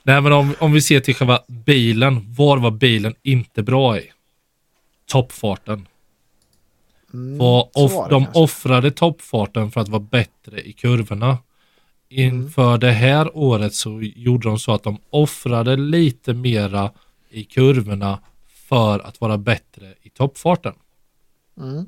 Nej 0.03 0.21
men 0.21 0.31
om, 0.31 0.55
om 0.59 0.71
vi 0.71 0.81
ser 0.81 0.99
till 0.99 1.15
själva 1.15 1.39
bilen. 1.47 2.33
Var 2.37 2.57
var 2.57 2.71
bilen 2.71 3.15
inte 3.23 3.63
bra 3.63 3.97
i? 3.97 4.11
Toppfarten. 5.07 5.87
Mm, 7.13 7.37
var 7.37 7.69
off, 7.73 8.09
de 8.09 8.25
kanske. 8.25 8.39
offrade 8.39 8.91
toppfarten 8.91 9.71
för 9.71 9.81
att 9.81 9.89
vara 9.89 9.99
bättre 9.99 10.61
i 10.61 10.73
kurvorna. 10.73 11.37
Inför 12.13 12.77
det 12.77 12.91
här 12.91 13.37
året 13.37 13.73
så 13.73 14.01
gjorde 14.01 14.47
de 14.49 14.59
så 14.59 14.73
att 14.73 14.83
de 14.83 14.97
offrade 15.09 15.75
lite 15.75 16.33
mera 16.33 16.91
i 17.29 17.43
kurvorna 17.43 18.19
för 18.47 18.99
att 18.99 19.21
vara 19.21 19.37
bättre 19.37 19.93
i 20.01 20.09
toppfarten. 20.09 20.73
Mm. 21.57 21.85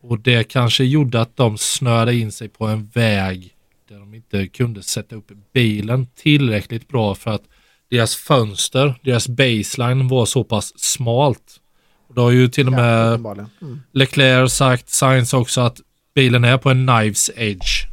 Och 0.00 0.20
det 0.20 0.48
kanske 0.48 0.84
gjorde 0.84 1.20
att 1.20 1.36
de 1.36 1.58
snörde 1.58 2.14
in 2.14 2.32
sig 2.32 2.48
på 2.48 2.66
en 2.66 2.86
väg 2.86 3.54
där 3.88 3.98
de 3.98 4.14
inte 4.14 4.46
kunde 4.46 4.82
sätta 4.82 5.16
upp 5.16 5.32
bilen 5.52 6.06
tillräckligt 6.14 6.88
bra 6.88 7.14
för 7.14 7.30
att 7.30 7.44
deras 7.90 8.16
fönster, 8.16 8.94
deras 9.02 9.28
baseline 9.28 10.08
var 10.08 10.26
så 10.26 10.44
pass 10.44 10.78
smalt. 10.78 11.60
Och 12.08 12.14
då 12.14 12.22
har 12.22 12.30
ju 12.30 12.48
till 12.48 12.68
och 12.68 12.74
Ja, 12.74 12.76
med 12.76 13.08
uppenbarligen. 13.08 13.50
Mm. 13.62 13.80
Leclerc 13.92 14.52
sagt, 14.52 14.88
Sainz 14.88 15.34
också 15.34 15.60
att 15.60 15.80
bilen 16.14 16.44
är 16.44 16.58
på 16.58 16.70
en 16.70 16.86
knives 16.86 17.30
edge 17.36 17.86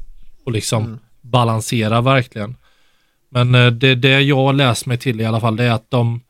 och 0.45 0.51
liksom 0.51 0.83
Mm. 0.83 0.99
Balanserar 1.31 2.01
verkligen. 2.01 2.55
Men 3.29 3.55
eh, 3.55 3.67
det, 3.67 3.95
det 3.95 4.21
jag 4.21 4.55
läst 4.55 4.85
mig 4.85 4.97
till 4.97 5.21
i 5.21 5.25
alla 5.25 5.39
fall 5.39 5.55
det 5.55 5.63
är 5.63 5.71
att 5.71 5.91
de, 5.91 6.21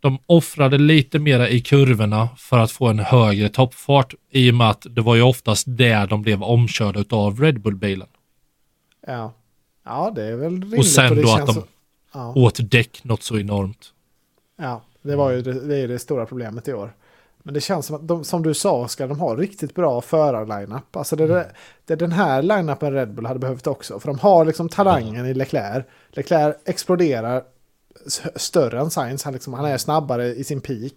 de 0.00 0.18
offrade 0.26 0.78
lite 0.78 1.18
mera 1.18 1.48
i 1.48 1.60
kurvorna 1.60 2.28
för 2.36 2.58
att 2.58 2.70
få 2.70 2.88
en 2.88 2.98
högre 2.98 3.48
toppfart 3.48 4.14
i 4.30 4.50
och 4.50 4.54
med 4.54 4.70
att 4.70 4.86
det 4.90 5.00
var 5.00 5.14
ju 5.14 5.22
oftast 5.22 5.64
där 5.68 6.06
de 6.06 6.22
blev 6.22 6.42
omkörda 6.42 7.16
av 7.16 7.40
Red 7.40 7.60
Bull-bilen. 7.60 8.08
Ja. 9.06 9.32
ja, 9.84 10.12
det 10.14 10.24
är 10.24 10.36
väl 10.36 10.50
rimligt. 10.50 10.78
Och 10.78 10.86
sen 10.86 11.14
det 11.14 11.22
då 11.22 11.32
att 11.34 11.46
de 11.46 11.54
så- 11.54 11.64
Ja. 12.14 12.32
åt 12.36 12.70
däck 12.70 13.04
något 13.04 13.22
så 13.22 13.38
enormt. 13.38 13.92
Ja, 14.58 14.82
det 15.02 15.16
var 15.16 15.30
ju 15.30 15.42
det, 15.42 15.66
det, 15.68 15.76
är 15.76 15.88
det 15.88 15.98
stora 15.98 16.26
problemet 16.26 16.68
i 16.68 16.72
år. 16.72 16.92
Men 17.46 17.54
det 17.54 17.60
känns 17.60 17.86
som 17.86 17.96
att 17.96 18.08
de, 18.08 18.24
som 18.24 18.42
du 18.42 18.54
sa 18.54 18.72
Oskar, 18.72 19.08
de 19.08 19.20
har 19.20 19.36
riktigt 19.36 19.74
bra 19.74 20.00
förarlineup. 20.00 20.96
Alltså 20.96 21.16
det, 21.16 21.24
Mm. 21.24 21.44
det, 21.84 21.96
den 21.96 22.12
här 22.12 22.42
lineupen 22.42 22.92
Red 22.92 23.14
Bull 23.14 23.26
hade 23.26 23.38
behövt 23.40 23.66
också. 23.66 24.00
För 24.00 24.08
de 24.08 24.18
har 24.18 24.44
liksom 24.44 24.68
talangen 24.68 25.26
i 25.26 25.34
Leclerc. 25.34 25.84
Leclerc 26.10 26.56
exploderar 26.64 27.42
större 28.36 28.80
än 28.80 28.90
Sainz. 28.90 29.24
Han, 29.24 29.32
liksom, 29.32 29.54
han 29.54 29.64
är 29.64 29.78
snabbare 29.78 30.26
i 30.26 30.44
sin 30.44 30.60
peak. 30.60 30.92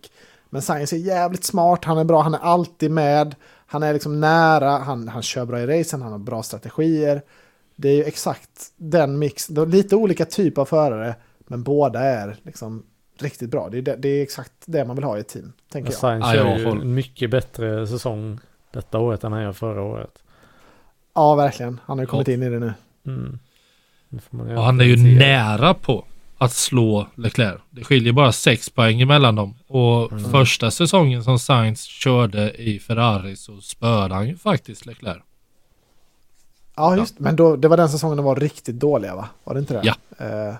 Men 0.49 0.61
Sainz 0.61 0.93
är 0.93 0.97
jävligt 0.97 1.43
smart, 1.43 1.85
han 1.85 1.97
är 1.97 2.03
bra, 2.03 2.21
han 2.21 2.33
är 2.33 2.39
alltid 2.39 2.91
med. 2.91 3.35
Han 3.65 3.83
är 3.83 3.93
liksom 3.93 4.19
nära, 4.19 4.69
han, 4.69 5.07
han 5.07 5.21
kör 5.21 5.45
bra 5.45 5.59
i 5.59 5.79
racen, 5.79 6.01
han 6.01 6.11
har 6.11 6.19
bra 6.19 6.43
strategier. 6.43 7.21
Det 7.75 7.89
är 7.89 7.95
ju 7.95 8.03
exakt 8.03 8.71
den 8.77 9.19
mix, 9.19 9.49
lite 9.49 9.95
olika 9.95 10.25
typer 10.25 10.61
av 10.61 10.65
förare, 10.65 11.15
men 11.47 11.63
båda 11.63 11.99
är 11.99 12.37
liksom 12.43 12.83
riktigt 13.21 13.49
bra. 13.49 13.69
Det 13.69 13.77
är, 13.77 13.81
det, 13.81 13.95
det 13.95 14.09
är 14.09 14.23
exakt 14.23 14.51
det 14.65 14.85
man 14.85 14.95
vill 14.95 15.05
ha 15.05 15.17
i 15.17 15.19
ett 15.19 15.27
team, 15.27 15.53
tänker 15.71 15.91
jag. 15.91 15.99
Sainz 15.99 16.25
Ja, 16.25 16.35
jag 16.35 16.59
ju 16.59 16.69
en 16.69 16.93
mycket 16.93 17.29
bättre 17.29 17.87
säsong 17.87 18.39
detta 18.71 18.99
året 18.99 19.23
än 19.23 19.31
han 19.31 19.41
gör 19.43 19.53
förra 19.53 19.81
året. 19.81 20.23
Ja, 21.13 21.35
verkligen. 21.35 21.79
Han 21.85 21.97
har 21.97 22.03
ju 22.03 22.07
kommit 22.07 22.27
Ja. 22.27 22.33
in 22.33 22.43
i 22.43 22.49
det 22.49 22.59
nu. 22.59 22.73
Mm. 23.07 23.39
Det 24.09 24.19
får 24.21 24.37
man 24.37 24.57
Och 24.57 24.63
han 24.63 24.79
är 24.79 24.83
ju 24.85 24.95
differentiera. 24.95 25.57
nära 25.57 25.73
på 25.73 26.05
att 26.37 26.51
slå 26.53 27.07
Leclerc. 27.15 27.59
Det 27.69 27.83
skiljer 27.83 28.13
bara 28.13 28.31
sex 28.31 28.69
poäng 28.69 29.01
emellan 29.01 29.35
dem. 29.35 29.53
Och 29.67 30.11
Mm. 30.11 30.23
första 30.31 30.71
säsongen 30.71 31.23
som 31.23 31.39
Sainz 31.39 31.83
körde 31.83 32.53
i 32.61 32.79
Ferrari 32.79 33.35
så 33.35 33.61
spöade 33.61 34.15
han 34.15 34.27
ju 34.27 34.37
faktiskt 34.37 34.85
Leclerc. 34.85 35.17
Ja, 36.75 36.97
just 36.97 37.19
Men 37.19 37.35
då, 37.35 37.55
det 37.55 37.67
var 37.67 37.77
den 37.77 37.89
säsongen 37.89 38.17
de 38.17 38.25
var 38.25 38.35
riktigt 38.35 38.75
dåliga, 38.79 39.15
va? 39.15 39.29
Var 39.43 39.53
det 39.53 39.59
inte 39.59 39.73
det? 39.73 39.81
Ja. 39.83 40.25
Eh, 40.25 40.55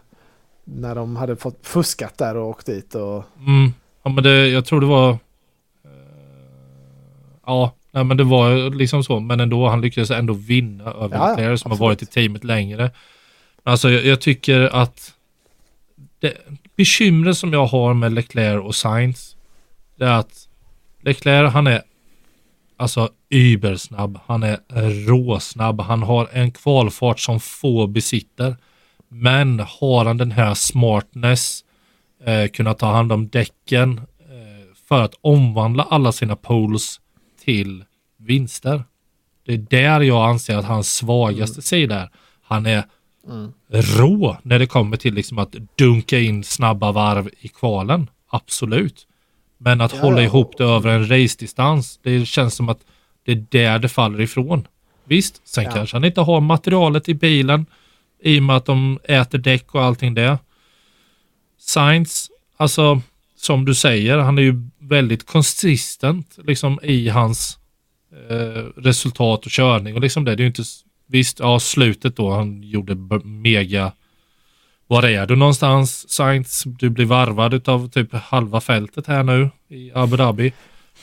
när 0.76 0.96
de 0.96 1.16
hade 1.16 1.36
fått 1.36 1.68
fuskat 1.68 2.18
där 2.18 2.38
och 2.38 2.50
åkt 2.50 2.66
dit 2.66 2.96
och... 2.96 3.24
Mm. 3.48 3.74
Ja 4.04 4.10
men 4.10 4.24
det, 4.24 4.48
jag 4.48 4.66
tror 4.66 4.82
det 4.82 4.88
var... 4.88 5.10
eh, 5.10 5.18
ja, 7.46 7.76
nej, 7.92 8.04
men 8.04 8.18
det 8.18 8.24
var 8.24 8.76
liksom 8.76 9.04
så. 9.04 9.20
Men 9.20 9.40
ändå, 9.40 9.68
han 9.68 9.82
lyckades 9.82 10.12
ändå 10.12 10.34
vinna 10.34 10.84
över 10.84 11.18
Ja, 11.18 11.42
ja, 11.42 11.58
som 11.58 11.72
har 11.72 11.78
varit 11.78 12.02
i 12.02 12.06
teamet 12.06 12.44
längre. 12.44 12.92
Alltså 13.64 13.90
jag, 13.90 14.06
jag 14.06 14.22
tycker 14.22 14.60
att 14.76 15.14
det 16.20 16.34
bekymret 16.76 17.38
som 17.38 17.54
jag 17.54 17.66
har 17.66 17.94
med 17.94 18.14
Leclerc 18.14 18.64
och 18.66 18.76
Sainz 18.76 19.36
det 20.00 20.06
är 20.06 20.20
att 20.20 20.48
Leclerc 21.02 21.54
han 21.54 21.68
är 21.68 21.82
alltså 22.78 23.10
übersnabb. 23.30 24.20
Han 24.26 24.44
är 24.44 24.60
råsnabb. 25.08 25.82
Han 25.82 26.04
har 26.04 26.30
en 26.32 26.52
kvalfart 26.52 27.20
som 27.20 27.40
få 27.40 27.88
besitter. 27.88 28.56
Men 29.12 29.60
har 29.60 30.06
han 30.06 30.18
den 30.18 30.32
här 30.32 30.54
smartness, 30.54 31.64
eh, 32.26 32.48
kunna 32.48 32.74
ta 32.74 32.92
hand 32.92 33.12
om 33.12 33.28
däcken 33.30 33.98
eh, 34.20 34.76
för 34.88 35.02
att 35.02 35.14
omvandla 35.22 35.84
alla 35.84 36.12
sina 36.12 36.36
poles 36.36 37.00
till 37.46 37.84
vinster. 38.18 38.84
Det 39.46 39.54
är 39.54 39.58
där 39.58 40.02
jag 40.02 40.30
anser 40.30 40.58
att 40.58 40.66
hans 40.66 40.96
svagaste 40.96 41.62
sida 41.62 42.00
är. 42.02 42.10
Han 42.44 42.66
är 42.66 42.84
Mm. 43.30 43.52
rå 43.70 44.38
när 44.44 44.60
det 44.60 44.66
kommer 44.68 44.98
till 44.98 45.14
liksom 45.14 45.40
att 45.40 45.56
dunka 45.76 46.20
in 46.20 46.44
snabba 46.44 46.92
varv 46.92 47.30
i 47.40 47.48
kvalen. 47.48 48.10
Absolut. 48.30 49.08
Men 49.58 49.82
att 49.82 49.94
Ja, 49.96 50.02
hålla 50.02 50.18
ja. 50.18 50.24
ihop 50.24 50.58
det 50.58 50.64
över 50.64 50.90
en 50.90 51.08
race-distans, 51.10 52.00
det 52.04 52.26
känns 52.26 52.56
som 52.56 52.70
att 52.70 52.80
det 53.26 53.32
är 53.32 53.46
där 53.50 53.80
det 53.80 53.90
faller 53.90 54.22
ifrån. 54.22 54.68
Visst, 55.06 55.48
sen 55.48 55.64
Ja. 55.64 55.72
kanske 55.72 55.96
han 55.96 56.06
inte 56.06 56.22
har 56.22 56.42
materialet 56.42 57.10
i 57.10 57.14
bilen 57.14 57.66
i 58.22 58.40
och 58.40 58.44
med 58.44 58.56
att 58.56 58.66
de 58.66 59.00
äter 59.04 59.38
däck 59.38 59.76
och 59.76 59.84
allting 59.84 60.14
det. 60.14 60.38
Sainz, 61.60 62.32
alltså 62.58 63.02
som 63.38 63.66
du 63.66 63.76
säger, 63.76 64.18
han 64.18 64.38
är 64.38 64.42
ju 64.42 64.70
väldigt 64.80 65.26
konsistent 65.26 66.38
liksom 66.44 66.80
i 66.84 67.10
hans 67.10 67.58
eh, 68.30 68.64
resultat 68.76 69.46
och 69.46 69.52
körning 69.52 69.96
och 69.96 70.02
liksom 70.02 70.26
det. 70.26 70.36
Det 70.36 70.42
är 70.42 70.44
ju 70.44 70.48
inte, 70.48 70.64
visst, 71.08 71.40
ja 71.40 71.60
slutet 71.60 72.16
då 72.16 72.32
han 72.32 72.64
gjorde 72.64 72.96
mega 73.24 73.92
var 74.90 75.04
är 75.04 75.26
du 75.26 75.36
någonstans 75.36 76.10
Sainz? 76.10 76.64
Du 76.66 76.90
blir 76.90 77.06
varvad 77.06 77.70
av 77.70 77.90
typ 77.90 78.14
halva 78.14 78.62
fältet 78.62 79.08
här 79.08 79.24
nu 79.24 79.50
i 79.68 79.92
Abu 79.94 80.18
Dhabi. 80.18 80.54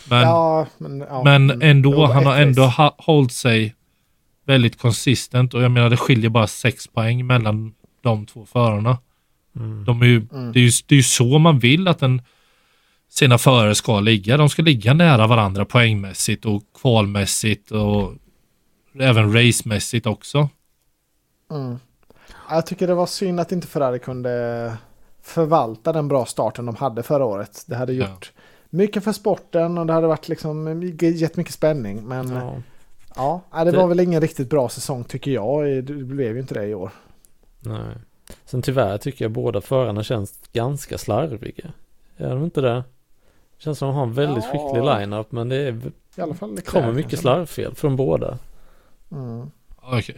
Men, 0.09 0.21
ja, 0.21 0.67
men, 0.79 1.01
ja, 1.01 1.23
men 1.25 1.63
ändå, 1.63 2.07
han 2.07 2.27
har 2.27 2.37
ändå 2.37 2.73
hållit 2.99 3.33
sig 3.33 3.75
väldigt 4.47 4.79
konsistent 4.79 5.55
och 5.55 5.63
jag 5.63 5.71
menar 5.71 5.91
det 5.91 5.97
skiljer 5.97 6.31
bara 6.31 6.47
sex 6.47 6.87
poäng 6.87 7.27
mellan 7.27 7.75
de 8.03 8.27
två 8.27 8.47
förarna. 8.47 8.99
Mm. 9.57 9.85
De 9.85 10.03
är 10.03 10.07
ju, 10.07 10.27
Mm. 10.33 10.53
det, 10.53 10.59
är 10.59 10.63
ju, 10.63 10.71
det 10.87 10.95
är 10.95 10.97
ju 10.97 11.03
så 11.03 11.39
man 11.39 11.59
vill 11.59 11.89
att 11.89 12.03
en, 12.03 12.23
sina 13.09 13.39
förare 13.39 13.75
ska 13.75 14.01
ligga. 14.01 14.37
De 14.37 14.49
ska 14.49 14.63
ligga 14.63 14.95
nära 14.95 15.27
varandra 15.27 15.65
poängmässigt 15.65 16.45
och 16.45 16.63
kvalmässigt 16.81 17.71
och 17.71 18.13
även 19.01 19.33
racemässigt 19.33 20.07
också. 20.07 20.49
Mm. 21.51 21.79
Jag 22.51 22.67
tycker 22.67 22.87
det 22.87 22.95
var 22.95 23.07
synd 23.07 23.41
att 23.41 23.53
inte 23.53 23.67
Ferrari 23.67 23.99
kunde 23.99 24.73
förvalta 25.23 25.93
den 25.93 26.09
bra 26.09 26.27
starten 26.27 26.67
de 26.67 26.77
hade 26.77 27.03
förra 27.03 27.25
året. 27.25 27.65
Det 27.67 27.77
hade 27.77 27.93
Ja. 27.93 28.09
gjort 28.11 28.33
mycket 28.71 29.05
för 29.05 29.13
sporten 29.13 29.79
och 29.79 29.87
det 29.87 29.93
hade 29.93 30.07
varit 30.07 30.29
liksom 30.29 30.83
gett 31.01 31.37
mycket 31.37 31.55
spänning. 31.55 32.05
Men 32.09 32.29
ja, 32.31 32.63
Ja, 33.17 33.43
det 33.65 33.71
var 33.73 33.87
väl 33.89 34.01
ingen 34.01 34.21
riktigt 34.21 34.51
bra 34.51 34.69
säsong 34.69 35.05
tycker 35.05 35.31
jag. 35.31 35.85
Det 35.85 35.93
blev 35.95 36.35
ju 36.35 36.41
inte 36.41 36.55
det 36.55 36.67
i 36.67 36.75
år. 36.75 36.91
nej. 37.61 37.95
Sen 38.45 38.63
tyvärr 38.63 38.99
tycker 38.99 39.25
jag 39.25 39.33
båda 39.33 39.61
förarna 39.61 40.03
känns 40.03 40.41
ganska 40.53 40.99
slarviga. 40.99 41.73
Är 42.17 42.29
de 42.35 42.45
inte 42.45 42.61
det? 42.61 42.85
Känns 43.59 43.79
som 43.79 43.89
att 43.89 43.93
de 43.95 43.97
har 43.97 44.03
en 44.07 44.13
väldigt 44.13 44.45
Ja. 44.45 44.51
skicklig 44.51 44.85
line-up 44.85 45.33
men 45.33 45.49
det 45.49 45.57
är, 45.57 45.81
I 46.17 46.21
alla 46.21 46.35
fall 46.35 46.51
Leclerc, 46.51 46.69
kommer 46.73 46.93
mycket 46.93 47.19
slarvfel 47.19 47.75
från 47.75 47.97
båda. 47.97 48.39
Mm. 49.11 49.51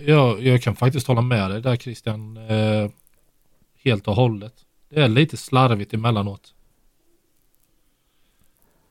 Jag, 0.01 0.43
jag 0.43 0.63
kan 0.63 0.77
faktiskt 0.77 1.07
hålla 1.07 1.21
med 1.21 1.51
dig 1.51 1.61
där 1.63 1.77
Christian. 1.77 2.37
Eh, 2.37 2.91
helt 3.85 4.09
och 4.09 4.15
hållet. 4.15 4.55
Det 4.89 5.01
är 5.01 5.09
lite 5.09 5.37
slarvigt 5.37 5.95
emellanåt. 5.95 6.55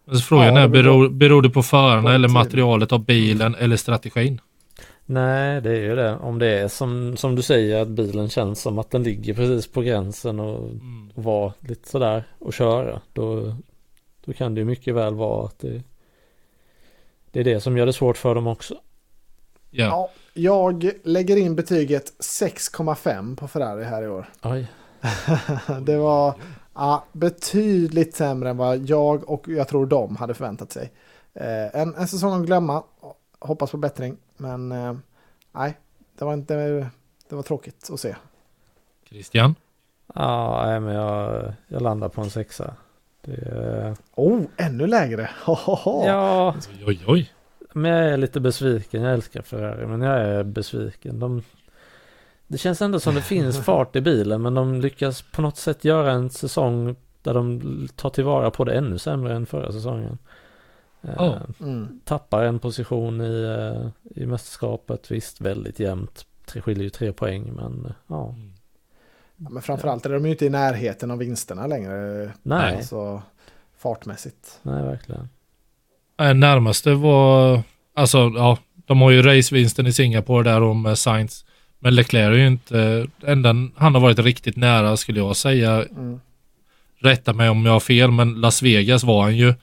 Men 0.08 0.16
så 0.16 0.22
frågan 0.22 0.46
Ja, 0.46 0.60
är, 0.60 0.62
det 0.62 0.68
beror 0.70 1.10
beror, 1.10 1.42
det 1.42 1.50
på 1.50 1.64
förarna 1.64 2.16
eller 2.16 2.28
materialet 2.28 2.92
av 2.92 3.06
bilen 3.06 3.56
eller 3.56 3.76
strategin? 3.78 4.42
Nej, 5.06 5.62
det 5.62 5.70
är 5.70 5.82
ju 5.82 5.96
det. 5.96 6.16
Om 6.18 6.40
det 6.40 6.48
är 6.48 6.68
som, 6.68 7.18
som 7.18 7.36
du 7.36 7.42
säger 7.42 7.82
att 7.82 7.88
bilen 7.88 8.30
känns 8.30 8.62
som 8.62 8.80
att 8.80 8.92
den 8.92 9.04
ligger 9.04 9.34
precis 9.34 9.68
på 9.68 9.82
gränsen 9.82 10.40
och, 10.40 10.70
Mm. 10.70 11.12
och 11.16 11.24
vara 11.24 11.54
lite 11.60 11.90
sådär 11.90 12.24
och 12.40 12.54
köra. 12.54 13.02
Då, 13.14 13.56
då 14.26 14.34
kan 14.34 14.56
det 14.56 14.60
ju 14.62 14.66
mycket 14.66 14.96
väl 14.96 15.14
vara 15.14 15.46
att 15.46 15.60
det, 15.60 15.82
det 17.32 17.40
är 17.40 17.44
det 17.44 17.60
som 17.60 17.78
gör 17.78 17.86
det 17.86 17.94
svårt 17.94 18.18
för 18.18 18.36
dem 18.36 18.48
också. 18.48 18.74
Ja. 19.72 19.86
Ja, 19.86 20.10
jag 20.34 20.92
lägger 21.04 21.38
in 21.38 21.56
betyget 21.56 22.14
6,5 22.20 23.36
på 23.36 23.48
Ferrari 23.48 23.84
här 23.84 24.04
i 24.04 24.08
år. 24.08 24.30
Oj. 24.44 24.68
det 25.82 25.98
var 25.98 26.34
ja, 26.78 27.04
betydligt 27.12 28.16
sämre 28.16 28.50
än 28.50 28.58
vad 28.58 28.78
jag 28.78 29.30
och 29.30 29.48
jag 29.48 29.68
tror 29.68 29.86
de 29.86 30.16
hade 30.16 30.34
förväntat 30.34 30.72
sig. 30.72 30.92
Eh, 31.34 31.82
en, 31.82 31.96
en 31.96 32.08
säsong 32.08 32.42
att 32.42 32.46
glömma. 32.48 32.84
Hoppas 33.40 33.72
på 33.72 33.78
bättring. 33.78 34.18
Men 34.38 34.72
eh, 34.72 34.96
nej, 35.52 35.78
det 36.18 36.26
var 36.26 36.34
inte... 36.34 36.56
Det 37.30 37.36
var 37.36 37.44
tråkigt 37.44 37.90
att 37.94 38.00
se. 38.00 38.16
Christian? 39.10 39.56
Ja, 40.16 40.64
nej, 40.66 40.80
men 40.80 40.94
jag, 40.94 41.54
jag 41.68 41.82
landar 41.82 42.10
på 42.10 42.22
en 42.22 42.30
sexa. 42.30 42.74
Det, 43.22 43.96
Oh, 44.16 44.42
ännu 44.58 44.88
lägre! 44.88 45.30
Hohoho. 45.46 46.06
ja, 46.08 46.56
Oj, 46.70 46.84
oj, 46.88 47.04
oj. 47.08 47.32
Men 47.74 47.92
jag 47.92 48.10
är 48.10 48.18
lite 48.18 48.40
besviken. 48.40 49.02
Jag 49.02 49.14
älskar 49.14 49.42
Ferrari, 49.42 49.86
men 49.86 50.02
jag 50.02 50.20
är 50.20 50.44
besviken. 50.44 51.20
De, 51.20 51.44
det 52.48 52.58
känns 52.58 52.82
ändå 52.82 53.00
som 53.00 53.16
det 53.16 53.22
finns 53.22 53.60
fart 53.66 53.96
i 53.96 54.02
bilen, 54.02 54.42
men 54.42 54.54
de 54.54 54.82
lyckas 54.82 55.22
på 55.22 55.42
något 55.42 55.58
sätt 55.58 55.86
göra 55.86 56.12
en 56.12 56.30
säsong 56.30 56.96
där 57.22 57.34
de 57.34 57.88
tar 57.96 58.10
tillvara 58.10 58.52
på 58.52 58.64
det 58.64 58.74
ännu 58.78 58.98
sämre 58.98 59.36
än 59.36 59.46
förra 59.46 59.72
säsongen. 59.72 60.18
Eh, 61.02 61.38
Mm. 61.60 62.00
Tappar 62.06 62.44
en 62.44 62.60
position 62.60 63.22
i, 63.22 63.44
eh, 63.44 64.22
i 64.22 64.26
mästerskapet, 64.26 65.12
visst 65.12 65.42
väldigt 65.42 65.80
jämnt. 65.80 66.26
Tre 66.46 66.62
skiljer 66.62 66.84
ju 66.84 66.90
tre 66.90 67.12
poäng, 67.14 67.54
men 67.56 67.86
eh, 67.86 67.92
ja. 68.08 68.36
Ja, 69.38 69.50
men 69.50 69.62
framförallt 69.64 70.06
är 70.06 70.10
de 70.10 70.26
ju 70.26 70.32
inte 70.32 70.46
i 70.46 70.50
närheten 70.50 71.12
av 71.12 71.18
vinsterna 71.18 71.68
längre. 71.68 72.32
Nej, 72.44 72.76
Alltså 72.76 73.22
fartmässigt. 73.78 74.60
nej 74.62 74.84
verkligen. 74.84 75.30
Närmaste 76.18 76.94
var, 76.94 77.62
alltså 77.94 78.18
ja, 78.36 78.58
de 78.76 79.02
har 79.02 79.12
ju 79.12 79.22
racevinsten 79.22 79.88
i 79.88 79.94
Singapore 79.94 80.44
där 80.44 80.62
om 80.62 80.96
Sainz. 80.96 81.46
Men 81.80 81.96
Leclerc 81.96 82.34
är 82.34 82.38
ju 82.38 82.48
inte, 82.48 83.08
enda 83.26 83.50
han 83.76 83.94
har 83.96 84.00
varit 84.02 84.20
riktigt 84.20 84.56
nära 84.56 84.98
skulle 84.98 85.20
jag 85.20 85.36
säga. 85.36 85.72
Mm. 85.84 86.20
Rätta 87.00 87.34
mig 87.34 87.50
om 87.50 87.66
jag 87.66 87.74
har 87.74 87.80
fel, 87.80 88.12
men 88.12 88.34
Las 88.42 88.62
Vegas 88.64 89.04
var 89.04 89.24
han 89.24 89.38
ju 89.38 89.54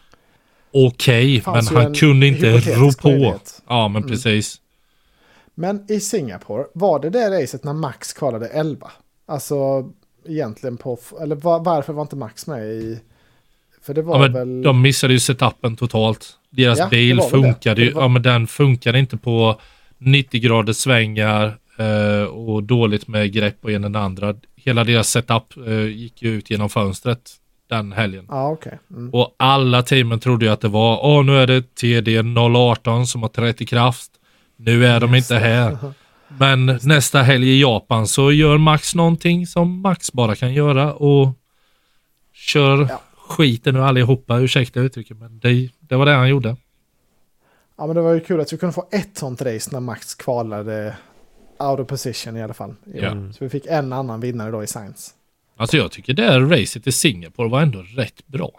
okej, 0.73 1.33
men 1.33 1.43
Fanns 1.43 1.73
ju 1.73 1.77
han 1.77 1.95
kunde 1.95 2.27
inte 2.27 2.59
ro 2.59 2.93
på. 2.93 3.09
möjlighet. 3.09 3.63
Ja, 3.69 3.89
men 3.89 4.03
Mm. 4.03 4.11
precis. 4.11 4.61
Men 5.55 5.87
i 5.93 6.01
Singapore, 6.01 6.65
var 6.75 7.01
det 7.01 7.11
det 7.11 7.43
racet 7.43 7.65
när 7.65 7.73
Max 7.73 8.13
kvalade 8.13 8.47
11? 8.49 8.91
Alltså 9.27 9.89
egentligen 10.29 10.77
på, 10.77 10.99
eller 11.23 11.37
var, 11.37 11.61
varför 11.65 11.93
var 11.93 12.03
inte 12.03 12.17
Max 12.17 12.47
med 12.47 12.65
i... 12.67 13.01
För 13.83 13.95
det 13.95 14.03
var 14.03 14.15
Ja, 14.15 14.21
men 14.23 14.33
väl... 14.33 14.63
De 14.63 14.83
missade 14.83 15.13
ju 15.13 15.21
setupen 15.21 15.77
totalt. 15.77 16.27
Deras 16.51 16.79
Ja, 16.79 16.89
bil 16.89 17.21
funkade 17.21 17.83
ju, 17.83 17.93
var- 17.93 18.03
ja 18.03 18.09
men 18.09 18.23
den 18.23 18.47
funkade 18.47 18.99
inte 18.99 19.17
på 19.17 19.61
90 19.99 20.41
graders 20.41 20.77
svängar 20.77 21.57
och 22.31 22.63
dåligt 22.63 23.09
med 23.09 23.33
grepp 23.33 23.61
på 23.61 23.71
en 23.71 23.83
den 23.83 23.97
andra. 23.97 24.35
Hela 24.57 24.85
deras 24.85 25.09
setup 25.09 25.57
eh, 25.67 25.87
gick 25.87 26.23
ju 26.23 26.31
ut 26.31 26.51
genom 26.51 26.69
fönstret 26.71 27.31
den 27.69 27.93
helgen. 27.93 28.27
Ja, 28.29 28.51
okej. 28.51 28.79
Mm. 28.91 29.11
Och 29.15 29.35
alla 29.37 29.83
teamen 29.83 30.21
trodde 30.21 30.45
ju 30.47 30.53
att 30.53 30.61
det 30.61 30.69
var, 30.69 31.01
åh 31.05 31.25
nu 31.25 31.37
är 31.37 31.47
det 31.47 31.75
TD 31.75 32.23
018 32.73 33.07
som 33.07 33.23
har 33.23 33.29
trätt 33.29 33.61
i 33.61 33.67
kraft. 33.67 34.11
Nu 34.57 34.87
är 34.87 35.01
de 35.01 35.15
inte 35.15 35.35
här. 35.37 35.77
Men 36.39 36.79
nästa 36.83 37.23
helg 37.23 37.49
i 37.49 37.61
Japan 37.61 38.07
så 38.07 38.33
gör 38.33 38.59
Max 38.59 38.95
någonting 38.95 39.47
som 39.47 39.81
Max 39.81 40.13
bara 40.13 40.35
kan 40.35 40.55
göra 40.55 40.95
och 40.95 41.29
kör 42.33 42.87
Ja. 42.89 43.01
skiten 43.29 43.77
ur 43.77 43.81
allihopa, 43.81 44.39
ursäkta 44.39 44.81
uttrycket, 44.81 45.17
men 45.17 45.39
det, 45.39 45.69
det 45.81 45.97
var 45.97 46.07
det 46.07 46.13
han 46.13 46.29
gjorde. 46.29 46.57
Ja, 47.79 47.87
men 47.87 47.97
det 47.97 48.03
var 48.03 48.13
ju 48.15 48.21
kul 48.21 48.41
att 48.41 48.53
vi 48.53 48.59
kunde 48.59 48.73
få 48.73 48.89
ett 48.93 49.19
sånt 49.19 49.43
race 49.43 49.71
när 49.73 49.81
Max 49.81 50.15
kvalade 50.15 50.97
out 51.59 51.81
of 51.81 51.89
position 51.89 52.37
i 52.37 52.43
alla 52.43 52.55
fall. 52.55 52.75
Ja. 52.95 53.07
Mm. 53.09 53.33
Så 53.33 53.45
vi 53.45 53.51
fick 53.51 53.67
en 53.67 53.93
annan 53.93 54.21
vinnare 54.21 54.51
då 54.51 54.63
i 54.65 54.67
Science. 54.67 55.11
Alltså 55.57 55.77
jag 55.77 55.91
tycker 55.93 56.13
det 56.15 56.23
här 56.23 56.41
racet 56.41 56.87
i 56.87 56.93
Singapore 56.93 57.49
var 57.49 57.63
ändå 57.63 57.83
rätt 57.97 58.27
bra. 58.27 58.51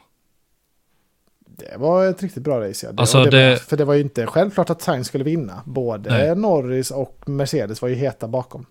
Det 1.58 1.78
var 1.78 2.06
ett 2.08 2.24
riktigt 2.24 2.44
bra 2.44 2.70
race. 2.70 2.86
Ja. 2.86 2.92
Det, 2.92 3.00
Alltså, 3.02 3.24
det 3.24 3.30
det- 3.30 3.58
för 3.62 3.78
det 3.78 3.86
var 3.86 3.94
ju 3.94 4.02
inte 4.02 4.26
självklart 4.28 4.70
att 4.70 4.82
Sainz 4.82 5.08
skulle 5.08 5.24
vinna. 5.24 5.62
Både 5.66 6.10
Nej. 6.10 6.36
Norris 6.36 6.92
och 6.92 7.24
Mercedes 7.30 7.82
var 7.82 7.90
ju 7.90 7.96
heta 7.96 8.28
bakom. 8.28 8.66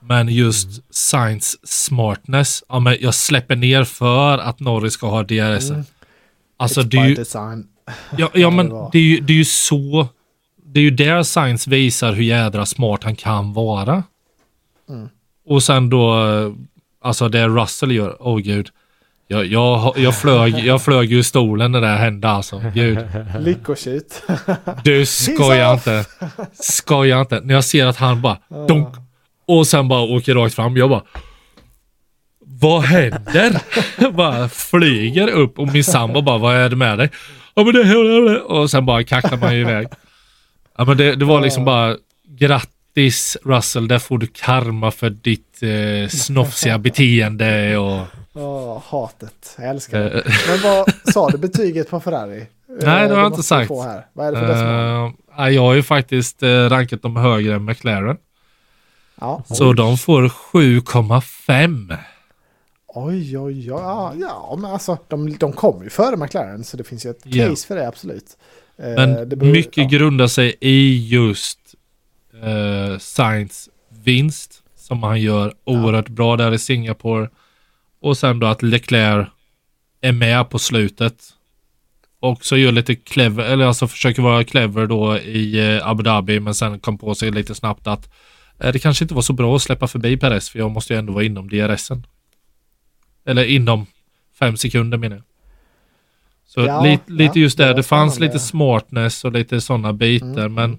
Men 0.00 0.28
just 0.28 0.94
Science 0.94 1.58
smartness, 1.64 2.64
ja 2.68 2.80
men 2.80 2.96
jag 3.00 3.14
släpper 3.14 3.56
ner 3.56 3.84
för 3.84 4.38
att 4.38 4.60
Norris 4.60 4.92
ska 4.92 5.06
ha 5.06 5.22
DRS. 5.22 5.70
Mm. 5.70 5.82
Alltså 6.56 6.80
It's 6.80 6.84
det 6.84 6.96
är 6.96 7.06
ju, 7.08 7.14
design. 7.14 7.68
ja, 8.18 8.30
Ja, 8.34 8.50
det 8.50 8.56
men 8.56 8.68
var- 8.70 8.88
det 8.92 8.98
är, 8.98 9.02
ju, 9.02 9.20
det 9.20 9.32
är 9.32 9.36
ju 9.36 9.44
så, 9.44 10.08
det 10.72 10.80
är 10.80 10.84
ju 10.84 10.90
där 10.90 11.22
Science 11.22 11.70
visar 11.70 12.12
hur 12.12 12.22
jädra 12.22 12.66
smart 12.66 13.04
han 13.04 13.16
kan 13.16 13.52
vara. 13.52 14.02
Mm. 14.88 15.08
Och 15.46 15.62
sen 15.62 15.90
då, 15.90 16.24
alltså 17.02 17.28
det 17.28 17.48
Russell 17.48 17.92
gör, 17.92 18.16
åh 18.20 18.36
oh, 18.36 18.40
gud. 18.40 18.70
Jag, 19.28 19.46
jag, 19.46 19.98
jag, 19.98 20.18
flög, 20.18 20.58
jag 20.64 20.82
flög 20.82 21.12
ur 21.12 21.22
stolen 21.22 21.72
när 21.72 21.80
det 21.80 21.86
här 21.86 21.96
hände 21.96 22.28
alltså. 22.28 22.62
Gud. 22.74 22.98
Lyckotjut. 23.40 24.22
Du 24.84 25.06
skojar 25.06 25.72
inte. 25.72 26.04
Skojar 26.52 27.20
inte. 27.20 27.40
När 27.40 27.54
jag 27.54 27.64
ser 27.64 27.86
att 27.86 27.96
han 27.96 28.22
bara 28.22 28.38
donk, 28.68 28.94
och 29.46 29.66
sen 29.66 29.88
bara 29.88 30.00
åker 30.00 30.34
rakt 30.34 30.54
fram. 30.54 30.76
Jag 30.76 30.90
bara 30.90 31.02
Vad 32.40 32.82
händer? 32.82 33.60
bara 34.10 34.48
flyger 34.48 35.28
upp 35.28 35.58
och 35.58 35.72
min 35.72 35.84
sambo 35.84 36.22
bara 36.22 36.38
vad 36.38 36.56
är 36.56 36.68
det 36.68 36.76
med 36.76 36.98
dig? 36.98 37.10
Ja 37.54 37.64
men 37.64 37.74
det 37.74 38.40
och 38.40 38.70
sen 38.70 38.86
bara 38.86 39.04
kacklar 39.04 39.38
man 39.38 39.54
ju 39.54 39.60
iväg. 39.60 39.88
Ja 40.80 40.84
men 40.86 40.96
det, 40.96 41.16
det 41.16 41.24
var 41.24 41.40
liksom 41.40 41.64
bara 41.64 41.96
grattis 42.28 43.36
Russell, 43.44 43.88
där 43.88 43.98
får 43.98 44.18
du 44.18 44.26
karma 44.26 44.90
för 44.90 45.10
ditt 45.10 45.62
eh, 45.62 46.08
snofsiga 46.08 46.78
beteende 46.88 47.78
och 47.78 48.06
Åh, 48.34 48.82
hatet. 48.86 49.54
Jag 49.58 49.68
älskar 49.68 50.00
det. 50.00 50.10
eh, 50.20 50.32
Men 50.48 50.60
vad 50.62 50.92
sa 51.12 51.28
du 51.30 51.38
betyget 51.38 51.90
på 51.90 52.00
Ferrari? 52.00 52.46
det 52.80 52.86
har 52.90 52.98
jag 52.98 53.18
Eh, 53.20 53.26
inte 53.26 53.42
sagt. 53.42 53.70
Vad 53.70 54.26
är 54.26 54.32
det 54.32 54.38
för 54.38 54.46
decimal? 54.46 55.12
ja, 55.36 55.50
jag 55.50 55.62
har 55.62 55.74
ju 55.74 55.82
faktiskt 55.82 56.42
rankat 56.42 57.02
dem 57.02 57.16
högre 57.16 57.54
än 57.54 57.64
McLaren. 57.64 58.16
Ja. 59.20 59.42
Så 59.48 59.72
de 59.72 59.98
får 59.98 60.22
7,5. 60.28 61.96
Oj, 62.86 63.38
oj, 63.38 63.38
oj. 63.38 63.66
Ja, 63.66 64.12
ja 64.16 64.56
men 64.60 64.70
alltså 64.70 64.98
de, 65.08 65.36
de 65.38 65.52
kom 65.52 65.82
ju 65.84 65.90
före 65.90 66.16
McLaren 66.16 66.64
så 66.64 66.76
det 66.76 66.84
finns 66.84 67.06
ju 67.06 67.10
ett 67.10 67.24
case 67.34 67.66
för 67.66 67.76
det 67.76 67.88
absolut. 67.88 68.36
Eh, 68.82 68.94
Men 68.96 69.28
beror- 69.28 69.52
mycket 69.52 69.76
ja. 69.92 69.98
grundar 69.98 70.26
sig 70.26 70.54
i 70.60 71.06
just 71.08 71.58
eh, 72.42 72.98
Sainz 72.98 73.68
vinst 74.04 74.62
som 74.76 75.02
han 75.02 75.20
gör 75.20 75.54
oerhört 75.64 76.08
bra 76.08 76.36
där 76.36 76.52
i 76.52 76.58
Singapore. 76.58 77.28
Och 78.00 78.16
sen 78.18 78.38
då 78.38 78.46
att 78.46 78.62
Leclerc 78.62 79.28
är 80.00 80.12
med 80.12 80.50
på 80.50 80.58
slutet. 80.58 81.14
Och 82.20 82.44
så 82.44 82.56
gör 82.56 82.72
lite 82.72 82.94
clever, 82.94 83.44
eller 83.44 83.64
alltså 83.64 83.88
försöker 83.88 84.22
vara 84.22 84.44
clever 84.44 84.86
då 84.86 85.18
i 85.18 85.74
eh, 85.76 85.88
Abu 85.88 86.02
Dhabi 86.02 86.40
men 86.40 86.54
sen 86.54 86.80
kom 86.80 86.98
på 86.98 87.14
sig 87.14 87.30
lite 87.30 87.54
snabbt 87.54 87.86
att 87.86 88.10
eh, 88.60 88.72
det 88.72 88.78
kanske 88.78 89.04
inte 89.04 89.14
var 89.14 89.22
så 89.22 89.32
bra 89.32 89.56
att 89.56 89.62
släppa 89.62 89.86
förbi 89.86 90.16
Perez 90.16 90.50
för 90.50 90.58
jag 90.58 90.70
måste 90.70 90.92
ju 90.92 90.98
ändå 90.98 91.12
vara 91.12 91.24
inom 91.24 91.48
DRSen. 91.48 92.06
Eller 93.26 93.44
inom 93.44 93.86
fem 94.38 94.56
sekunder 94.56 94.98
menar 94.98 95.16
jag. 95.16 95.24
Så 96.54 96.60
Ja, 96.60 96.82
lite, 96.82 97.12
lite 97.12 97.38
ja, 97.38 97.42
just 97.42 97.56
det 97.58 97.64
där, 97.64 97.70
var 97.70 97.76
det 97.76 97.82
fanns 97.82 98.20
lite 98.20 98.38
smartness 98.38 99.24
och 99.24 99.32
lite 99.32 99.60
sådana 99.60 99.92
bitar 99.92 100.26
Mm. 100.46 100.54
men 100.54 100.78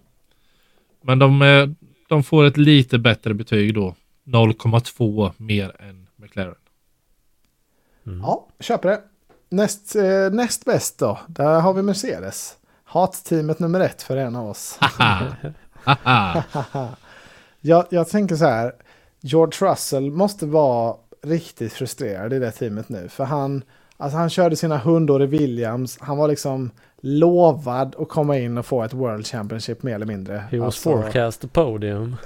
men 1.04 1.20
de, 1.20 1.76
de 2.10 2.24
får 2.24 2.44
ett 2.44 2.58
lite 2.58 3.00
bättre 3.00 3.34
betyg 3.34 3.74
då. 3.74 3.96
0,2 4.26 5.32
mer 5.38 5.76
än 5.80 6.08
McLaren. 6.16 6.56
Mm. 8.08 8.20
Ja, 8.20 8.48
köper 8.60 8.90
det. 8.90 9.02
Näst, 9.50 9.96
eh, 9.96 10.30
näst 10.32 10.66
bäst 10.66 11.00
då, 11.00 11.20
där 11.28 11.60
har 11.60 11.74
vi 11.74 11.82
Mercedes. 11.82 12.58
Hatteamet 12.84 13.60
nummer 13.60 13.80
ett 13.80 14.02
för 14.02 14.18
en 14.18 14.36
av 14.36 14.50
oss. 14.50 14.80
Jag, 17.62 17.86
jag 17.90 18.10
tänker 18.10 18.36
så 18.36 18.46
här, 18.46 18.74
George 19.22 19.72
Russell 19.72 20.12
måste 20.12 20.46
vara 20.46 20.96
riktigt 21.24 21.74
frustrerad 21.74 22.34
i 22.34 22.40
det 22.40 22.52
teamet 22.52 22.90
nu. 22.90 23.10
För 23.10 23.24
han, 23.24 23.64
alltså 24.02 24.18
han 24.18 24.30
körde 24.30 24.56
sina 24.56 24.78
hundår 24.78 25.24
i 25.24 25.26
Williams, 25.26 25.98
han 26.02 26.18
var 26.18 26.28
liksom 26.28 26.72
lovad 27.02 27.96
att 28.00 28.10
komma 28.10 28.38
in 28.38 28.58
och 28.58 28.66
få 28.66 28.84
ett 28.84 28.94
World 28.94 29.26
Championship 29.28 29.84
mer 29.84 29.96
eller 29.96 30.06
mindre. 30.06 30.44
He 30.52 30.58
was 30.58 30.66
Alltså- 30.66 30.92
forecast 30.92 31.42
the 31.42 31.48
podium. 31.48 32.16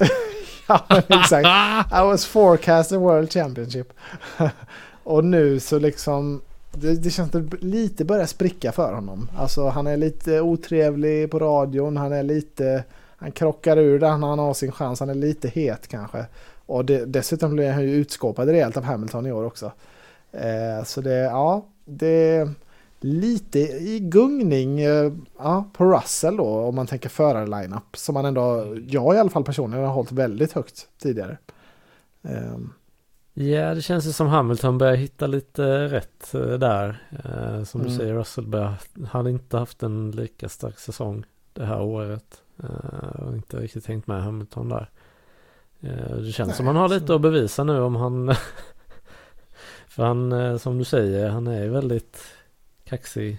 Ja, 0.67 0.81
exakt. 1.07 1.47
I 1.91 2.01
was 2.03 2.25
forecast 2.25 2.91
a 2.91 2.97
World 2.97 3.31
Championship. 3.31 3.93
och 5.03 5.25
nu 5.25 5.59
så 5.59 5.79
liksom, 5.79 6.41
det, 6.71 6.95
det 7.03 7.09
känns 7.09 7.35
att 7.35 7.51
det 7.51 7.57
lite 7.61 8.05
börjar 8.05 8.25
spricka 8.25 8.71
för 8.71 8.93
honom. 8.93 9.29
Alltså 9.37 9.67
han 9.69 9.87
är 9.87 9.97
lite 9.97 10.41
otrevlig 10.41 11.31
på 11.31 11.39
radion, 11.39 11.97
han 11.97 12.13
är 12.13 12.23
lite, 12.23 12.83
han 13.17 13.31
krockar 13.31 13.77
ur 13.77 13.99
där 13.99 14.07
han 14.09 14.23
har 14.23 14.53
sin 14.53 14.71
chans, 14.71 14.99
han 14.99 15.09
är 15.09 15.13
lite 15.13 15.47
het 15.47 15.87
kanske. 15.87 16.25
Och 16.65 16.85
det, 16.85 17.05
dessutom 17.05 17.55
blir 17.55 17.71
han 17.71 17.83
ju 17.83 17.91
utskåpad 17.95 18.49
rejält 18.49 18.77
av 18.77 18.83
Hamilton 18.83 19.25
i 19.25 19.31
år 19.31 19.43
också. 19.45 19.71
Eh, 20.35 20.83
så 20.85 21.01
det, 21.01 21.13
ja, 21.15 21.65
det 21.85 22.07
är 22.37 22.49
lite 22.99 23.59
i 23.59 23.99
gungning 23.99 24.79
eh, 24.81 25.11
ja, 25.37 25.65
på 25.73 25.85
Russell 25.85 26.37
då 26.37 26.45
om 26.59 26.75
man 26.75 26.87
tänker 26.87 27.09
förarlineup 27.09 27.97
som 27.97 28.13
man 28.13 28.25
ändå, 28.25 28.75
jag 28.87 29.15
i 29.15 29.17
alla 29.17 29.29
fall 29.29 29.43
personligen 29.43 29.85
har 29.85 29.93
hållit 29.93 30.11
väldigt 30.11 30.51
högt 30.53 30.87
tidigare. 30.97 31.37
Ehm, 32.23 32.73
Ja, 33.37 33.73
det 33.75 33.81
känns 33.81 34.05
ju 34.07 34.11
som 34.11 34.27
Hamilton 34.27 34.77
börjar 34.77 34.95
hitta 34.95 35.27
lite 35.27 35.87
rätt 35.87 36.33
eh, 36.33 36.41
där. 36.41 36.97
Som 37.65 37.81
du 37.81 37.87
Mm. 37.87 37.97
säger, 37.99 38.13
Russell 38.13 38.47
börjar, 38.47 38.73
hade 39.07 39.29
inte 39.29 39.57
haft 39.57 39.83
en 39.83 40.11
lika 40.11 40.49
stark 40.49 40.79
säsong 40.79 41.23
det 41.53 41.65
här 41.65 41.81
året. 41.81 42.41
Och 43.19 43.33
inte 43.33 43.57
riktigt 43.57 43.87
hängt 43.87 44.07
med 44.07 44.23
Hamilton 44.23 44.69
där. 44.69 44.89
Det 46.21 46.31
känns 46.31 46.47
Nej, 46.47 46.57
som 46.57 46.67
han 46.67 46.75
har 46.75 46.87
så- 46.89 46.93
lite 46.95 47.15
att 47.15 47.21
bevisa 47.21 47.63
nu 47.63 47.79
om 47.81 47.95
han... 47.95 48.33
För 49.95 50.03
han, 50.03 50.31
eh, 50.31 50.57
som 50.57 50.77
du 50.77 50.83
säger, 50.83 51.29
han 51.29 51.47
är 51.47 51.63
ju 51.63 51.69
väldigt 51.69 52.17
kaxig 52.83 53.37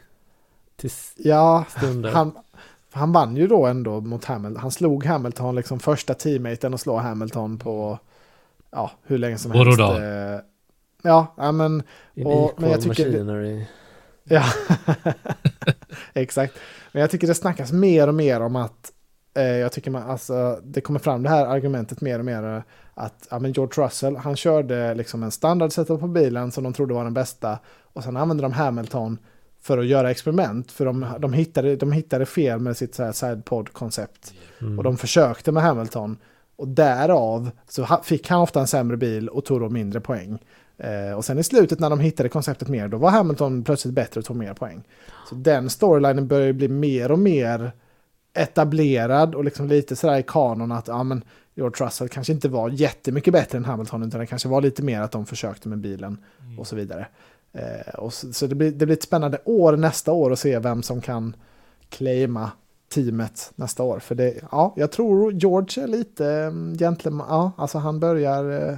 till 0.77 0.91
ja, 1.17 1.65
stunder. 1.69 2.11
han, 2.13 2.33
han 2.93 3.13
vann 3.13 3.37
ju 3.37 3.47
då 3.47 3.67
ändå 3.67 4.01
mot 4.01 4.25
Hamilton. 4.25 4.61
Han 4.63 4.71
slog 4.71 5.05
Hamilton, 5.05 5.55
liksom 5.55 5.81
första 5.81 6.15
teammaten 6.15 6.75
och 6.75 6.81
slå 6.81 6.97
Hamilton 6.97 7.59
på 7.59 7.99
ja, 8.71 8.91
hur 9.03 9.19
länge 9.19 9.39
som 9.39 9.51
och 9.53 9.59
helst. 9.59 9.79
dag. 9.79 9.97
Eh, 10.35 10.41
Ja, 11.03 11.35
ja, 11.37 11.53
men 11.53 11.83
In 12.15 12.27
Och- 12.27 12.53
men 12.59 12.71
jag 12.71 12.81
tycker- 12.83 13.07
machinery. 13.11 13.67
Ja, 14.25 14.43
exakt. 16.15 16.55
Men 16.93 17.01
jag 17.01 17.11
tycker 17.11 17.27
det 17.27 17.35
snackas 17.35 17.73
mer 17.73 18.09
och 18.09 18.15
mer 18.15 18.41
om 18.41 18.57
att 18.57 18.93
eh, 19.35 19.43
jag 19.45 19.73
tycker 19.73 19.91
man, 19.91 20.11
alltså, 20.11 20.61
det 20.65 20.81
kommer 20.81 21.01
fram 21.01 21.23
det 21.23 21.29
här 21.29 21.47
argumentet 21.47 22.01
mer 22.01 22.19
och 22.19 22.25
mer 22.25 22.63
att 22.97 23.29
ja, 23.31 23.39
men 23.39 23.53
George 23.53 23.85
Russell, 23.85 24.17
han 24.17 24.37
körde 24.37 24.95
liksom 24.95 25.23
en 25.23 25.31
standard 25.31 25.73
setup 25.73 26.01
på 26.01 26.09
bilen 26.09 26.53
som 26.53 26.65
de 26.65 26.73
trodde 26.73 26.95
var 26.95 27.05
den 27.05 27.15
bästa 27.15 27.59
och 27.83 28.05
sen 28.05 28.17
använde 28.17 28.43
de 28.43 28.53
Hamilton 28.53 29.19
för 29.61 29.79
att 29.79 29.87
göra 29.87 30.11
experiment 30.11 30.73
för 30.73 30.85
de, 30.85 31.07
de, 31.19 31.33
hittade, 31.33 31.77
de 31.77 31.93
hittade 31.93 32.27
fel 32.27 32.59
med 32.59 32.77
sitt 32.77 33.01
sidepod-koncept 33.13 34.35
Mm. 34.61 34.79
och 34.79 34.85
de 34.85 34.97
försökte 34.97 35.53
med 35.53 35.63
Hamilton 35.63 36.17
och 36.57 36.69
därav 36.69 37.51
så 37.69 37.87
fick 38.03 38.29
han 38.29 38.41
ofta 38.41 38.61
en 38.61 38.67
sämre 38.67 38.97
bil 38.97 39.29
och 39.29 39.45
tog 39.45 39.61
då 39.61 39.69
mindre 39.69 40.01
poäng. 40.01 40.39
Eh, 40.79 41.17
och 41.17 41.25
sen 41.25 41.39
i 41.39 41.43
slutet 41.43 41.81
när 41.81 41.91
de 41.91 42.01
hittade 42.01 42.29
konceptet 42.29 42.69
mer, 42.69 42.89
då 42.89 42.97
var 42.97 43.11
Hamilton 43.11 43.65
plötsligt 43.65 43.95
bättre 43.95 44.19
och 44.19 44.25
tog 44.25 44.37
mer 44.37 44.55
poäng. 44.55 44.83
Så 45.29 45.35
den 45.35 45.71
storylinen 45.71 46.29
börjar 46.29 46.47
ju 46.47 46.53
bli 46.53 46.69
mer 46.69 47.13
och 47.13 47.19
mer 47.19 47.73
etablerad 48.35 49.35
och 49.35 49.45
liksom 49.45 49.69
lite 49.69 49.97
sådär 49.97 50.19
i 50.19 50.23
kanon 50.23 50.73
att 50.73 50.89
ja, 50.89 51.03
men 51.03 51.25
George 51.57 51.87
Russell 51.87 52.09
kanske 52.09 52.33
inte 52.33 52.49
var 52.49 52.71
jättemycket 52.71 53.33
bättre 53.33 53.59
än 53.59 53.65
Hamilton 53.65 54.03
utan 54.03 54.21
det 54.21 54.27
kanske 54.27 54.49
var 54.49 54.61
lite 54.61 54.83
mer 54.83 55.01
att 55.01 55.13
de 55.13 55.27
försökte 55.27 55.69
med 55.69 55.79
bilen 55.79 56.19
och 56.59 56.67
så 56.67 56.77
vidare. 56.77 57.07
Eh, 57.53 57.95
och 57.95 58.13
så 58.13 58.33
så 58.33 58.47
det, 58.47 58.55
blir, 58.55 58.71
det 58.71 58.87
blir 58.87 58.97
ett 58.97 59.03
spännande 59.03 59.39
år 59.45 59.77
nästa 59.77 60.13
år 60.13 60.33
att 60.33 60.39
se 60.39 60.59
vem 60.59 60.83
som 60.83 61.01
kan 61.01 61.37
claima 61.89 62.51
teamet 62.95 63.53
nästa 63.55 63.83
år. 63.83 63.99
För 63.99 64.15
det, 64.15 64.35
ja, 64.53 64.75
jag 64.77 64.93
tror 64.93 65.33
George 65.33 65.83
är 65.83 65.87
lite 65.89 66.27
mm, 66.31 66.79
gentleman, 66.79 67.27
ja, 67.31 67.53
alltså 67.57 67.79
han 67.79 68.01
börjar, 68.01 68.69
eh, 68.71 68.77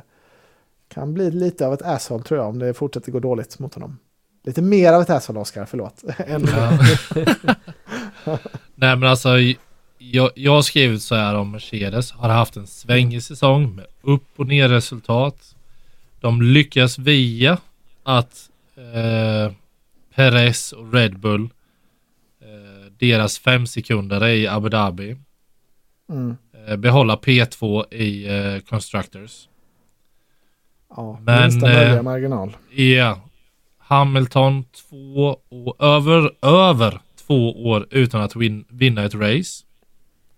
kan 0.88 1.14
bli 1.14 1.30
lite 1.30 1.66
av 1.66 1.74
ett 1.74 1.82
asshole 1.82 2.24
tror 2.24 2.40
jag 2.40 2.48
om 2.48 2.58
det 2.58 2.74
fortsätter 2.74 3.12
gå 3.12 3.20
dåligt 3.20 3.58
mot 3.58 3.74
honom. 3.74 3.98
Lite 4.44 4.62
mer 4.62 4.92
av 4.92 5.02
ett 5.02 5.10
asshole 5.10 5.40
Oscar, 5.40 5.64
förlåt. 5.64 6.02
Än- 6.18 6.46
Ja. 6.56 6.78
Nej 8.74 8.96
men 8.96 9.04
alltså, 9.08 9.28
jag, 9.98 10.30
jag 10.34 10.52
har 10.52 10.62
skrivit 10.62 11.02
så 11.02 11.14
här 11.14 11.34
om 11.34 11.50
Mercedes. 11.50 12.12
Har 12.12 12.28
haft 12.28 12.56
en 12.56 12.66
svängig 12.66 13.22
säsong 13.22 13.74
med 13.76 13.86
upp 14.02 14.26
och 14.36 14.46
ner 14.46 14.68
resultat. 14.68 15.54
De 16.20 16.42
lyckas 16.42 16.98
via 16.98 17.58
att 18.02 18.50
eh, 18.76 19.52
Perez 20.14 20.72
och 20.72 20.92
Red 20.94 21.18
Bull, 21.18 21.42
eh, 22.40 22.92
deras 22.98 23.38
fem 23.38 23.66
sekunder 23.66 24.26
i 24.26 24.46
Abu 24.46 24.68
Dhabi, 24.68 25.16
Mm, 26.10 26.36
eh, 26.66 26.76
behålla 26.76 27.16
P2 27.16 27.94
i 27.94 28.26
eh, 28.28 28.60
Constructors. 28.60 29.48
ja, 30.96 31.20
Men, 31.22 31.42
minsta 31.42 31.66
möjliga 31.66 31.96
eh, 31.96 32.02
marginal. 32.02 32.56
Ja. 32.74 33.20
Hamilton 33.78 34.64
två 34.64 35.38
år, 35.50 35.74
över, 35.84 36.30
över 36.42 37.00
två 37.26 37.68
år 37.68 37.86
utan 37.90 38.20
att 38.22 38.36
win, 38.36 38.64
vinna 38.68 39.04
ett 39.04 39.14
race. 39.14 39.64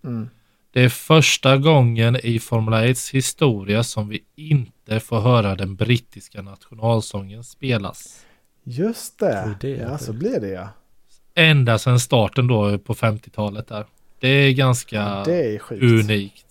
Mm. 0.03 0.29
Det 0.73 0.81
är 0.81 0.89
första 0.89 1.57
gången 1.57 2.17
i 2.23 2.39
Formel 2.39 2.89
1 2.89 2.99
historia 3.13 3.83
som 3.83 4.09
vi 4.09 4.23
inte 4.35 4.99
får 4.99 5.19
höra 5.21 5.55
den 5.55 5.75
brittiska 5.75 6.41
nationalsången 6.41 7.43
spelas. 7.43 8.25
Just 8.63 9.19
det, 9.19 9.55
Det 9.59 9.69
ja 9.69 9.97
så 9.97 10.13
blir 10.13 10.39
det 10.39 10.49
ja. 10.49 10.69
Ända 11.35 11.79
sedan 11.79 11.99
starten 11.99 12.47
då 12.47 12.77
på 12.77 12.93
50-talet 12.93 13.67
där. 13.67 13.85
Det 14.19 14.27
är 14.27 14.51
ganska 14.51 15.23
Det 15.25 15.55
är 15.55 15.83
unikt. 15.83 16.45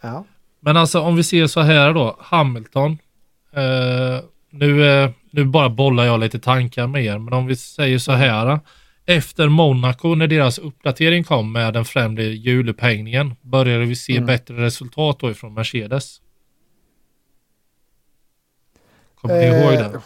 Ja. 0.00 0.24
Men 0.60 0.76
alltså 0.76 1.00
om 1.00 1.16
vi 1.16 1.22
ser 1.22 1.46
så 1.46 1.60
här 1.60 1.92
då, 1.92 2.16
Hamilton. 2.20 2.98
Eh, 3.52 4.20
nu, 4.50 4.90
eh, 4.90 5.10
nu 5.30 5.44
bara 5.44 5.68
bollar 5.68 6.04
jag 6.04 6.20
lite 6.20 6.38
tankar 6.38 6.86
med 6.86 7.04
er, 7.04 7.18
men 7.18 7.34
om 7.34 7.46
vi 7.46 7.56
säger 7.56 7.98
så 7.98 8.12
här. 8.12 8.60
Efter 9.10 9.48
Monaco, 9.48 10.14
när 10.14 10.26
deras 10.26 10.58
uppdatering 10.58 11.24
kom 11.24 11.52
med 11.52 11.74
den 11.74 11.84
främre 11.84 12.24
hjulupphängningen, 12.24 13.34
började 13.42 13.84
vi 13.84 13.96
se 13.96 14.12
Mm. 14.12 14.26
bättre 14.26 14.54
resultat 14.64 15.18
då 15.20 15.30
ifrån 15.30 15.54
Mercedes. 15.54 16.20
Kommer 19.14 19.34
ni 19.38 19.44
Eh, 19.44 19.62
ihåg 19.62 19.72
det? 19.92 20.00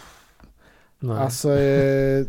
Nej. 0.98 1.18
Alltså, 1.18 1.50
eh, 1.50 2.26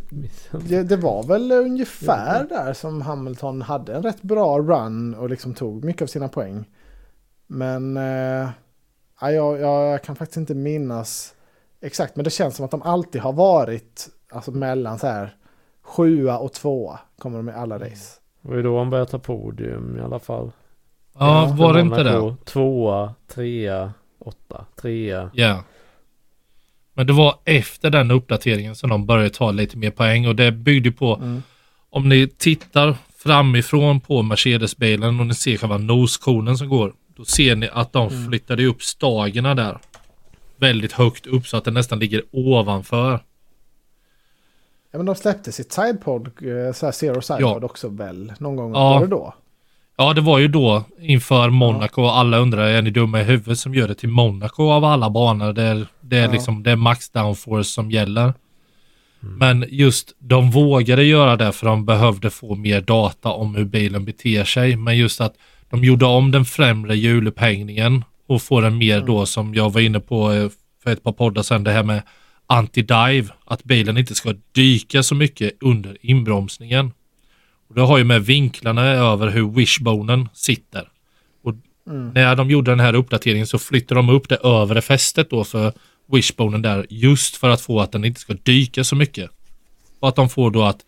det, 0.52 0.84
det 0.84 0.96
var 0.98 1.24
väl 1.24 1.52
ungefär 1.52 2.44
där 2.50 2.74
som 2.74 3.02
Hamilton 3.02 3.62
hade 3.62 3.96
en 3.96 4.04
rätt 4.04 4.22
bra 4.22 4.60
run 4.60 5.16
och 5.16 5.30
liksom 5.30 5.54
tog 5.54 5.84
mycket 5.84 6.02
av 6.02 6.08
sina 6.08 6.28
poäng. 6.28 6.66
Men 7.48 7.98
eh, 7.98 8.50
ja, 9.22 9.32
jag, 9.32 9.60
jag, 9.60 9.94
jag 9.94 10.04
kan 10.04 10.16
faktiskt 10.16 10.38
inte 10.38 10.56
minnas 10.56 11.34
exakt, 11.82 12.16
men 12.16 12.24
det 12.24 12.30
känns 12.30 12.56
som 12.56 12.66
att 12.66 12.72
de 12.72 12.82
alltid 12.82 13.22
har 13.22 13.34
varit 13.34 14.10
alltså 14.32 14.52
mellan 14.52 15.00
så 15.00 15.08
här 15.08 15.36
sjua 15.84 16.38
och 16.38 16.54
tvåa 16.54 17.00
kommer 17.20 17.38
de 17.38 17.50
i 17.50 17.52
alla 17.52 17.76
race. 17.80 18.20
Det 18.42 18.50
var 18.50 18.56
ju 18.56 18.62
då 18.64 18.78
han 18.78 18.90
började 18.90 19.12
ta 19.12 19.20
podium 19.20 19.98
i 19.98 20.02
alla 20.02 20.20
fall. 20.20 20.52
Ja, 21.20 21.48
ja, 21.50 21.56
var 21.56 21.74
det 21.74 21.82
inte 21.82 22.04
det? 22.04 22.36
Tvåa, 22.46 23.14
trea, 23.28 23.94
åtta, 24.20 24.66
trea. 24.82 25.30
Ja. 25.34 25.64
Men 26.94 27.08
det 27.08 27.14
var 27.14 27.36
efter 27.46 27.90
den 27.90 28.12
uppdateringen 28.12 28.76
som 28.76 28.90
de 28.90 29.06
började 29.06 29.30
ta 29.30 29.52
lite 29.52 29.78
mer 29.78 29.92
poäng 29.92 30.28
och 30.28 30.36
det 30.36 30.52
byggde 30.52 30.92
på 30.92 31.16
Mm. 31.16 31.44
Om 31.90 32.10
ni 32.10 32.28
tittar 32.28 32.96
framifrån 33.18 34.00
på 34.02 34.22
Mercedes-bilen 34.22 35.20
och 35.20 35.28
ni 35.28 35.34
ser 35.34 35.58
själva 35.58 35.78
noskonen 35.78 36.58
som 36.58 36.70
går. 36.70 36.94
Då 37.16 37.26
ser 37.26 37.56
ni 37.56 37.70
att 37.74 37.94
de 37.94 38.08
Mm. 38.08 38.28
flyttade 38.28 38.66
upp 38.66 38.82
stagerna 38.84 39.56
där. 39.56 39.78
Väldigt 40.58 40.92
högt 40.92 41.28
upp 41.28 41.48
så 41.48 41.58
att 41.58 41.64
den 41.66 41.74
nästan 41.74 42.00
ligger 42.00 42.24
ovanför. 42.32 43.20
Ja, 44.94 44.98
men 45.00 45.06
de 45.06 45.16
släppte 45.16 45.52
sitt 45.52 45.72
sidepod, 45.72 46.28
eh, 46.28 46.74
så 46.74 46.86
här 46.86 46.92
zero 46.92 47.22
sidepod 47.22 47.64
också 47.64 47.88
väl, 47.88 48.34
någon 48.40 48.56
gång. 48.56 48.72
Ja. 48.74 48.94
Var 48.94 49.00
det 49.02 49.08
då? 49.08 49.34
Ja, 49.98 50.14
det 50.14 50.22
var 50.22 50.40
ju 50.40 50.48
då 50.48 50.84
inför 51.02 51.50
Monaco 51.50 52.02
och 52.02 52.18
alla 52.18 52.38
undrar, 52.38 52.64
är 52.68 52.82
ni 52.82 52.90
dumma 52.90 53.22
i 53.22 53.24
huvudet 53.24 53.60
som 53.60 53.74
gör 53.76 53.88
det 53.88 53.96
till 53.96 54.10
Monaco 54.10 54.64
av 54.72 54.86
alla 54.86 55.10
banor? 55.10 55.54
Det 55.54 55.64
är, 55.64 55.88
det 56.02 56.18
är 56.18 56.26
Ja. 56.26 56.32
liksom 56.32 56.64
det 56.64 56.72
är 56.72 56.76
max 56.76 57.10
downforce 57.10 57.70
som 57.70 57.92
gäller. 57.92 58.34
Men 59.20 59.66
just 59.70 60.16
de 60.20 60.52
vågade 60.52 61.04
göra 61.04 61.36
det 61.36 61.52
för 61.52 61.66
de 61.68 61.86
behövde 61.86 62.30
få 62.30 62.56
mer 62.56 62.82
data 62.82 63.30
om 63.30 63.56
hur 63.56 63.66
bilen 63.66 64.06
beter 64.06 64.44
sig. 64.44 64.76
Men 64.76 64.98
just 64.98 65.22
att 65.22 65.34
de 65.70 65.84
gjorde 65.84 66.06
om 66.06 66.32
den 66.32 66.46
främre 66.46 66.96
hjulupphängningen 66.96 68.04
och 68.28 68.42
får 68.42 68.62
den 68.62 68.78
mer 68.78 69.02
då 69.02 69.26
som 69.26 69.54
jag 69.56 69.70
var 69.74 69.82
inne 69.82 70.00
på 70.00 70.32
eh, 70.32 70.50
för 70.84 70.92
ett 70.92 71.04
par 71.04 71.12
poddar 71.12 71.42
sedan, 71.44 71.64
det 71.64 71.72
här 71.72 71.84
med 71.84 72.02
anti-dive. 72.48 73.30
Att 73.46 73.64
bilen 73.64 73.98
inte 73.98 74.16
ska 74.16 74.34
dyka 74.52 75.04
så 75.04 75.16
mycket 75.16 75.54
under 75.60 75.98
inbromsningen. 76.02 76.92
Och 77.68 77.76
det 77.76 77.82
har 77.82 77.98
ju 77.98 78.04
med 78.04 78.26
vinklarna 78.26 78.82
över 78.86 79.28
hur 79.28 79.50
wishbonen 79.50 80.30
sitter. 80.34 80.90
Och 81.44 81.56
när 82.14 82.36
de 82.36 82.50
gjorde 82.50 82.72
den 82.72 82.80
här 82.80 82.96
uppdateringen 82.96 83.48
så 83.48 83.60
flyttade 83.60 84.00
de 84.00 84.10
upp 84.10 84.30
det 84.30 84.36
övre 84.36 84.82
fästet 84.82 85.30
då 85.30 85.44
för 85.44 85.74
wishbonen 86.08 86.62
där 86.62 86.86
just 86.90 87.36
för 87.36 87.50
att 87.50 87.62
få 87.62 87.80
att 87.80 87.92
den 87.92 88.06
inte 88.06 88.20
ska 88.20 88.34
dyka 88.34 88.84
så 88.84 88.96
mycket. 88.96 89.32
Och 90.00 90.10
att 90.10 90.16
de 90.16 90.30
får 90.30 90.52
då 90.52 90.64
att 90.64 90.86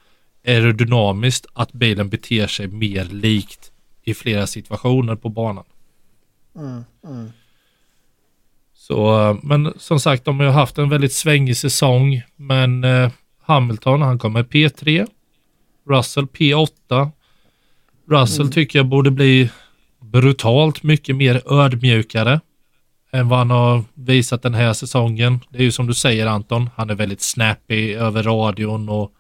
aerodynamiskt 0.47 1.45
att 1.53 1.71
bilen 1.71 2.09
beter 2.09 2.47
sig 2.47 2.67
mer 2.67 3.05
likt 3.05 3.71
i 4.03 4.13
flera 4.13 4.47
situationer 4.47 5.15
på 5.15 5.29
banan. 5.29 5.63
Mm, 6.55 6.83
mm. 7.03 7.31
Så, 8.87 9.37
men 9.43 9.73
som 9.77 9.99
sagt, 9.99 10.25
de 10.25 10.39
har 10.39 10.47
haft 10.47 10.77
en 10.77 10.89
väldigt 10.89 11.13
svängig 11.13 11.57
säsong. 11.57 12.21
Men 12.35 12.83
eh, 12.83 13.11
Hamilton, 13.41 14.01
han 14.01 14.19
kommer 14.19 14.43
P3. 14.43 15.07
Russell 15.89 16.25
P8. 16.25 17.09
Russell 18.09 18.51
tycker 18.51 18.79
jag 18.79 18.85
borde 18.85 19.11
bli 19.11 19.49
brutalt 20.01 20.83
mycket 20.83 21.15
mer 21.15 21.41
ödmjukare 21.53 22.39
än 23.11 23.29
vad 23.29 23.39
han 23.39 23.49
har 23.49 23.83
visat 23.93 24.41
den 24.41 24.53
här 24.53 24.73
säsongen. 24.73 25.39
Det 25.49 25.57
är 25.57 25.63
ju 25.63 25.71
som 25.71 25.87
du 25.87 25.93
säger 25.93 26.27
Anton, 26.27 26.69
han 26.75 26.89
är 26.89 26.95
väldigt 26.95 27.21
snappy 27.21 27.93
över 27.93 28.23
radion 28.23 28.89
och 28.89 29.11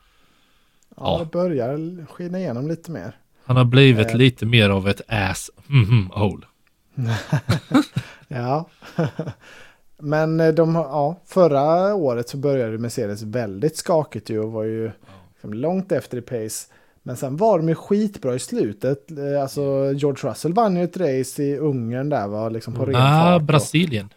Ja, 0.97 1.19
Ja. 1.19 1.25
börjar 1.31 2.05
skina 2.11 2.39
igenom 2.39 2.67
lite 2.67 2.91
mer. 2.91 3.15
han 3.45 3.57
har 3.57 3.65
blivit 3.65 4.07
Eh. 4.09 4.15
lite 4.15 4.45
mer 4.45 4.69
av 4.69 4.87
ett 4.87 5.01
ass 5.07 5.51
mhm 5.67 6.09
hole. 6.13 6.45
Ja. 8.27 8.65
Men 9.97 10.39
eh, 10.39 10.53
de, 10.53 10.75
ja, 10.75 11.15
förra 11.25 11.95
året 11.95 12.29
så 12.29 12.37
började 12.37 12.77
Mercedes 12.77 13.21
väldigt 13.21 13.77
skakigt 13.77 14.29
ju 14.29 14.39
och 14.39 14.51
var 14.51 14.63
ju 14.63 14.91
liksom 15.33 15.53
långt 15.53 15.91
efter 15.91 16.17
i 16.17 16.21
pace. 16.21 16.67
Men 17.03 17.17
sen 17.17 17.37
var 17.37 17.57
de 17.57 17.69
ju 17.69 17.75
skitbra 17.75 18.35
i 18.35 18.39
slutet. 18.39 19.11
Eh, 19.11 19.41
Alltså 19.41 19.61
George 19.95 20.29
Russell 20.29 20.53
vann 20.53 20.75
ju 20.75 20.83
ett 20.83 20.97
race 20.97 21.43
i 21.43 21.57
Ungern 21.57 22.09
där 22.09 22.27
var 22.27 22.49
liksom 22.49 22.73
på 22.73 22.85
ren 22.85 22.95
Ah, 22.95 23.39
Brasilien. 23.39 24.09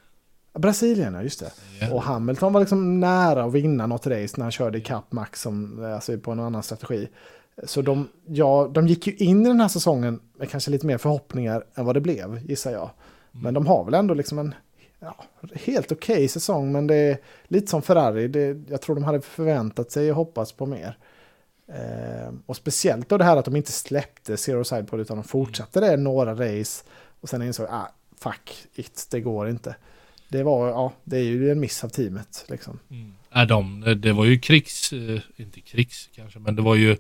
Brasilien, 0.59 1.14
ja 1.14 1.22
just 1.22 1.40
det. 1.40 1.52
Ja. 1.80 1.93
Och 1.94 2.02
Hamilton 2.02 2.52
var 2.52 2.60
liksom 2.60 3.01
nära 3.01 3.44
att 3.44 3.52
vinna 3.52 3.86
något 3.86 4.06
race 4.06 4.35
när 4.36 4.43
han 4.44 4.52
körde 4.52 4.78
ikapp 4.78 5.12
Max 5.12 5.43
som, 5.43 5.85
eh, 5.85 5.94
alltså 5.94 6.18
på 6.18 6.30
en 6.30 6.40
annan 6.40 6.62
strategi. 6.62 7.09
Så 7.64 7.82
de, 7.82 8.09
ja, 8.26 8.70
de 8.74 8.86
gick 8.86 9.06
ju 9.06 9.14
in 9.16 9.47
i 9.47 9.48
den 9.48 9.60
här 9.60 9.68
säsongen 9.68 10.20
med 10.39 10.51
kanske 10.51 10.70
lite 10.70 10.86
mer 10.86 10.98
förhoppningar 10.98 11.64
än 11.74 11.85
vad 11.85 11.97
det 11.97 12.01
blev, 12.01 12.40
gissar 12.48 12.70
jag. 12.72 12.90
Men 13.43 13.55
de 13.55 13.66
har 13.66 13.85
väl 13.85 13.94
ändå 13.94 14.15
liksom 14.15 14.39
en 14.39 14.55
ja, 15.01 15.24
helt 15.55 15.93
okej 15.93 16.15
okay 16.15 16.28
säsong, 16.28 16.73
men 16.73 16.86
det 16.86 16.94
är 16.94 17.19
lite 17.48 17.66
som 17.66 17.82
Ferrari. 17.82 18.28
Det, 18.28 18.70
jag 18.70 18.82
tror 18.82 18.94
de 18.94 19.05
hade 19.05 19.20
förväntat 19.20 19.90
sig 19.90 20.10
och 20.10 20.16
hoppats 20.16 20.52
på 20.52 20.66
mer. 20.66 20.98
Eh, 21.69 22.35
och 22.47 22.56
speciellt 22.56 23.09
då 23.09 23.19
det 23.19 23.24
här 23.24 23.36
att 23.36 23.44
de 23.44 23.56
inte 23.56 23.73
släppte 23.73 24.36
Zero 24.36 24.65
Side 24.65 24.89
på 24.89 25.01
utan 25.01 25.16
de 25.16 25.24
fortsatte 25.24 25.81
det 25.81 25.97
några 25.97 26.35
race. 26.35 26.85
Och 27.20 27.28
sen 27.28 27.43
insåg 27.43 27.66
ah, 27.70 27.94
fuck 28.20 28.66
it, 28.74 29.06
det 29.10 29.20
går 29.20 29.48
inte. 29.48 29.77
Det 30.28 30.43
var, 30.43 30.69
ja, 30.69 30.93
det 31.05 31.16
är 31.16 31.23
ju 31.23 31.51
en 31.51 31.60
miss 31.60 31.85
av 31.85 31.89
teamet 31.89 32.44
liksom. 32.48 32.78
Mm. 32.90 33.15
Är 33.31 33.47
de, 33.47 33.94
det 34.01 34.12
var 34.12 34.24
ju 34.24 34.39
krigs, 34.39 34.93
eh, 34.93 35.20
inte 35.36 35.60
krigs 35.60 36.09
kanske, 36.15 36.39
men 36.39 36.56
det 36.56 36.62
var 36.62 36.74
ju 36.74 36.97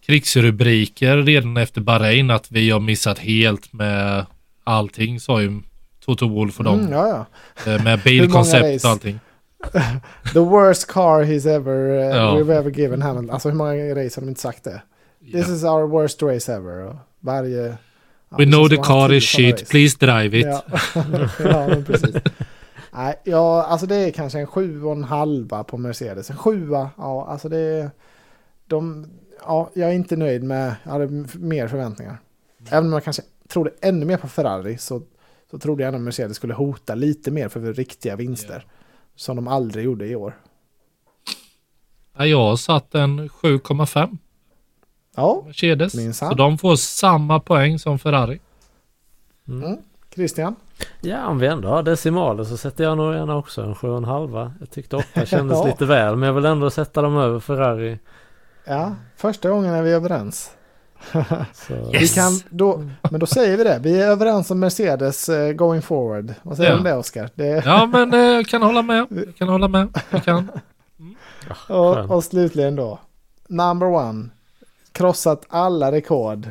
krigsrubriker 0.00 1.16
redan 1.16 1.56
efter 1.56 1.80
Bahrain 1.80 2.30
att 2.30 2.52
vi 2.52 2.70
har 2.70 2.80
missat 2.80 3.18
helt 3.18 3.72
med 3.72 4.26
allting 4.64 5.20
sa 5.20 5.42
ju 5.42 5.60
Toto 6.04 6.28
Wolf 6.28 6.58
och 6.58 6.64
dem. 6.64 6.80
Mm, 6.80 6.92
ja, 6.92 7.26
ja. 7.64 7.72
Eh, 7.72 7.84
med 7.84 8.00
bilkoncept 8.04 8.84
och 8.84 8.90
allting. 8.90 9.20
The 10.32 10.40
worst 10.40 10.86
car 10.86 11.24
he's 11.24 11.46
ever, 11.46 11.88
uh, 11.88 12.16
ja. 12.16 12.34
we've 12.34 12.58
ever 12.58 12.70
given 12.70 13.02
Hamilton. 13.02 13.30
Alltså 13.30 13.48
hur 13.48 13.56
många 13.56 13.72
race 13.72 14.20
har 14.20 14.20
de 14.20 14.28
inte 14.28 14.40
sagt 14.40 14.64
det? 14.64 14.82
This 15.32 15.48
is 15.48 15.64
our 15.64 15.86
worst 15.86 16.22
race 16.22 16.52
ever. 16.52 16.96
Varje... 17.20 17.76
We 18.38 18.44
know 18.44 18.68
the 18.68 18.76
car 18.76 19.12
is 19.12 19.24
shit, 19.24 19.52
race. 19.52 19.64
please 19.70 19.96
drive 19.98 20.38
it. 20.38 20.46
Ja, 20.46 20.62
ja 21.38 21.68
men 21.68 21.84
precis. 21.84 22.14
Nej, 22.92 23.14
ja, 23.24 23.62
alltså 23.62 23.86
det 23.86 23.96
är 23.96 24.10
kanske 24.10 24.38
en 24.38 24.46
sju 24.46 24.84
och 24.84 24.92
en 24.92 25.04
halva 25.04 25.64
på 25.64 25.78
Mercedes. 25.78 26.30
En 26.30 26.36
sjua, 26.36 26.90
ja, 26.96 27.26
alltså 27.28 27.48
det 27.48 27.58
är... 27.58 27.90
De, 28.66 29.06
ja, 29.46 29.70
jag 29.74 29.90
är 29.90 29.94
inte 29.94 30.16
nöjd 30.16 30.42
med, 30.42 30.74
jag 30.84 30.90
hade 30.92 31.06
mer 31.34 31.68
förväntningar. 31.68 32.18
Även 32.70 32.86
om 32.86 32.92
jag 32.92 33.04
kanske 33.04 33.22
trodde 33.50 33.70
ännu 33.80 34.06
mer 34.06 34.16
på 34.16 34.28
Ferrari 34.28 34.78
så, 34.78 35.02
så 35.50 35.58
trodde 35.58 35.82
jag 35.82 35.94
att 35.94 36.00
Mercedes 36.00 36.36
skulle 36.36 36.54
hota 36.54 36.94
lite 36.94 37.30
mer 37.30 37.48
för 37.48 37.74
riktiga 37.74 38.16
vinster. 38.16 38.50
Yeah. 38.50 38.62
Som 39.16 39.36
de 39.36 39.48
aldrig 39.48 39.84
gjorde 39.84 40.06
i 40.06 40.16
år. 40.16 40.40
Jag 42.16 42.38
har 42.38 42.56
satt 42.56 42.94
en 42.94 43.28
7,5. 43.28 44.18
Ja, 45.16 45.42
Mercedes. 45.46 45.94
Minsann. 45.94 46.28
Så 46.28 46.34
de 46.34 46.58
får 46.58 46.76
samma 46.76 47.40
poäng 47.40 47.78
som 47.78 47.98
Ferrari. 47.98 48.40
Mm. 49.48 49.64
Mm. 49.64 49.78
Christian? 50.14 50.56
Ja, 51.00 51.26
om 51.26 51.38
vi 51.38 51.46
ändå 51.46 51.68
har 51.68 51.82
decimaler 51.82 52.44
så 52.44 52.56
sätter 52.56 52.84
jag 52.84 52.96
nog 52.96 53.14
gärna 53.14 53.36
också 53.36 53.62
en 53.62 53.74
7,5. 53.74 54.52
Jag 54.60 54.70
tyckte 54.70 54.96
8 54.96 55.26
kändes 55.26 55.58
ja. 55.62 55.66
lite 55.66 55.84
väl, 55.84 56.16
men 56.16 56.26
jag 56.26 56.34
vill 56.34 56.44
ändå 56.44 56.70
sätta 56.70 57.02
dem 57.02 57.16
över 57.16 57.40
Ferrari. 57.40 57.98
Ja, 58.64 58.94
första 59.16 59.50
gången 59.50 59.74
är 59.74 59.82
vi 59.82 59.92
överens. 59.92 60.56
yes. 61.92 62.02
vi 62.02 62.08
kan 62.08 62.40
då, 62.50 62.84
men 63.10 63.20
då 63.20 63.26
säger 63.26 63.56
vi 63.56 63.64
det. 63.64 63.78
Vi 63.82 64.00
är 64.00 64.06
överens 64.06 64.50
om 64.50 64.60
Mercedes 64.60 65.28
uh, 65.28 65.52
going 65.52 65.82
forward. 65.82 66.34
Vad 66.42 66.56
säger 66.56 66.70
du 66.70 66.74
ja. 66.74 66.78
om 66.78 66.84
det 66.84 66.94
Oskar? 66.94 67.30
Det... 67.34 67.62
Ja 67.66 67.86
men 67.86 68.14
eh, 68.14 68.20
jag 68.20 68.46
kan 68.46 68.62
hålla 68.62 68.82
med. 68.82 69.06
Jag 69.10 69.36
kan 69.36 69.48
hålla 69.48 69.68
med. 69.68 69.88
Jag 70.10 70.24
kan. 70.24 70.50
Mm. 70.98 71.14
och, 71.68 72.10
och 72.10 72.24
slutligen 72.24 72.76
då. 72.76 72.98
Number 73.48 73.86
one. 73.86 74.28
Krossat 74.92 75.46
alla 75.48 75.92
rekord. 75.92 76.48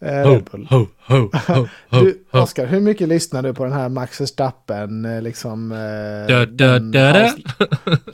Eh, 0.00 0.28
ho, 0.28 0.42
ho, 0.68 0.86
ho, 1.06 1.30
ho, 1.46 1.66
du, 1.90 2.24
Oskar, 2.30 2.66
hur 2.66 2.80
mycket 2.80 3.08
lyssnar 3.08 3.42
du 3.42 3.54
på 3.54 3.64
den 3.64 3.72
här 3.72 3.88
Max 3.88 4.20
Verstappen? 4.20 5.22
Liksom, 5.22 5.68
da, 6.28 6.46
da, 6.46 6.78
da, 6.78 7.12
da. 7.12 7.32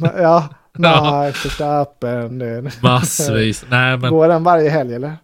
ja, 0.23 0.49
Max 0.73 1.45
Verstappen. 1.45 2.71
Massvis. 2.83 3.65
Nej, 3.71 3.97
men... 3.97 4.11
Går 4.11 4.29
den 4.29 4.45
varje 4.45 4.71
helg 4.71 4.95
eller? 4.95 5.17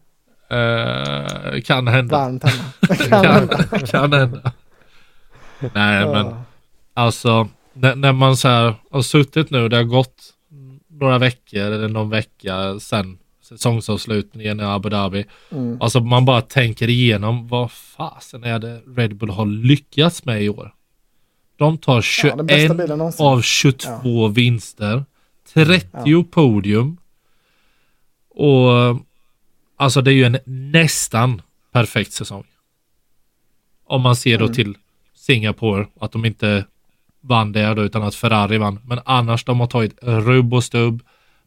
Uh, 0.53 1.61
kan 1.61 1.89
hända. 1.89 2.19
Varmt 2.19 2.45
hemma. 2.45 2.65
kan, 3.23 3.25
hända. 3.25 3.87
kan 3.87 4.13
hända. 4.13 4.53
Nej 5.75 6.07
men 6.07 6.35
alltså 6.95 7.49
när, 7.73 7.95
när, 7.95 8.13
man 8.13 8.37
så 8.37 8.49
här 8.49 8.75
har 8.91 9.03
suttit 9.03 9.51
nu, 9.51 9.69
det 9.69 9.77
har 9.77 9.85
gått 9.85 10.35
några 10.91 11.19
veckor 11.19 11.61
eller 11.61 11.89
någon 11.89 12.11
vecka 12.11 12.81
sedan 12.81 13.19
säsongsavslutningen 13.49 14.61
i 14.61 14.63
Abu 14.63 14.89
Dhabi. 14.89 15.25
Mm. 15.51 15.79
Alltså 15.81 16.01
man 16.01 16.25
bara 16.25 16.41
tänker 16.41 16.89
igenom 16.89 17.49
vad 17.49 17.71
fasen 17.73 18.45
är 18.45 18.59
det 18.59 18.81
Red 18.97 19.17
Bull 19.17 19.31
har 19.31 19.47
lyckats 19.47 20.25
med 20.25 20.43
i 20.43 20.49
år. 20.49 20.75
De 21.57 21.79
tar 21.79 22.01
21 22.01 22.35
ja, 22.89 23.13
av 23.19 23.43
22 23.43 23.89
ja. 24.05 24.29
vinster, 24.29 25.05
30 25.55 25.89
ja. 26.05 26.25
podium 26.31 26.97
och 28.31 28.97
Alltså 29.81 30.03
det 30.03 30.11
är 30.11 30.15
ju 30.15 30.25
en 30.25 30.39
nästan 30.47 31.43
perfekt 31.73 32.13
säsong. 32.13 32.45
Om 33.85 34.03
man 34.03 34.17
ser 34.17 34.39
då 34.39 34.45
mm. 34.45 34.55
till 34.55 34.77
Singapore, 35.15 35.87
att 36.01 36.13
de 36.13 36.25
inte 36.25 36.65
vann 37.21 37.53
där 37.53 37.75
då, 37.75 37.83
utan 37.83 38.03
att 38.03 38.15
Ferrari 38.15 38.59
vann. 38.59 38.81
Men 38.85 39.01
annars 39.05 39.45
de 39.45 39.61
har 39.61 39.67
tagit 39.67 39.99
rubb 40.03 40.55
och 40.55 40.65
stubb. 40.65 41.03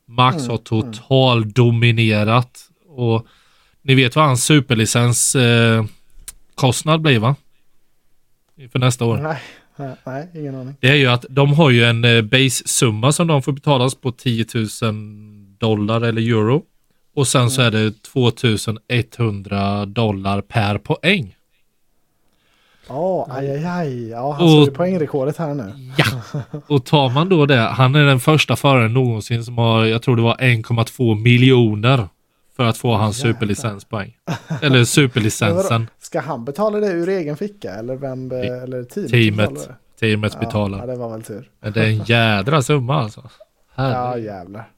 Max 0.05 0.37
mm. 0.37 0.49
har 0.49 0.57
total 0.57 1.37
mm. 1.37 1.51
dominerat. 1.51 2.69
Och 2.87 3.27
ni 3.81 3.95
vet 3.95 4.15
vad 4.15 4.25
hans 4.25 4.45
superlicens 4.45 5.35
eh, 5.35 5.85
kostnad 6.55 7.01
blir 7.01 7.19
va? 7.19 7.35
För 8.71 8.79
nästa 8.79 9.05
år. 9.05 9.17
Nej, 9.17 9.95
nej, 10.05 10.29
ingen 10.35 10.55
aning. 10.55 10.75
Det 10.79 10.89
är 10.89 10.95
ju 10.95 11.07
att 11.07 11.25
de 11.29 11.53
har 11.53 11.69
ju 11.69 11.83
en 11.83 12.05
eh, 12.05 12.21
base-summa 12.21 13.11
som 13.11 13.27
de 13.27 13.41
får 13.41 13.51
betalas 13.51 13.95
på 13.95 14.11
10 14.11 14.45
000 14.53 14.67
dollar 15.57 16.01
eller 16.01 16.21
euro. 16.21 16.65
Och 17.21 17.27
sen 17.27 17.49
så 17.49 17.61
är 17.61 17.71
det 17.71 18.03
2100 18.03 19.85
dollar 19.85 20.41
per 20.41 20.77
poäng. 20.77 21.35
Ja, 22.87 22.95
oh, 22.95 23.35
aj, 23.35 23.51
aj, 23.51 23.65
aj. 23.65 24.09
Ja, 24.09 24.31
han 24.31 24.49
slår 24.49 24.65
ju 24.65 24.71
poängrekordet 24.71 25.37
här 25.37 25.53
nu. 25.53 25.73
Ja, 25.97 26.05
och 26.67 26.85
tar 26.85 27.09
man 27.09 27.29
då 27.29 27.45
det. 27.45 27.59
Han 27.59 27.95
är 27.95 28.05
den 28.05 28.19
första 28.19 28.55
föraren 28.55 28.93
någonsin 28.93 29.43
som 29.43 29.57
har, 29.57 29.85
jag 29.85 30.01
tror 30.01 30.15
det 30.15 30.21
var 30.21 30.35
1,2 30.35 31.15
miljoner 31.15 32.07
för 32.55 32.63
att 32.63 32.77
få 32.77 32.93
hans 32.93 33.17
superlicenspoäng. 33.17 34.17
Eller 34.61 34.83
superlicensen. 34.83 35.87
Ska 35.99 36.19
han 36.21 36.45
betala 36.45 36.79
det 36.79 36.87
ur 36.87 37.09
egen 37.09 37.37
ficka 37.37 37.71
eller 37.71 37.95
vem 37.95 38.31
eller 38.31 38.83
teamet? 38.83 39.11
Teamet, 39.11 39.69
teamet 39.99 40.39
betalar. 40.39 40.79
Ja, 40.79 40.85
det 40.85 40.95
var 40.95 41.09
väl 41.09 41.23
tur. 41.23 41.49
Men 41.59 41.73
det 41.73 41.81
är 41.81 41.87
en 41.87 42.03
jädra 42.03 42.61
summa 42.61 42.95
alltså. 42.95 43.29
Herregud. 43.75 44.27
Ja, 44.27 44.33
jävlar. 44.33 44.69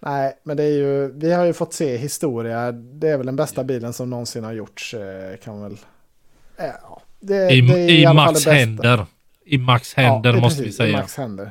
Nej, 0.00 0.38
men 0.42 0.56
det 0.56 0.62
är 0.62 0.76
ju, 0.78 1.12
vi 1.12 1.32
har 1.32 1.44
ju 1.44 1.52
fått 1.52 1.72
se 1.72 1.96
historia. 1.96 2.72
Det 2.72 3.08
är 3.08 3.16
väl 3.16 3.26
den 3.26 3.36
bästa 3.36 3.64
bilen 3.64 3.92
som 3.92 4.10
någonsin 4.10 4.44
har 4.44 4.52
gjorts. 4.52 4.94
Eh, 4.94 5.36
kan 5.36 5.62
väl... 5.62 5.76
Ja, 6.56 7.02
det, 7.20 7.50
I, 7.50 7.60
det 7.60 7.74
är 7.74 7.88
i, 7.88 8.02
i 8.02 8.14
Max 8.14 8.46
händer. 8.46 9.06
I 9.44 9.58
Max 9.58 9.94
händer 9.94 10.34
ja, 10.34 10.40
måste 10.40 10.62
precis, 10.62 10.74
vi 10.74 10.76
säga. 10.76 10.88
I 10.88 10.92
Max 10.92 11.16
händer. 11.16 11.50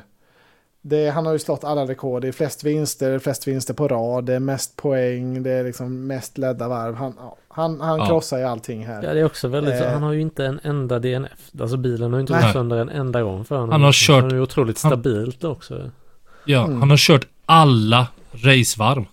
Det, 0.88 1.10
han 1.10 1.26
har 1.26 1.32
ju 1.32 1.38
slått 1.38 1.64
alla 1.64 1.86
rekord. 1.86 2.22
Det 2.22 2.28
är 2.28 2.32
flest 2.32 2.64
vinster, 2.64 3.18
flest 3.18 3.48
vinster 3.48 3.74
på 3.74 3.88
rad, 3.88 4.24
det 4.24 4.34
är 4.34 4.40
mest 4.40 4.76
poäng, 4.76 5.42
det 5.42 5.50
är 5.50 5.64
liksom 5.64 6.06
mest 6.06 6.38
ledda 6.38 6.68
varv. 6.68 6.94
Han, 6.94 7.14
han, 7.48 7.80
han 7.80 7.98
ja. 7.98 8.06
krossar 8.06 8.38
ju 8.38 8.44
allting 8.44 8.86
här. 8.86 9.02
Ja, 9.02 9.14
det 9.14 9.20
är 9.20 9.24
också 9.24 9.48
väldigt 9.48 9.80
eh. 9.80 9.92
Han 9.92 10.02
har 10.02 10.12
ju 10.12 10.20
inte 10.20 10.44
en 10.44 10.60
enda 10.62 10.98
DNF. 10.98 11.50
Alltså 11.60 11.76
bilen 11.76 12.12
har 12.12 12.18
ju 12.18 12.20
inte 12.20 12.32
gått 12.32 12.52
sönder 12.52 12.76
en 12.76 12.88
enda 12.88 13.22
gång 13.22 13.44
för 13.44 13.54
honom. 13.54 13.70
Han 13.70 13.82
har 13.82 13.92
kört... 13.92 14.22
Han 14.22 14.30
är 14.30 14.34
ju 14.34 14.40
otroligt 14.40 14.78
stabilt 14.78 15.42
han, 15.42 15.50
också. 15.50 15.90
Ja, 16.44 16.64
mm. 16.64 16.80
han 16.80 16.90
har 16.90 16.96
kört 16.96 17.26
alla 17.46 18.08
racevarv. 18.32 19.04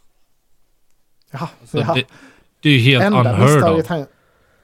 Ja, 1.32 1.50
alltså, 1.62 1.78
ja. 1.78 1.94
Det, 1.94 2.06
det, 2.62 2.70
är 2.70 2.74
ju 2.74 2.80
helt 2.80 3.04
enda 3.04 3.20
unheard 3.20 3.80
of. 3.80 3.88
Han, 3.88 4.06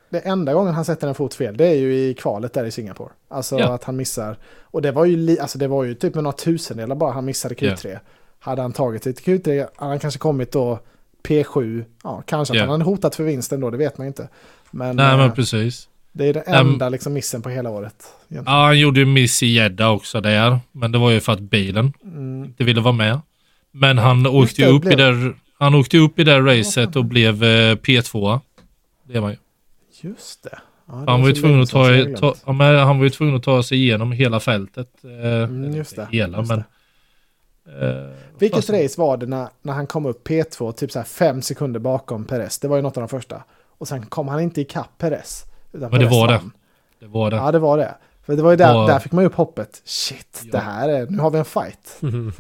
det 0.10 0.20
enda 0.20 0.54
gången 0.54 0.74
han 0.74 0.86
sätter 0.86 1.08
en 1.08 1.16
fot 1.16 1.34
fel, 1.34 1.58
det 1.58 1.68
är 1.68 1.76
ju 1.76 1.94
i 1.94 2.14
kvalet 2.14 2.54
där 2.54 2.66
i 2.66 2.72
Singapore. 2.72 3.10
Alltså 3.28 3.60
ja. 3.60 3.74
att 3.74 3.84
han 3.84 3.96
missar. 3.96 4.38
Och 4.62 4.82
det 4.82 4.91
var 4.91 5.06
ju, 5.06 5.18
li, 5.18 5.40
alltså 5.40 5.58
det 5.58 5.68
var 5.68 5.84
ju 5.84 5.94
typ 5.94 6.16
med 6.16 6.24
några 6.24 6.38
tusendelar 6.38 6.96
bara 6.96 7.12
han 7.12 7.26
missade 7.26 7.56
Q3. 7.56 7.88
Yeah. 7.88 8.02
Hade 8.40 8.62
han 8.62 8.74
tagit 8.74 9.04
sig 9.04 9.14
till 9.14 9.40
Q3 9.40 9.68
hade 9.76 9.91
han 9.91 10.00
kanske 10.00 10.20
kommit 10.20 10.52
då 10.52 10.80
P7. 11.24 11.86
Ja, 12.04 12.24
kanske 12.26 12.54
yeah. 12.54 12.64
att 12.64 12.70
han 12.70 12.82
hade 12.82 12.91
hotat 12.91 13.16
för 13.16 13.24
vinsten 13.24 13.60
då, 13.60 13.70
det 13.70 13.78
vet 13.78 13.98
man 13.98 14.08
inte. 14.08 14.30
Men, 14.72 14.96
Nej, 14.96 15.18
men 15.18 15.26
eh, 15.26 15.34
precis. 15.34 15.90
Det 16.12 16.26
är 16.26 16.34
den 16.34 16.44
enda 16.46 16.86
um, 16.86 16.91
liksom 16.91 17.14
missen 17.14 17.41
på 17.41 17.50
hela 17.50 17.70
året. 17.70 18.06
Egentligen. 18.30 18.56
Ja, 18.58 18.66
han 18.66 18.80
gjorde 18.80 19.00
ju 19.00 19.06
miss 19.06 19.44
i 19.44 19.48
Jeddah 19.48 19.91
också 19.91 20.22
där. 20.22 20.60
Men 20.72 20.91
det 20.91 20.98
var 20.98 21.12
ju 21.12 21.20
för 21.20 21.34
att 21.34 21.40
bilen 21.40 21.94
mm. 22.04 22.46
inte 22.46 22.64
ville 22.64 22.82
vara 22.82 22.94
med. 22.94 23.20
Men 23.72 23.98
han 23.98 24.28
åkte 24.28 24.62
ju 24.62 24.68
upp 24.68 24.82
blev... 24.82 24.94
i 24.94 24.96
det 24.96 25.34
han 25.60 25.76
åkte 25.76 25.98
upp 25.98 26.20
i 26.20 26.24
det 26.24 26.41
racet 26.41 26.96
och 26.96 27.06
blev 27.06 27.44
eh, 27.44 27.76
P2. 27.76 28.40
Det 29.04 29.20
var 29.20 29.30
ju. 29.30 29.36
Just 30.02 30.44
det. 30.44 30.60
Ja, 30.86 30.94
det 30.94 31.12
han, 31.12 31.22
var 31.22 31.28
ju 31.28 31.36
tvungen 31.36 31.62
att 31.62 31.70
ta, 31.70 31.88
ta, 32.20 32.36
ja, 32.46 32.52
men 32.52 32.76
han 32.76 32.98
var 32.98 33.04
ju 33.04 33.10
tvungen 33.10 33.36
att 33.36 33.44
ta 33.44 33.64
sig 33.64 33.78
igenom 33.78 34.12
hela 34.12 34.40
fältet. 34.40 34.90
Eh, 35.04 35.44
mm, 35.44 35.76
just 35.76 35.96
det. 35.96 36.08
Hela, 36.12 36.38
just 36.38 36.50
men, 36.50 36.60
eh, 37.82 38.12
Vilket 38.40 38.58
fast... 38.58 38.70
race 38.70 39.02
var 39.02 39.18
det 39.18 39.26
när, 39.26 39.48
när 39.62 39.74
han 39.74 39.88
kom 39.88 40.06
upp 40.06 40.28
P2, 40.28 40.72
typ 40.72 40.91
så 40.91 41.00
här 41.00 41.06
fem 41.06 41.41
sekunder 41.41 41.80
bakom 41.80 42.26
Perez? 42.26 42.60
Det 42.60 42.68
var 42.68 42.76
ju 42.76 42.82
något 42.82 42.98
av 42.98 43.02
de 43.02 43.10
första. 43.10 43.44
Och 43.78 43.88
sen 43.88 44.06
kom 44.06 44.28
han 44.28 44.40
inte 44.40 44.62
ikapp 44.62 44.98
Perez. 44.98 45.46
Men 45.72 45.90
Perez 45.90 46.04
det 46.04 46.16
var 46.16 46.28
det. 46.28 46.41
Det 47.00 47.08
var 47.08 47.32
det. 47.32 47.38
Ja, 47.38 47.52
det 47.52 47.60
var 47.60 47.78
det. 47.78 47.96
För 48.30 48.35
det 48.35 48.43
var 48.43 48.51
ju 48.51 48.57
där, 48.57 48.81
och, 48.81 48.88
där 48.88 48.99
fick 48.99 49.11
man 49.11 49.23
ju 49.23 49.27
upp 49.27 49.35
hoppet. 49.35 49.81
Shit, 49.85 50.41
ja. 50.43 50.51
det 50.51 50.57
här 50.57 50.89
är, 50.89 51.07
nu 51.07 51.18
har 51.18 51.31
vi 51.31 51.39
en 51.39 51.45
fight. 51.45 51.97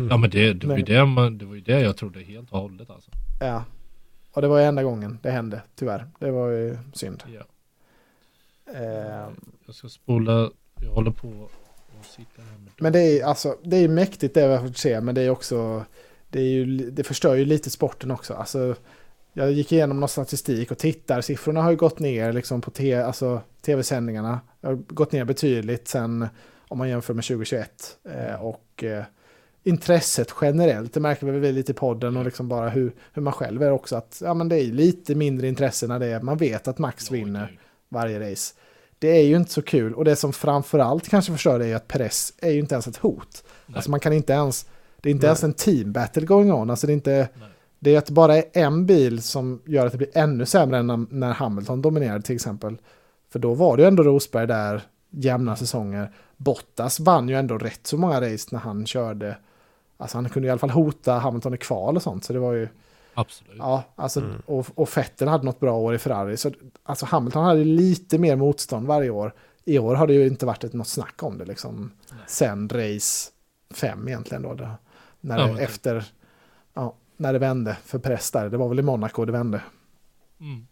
Ja 0.09 0.17
men 0.17 0.29
det, 0.29 0.53
det, 0.53 0.67
var 0.67 0.77
ju 0.77 0.83
det, 0.83 1.05
man, 1.05 1.37
det 1.37 1.45
var 1.45 1.55
ju 1.55 1.61
det 1.61 1.79
jag 1.79 1.97
trodde 1.97 2.19
helt 2.19 2.51
och 2.51 2.59
hållet 2.59 2.89
alltså. 2.89 3.11
Ja. 3.39 3.63
Och 4.31 4.41
det 4.41 4.47
var 4.47 4.59
ju 4.59 4.65
enda 4.65 4.83
gången 4.83 5.19
det 5.21 5.31
hände, 5.31 5.61
tyvärr. 5.75 6.07
Det 6.19 6.31
var 6.31 6.49
ju 6.49 6.77
synd. 6.93 7.23
Ja. 7.27 7.41
Eh, 8.73 9.27
Jag 9.65 9.75
ska 9.75 9.89
spola, 9.89 10.49
jag 10.81 10.91
håller 10.91 11.11
på 11.11 11.27
och 11.99 12.05
sitter 12.05 12.41
här 12.41 12.57
med 12.57 12.71
men 12.77 12.93
det 12.93 12.99
är 12.99 13.25
alltså, 13.25 13.57
det 13.63 13.77
är 13.77 13.87
mäktigt 13.87 14.33
det 14.33 14.47
vi 14.47 14.55
har 14.55 14.67
fått 14.67 14.77
se, 14.77 15.01
men 15.01 15.15
det 15.15 15.21
är 15.21 15.29
också, 15.29 15.85
det, 16.29 16.39
är 16.39 16.47
ju, 16.47 16.89
det 16.91 17.03
förstör 17.03 17.35
ju 17.35 17.45
lite 17.45 17.69
sporten 17.69 18.11
också. 18.11 18.33
Alltså, 18.33 18.75
jag 19.33 19.51
gick 19.51 19.71
igenom 19.71 19.99
någon 19.99 20.09
statistik 20.09 20.71
och 20.71 20.77
tittar, 20.77 21.21
siffrorna 21.21 21.61
har 21.61 21.71
ju 21.71 21.77
gått 21.77 21.99
ner 21.99 22.33
liksom 22.33 22.61
på 22.61 22.71
te, 22.71 22.95
alltså, 22.95 23.41
tv-sändningarna. 23.61 24.39
Har 24.61 24.75
gått 24.75 25.11
ner 25.11 25.25
betydligt 25.25 25.87
sen 25.87 26.27
om 26.67 26.77
man 26.77 26.89
jämför 26.89 27.13
med 27.13 27.23
2021. 27.23 27.97
Eh, 28.03 28.45
och 28.45 28.83
eh, 28.83 29.03
intresset 29.63 30.33
generellt, 30.41 30.93
det 30.93 30.99
märker 30.99 31.27
vi 31.27 31.51
lite 31.51 31.71
i 31.71 31.75
podden 31.75 32.17
och 32.17 32.25
liksom 32.25 32.47
bara 32.47 32.69
hur, 32.69 32.91
hur 33.13 33.21
man 33.21 33.33
själv 33.33 33.63
är 33.63 33.71
också. 33.71 33.95
Att 33.95 34.21
ja, 34.23 34.33
men 34.33 34.49
det 34.49 34.55
är 34.55 34.65
lite 34.65 35.15
mindre 35.15 35.47
intresse 35.47 35.87
när 35.87 35.99
det 35.99 36.07
är, 36.07 36.21
man 36.21 36.37
vet 36.37 36.67
att 36.67 36.77
Max 36.77 37.11
vinner 37.11 37.59
varje 37.89 38.31
race. 38.31 38.53
Det 38.99 39.07
är 39.07 39.23
ju 39.23 39.35
inte 39.35 39.51
så 39.51 39.61
kul 39.61 39.93
och 39.93 40.05
det 40.05 40.15
som 40.15 40.33
framförallt 40.33 41.09
kanske 41.09 41.31
förstör 41.31 41.59
det 41.59 41.67
är 41.67 41.75
att 41.75 41.87
Perez 41.87 42.33
är 42.37 42.51
ju 42.51 42.59
inte 42.59 42.75
ens 42.75 42.87
ett 42.87 42.97
hot. 42.97 43.43
Nej. 43.65 43.75
Alltså 43.75 43.91
man 43.91 43.99
kan 43.99 44.13
inte 44.13 44.33
ens, 44.33 44.65
det 45.01 45.09
är 45.09 45.11
inte 45.11 45.25
Nej. 45.25 45.29
ens 45.29 45.43
en 45.43 45.53
team 45.53 45.91
battle 45.91 46.25
going 46.25 46.53
on. 46.53 46.69
Alltså 46.69 46.87
det 46.87 46.93
är 46.93 46.95
inte, 46.95 47.29
Nej. 47.39 47.49
Det 47.79 47.95
är 47.95 47.97
att 47.97 48.05
det 48.05 48.13
bara 48.13 48.35
är 48.37 48.43
en 48.53 48.85
bil 48.85 49.21
som 49.21 49.61
gör 49.65 49.85
att 49.85 49.91
det 49.91 49.97
blir 49.97 50.17
ännu 50.17 50.45
sämre 50.45 50.77
än 50.77 50.87
när, 50.87 51.05
när 51.09 51.33
Hamilton 51.33 51.81
dominerade 51.81 52.21
till 52.21 52.35
exempel. 52.35 52.77
För 53.29 53.39
då 53.39 53.53
var 53.53 53.77
det 53.77 53.83
ju 53.83 53.87
ändå 53.87 54.03
Rosberg 54.03 54.47
där 54.47 54.81
jämna 55.09 55.55
säsonger. 55.55 56.11
Bottas 56.37 56.99
vann 56.99 57.29
ju 57.29 57.35
ändå 57.35 57.57
rätt 57.57 57.87
så 57.87 57.97
många 57.97 58.21
race 58.21 58.47
när 58.51 58.59
han 58.59 58.85
körde. 58.85 59.37
Alltså 59.97 60.17
han 60.17 60.29
kunde 60.29 60.47
i 60.47 60.51
alla 60.51 60.59
fall 60.59 60.69
hota 60.69 61.13
Hamilton 61.13 61.53
i 61.53 61.57
kval 61.57 61.95
och 61.95 62.01
sånt. 62.03 62.23
Så 62.23 62.33
det 62.33 62.39
var 62.39 62.53
ju, 62.53 62.67
Absolut. 63.13 63.55
ja, 63.57 63.83
alltså, 63.95 64.19
Mm. 64.19 64.31
och, 64.45 64.65
och 64.75 64.97
Vettel 64.97 65.27
hade 65.27 65.43
något 65.45 65.59
bra 65.59 65.77
år 65.77 65.95
i 65.95 65.97
Ferrari. 65.97 66.37
Så 66.37 66.51
alltså 66.83 67.05
Hamilton 67.05 67.43
hade 67.45 67.63
lite 67.63 68.17
mer 68.17 68.35
motstånd 68.35 68.87
varje 68.87 69.09
år. 69.09 69.33
I 69.65 69.79
år 69.79 69.95
har 69.95 70.07
det 70.07 70.13
ju 70.13 70.27
inte 70.27 70.45
varit 70.45 70.63
ett, 70.63 70.73
något 70.73 70.87
snack 70.87 71.23
om 71.23 71.37
det 71.37 71.45
liksom. 71.45 71.91
Nej. 72.11 72.19
Sen 72.27 72.69
race 72.69 73.31
5 73.73 74.07
egentligen 74.07 74.41
då. 74.43 74.53
Det, 74.53 74.71
när 75.21 75.39
Ja, 75.39 75.45
det, 75.47 75.53
typ. 75.53 75.61
efter, 75.69 76.05
ja, 76.73 76.95
när 77.19 77.33
det 77.33 77.39
vände 77.39 77.77
för 77.85 77.99
press 77.99 78.31
där. 78.31 78.49
Det 78.49 78.57
var 78.57 78.69
väl 78.69 78.79
i 78.79 78.81
Monaco 78.81 79.25
det 79.25 79.31
vände. 79.31 79.61
Mm. 80.41 80.65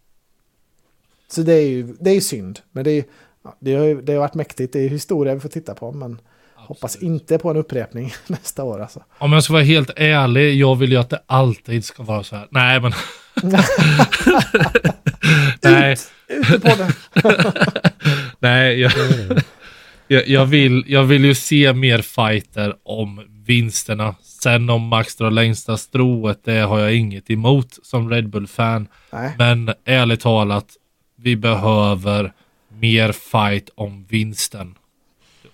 Så 1.28 1.42
det 1.42 1.52
är 1.54 1.68
ju 1.68 1.96
det 2.00 2.10
är 2.10 2.20
synd. 2.20 2.60
Men 2.72 2.84
det, 2.84 2.90
är, 2.90 3.04
ja, 3.44 3.56
det, 3.60 3.74
har, 3.74 3.84
ju- 3.84 4.02
det 4.02 4.12
har 4.12 4.20
varit 4.20 4.34
mäktigt. 4.34 4.72
Det 4.72 4.80
är 4.80 4.88
historia 4.88 5.34
vi 5.34 5.40
får 5.40 5.48
titta 5.48 5.74
på. 5.74 5.92
Men 5.92 6.18
hoppas 6.54 6.84
Absolut. 6.94 7.02
inte 7.12 7.38
på 7.38 7.50
en 7.50 7.56
upprepning 7.56 8.12
nästa 8.26 8.64
år 8.64 8.80
alltså. 8.80 9.02
Om 9.18 9.32
jag 9.32 9.44
ska 9.44 9.52
vara 9.52 9.62
helt 9.62 9.90
ärlig, 9.96 10.54
jag 10.54 10.76
vill 10.76 10.90
ju 10.92 10.96
att 10.98 11.10
det 11.10 11.22
alltid 11.26 11.84
ska 11.84 12.02
vara 12.02 12.22
så 12.24 12.36
här. 12.36 12.48
Nej, 12.50 12.80
men... 12.80 12.92
Nej, 15.62 15.96
Ute 16.28 16.60
på 16.60 16.68
det. 16.76 16.92
nej 18.38 18.80
jag, 18.80 18.92
jag, 20.08 20.28
jag, 20.28 20.46
vill, 20.46 20.84
jag 20.86 21.04
vill 21.04 21.24
ju 21.24 21.34
se 21.34 21.72
mer 21.72 22.02
fighter 22.02 22.74
om 22.84 23.20
vinsterna. 23.48 24.14
Sen 24.22 24.70
om 24.70 24.82
Max 24.88 25.16
drar 25.16 25.30
längsta 25.30 25.76
strået, 25.76 26.44
det 26.44 26.58
har 26.60 26.78
jag 26.78 26.94
inget 26.94 27.30
emot 27.30 27.78
som 27.82 28.10
Red 28.10 28.28
Bull-fan. 28.28 28.88
Nej. 29.12 29.34
Men 29.38 29.74
ärligt 29.84 30.20
talat, 30.20 30.66
vi 31.16 31.36
behöver 31.36 32.32
mer 32.68 33.12
fight 33.12 33.70
om 33.74 34.04
vinsten. 34.08 34.74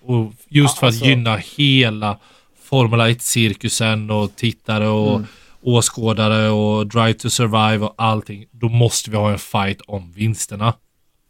Och 0.01 0.33
just 0.47 0.75
Ja, 0.75 0.79
för 0.79 0.87
att 0.87 0.93
alltså- 0.93 1.05
gynna 1.05 1.35
hela 1.37 2.17
Formula 2.63 3.09
1-cirkusen 3.09 4.09
och 4.11 4.35
tittare 4.35 4.87
och 4.87 5.15
Mm. 5.15 5.27
åskådare 5.61 6.49
och 6.49 6.87
Drive 6.87 7.13
to 7.13 7.29
Survive 7.29 7.77
och 7.85 7.93
allting. 7.97 8.45
Då 8.51 8.69
måste 8.69 9.11
vi 9.11 9.17
ha 9.17 9.31
en 9.31 9.39
fight 9.39 9.81
om 9.87 10.11
vinsterna. 10.11 10.73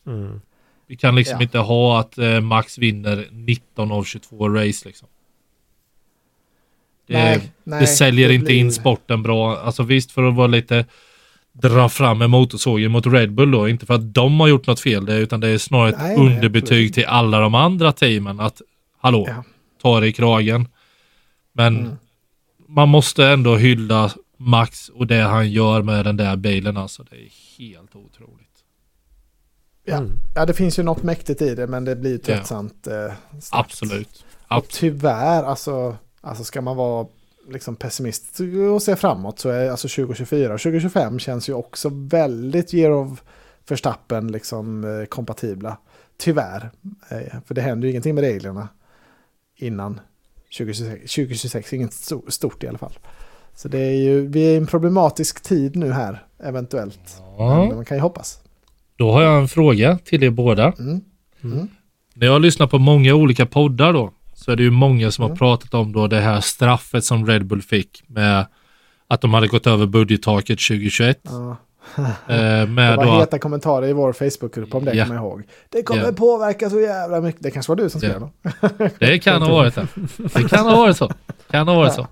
Mm. 0.08 0.42
Vi 0.88 0.96
kan 0.98 1.16
liksom 1.16 1.38
Ja. 1.40 1.44
inte 1.44 1.60
ha 1.60 2.00
att 2.00 2.18
eh, 2.18 2.42
Max 2.42 2.78
vinner 2.78 3.28
19 3.32 3.92
av 3.92 4.04
22 4.04 4.50
race 4.50 4.88
liksom. 4.88 5.08
Det, 7.08 7.14
Nej, 7.14 7.52
nej, 7.64 7.80
det 7.82 7.88
säljer 7.88 8.28
det 8.28 8.34
inte 8.34 8.46
blir- 8.46 8.60
in 8.60 8.72
sporten 8.72 9.24
bra. 9.24 9.58
Alltså 9.58 9.84
visst 9.84 10.12
för 10.12 10.24
att 10.24 10.36
vara 10.36 10.48
lite 10.48 10.86
dra 11.52 11.90
fram 11.90 12.22
en 12.22 12.30
motorsågen 12.30 12.92
mot 12.92 13.08
Red 13.08 13.32
Bull 13.34 13.52
då. 13.52 13.70
Inte 13.70 13.86
för 13.86 13.94
att 13.94 14.14
de 14.14 14.40
har 14.40 14.48
gjort 14.48 14.68
något 14.68 14.80
fel 14.80 15.06
det, 15.06 15.18
utan 15.18 15.40
det 15.40 15.48
är 15.50 15.58
snarare 15.58 15.90
ett 15.90 15.96
Nej, 16.00 16.18
underbetyg 16.18 16.62
absolut. 16.64 16.94
till 16.94 17.06
alla 17.06 17.40
de 17.40 17.56
andra 17.56 17.92
teamen. 17.92 18.40
Att 18.40 18.62
hallå, 19.02 19.26
Ja. 19.30 19.44
ta 19.82 20.00
det 20.00 20.08
i 20.08 20.14
kragen. 20.14 20.68
Men 21.54 21.78
Mm. 21.80 21.92
man 22.68 22.90
måste 22.90 23.26
ändå 23.28 23.56
hylla 23.56 24.12
Max 24.38 24.90
och 24.90 25.08
det 25.08 25.22
han 25.22 25.52
gör 25.52 25.82
med 25.82 26.06
den 26.06 26.18
där 26.18 26.36
bilen 26.36 26.78
alltså. 26.78 27.04
Det 27.04 27.16
är 27.16 27.30
helt 27.60 27.96
otroligt. 27.96 28.42
Ja. 29.86 29.98
Mm. 29.98 30.12
ja, 30.36 30.46
det 30.46 30.54
finns 30.54 30.80
ju 30.80 30.84
något 30.84 31.04
mäktigt 31.04 31.42
i 31.42 31.56
det, 31.56 31.68
men 31.68 31.86
det 31.86 31.96
blir 31.96 32.18
tröttsamt. 32.18 32.88
Eh, 32.88 32.94
snabbt. 33.42 33.66
Absolut. 33.66 34.26
Och 34.48 34.56
Absolut. 34.56 34.72
tyvärr, 35.00 35.44
alltså, 35.44 35.98
alltså 36.26 36.44
ska 36.44 36.62
man 36.62 36.78
vara 36.78 37.08
liksom 37.52 37.76
pessimist 37.76 38.40
och 38.76 38.82
se 38.82 38.96
framåt 38.96 39.40
så 39.40 39.50
är 39.50 39.70
alltså 39.70 39.88
2024 39.88 40.54
och 40.54 40.60
2025 40.62 41.20
känns 41.20 41.50
ju 41.50 41.54
också 41.54 41.90
väldigt 41.94 42.74
year 42.74 42.92
of 42.92 43.24
Verstappen 43.68 44.32
liksom 44.32 44.84
eh, 44.84 45.06
kompatibla. 45.06 45.78
Tyvärr. 46.18 46.70
Eh, 47.10 47.40
för 47.46 47.54
det 47.56 47.62
händer 47.62 47.86
ju 47.88 47.92
ingenting 47.92 48.16
med 48.16 48.24
reglerna 48.24 48.68
innan 49.56 50.00
2026. 50.58 51.16
2026 51.16 51.74
inget 51.74 51.92
sto- 51.92 52.30
stort 52.30 52.64
i 52.64 52.68
alla 52.68 52.78
fall. 52.78 52.94
Så 53.56 53.68
det 53.68 53.80
är 53.80 53.96
ju, 53.96 54.28
vi 54.28 54.44
är 54.48 54.54
i 54.54 54.56
en 54.58 54.68
problematisk 54.68 55.44
tid 55.44 55.76
nu 55.76 55.92
här, 55.92 56.26
eventuellt. 56.44 57.22
Men 57.38 57.48
Ja, 57.48 57.76
man 57.76 57.86
kan 57.86 57.98
ju 57.98 58.02
hoppas. 58.02 58.40
då 58.98 59.12
har 59.12 59.22
jag 59.22 59.40
en 59.42 59.48
fråga 59.48 59.98
till 60.06 60.24
er 60.24 60.30
båda. 60.30 60.74
Mm. 60.80 61.02
Mm. 61.44 61.68
När 62.14 62.26
jag 62.28 62.34
har 62.34 62.40
lyssnat 62.40 62.72
på 62.72 62.78
många 62.78 63.14
olika 63.16 63.46
poddar 63.46 63.94
då, 63.94 64.12
så 64.36 64.52
är 64.52 64.56
det 64.56 64.64
ju 64.64 64.72
många 64.72 65.12
som 65.12 65.30
har 65.30 65.36
pratat 65.36 65.74
om 65.74 65.92
då 65.92 66.08
det 66.08 66.20
här 66.20 66.42
straffet 66.42 67.04
som 67.06 67.26
Red 67.28 67.46
Bull 67.46 67.62
fick 67.62 68.04
med 68.08 68.46
att 69.08 69.22
de 69.22 69.34
hade 69.34 69.48
gått 69.48 69.68
över 69.68 69.86
budgettaket 69.86 70.60
2021. 70.60 71.20
Ja. 71.24 71.58
Eh, 71.98 72.06
Det 72.28 72.66
med 72.68 72.96
var 72.98 73.20
heta 73.20 73.40
kommentarer 73.40 73.88
i 73.88 73.94
vår 73.94 74.14
Facebookgrupp 74.14 74.76
om 74.76 74.86
det, 74.86 74.94
Ja. 74.94 75.04
kommer 75.06 75.16
jag 75.16 75.24
ihåg. 75.26 75.44
Det 75.70 75.84
kommer 75.84 76.04
Ja. 76.06 76.12
påverka 76.12 76.70
så 76.70 76.80
jävla 76.80 77.22
mycket. 77.22 77.44
Det 77.44 77.52
kanske 77.52 77.72
var 77.72 77.76
du 77.76 77.90
som 77.90 78.02
skrev 78.02 78.22
Ja. 78.42 78.50
då? 78.80 78.90
det 79.00 79.20
kan 79.20 79.42
ha 79.42 79.52
varit 79.52 79.76
det. 79.76 79.88
Det 80.18 80.50
kan 80.50 80.66
ha 80.66 80.76
varit 80.76 80.98
så. 80.98 81.12
Kan 81.52 81.68
ha 81.68 81.76
varit 81.76 81.94
så. 81.94 82.08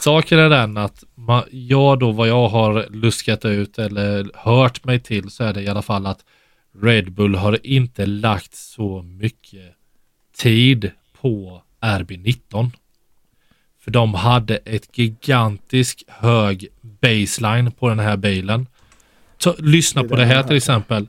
Saken 0.00 0.38
är 0.38 0.48
den 0.50 0.76
att 0.76 1.04
ma- 1.16 1.44
jag 1.50 1.98
då 1.98 2.12
vad 2.12 2.28
jag 2.28 2.48
har 2.48 2.86
luskat 2.90 3.44
ut 3.44 3.78
eller 3.78 4.30
hört 4.34 4.84
mig 4.84 5.00
till 5.00 5.30
så 5.30 5.44
är 5.44 5.52
det 5.52 5.62
i 5.62 5.68
alla 5.68 5.82
fall 5.82 6.06
att 6.06 6.18
Red 6.82 7.12
Bull 7.12 7.34
har 7.34 7.66
inte 7.66 8.06
lagt 8.06 8.54
så 8.54 9.02
mycket 9.02 9.60
tid 10.36 10.90
på 11.22 11.62
RB19. 11.80 12.70
För 13.84 13.90
de 13.90 14.14
hade 14.14 14.56
ett 14.56 14.98
gigantisk 14.98 16.04
hög 16.08 16.68
baseline 16.82 17.72
på 17.72 17.88
den 17.88 17.98
här 17.98 18.16
bilen. 18.16 18.66
Ta, 19.38 19.54
lyssna 19.58 20.04
på 20.04 20.16
det 20.16 20.24
här 20.24 20.42
till 20.42 20.56
exempel. 20.56 21.06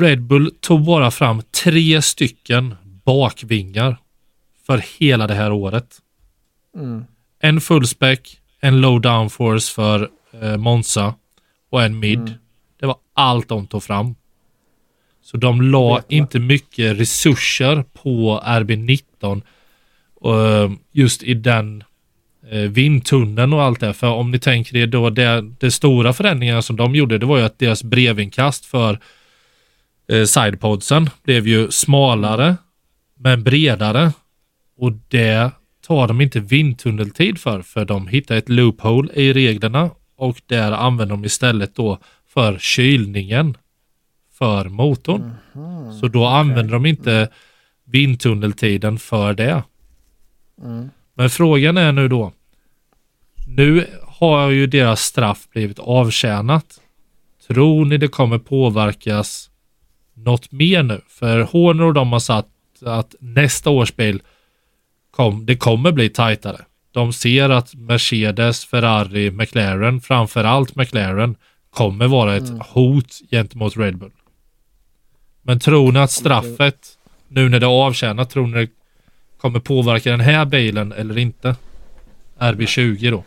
Red 0.00 0.22
Bull 0.22 0.54
tog 0.60 0.84
bara 0.84 1.10
fram 1.10 1.42
tre 1.64 2.02
stycken 2.02 2.74
bakvingar 3.04 3.96
för 4.66 4.82
hela 4.98 5.26
det 5.26 5.34
här 5.34 5.52
året. 5.52 5.96
Mm. 6.76 7.04
En 7.40 7.60
fullspec, 7.60 8.20
en 8.60 8.80
low 8.80 9.00
downforce 9.00 9.74
för 9.74 10.10
eh, 10.42 10.56
Monza 10.56 11.14
och 11.70 11.82
en 11.82 11.98
mid. 11.98 12.18
Mm. 12.18 12.32
Det 12.80 12.86
var 12.86 12.96
allt 13.14 13.48
de 13.48 13.66
tog 13.66 13.82
fram. 13.82 14.14
Så 15.22 15.36
de 15.36 15.62
la 15.62 16.02
inte 16.08 16.38
mycket 16.38 16.98
resurser 16.98 17.84
på 17.92 18.40
RB19 18.44 19.07
och, 19.24 20.40
eh, 20.40 20.70
just 20.92 21.22
i 21.22 21.34
den 21.34 21.84
eh, 22.50 22.60
vindtunneln 22.60 23.52
och 23.52 23.62
allt 23.62 23.80
det. 23.80 23.92
För 23.92 24.08
om 24.08 24.30
ni 24.30 24.38
tänker 24.38 24.76
er 24.76 24.86
då, 24.86 25.10
det, 25.10 25.44
det 25.58 25.70
stora 25.70 26.12
förändringarna 26.12 26.62
som 26.62 26.76
de 26.76 26.94
gjorde, 26.94 27.18
det 27.18 27.26
var 27.26 27.38
ju 27.38 27.44
att 27.44 27.58
deras 27.58 27.82
brevinkast 27.82 28.64
för 28.64 28.98
eh, 30.08 30.24
sidepodsen 30.24 31.10
blev 31.24 31.46
ju 31.46 31.70
smalare 31.70 32.56
men 33.18 33.44
bredare. 33.44 34.12
Och 34.76 34.92
det 35.08 35.50
tar 35.86 36.08
de 36.08 36.20
inte 36.20 36.40
vindtunneltid 36.40 37.38
för, 37.38 37.62
för 37.62 37.84
de 37.84 38.06
hittar 38.06 38.36
ett 38.36 38.48
loophole 38.48 39.12
i 39.14 39.32
reglerna 39.32 39.90
och 40.16 40.40
där 40.46 40.72
använder 40.72 41.16
de 41.16 41.24
istället 41.24 41.74
då 41.74 41.98
för 42.26 42.58
kylningen 42.58 43.56
för 44.38 44.68
motorn. 44.68 45.32
Mhm. 45.52 45.92
Så 45.92 46.08
då 46.08 46.26
använder 46.26 46.72
de 46.72 46.86
inte 46.86 47.28
vindtunneltiden 47.90 48.98
för 48.98 49.34
det. 49.34 49.62
Mm. 50.62 50.90
Men 51.14 51.30
frågan 51.30 51.76
är 51.76 51.92
nu 51.92 52.08
då. 52.08 52.32
Nu 53.46 53.86
har 54.06 54.50
ju 54.50 54.66
deras 54.66 55.00
straff 55.00 55.48
blivit 55.50 55.78
avtjänat. 55.78 56.80
Tror 57.48 57.84
ni 57.84 57.96
det 57.98 58.08
kommer 58.08 58.38
påverkas 58.38 59.50
något 60.14 60.52
mer 60.52 60.82
nu? 60.82 61.00
För 61.08 61.40
Horner 61.40 61.84
och 61.84 61.94
de 61.94 62.12
har 62.12 62.20
sagt 62.20 62.48
att 62.82 63.14
nästa 63.20 63.70
års 63.70 63.96
bil 63.96 64.22
kom, 65.10 65.46
det 65.46 65.56
kommer 65.56 65.92
bli 65.92 66.08
tajtare. 66.08 66.60
De 66.90 67.12
ser 67.12 67.50
att 67.50 67.74
Mercedes, 67.74 68.64
Ferrari, 68.64 69.30
McLaren, 69.30 70.00
framförallt 70.00 70.76
McLaren, 70.76 71.36
kommer 71.70 72.06
vara 72.08 72.36
ett 72.36 72.48
Mm. 72.48 72.60
hot 72.68 73.20
gentemot 73.30 73.76
Red 73.76 73.98
Bull. 73.98 74.12
Men 75.42 75.60
tror 75.60 75.92
ni 75.92 75.98
att 75.98 76.10
straffet, 76.10 76.97
nu 77.28 77.48
när 77.48 77.60
det 77.60 77.66
är 77.66 77.86
avtjänat, 77.86 78.30
tror 78.30 78.46
ni 78.46 78.52
det 78.66 78.72
kommer 79.40 79.60
påverka 79.60 80.10
den 80.10 80.20
här 80.20 80.44
bilen 80.44 80.92
eller 80.92 81.18
inte? 81.18 81.56
RB20 82.38 83.10
då? 83.10 83.24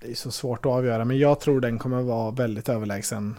Det 0.00 0.10
är 0.10 0.14
så 0.14 0.30
svårt 0.30 0.66
att 0.66 0.72
avgöra, 0.72 1.04
men 1.04 1.18
jag 1.18 1.40
tror 1.40 1.60
den 1.60 1.78
kommer 1.78 2.02
vara 2.02 2.30
väldigt 2.30 2.68
överlägsen 2.68 3.38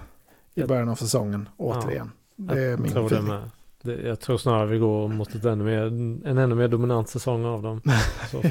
i 0.56 0.64
början 0.64 0.89
av 0.89 0.95
säsongen, 0.95 1.49
återigen. 1.57 2.11
Det 2.35 2.60
är 2.60 2.69
jag 2.69 2.80
min 2.80 2.91
tror 2.91 3.10
det 3.10 3.22
med. 3.22 3.49
Det, 3.81 4.02
jag 4.02 4.19
tror 4.19 4.38
snarare 4.38 4.65
vi 4.65 4.77
går 4.77 5.07
mot 5.07 5.35
ett 5.35 5.45
ännu 5.45 5.64
mer, 5.64 5.81
en 6.30 6.38
ännu 6.38 6.56
mer 6.56 6.68
dominant 6.68 7.10
säsong 7.10 7.45
av 7.45 7.61
dem. 7.64 7.81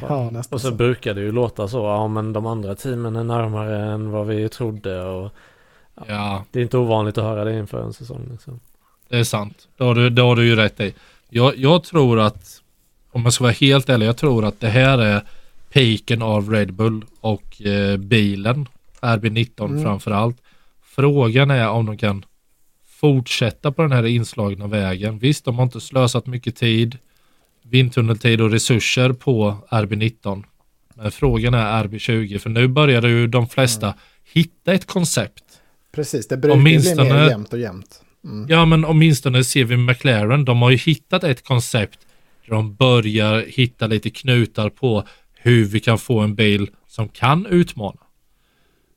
Ja, 0.08 0.30
och 0.50 0.60
så 0.60 0.68
så. 0.68 0.74
brukar 0.74 1.14
det 1.14 1.20
ju 1.20 1.32
låta 1.32 1.68
så, 1.68 1.78
ja 1.78 2.08
men 2.08 2.32
de 2.32 2.46
andra 2.46 2.74
teamen 2.74 3.16
är 3.16 3.24
närmare 3.24 3.92
än 3.92 4.10
vad 4.10 4.26
vi 4.26 4.48
trodde 4.48 5.04
och 5.04 5.32
Ja, 6.06 6.44
det 6.50 6.58
är 6.58 6.62
inte 6.62 6.78
ovanligt 6.78 7.18
att 7.18 7.24
höra 7.24 7.44
det 7.44 7.58
inför 7.58 7.82
en 7.82 7.92
säsong. 7.92 8.28
Liksom. 8.30 8.60
Det 9.08 9.18
är 9.18 9.24
sant. 9.24 9.68
Det 9.76 9.84
har 9.84 9.94
du, 9.94 10.10
det 10.10 10.22
har 10.22 10.36
du 10.36 10.46
ju 10.46 10.56
rätt 10.56 10.80
i. 10.80 10.94
Jag, 11.30 11.56
jag 11.58 11.84
tror 11.84 12.20
att, 12.20 12.62
om 13.10 13.22
jag 13.22 13.32
ska 13.32 13.44
vara 13.44 13.52
helt 13.52 13.88
ärlig, 13.88 14.06
jag 14.06 14.16
tror 14.16 14.44
att 14.44 14.60
det 14.60 14.68
här 14.68 14.98
är 14.98 15.22
piken 15.72 16.22
av 16.22 16.50
Red 16.50 16.72
Bull 16.72 17.04
och 17.20 17.62
eh, 17.62 17.96
bilen. 17.96 18.68
RB19 19.00 19.64
Mm. 19.64 19.82
framför 19.82 20.10
allt. 20.10 20.36
Frågan 20.84 21.50
är 21.50 21.68
om 21.68 21.86
de 21.86 21.96
kan 21.98 22.24
fortsätta 22.86 23.72
på 23.72 23.82
den 23.82 23.92
här 23.92 24.06
inslagna 24.06 24.66
vägen. 24.66 25.18
Visst, 25.18 25.44
de 25.44 25.56
har 25.56 25.62
inte 25.62 25.80
slösat 25.80 26.26
mycket 26.26 26.56
tid, 26.56 26.98
vindtunneltid 27.62 28.40
och 28.40 28.50
resurser 28.50 29.12
på 29.12 29.56
RB19. 29.70 30.44
Men 30.94 31.10
frågan 31.12 31.54
är 31.54 31.84
RB20, 31.84 32.38
för 32.38 32.50
nu 32.50 32.68
börjar 32.68 33.02
ju 33.02 33.26
de 33.26 33.48
flesta 33.48 33.86
Mm. 33.86 33.98
hitta 34.32 34.72
ett 34.72 34.86
koncept. 34.86 35.44
Precis, 35.92 36.28
det 36.28 36.36
brukar 36.36 36.56
bli 36.60 36.78
mer 36.78 37.28
jämnt 37.30 37.52
och 37.52 37.58
jämnt. 37.58 38.03
Mm. 38.24 38.46
Ja, 38.48 38.64
men 38.64 38.84
åtminstone 38.84 39.44
ser 39.44 39.64
vi 39.64 39.76
McLaren. 39.76 40.44
De 40.44 40.62
har 40.62 40.70
ju 40.70 40.76
hittat 40.76 41.24
ett 41.24 41.44
koncept 41.44 41.98
där 42.46 42.54
de 42.54 42.74
börjar 42.74 43.44
hitta 43.48 43.86
lite 43.86 44.10
knutar 44.10 44.70
på 44.70 45.04
hur 45.34 45.64
vi 45.64 45.80
kan 45.80 45.98
få 45.98 46.20
en 46.20 46.34
bil 46.34 46.68
som 46.88 47.08
kan 47.08 47.46
utmana. 47.46 48.00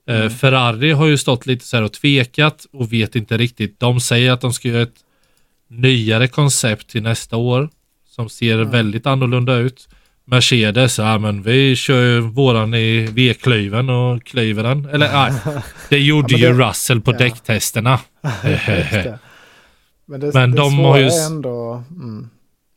Eh, 0.10 0.30
Ferrari 0.30 0.92
har 0.92 1.06
ju 1.06 1.18
stått 1.18 1.46
lite 1.46 1.66
så 1.66 1.78
här 1.78 1.84
och 1.84 1.94
tvekat 1.94 2.66
och 2.74 2.94
vet 2.94 3.16
inte 3.16 3.38
riktigt. 3.38 3.80
De 3.80 4.00
säger 4.00 4.32
att 4.32 4.42
de 4.42 4.54
ska 4.54 4.68
göra 4.68 4.82
ett 4.82 5.04
nyare 5.68 6.28
koncept 6.28 6.88
till 6.90 7.04
nästa 7.04 7.38
år 7.38 7.70
som 8.08 8.30
ser 8.30 8.58
väldigt 8.58 9.06
annorlunda 9.06 9.56
ut. 9.56 9.90
Mercedes, 10.30 10.98
ja 11.00 11.18
men 11.18 11.42
vi 11.42 11.76
kör 11.76 12.02
ju 12.04 12.20
våran 12.20 12.74
i 12.74 13.08
V-klyven 13.12 13.90
och 13.90 14.24
klyver 14.24 14.64
den. 14.64 14.86
Eller 14.86 15.12
nej, 15.14 15.34
det 15.90 16.00
gjorde 16.00 16.36
ju 16.36 16.48
det- 16.54 16.70
Russell 16.70 17.02
på 17.02 17.12
ja. 17.14 17.18
däcktesterna. 17.18 18.00
Men 20.10 20.20
det, 20.20 20.34
Men 20.34 20.52
det 20.52 20.58
de 20.58 20.78
har 20.80 20.98
ju 20.98 21.10
ändå... 21.28 21.84
Mm. 21.90 22.30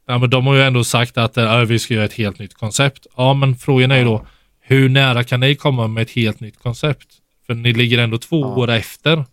Ja, 0.06 0.18
men 0.18 0.30
de 0.30 0.46
har 0.46 0.54
ju 0.54 0.62
ändå 0.62 0.84
sagt 0.84 1.18
att 1.18 1.36
äh, 1.36 1.58
vi 1.58 1.78
ska 1.78 1.94
göra 1.94 2.04
ett 2.04 2.12
helt 2.12 2.38
nytt 2.38 2.54
koncept. 2.54 3.06
Ja, 3.16 3.34
men 3.34 3.56
frågan 3.56 3.90
är 3.90 3.96
ju 3.98 4.04
då, 4.04 4.26
hur 4.60 4.88
nära 4.88 5.24
kan 5.24 5.40
ni 5.40 5.54
komma 5.54 5.86
med 5.86 6.02
ett 6.02 6.10
helt 6.10 6.40
nytt 6.40 6.62
koncept? 6.62 7.06
För 7.46 7.54
ni 7.54 7.72
ligger 7.72 7.98
ändå 7.98 8.18
två 8.18 8.40
Ja. 8.40 8.46
år 8.46 8.70
efter. 8.70 9.24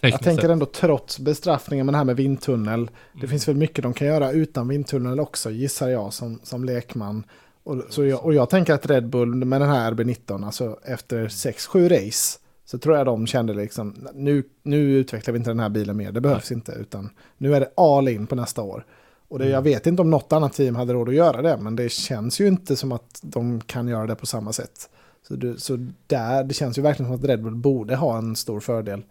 Jag 0.00 0.22
tänker 0.22 0.48
ändå 0.48 0.66
trots 0.66 1.18
bestraffningen 1.18 1.86
med 1.86 1.92
det 1.92 1.96
här 1.98 2.04
med 2.04 2.16
vindtunnel. 2.16 2.86
Det 3.12 3.18
Mm. 3.18 3.28
finns 3.30 3.48
väl 3.48 3.56
mycket 3.56 3.82
de 3.82 3.92
kan 3.94 4.06
göra 4.06 4.32
utan 4.32 4.68
vindtunnel 4.68 5.20
också 5.20 5.50
gissar 5.50 5.88
jag 5.88 6.12
som, 6.12 6.40
som 6.42 6.64
lekman. 6.64 7.24
Och, 7.64 7.82
så 7.90 8.04
jag, 8.04 8.24
och 8.24 8.34
jag 8.34 8.50
tänker 8.50 8.74
att 8.74 8.86
Red 8.86 9.08
Bull 9.08 9.34
med 9.44 9.60
den 9.60 9.68
här 9.70 9.92
RB19, 9.92 10.46
alltså 10.46 10.78
efter 10.84 11.28
6-7 11.28 11.88
race, 11.88 12.38
så 12.64 12.78
tror 12.78 12.96
jag 12.96 13.06
de 13.06 13.26
kände 13.26 13.54
liksom, 13.54 14.08
nu, 14.14 14.42
nu 14.62 14.76
utvecklar 14.92 15.32
vi 15.32 15.38
inte 15.38 15.50
den 15.50 15.60
här 15.60 15.68
bilen 15.68 15.96
mer, 15.96 16.12
det 16.12 16.20
behövs 16.20 16.52
inte, 16.52 16.72
utan 16.72 17.10
nu 17.38 17.54
är 17.54 17.60
det 17.60 17.70
all 17.76 18.08
in 18.08 18.26
på 18.26 18.34
nästa 18.34 18.62
år. 18.62 18.84
Och 19.28 19.38
det, 19.38 19.44
Mm. 19.44 19.54
jag 19.54 19.62
vet 19.62 19.86
inte 19.86 20.02
om 20.02 20.10
något 20.10 20.32
annat 20.32 20.52
team 20.52 20.74
hade 20.76 20.92
råd 20.92 21.08
att 21.08 21.14
göra 21.14 21.42
det, 21.42 21.56
men 21.56 21.76
det 21.76 21.88
känns 21.92 22.40
ju 22.40 22.46
inte 22.48 22.76
som 22.76 22.92
att 22.92 23.18
de 23.22 23.60
kan 23.60 23.88
göra 23.88 24.06
det 24.06 24.14
på 24.14 24.26
samma 24.26 24.52
sätt. 24.52 24.88
Så, 25.28 25.34
det, 25.36 25.60
så 25.60 25.86
där, 26.06 26.44
det 26.44 26.54
känns 26.54 26.78
ju 26.78 26.82
verkligen 26.82 27.08
som 27.12 27.18
att 27.20 27.24
Red 27.24 27.42
Bull 27.42 27.54
borde 27.54 27.96
ha 27.96 28.18
en 28.18 28.36
stor 28.36 28.60
fördel 28.60 28.94
Mm. 28.94 29.04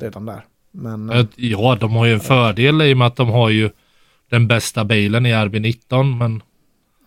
Redan 0.00 0.26
där. 0.26 0.44
Men 0.70 1.10
Eh, 1.10 1.26
Ja, 1.36 1.76
de 1.80 1.92
har 1.92 2.06
ju 2.06 2.12
en 2.14 2.20
fördel 2.20 2.82
i 2.82 2.92
och 2.94 2.98
med 2.98 3.06
att 3.06 3.16
de 3.16 3.28
har 3.30 3.48
ju 3.50 3.70
den 4.30 4.48
bästa 4.48 4.84
bilen 4.84 5.26
i 5.26 5.32
RB19, 5.34 6.16
men 6.18 6.42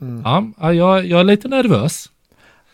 Mm. 0.01 0.21
ja, 0.25 0.43
ja, 0.59 0.73
jag, 0.73 1.05
jag 1.05 1.19
är 1.19 1.23
lite 1.23 1.47
nervös. 1.47 2.05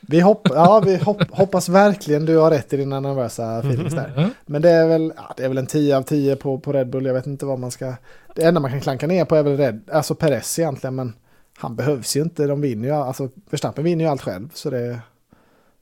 vi, 0.02 0.20
hopp, 0.20 0.48
ja, 0.54 0.82
vi 0.86 0.98
hopp, 0.98 1.22
hoppas 1.32 1.70
verkligen 1.70 2.26
du 2.26 2.38
har 2.38 2.52
rätt 2.52 2.74
i 2.74 2.78
dina 2.78 3.00
nervösa 3.00 3.60
feelings 3.60 3.94
där. 3.94 4.30
Men 4.46 4.62
det 4.62 4.70
är 4.70 4.88
väl, 4.88 5.14
ja, 5.16 5.34
det 5.38 5.44
är 5.44 5.48
väl 5.48 5.58
en 5.58 5.68
10 5.68 5.98
av 5.98 6.02
10 6.04 6.36
på, 6.36 6.60
på 6.60 6.74
Red 6.74 6.90
Bull. 6.90 7.06
Jag 7.06 7.14
vet 7.14 7.28
inte 7.28 7.46
vad 7.46 7.60
man 7.60 7.72
ska... 7.72 7.94
Det 8.36 8.44
enda 8.44 8.60
man 8.60 8.72
kan 8.72 8.82
klanka 8.82 9.08
ner 9.08 9.26
på 9.26 9.36
är 9.36 9.44
väl 9.44 9.58
Red, 9.58 9.82
alltså 9.92 10.16
Perez 10.16 10.60
egentligen. 10.60 10.96
Men 10.96 11.14
han 11.58 11.76
behövs 11.76 12.18
ju 12.18 12.22
inte. 12.22 12.48
De 12.48 12.62
vinner 12.62 12.88
ju, 12.88 12.94
alltså 12.94 13.30
Verstappen 13.50 13.84
vinner 13.84 14.06
ju 14.06 14.12
allt 14.12 14.22
själv. 14.22 14.50
Så 14.54 14.70
det, 14.70 15.00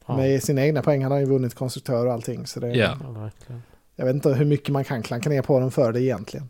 Ja, 0.07 0.17
med 0.17 0.43
sina 0.43 0.61
egna 0.65 0.81
poäng 0.81 1.03
han 1.03 1.11
har 1.11 1.19
ju 1.19 1.25
vunnit 1.25 1.55
konstruktör 1.55 2.05
och 2.05 2.13
allting. 2.13 2.47
Så 2.47 2.59
det, 2.59 2.67
Ja. 2.67 2.97
ja, 3.03 3.09
verkligen. 3.21 3.61
Jag 3.99 4.05
vet 4.05 4.15
inte 4.15 4.29
hur 4.29 4.45
mycket 4.45 4.69
man 4.69 4.83
kan 4.83 5.03
klanka 5.03 5.29
ner 5.29 5.41
på 5.41 5.59
dem 5.59 5.71
för 5.71 5.91
det 5.91 6.01
egentligen. 6.01 6.49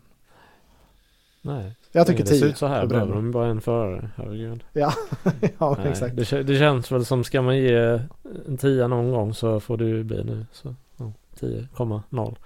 Nej, 1.42 1.72
Jag 1.92 2.06
tycker 2.06 2.24
det 2.24 2.28
ser 2.28 2.38
10. 2.38 2.46
ut 2.48 2.58
så 2.58 2.66
här 2.66 2.80
för 2.80 2.86
behöver 2.86 3.14
de 3.14 3.30
bara 3.32 3.46
en 3.46 3.60
förare. 3.60 4.10
Herregud. 4.16 4.64
Ja, 4.72 4.92
ja 5.58 5.76
Nej, 5.78 5.88
exakt. 5.88 6.16
det, 6.16 6.42
det 6.42 6.58
känns 6.58 6.92
väl 6.92 7.04
som 7.04 7.24
ska 7.24 7.42
man 7.42 7.58
ge 7.58 8.00
en 8.46 8.56
10 8.60 8.88
någon 8.88 9.10
gång 9.10 9.34
så 9.34 9.60
får 9.60 9.76
det 9.76 9.84
ju 9.84 10.04
bli 10.04 10.24
nu. 10.24 10.46
Så, 10.52 10.74
ja, 10.96 11.12
10,0. 11.40 12.36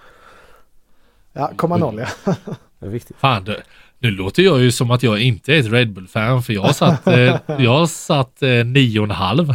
Ja, 1.33 1.51
komma 1.57 1.77
noll 1.77 1.99
ja. 1.99 2.35
Det 2.79 2.87
är 2.87 2.91
viktigt. 2.91 3.16
Fan, 3.16 3.45
det, 3.45 3.62
nu 3.99 4.11
låter 4.11 4.43
jag 4.43 4.61
ju 4.61 4.73
som 4.73 4.91
att 4.91 5.03
jag 5.03 5.20
inte 5.20 5.55
är 5.55 5.61
ett 5.61 5.73
Red 5.73 5.93
Bull-fan, 5.93 6.43
för 6.43 6.53
jag 6.53 6.74
satt, 6.74 7.07
eh, 7.07 7.37
jag 7.47 7.70
har 7.70 7.87
satt 7.87 8.43
eh, 8.43 8.65
nio 8.65 9.01
och 9.01 9.05
en 9.05 9.11
halv. 9.11 9.49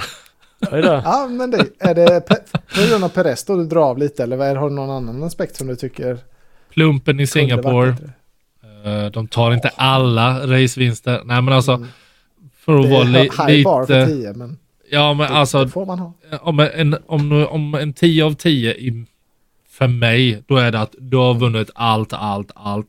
Ja, 0.60 1.28
men 1.32 1.52
det, 1.52 1.66
är 1.80 1.96
det 1.96 2.22
på 2.76 2.82
grund 2.90 3.04
av 3.04 3.10
Perez 3.10 3.44
då 3.44 3.56
du 3.56 3.64
drar 3.66 3.82
av 3.90 3.98
lite? 3.98 4.24
Eller 4.24 4.38
vad 4.38 4.48
är- 4.48 4.56
har 4.56 4.70
du 4.70 4.76
någon 4.76 4.90
annan 4.90 5.24
aspekt 5.24 5.56
som 5.56 5.68
du 5.68 5.76
tycker 5.76 6.18
Plumpen 6.70 7.20
i 7.20 7.28
Singapore. 7.28 7.90
Eh, 8.86 9.12
De 9.12 9.28
tar 9.28 9.54
inte 9.54 9.70
alla 9.76 10.40
racevinster. 10.48 11.22
Nej 11.26 11.42
men 11.42 11.54
alltså, 11.54 11.72
Mm. 11.72 11.88
för 12.58 12.76
att 12.80 12.84
Det 12.84 12.90
vara 12.92 13.02
är 13.02 13.06
li- 13.08 13.54
high 13.56 13.64
bar 13.64 13.86
för 13.86 14.00
lite... 14.06 14.12
10, 14.12 14.34
men 14.34 14.58
Ja 14.90 15.14
men 15.14 15.32
det, 15.32 15.38
alltså, 15.38 15.64
det 15.66 15.70
får 15.72 15.86
man 15.86 16.00
ha. 16.00 16.14
om 16.42 16.60
en, 16.60 16.98
om, 17.08 17.48
om 17.50 17.76
en 17.76 17.94
10 17.94 18.24
av 18.26 18.34
10 18.34 18.74
i, 18.74 19.06
för 19.70 19.88
mig, 19.88 20.44
då 20.48 20.58
är 20.58 20.72
det 20.72 20.80
att 20.80 20.96
du 21.00 21.18
har 21.18 21.34
vunnit 21.34 21.70
allt, 21.76 22.14
allt, 22.14 22.52
allt. 22.56 22.88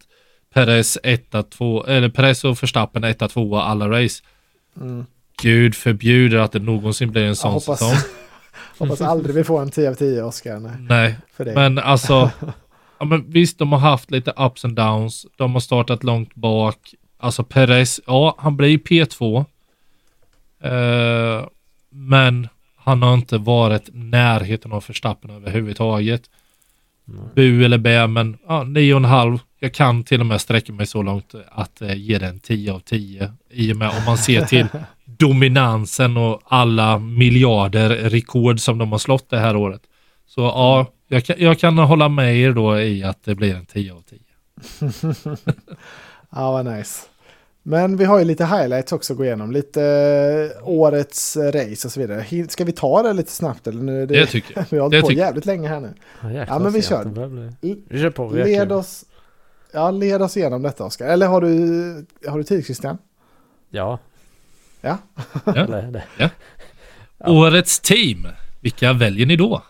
Perez 0.54 0.98
1, 1.02 1.50
2, 1.50 1.84
eller 1.86 2.08
Perez 2.08 2.44
och 2.44 2.62
Verstappen 2.62 3.04
1, 3.04 3.30
2 3.30 3.56
alla 3.56 3.88
race. 4.02 4.22
Mm. 4.80 5.06
Gud 5.42 5.74
förbjuder 5.74 6.38
att 6.38 6.52
det 6.52 6.58
någonsin 6.58 7.10
blir 7.10 7.24
en 7.24 7.36
sån 7.36 7.52
hoppas- 7.52 7.78
säsong. 7.78 7.96
Hoppas 8.78 9.00
aldrig 9.00 9.34
vi 9.34 9.44
får 9.44 9.62
en 9.62 9.70
10 9.70 9.88
av 9.90 9.94
10 9.94 10.22
Oscar. 10.22 10.58
Nej, 10.60 10.72
Nej, 10.80 11.16
för 11.36 11.44
det. 11.44 11.54
men 11.54 11.78
alltså, 11.78 12.30
ja, 12.98 13.04
men 13.04 13.30
visst 13.30 13.58
de 13.58 13.72
har 13.72 13.78
haft 13.78 14.10
lite 14.10 14.32
ups 14.36 14.64
and 14.64 14.74
downs. 14.76 15.26
De 15.36 15.52
har 15.52 15.60
startat 15.60 16.04
långt 16.04 16.34
bak. 16.34 16.94
Alltså 17.18 17.44
Perez, 17.44 18.00
ja 18.06 18.34
han 18.38 18.56
blir 18.56 18.78
P2. 18.78 19.44
Eh, 20.62 21.46
men 21.90 22.48
han 22.76 23.02
har 23.02 23.14
inte 23.14 23.38
varit 23.38 23.88
närheten 23.92 24.72
av 24.72 24.84
Verstappen 24.88 25.30
överhuvudtaget. 25.30 26.22
Nej. 27.04 27.20
Bu 27.34 27.64
eller 27.64 27.78
bä, 27.78 28.06
men 28.06 28.38
ja, 28.48 28.62
9,5. 28.64 29.40
Jag 29.60 29.74
kan 29.74 30.04
till 30.04 30.20
och 30.20 30.26
med 30.26 30.40
sträcka 30.40 30.72
mig 30.72 30.86
så 30.86 31.02
långt 31.02 31.34
att 31.48 31.82
eh, 31.82 31.94
ge 31.94 32.18
den 32.18 32.40
10 32.40 32.72
av 32.72 32.80
10. 32.80 33.32
I 33.50 33.72
och 33.72 33.76
med 33.76 33.88
om 33.88 34.04
man 34.06 34.18
ser 34.18 34.44
till 34.44 34.66
dominansen 35.16 36.16
och 36.16 36.40
alla 36.44 36.98
miljarder 36.98 37.88
rekord 37.88 38.60
som 38.60 38.78
de 38.78 38.92
har 38.92 38.98
slått 38.98 39.30
det 39.30 39.38
här 39.38 39.56
året. 39.56 39.80
Så 40.26 40.40
ja, 40.40 40.86
jag 41.08 41.24
kan, 41.24 41.36
jag 41.38 41.58
kan 41.58 41.78
hålla 41.78 42.08
med 42.08 42.36
er 42.36 42.52
då 42.52 42.80
i 42.80 43.04
att 43.04 43.24
det 43.24 43.34
blir 43.34 43.54
en 43.54 43.66
10 43.66 43.92
av 43.92 44.02
10. 44.02 44.18
Ja, 46.30 46.52
vad 46.52 46.66
nice. 46.66 47.06
Men 47.62 47.96
vi 47.96 48.04
har 48.04 48.18
ju 48.18 48.24
lite 48.24 48.44
highlights 48.44 48.92
också 48.92 49.12
att 49.12 49.16
gå 49.16 49.24
igenom. 49.24 49.50
Lite 49.52 49.82
eh, 49.82 50.68
årets 50.68 51.36
race 51.36 51.88
och 51.88 51.92
så 51.92 52.00
vidare. 52.00 52.48
Ska 52.48 52.64
vi 52.64 52.72
ta 52.72 53.02
det 53.02 53.12
lite 53.12 53.32
snabbt? 53.32 53.66
Eller 53.66 53.82
nu 53.82 54.02
är 54.02 54.06
det, 54.06 54.14
Det 54.14 54.26
tycker 54.26 54.52
jag. 54.56 54.64
vi 54.70 54.76
har 54.76 54.82
hållit 54.82 55.00
på 55.00 55.08
tycker 55.08 55.20
jag. 55.20 55.26
jävligt 55.26 55.46
länge 55.46 55.68
här 55.68 55.80
nu. 55.80 55.94
Ja, 56.22 56.44
Ja, 56.48 56.58
men 56.58 56.72
vi 56.72 56.82
kör. 56.82 57.04
bli. 57.60 57.82
Vi 57.88 58.00
kör 58.00 58.10
på. 58.10 58.28
vi 58.28 58.44
Led 58.44 58.72
oss, 58.72 59.04
ja, 59.72 59.90
led 59.90 60.22
oss 60.22 60.36
igenom 60.36 60.62
detta 60.62 60.84
Oskar. 60.84 61.06
Eller 61.08 61.26
har 61.26 61.40
du, 61.40 62.06
har 62.28 62.38
du 62.38 62.44
tid 62.44 62.64
Christian? 62.64 62.98
Ja. 63.70 63.98
Ja. 64.80 64.98
Ja. 65.44 65.54
Eller 65.56 65.82
det. 65.82 66.04
Ja. 66.18 66.28
Årets 67.26 67.80
team. 67.80 68.26
Vilka 68.60 68.92
väljer 68.92 69.26
ni 69.26 69.36
då? 69.36 69.62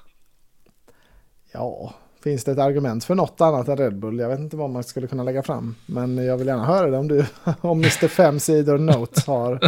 Ja, 1.53 1.95
finns 2.25 2.45
det 2.45 2.53
ett 2.53 2.59
argument 2.59 3.05
för 3.05 3.15
något 3.15 3.41
annat 3.41 3.69
än 3.69 3.77
Red 3.77 3.99
Bull? 3.99 4.19
Jag 4.19 4.29
vet 4.29 4.39
inte 4.41 4.57
vad 4.57 4.71
man 4.71 4.85
skulle 4.85 5.07
kunna 5.07 5.23
lägga 5.23 5.43
fram. 5.43 5.75
Men 5.87 6.25
jag 6.25 6.37
vill 6.37 6.47
gärna 6.47 6.65
höra 6.65 6.91
det 6.91 6.97
om 6.99 7.09
du, 7.09 7.25
om 7.61 7.79
Mr. 7.79 8.09
Fem 8.09 8.41
sidor 8.41 8.79
Notes 8.79 9.27
har, 9.27 9.61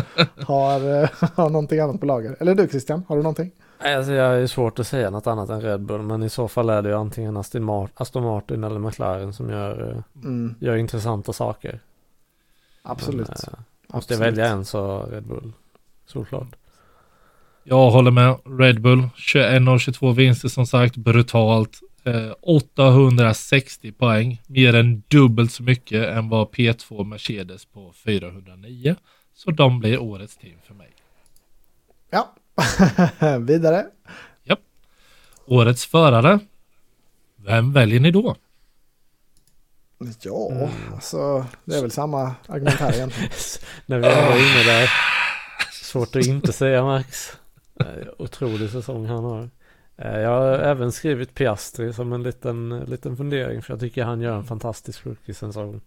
har, 0.45 1.03
eh, 1.03 1.09
har 1.35 1.51
någonting 1.51 1.81
annat 1.81 2.01
på 2.01 2.07
lager. 2.07 2.37
Eller 2.41 2.55
du 2.55 2.69
Christian, 2.69 3.05
har 3.09 3.17
du 3.17 3.23
någonting? 3.23 3.51
Alltså 3.79 4.13
jag 4.13 4.43
är 4.43 4.47
svårt 4.47 4.79
att 4.79 4.87
säga 4.87 5.11
något 5.11 5.27
annat 5.27 5.49
än 5.51 5.61
Red 5.61 5.81
Bull. 5.83 6.03
Men 6.03 6.23
i 6.23 6.29
så 6.29 6.49
fall 6.49 6.71
är 6.71 6.83
det 6.83 6.89
ju 6.89 6.95
antingen 6.97 7.37
Aston 7.37 7.65
Martin, 7.65 7.95
Aston 7.99 8.23
Martin 8.23 8.65
eller 8.65 8.79
McLaren 8.79 9.33
som 9.33 9.51
gör, 9.51 9.91
eh, 9.91 10.03
Mm, 10.25 10.55
gör 10.61 10.77
intressanta 10.77 11.33
saker. 11.33 11.81
absolut. 12.83 13.29
Men, 13.29 13.37
eh, 13.55 13.61
måste 13.93 14.15
jag 14.15 14.19
absolut. 14.19 14.39
välja 14.39 14.53
en 14.53 14.65
så 14.65 15.03
Red 15.03 15.27
Bull. 15.27 15.53
Såklart. 16.07 16.57
Jag 17.65 17.91
håller 17.91 18.11
med. 18.11 18.39
Red 18.45 18.81
Bull 18.81 19.09
21 19.17 19.69
av 19.69 19.79
22 19.79 20.13
vinster 20.13 20.49
som 20.49 20.67
sagt 20.67 20.97
brutalt. 20.97 21.81
Eh, 22.05 22.33
860 22.41 23.93
poäng, 23.93 24.43
mer 24.47 24.75
än 24.75 25.03
dubbelt 25.09 25.53
så 25.53 25.63
mycket 25.63 26.09
än 26.09 26.29
vad 26.29 26.49
P2 26.49 27.05
Mercedes 27.05 27.65
på 27.65 27.93
409. 27.93 28.97
Så 29.35 29.51
de 29.51 29.81
blir 29.81 30.03
årets 30.03 30.37
team 30.37 30.59
för 30.67 30.75
mig. 30.75 30.91
Ja, 32.11 32.35
vidare. 33.41 33.87
Årets 35.51 35.87
förare. 35.87 36.39
Vem 37.37 37.73
väljer 37.73 38.01
ni 38.01 38.11
då? 38.11 38.37
Ja, 40.23 40.49
Mm. 40.53 40.69
alltså 40.95 41.47
det 41.65 41.77
är 41.77 41.81
väl 41.81 41.91
samma 41.91 42.35
argument 42.49 42.81
här 42.81 42.95
egentligen. 42.95 43.31
När 43.87 43.99
vi 43.99 44.07
är 44.07 44.33
inne 44.37 44.73
där. 44.73 44.91
Svårt 45.73 46.17
att 46.17 46.27
inte 46.27 46.53
säga 46.53 46.85
Max. 46.85 47.33
Otrolig 48.19 48.71
säsong 48.71 49.07
han 49.07 49.25
har. 49.25 49.51
Eh, 49.97 50.19
Jag 50.21 50.31
har 50.31 50.53
även 50.53 50.93
skrivit 50.93 51.35
Piastri 51.35 51.93
som 51.93 52.13
en 52.13 52.23
liten, 52.23 52.81
liten 52.81 53.17
fundering. 53.17 53.63
För 53.63 53.73
jag 53.73 53.81
tycker 53.81 54.05
han 54.05 54.21
gör 54.21 54.37
en 54.37 54.45
fantastisk 54.45 55.07
rookie-säsong. 55.07 55.81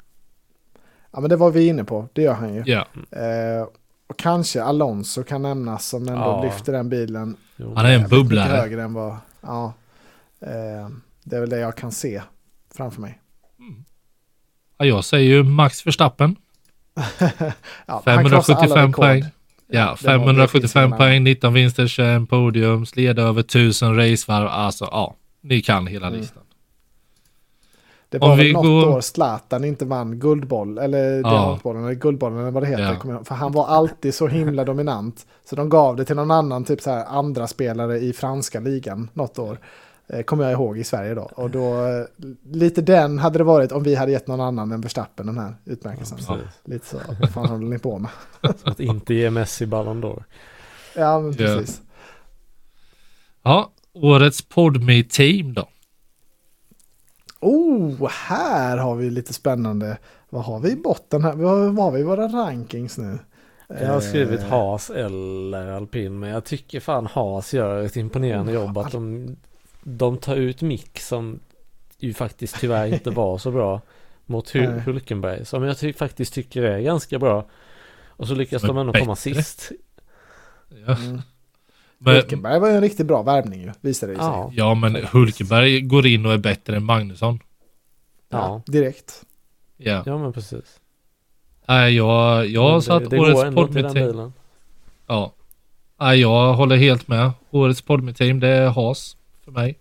Ja, 1.11 1.19
men 1.19 1.29
det 1.29 1.35
var 1.35 1.51
vi 1.51 1.67
inne 1.67 1.83
på. 1.83 2.07
Det 2.13 2.21
gör 2.21 2.33
han 2.33 2.53
ju. 2.53 2.63
Ja, 2.65 2.87
Eh, 3.11 3.67
och 4.07 4.17
kanske 4.17 4.63
Alonso 4.63 5.23
kan 5.23 5.41
nämnas 5.41 5.87
som 5.87 6.01
ändå 6.07 6.21
Ja. 6.21 6.43
lyfter 6.43 6.73
den 6.73 6.89
bilen 6.89 7.37
Jo. 7.55 7.73
han 7.75 7.85
är 7.85 7.95
en 7.99 8.09
bubblare. 8.09 8.47
högre 8.57 8.83
än 8.83 8.93
vad... 8.93 9.17
Ja, 9.41 9.73
eh, 10.41 10.89
det 11.23 11.35
är 11.35 11.39
väl 11.39 11.49
det 11.49 11.59
jag 11.59 11.77
kan 11.77 11.91
se 11.91 12.21
framför 12.73 13.01
mig. 13.01 13.19
Ja, 14.77 14.85
jag 14.85 15.05
säger 15.05 15.35
ju 15.35 15.43
Max 15.43 15.87
Verstappen. 15.87 16.35
Ja, 17.85 18.01
han 18.05 18.25
krossar 18.29 18.53
alla 18.55 18.67
575 18.67 18.77
rekord. 18.87 18.95
poäng. 18.95 19.23
Ja, 19.67 19.97
det 20.01 20.17
var- 20.17 20.33
det 20.33 20.47
finns 20.47 20.73
575 20.73 20.83
ingen 20.87 20.97
poäng, 20.97 21.23
19 21.23 21.53
vinster, 21.53 21.87
21 21.87 22.29
podiums, 22.29 22.95
leder 22.95 23.23
över 23.23 23.41
1000 23.41 23.95
racevarv. 23.95 24.47
Alltså, 24.47 24.85
ja, 24.91 25.15
ni 25.41 25.61
kan 25.61 25.87
hela 25.87 26.07
Mm. 26.07 26.19
listan. 26.19 26.43
Det 28.09 28.19
Om 28.19 28.29
var 28.29 28.35
väl 28.37 28.45
vi 28.45 28.53
något 28.53 28.63
går- 28.65 28.89
år 28.89 29.01
Zlatan 29.01 29.63
inte 29.65 29.85
vann 29.85 30.19
guldboll, 30.19 30.77
eller 30.77 31.15
Ja. 31.15 31.29
diamantbollen, 31.29 31.83
eller 31.83 31.93
guldbollen 31.93 32.39
eller 32.39 32.51
vad 32.51 32.63
det 32.63 32.67
heter. 32.67 32.97
Ja. 33.07 33.23
För 33.23 33.35
han 33.35 33.51
var 33.51 33.67
alltid 33.67 34.15
så 34.15 34.27
himla 34.27 34.63
dominant. 34.63 35.25
Så 35.49 35.55
de 35.55 35.69
gav 35.69 35.95
det 35.95 36.05
till 36.05 36.15
någon 36.15 36.31
annan, 36.31 36.63
typ 36.65 36.81
så 36.81 36.89
här 36.91 37.05
andra 37.05 37.47
spelare 37.47 37.97
i 37.99 38.13
franska 38.13 38.59
ligan 38.59 39.09
något 39.13 39.39
år. 39.39 39.57
Eh, 40.07 40.23
kommer 40.23 40.43
jag 40.43 40.53
ihåg 40.53 40.77
i 40.77 40.83
Sverige 40.83 41.13
då. 41.13 41.21
Och 41.21 41.49
då, 41.49 41.85
eh, 41.85 42.05
lite 42.51 42.81
den 42.81 43.19
hade 43.19 43.37
det 43.37 43.43
varit 43.43 43.71
om 43.71 43.83
vi 43.83 43.95
hade 43.95 44.11
gett 44.11 44.27
någon 44.27 44.41
annan 44.41 44.71
än 44.71 44.81
Verstappen 44.81 45.25
den 45.25 45.37
här 45.37 45.55
utmärkelsen. 45.65 46.17
Ja. 46.27 46.37
Lite 46.63 46.85
så, 46.87 46.97
vad 47.19 47.29
fan 47.29 47.49
håller 47.49 47.67
ni 47.67 47.79
på 47.79 47.99
med? 47.99 48.11
Att 48.63 48.79
inte 48.79 49.13
ge 49.13 49.29
Messi 49.29 49.65
Ballon 49.65 50.03
d'Or. 50.03 50.23
Ja, 50.95 51.19
men 51.19 51.33
precis. 51.33 51.81
Ja, 53.43 53.71
årets 53.93 54.41
podme 54.41 55.03
team 55.03 55.53
då. 55.53 55.67
Oh, 57.39 58.09
här 58.09 58.77
har 58.77 58.95
vi 58.95 59.09
lite 59.09 59.33
spännande. 59.33 59.97
Vad 60.29 60.43
har 60.43 60.59
vi 60.59 60.71
i 60.71 60.75
botten 60.75 61.23
här? 61.23 61.33
Vad 61.33 61.75
vad 61.75 61.85
har 61.85 61.91
vi 61.91 61.99
i 61.99 62.03
våra 62.03 62.27
rankings 62.27 62.97
nu? 62.97 63.19
Jag 63.67 63.93
har 63.93 64.01
skrivit 64.01 64.39
Eh, 64.39 64.47
Haas 64.47 64.89
eller 64.89 65.67
Alpin. 65.67 66.19
Men 66.19 66.29
jag 66.29 66.43
tycker 66.45 66.79
fan 66.79 67.05
Haas 67.05 67.53
gör 67.53 67.83
ett 67.83 67.95
imponerande 67.95 68.51
Oh, 68.51 68.55
jobb. 68.63 68.77
Att 68.77 68.91
de, 68.91 69.35
de 69.83 70.17
tar 70.17 70.35
ut 70.35 70.61
Mick 70.61 70.99
som 70.99 71.39
ju 71.97 72.13
faktiskt 72.13 72.59
tyvärr 72.59 72.93
inte 72.93 73.09
var 73.09 73.37
så 73.37 73.51
bra. 73.51 73.81
Mot 74.25 74.49
Hul- 74.53 74.71
Nej. 74.71 74.79
Hulkenberg. 74.81 75.45
Som 75.45 75.63
jag 75.63 75.79
ty- 75.79 75.93
faktiskt 75.93 76.33
tycker 76.33 76.63
är 76.63 76.79
ganska 76.79 77.19
bra. 77.19 77.45
Och 78.07 78.27
så 78.27 78.35
lyckas 78.35 78.61
de 78.61 78.77
ändå 78.77 78.93
komma 78.93 79.15
sist. 79.15 79.71
Ja, 80.87 80.95
Mm. 80.97 81.21
men, 81.97 82.15
Hulkenberg 82.15 82.59
var 82.59 82.69
ju 82.69 82.75
en 82.75 82.81
riktigt 82.81 83.07
bra 83.07 83.21
värvning 83.21 83.61
ju, 83.61 83.71
visade 83.81 84.11
det 84.13 84.17
sig. 84.19 84.27
Ja, 84.27 84.51
ja, 84.53 84.73
men 84.75 84.95
Hulkenberg 85.11 85.81
går 85.81 86.07
in 86.07 86.25
och 86.25 86.33
är 86.33 86.37
bättre 86.37 86.75
än 86.75 86.83
Magnusson. 86.83 87.39
ja, 88.29 88.61
Direkt. 88.65 89.23
Ja, 89.77 90.03
ja 90.05 90.17
men 90.17 90.33
precis. 90.33 90.79
Nej, 91.67 91.95
jag, 91.95 92.47
jag 92.47 92.61
har 92.71 92.81
satt 92.81 93.03
det, 93.03 93.09
det 93.09 93.17
går 93.17 93.57
årets 93.57 93.93
bilen. 93.93 94.33
Ja. 95.07 95.33
Nej, 95.99 96.19
jag 96.19 96.53
håller 96.53 96.75
helt 96.75 97.07
med. 97.07 97.31
Årets 97.51 97.81
podme 97.81 98.13
team, 98.13 98.39
det 98.39 98.47
är 98.47 98.69
Haas 98.69 99.17
för 99.43 99.51
mig. 99.51 99.79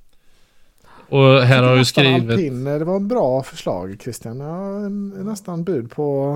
Och 1.09 1.43
här 1.43 1.63
har 1.63 1.77
Nästan 1.77 2.05
skrivit... 2.05 2.31
Alpin, 2.31 2.65
det 2.65 2.85
var 2.85 2.97
en 2.97 3.09
bra 3.09 3.43
förslag 3.43 3.97
Christian. 4.03 4.41
Jag 4.41 4.85
en- 4.87 5.09
nästan 5.09 5.65
bud 5.65 5.91
på 5.91 6.35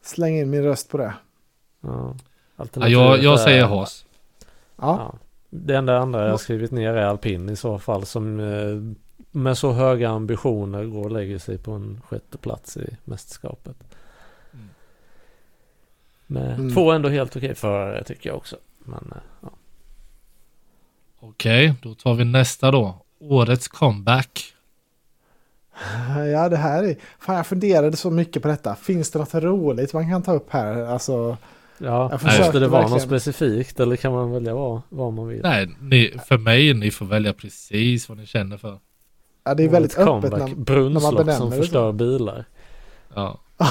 att 0.00 0.06
slänga 0.06 0.38
in 0.40 0.50
min 0.50 0.62
röst 0.62 0.90
på 0.90 0.98
det. 0.98 1.14
Ja. 1.80 2.14
Ja, 2.56 2.88
jag, 2.88 3.18
jag 3.22 3.32
är- 3.32 3.36
säger 3.36 3.64
Haas. 3.64 4.06
Ja, 4.40 4.46
Ja. 4.76 5.14
Det 5.50 5.76
enda 5.76 5.98
andra 5.98 6.24
jag 6.24 6.30
har 6.30 6.38
skrivit 6.38 6.70
ner 6.70 6.94
är 6.94 7.06
alpin 7.06 7.48
i 7.48 7.56
så 7.56 7.78
fall 7.78 8.06
som 8.06 8.40
eh, 8.40 8.94
med 9.30 9.58
så 9.58 9.72
höga 9.72 10.08
ambitioner 10.10 10.84
går 10.84 11.04
och 11.04 11.10
lägger 11.10 11.38
sig 11.38 11.58
på 11.58 11.72
en 11.72 12.00
sjätte 12.08 12.38
plats 12.38 12.76
i 12.76 12.96
mästerskapet. 13.04 13.76
Mm. 14.52 14.68
Med 16.26 16.54
Mm. 16.60 16.74
två 16.74 16.92
ändå 16.92 17.08
helt 17.08 17.36
okej 17.36 17.54
förare 17.54 18.04
tycker 18.04 18.30
jag 18.30 18.36
också. 18.36 18.56
Men 18.78 19.12
eh, 19.14 19.22
ja. 19.42 19.48
Okej, 21.28 21.74
då 21.82 21.94
tar 21.94 22.14
vi 22.14 22.24
nästa 22.24 22.70
då. 22.70 23.02
Årets 23.20 23.68
comeback. 23.68 24.52
ja 26.32 26.48
det 26.48 26.56
här 26.56 26.84
är... 26.84 26.96
Fan, 27.20 27.36
jag 27.36 27.46
funderade 27.46 27.96
så 27.96 28.10
mycket 28.10 28.42
på 28.42 28.48
detta. 28.48 28.74
Finns 28.74 29.10
det 29.10 29.18
något 29.18 29.34
roligt 29.34 29.92
man 29.92 30.10
kan 30.10 30.22
ta 30.22 30.32
upp 30.32 30.50
här? 30.50 30.86
Alltså, 30.86 31.36
ja 31.78 32.10
måste 32.22 32.58
det 32.58 32.68
vara 32.68 32.82
något 32.82 32.92
verkligen. 32.92 33.20
specifikt 33.20 33.80
eller 33.80 33.96
kan 33.96 34.12
man 34.12 34.32
välja 34.32 34.54
vad, 34.54 34.80
vad 34.88 35.12
man 35.12 35.28
vill? 35.28 35.40
Nej, 35.42 35.76
ni, 35.80 36.14
för 36.26 36.38
mig, 36.38 36.74
ni 36.74 36.90
får 36.90 37.06
välja 37.06 37.32
precis 37.32 38.08
vad 38.08 38.18
ni 38.18 38.26
känner 38.26 38.56
för. 38.56 38.78
ja, 39.44 39.54
det 39.54 39.64
är 39.64 39.68
väldigt 39.68 39.98
Årets 39.98 40.08
öppet. 40.10 40.30
comeback. 40.30 40.56
När, 40.56 40.64
Brunnslock 40.64 41.12
benämner 41.16 41.36
som 41.38 41.50
det 41.50 41.56
så. 41.56 41.62
förstör 41.62 41.92
bilar. 41.92 42.44
Ja. 43.14 43.40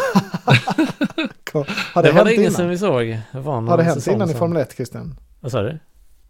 har 1.54 1.64
det, 2.02 2.02
Det, 2.02 2.12
var 2.12 2.12
hänt 2.12 2.26
det 2.26 2.34
ingen 2.34 2.42
innan? 2.44 2.54
som 2.54 2.70
vi 2.70 2.78
såg. 2.78 3.06
Det 3.32 3.40
var 3.40 3.62
Har 3.62 3.78
det 3.78 3.84
hänt 3.84 4.08
innan 4.08 4.30
i. 4.30 4.34
Formel 4.34 4.62
1 4.62 4.76
Christian? 4.76 5.20
Vad 5.40 5.52
sa 5.52 5.62
du? 5.62 5.80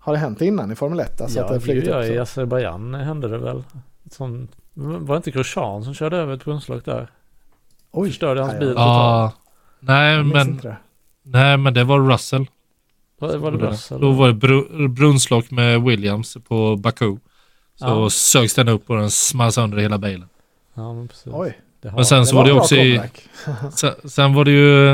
Har 0.06 0.14
det 0.14 0.20
hänt 0.20 0.42
innan 0.42 0.72
i 0.72 0.76
Formel 0.76 1.00
1? 1.00 1.22
Alltså 1.22 1.40
att 1.42 1.48
det 1.48 1.54
ja, 1.54 1.60
flugit 1.60 1.88
ja, 1.88 2.04
i 2.04 2.16
så? 2.16 2.22
Azerbajdzjan 2.22 2.94
hände 2.94 3.28
det 3.28 3.38
väl. 3.38 3.64
Som, 4.12 4.48
var 4.74 5.16
det 5.16 5.18
inte 5.18 5.32
Grosjean 5.32 5.84
som 5.84 5.94
körde 5.94 6.18
över 6.18 6.34
ett 6.34 6.44
brunnslock 6.44 6.86
där? 6.86 7.08
Oj, 7.92 8.08
förstörde 8.10 8.42
hans 8.42 8.52
nej, 8.54 8.60
bil. 8.60 8.68
jag- 8.70 8.78
Ja, 8.78 9.34
nej, 9.80 10.16
jag 10.16 10.26
minns 10.26 10.64
men, 10.64 10.74
nej, 11.24 11.58
men 11.58 11.74
det 11.74 11.84
var 11.84 12.00
Russell. 12.12 12.46
Var, 13.20 13.38
var 13.38 13.52
det 13.52 13.58
Russell? 13.58 14.02
Då 14.02 14.12
var 14.12 14.28
det 14.28 14.34
br- 14.48 14.88
brunnslock 14.88 15.52
med 15.52 15.82
Williams 15.82 16.38
på 16.48 16.76
Baku. 16.76 17.18
Så 17.76 17.86
Ja. 17.86 18.10
sögs 18.10 18.54
den 18.54 18.68
upp 18.68 18.90
och 18.90 18.98
den 18.98 19.12
small 19.12 19.52
sönder 19.52 19.78
hela 19.78 19.98
bilen. 19.98 20.28
Ja, 20.74 20.94
men 20.94 21.08
precis. 21.08 21.28
Oj, 21.34 21.60
Det 21.82 21.90
har, 21.90 21.96
Men 21.98 22.06
sen 22.06 22.20
det 22.20 22.26
så 22.26 22.36
var 22.36 22.46
det 22.46 22.52
också 22.54 22.76
i... 22.76 23.02
Sen, 23.76 23.92
sen 24.10 24.34
var 24.34 24.46
det 24.46 24.52
ju 24.52 24.94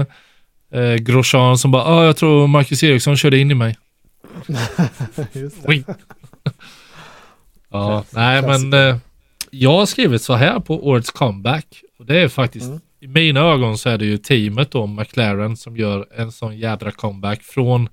eh, 0.71 0.95
Grosjean 0.95 1.57
som 1.57 1.71
bara, 1.71 1.83
ah, 1.83 2.05
jag 2.05 2.17
tror 2.17 2.47
Marcus 2.47 2.83
Eriksson 2.83 3.17
körde 3.17 3.37
in 3.37 3.51
i 3.51 3.53
mig. 3.53 3.77
Just 5.31 5.63
det. 5.67 5.83
Ja, 7.69 8.03
nej 8.09 8.41
men 8.41 8.73
eh, 8.73 8.97
jag 9.51 9.71
har 9.77 9.85
skrivit 9.85 10.21
så 10.21 10.33
här 10.33 10.59
på 10.59 10.87
årets 10.87 11.11
comeback. 11.11 11.83
Och 11.99 12.05
det 12.05 12.19
är 12.21 12.27
faktiskt, 12.27 12.65
Mm. 12.67 12.79
i 12.99 13.07
mina 13.07 13.39
ögon 13.39 13.77
så 13.77 13.89
är 13.89 13.97
det 13.97 14.05
ju 14.05 14.17
teamet 14.17 14.71
då, 14.71 14.87
McLaren, 14.87 15.57
som 15.57 15.77
gör 15.77 16.07
en 16.15 16.31
sån 16.31 16.57
jädra 16.57 16.91
comeback 16.91 17.43
från 17.43 17.89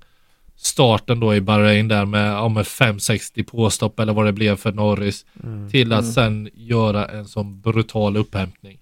starten 0.55 1.19
då 1.19 1.35
i 1.35 1.41
Bahrain 1.41 1.87
där 1.87 2.05
med, 2.05 2.31
ja, 2.33 2.49
med 2.49 2.67
560 2.67 3.43
påstopp 3.43 3.99
eller 3.99 4.13
vad 4.13 4.25
det 4.25 4.33
blev 4.33 4.55
för 4.55 4.71
Norris 4.71 5.25
mm. 5.43 5.69
till 5.71 5.93
att 5.93 6.01
Mm. 6.01 6.13
sen 6.13 6.49
göra 6.53 7.05
en 7.05 7.25
sån 7.25 7.61
brutal 7.61 8.17
upphämtning. 8.17 8.77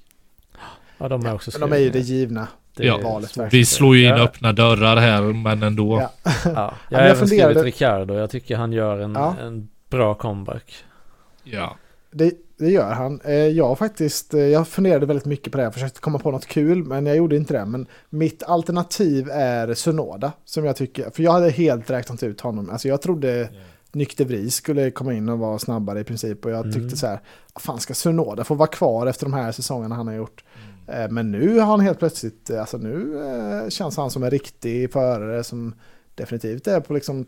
Ja, 0.98 1.08
de 1.08 1.26
är 1.26 1.34
också 1.34 1.52
Men 1.60 1.70
de 1.70 1.76
är 1.76 1.80
ju 1.80 1.90
det 1.90 2.00
givna. 2.00 2.48
Det 2.78 2.86
Ja, 2.86 2.98
valet 3.04 3.38
Vi 3.54 3.66
slår 3.66 3.96
ju 3.96 4.04
in 4.04 4.12
säga. 4.14 4.24
öppna 4.24 4.54
dörrar 4.54 4.98
här, 4.98 5.22
men 5.22 5.64
ändå. 5.64 6.00
Ja. 6.02 6.12
Ja, 6.24 6.32
jag 6.46 6.54
men 6.54 6.56
har 6.56 6.74
jag 6.90 7.02
även 7.06 7.16
funderade- 7.28 7.54
skrivit 7.54 7.74
Ricardo. 7.76 8.14
Jag 8.14 8.30
tycker 8.30 8.56
han 8.58 8.72
gör 8.72 9.00
en, 9.00 9.14
Ja. 9.14 9.36
en 9.42 9.70
bra 9.90 10.14
comeback. 10.16 10.74
Ja. 11.44 11.76
Det, 12.12 12.34
det 12.60 12.70
gör 12.70 12.94
han. 12.94 13.22
Eh, 13.24 13.34
Jag 13.34 13.78
faktiskt, 13.78 14.34
eh, 14.34 14.40
jag 14.40 14.68
funderade 14.68 15.06
väldigt 15.06 15.26
mycket 15.26 15.52
på 15.52 15.58
det. 15.58 15.64
Jag 15.64 15.74
försökte 15.74 16.00
komma 16.00 16.20
på 16.20 16.32
något 16.32 16.46
kul, 16.46 16.84
men 16.84 17.06
jag 17.06 17.16
gjorde 17.18 17.36
inte 17.36 17.54
det. 17.54 17.66
Men 17.66 17.88
mitt 18.10 18.44
alternativ 18.44 19.30
är 19.30 19.74
Sunoda, 19.74 20.32
som 20.46 20.66
jag 20.66 20.76
tycker, 20.76 21.10
för 21.10 21.24
jag 21.24 21.32
hade 21.32 21.50
helt 21.50 21.90
räknat 21.90 22.24
ut 22.24 22.42
honom. 22.42 22.70
Alltså 22.70 22.88
jag 22.88 23.02
trodde 23.02 23.50
de 23.92 24.24
Vries 24.24 24.56
skulle 24.56 24.92
komma 24.92 25.14
in 25.14 25.30
och 25.30 25.40
vara 25.40 25.60
snabbare 25.60 26.00
i 26.00 26.04
princip. 26.04 26.46
Och 26.46 26.52
jag 26.52 26.60
Mm. 26.66 26.74
tyckte 26.74 26.98
så 26.98 27.08
här, 27.08 27.20
fan 27.60 27.80
ska 27.80 27.94
Sunoda 27.94 28.44
få 28.44 28.54
vara 28.56 28.68
kvar 28.70 29.08
efter 29.08 29.26
de 29.26 29.34
här 29.34 29.52
säsongerna 29.52 29.96
han 29.96 30.08
har 30.08 30.14
gjort? 30.16 30.44
Eh, 30.56 30.60
Men 31.10 31.32
nu 31.32 31.60
har 31.60 31.66
han 31.66 31.80
helt 31.80 32.00
plötsligt, 32.00 32.50
eh, 32.50 32.60
alltså 32.60 32.78
nu 32.78 33.20
eh, 33.64 33.70
känns 33.70 33.98
han 33.98 34.12
som 34.12 34.24
en 34.24 34.30
riktig 34.32 34.92
förare 34.94 35.44
som 35.44 35.74
definitivt 36.16 36.68
är 36.68 36.80
på 36.80 36.94
liksom 36.94 37.26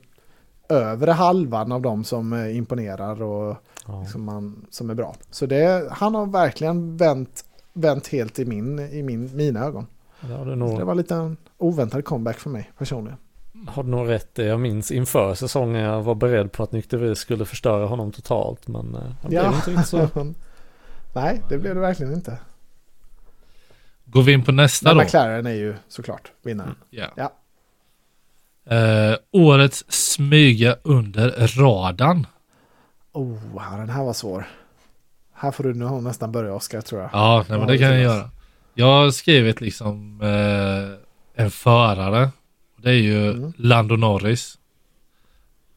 övre 0.69 1.11
halvan 1.11 1.71
av 1.71 1.81
de 1.81 2.03
som 2.03 2.33
eh, 2.33 2.57
imponerar 2.57 3.21
och 3.21 3.55
Ja. 3.87 4.01
liksom 4.01 4.23
man, 4.23 4.65
som 4.69 4.89
är 4.89 4.93
bra. 4.93 5.15
Så 5.31 5.45
det, 5.45 5.87
han 5.91 6.15
har 6.15 6.25
verkligen 6.25 6.97
vänt, 6.97 7.45
vänt 7.73 8.07
helt 8.07 8.39
i, 8.39 8.45
min, 8.45 8.79
i 8.79 9.03
min, 9.03 9.35
mina 9.35 9.65
ögon. 9.65 9.87
Det 10.21 10.27
du 10.27 10.51
Så 10.51 10.55
nog, 10.55 10.77
det 10.79 10.83
var 10.83 10.95
lite 10.95 11.15
en 11.15 11.37
oväntad 11.57 12.05
comeback 12.05 12.37
för 12.37 12.49
mig 12.49 12.71
personligen. 12.77 13.17
har 13.67 13.83
du 13.83 13.89
nog 13.89 14.09
rätt 14.09 14.39
i. 14.39 14.45
Jag 14.47 14.59
minns 14.59 14.91
inför 14.91 15.33
säsongen 15.33 15.81
jag 15.81 16.01
var 16.01 16.15
beredd 16.15 16.51
på 16.51 16.63
att 16.63 16.71
Nykterist 16.71 17.21
skulle 17.21 17.45
förstöra 17.45 17.85
honom 17.85 18.11
totalt. 18.11 18.67
Men 18.67 18.95
eh, 18.95 19.01
det 19.21 19.27
blev 19.27 19.45
inte 19.45 19.71
riktigt 19.71 19.87
så. 19.87 20.07
Nej, 21.13 21.41
det 21.49 21.57
blev 21.57 21.75
det 21.75 21.81
verkligen 21.81 22.13
inte. 22.13 22.37
Går 24.11 24.23
vi 24.23 24.31
in 24.31 24.43
på 24.43 24.51
nästa 24.51 24.89
Men 24.89 24.97
då? 24.97 25.03
McLaren 25.03 25.45
är 25.45 25.53
ju 25.53 25.75
såklart 25.87 26.31
vinnaren. 26.43 26.75
Ja. 26.89 27.07
Ja. 27.15 27.33
Eh, 28.75 29.15
årets 29.31 29.85
smyga 29.87 30.75
under 30.83 31.59
radarn. 31.59 32.27
Oh, 33.13 33.77
den 33.77 33.89
här 33.89 34.03
var 34.03 34.13
svår. 34.13 34.47
Här 35.33 35.51
får 35.51 35.63
du 35.63 35.73
nog 35.73 36.03
nästan 36.03 36.31
börja 36.31 36.53
Oskar 36.53 36.81
tror 36.81 37.01
jag. 37.01 37.09
Ja, 37.13 37.45
nej, 37.49 37.59
men 37.59 37.67
det 37.67 37.77
kan 37.77 37.87
jag 37.87 38.01
göra. 38.01 38.29
Jag 38.73 38.85
har 38.85 39.11
skrivit 39.11 39.61
liksom 39.61 40.21
eh, 40.21 41.43
en 41.43 41.51
förare. 41.51 42.29
Det 42.77 42.89
är 42.89 42.93
ju 42.93 43.31
Mm. 43.31 43.53
Lando 43.57 43.95
Norris. 43.95 44.57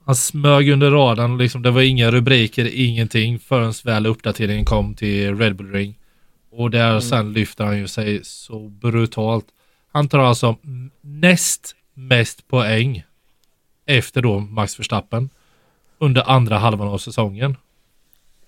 Han 0.04 0.16
smög 0.16 0.70
under 0.70 0.90
radarn, 0.90 1.38
liksom, 1.38 1.62
det 1.62 1.70
var 1.70 1.82
inga 1.82 2.10
rubriker, 2.10 2.70
ingenting 2.72 3.38
förrän 3.38 3.72
väl 3.84 4.06
uppdateringen 4.06 4.64
kom 4.64 4.94
till 4.94 5.38
Red 5.38 5.56
Bull 5.56 5.72
Ring. 5.72 5.98
Och 6.52 6.70
där 6.70 6.88
Mm. 6.90 7.00
sen 7.00 7.32
lyfter 7.32 7.64
han 7.64 7.78
ju 7.78 7.88
sig 7.88 8.24
så 8.24 8.58
brutalt. 8.68 9.46
Han 9.92 10.08
tar 10.08 10.18
alltså 10.18 10.56
näst 11.00 11.76
mest 11.94 12.48
poäng 12.48 13.04
efter 13.86 14.22
då 14.22 14.38
Max 14.38 14.78
Verstappen 14.78 15.30
under 15.98 16.30
andra 16.30 16.58
halvan 16.58 16.88
av 16.88 16.98
säsongen. 16.98 17.56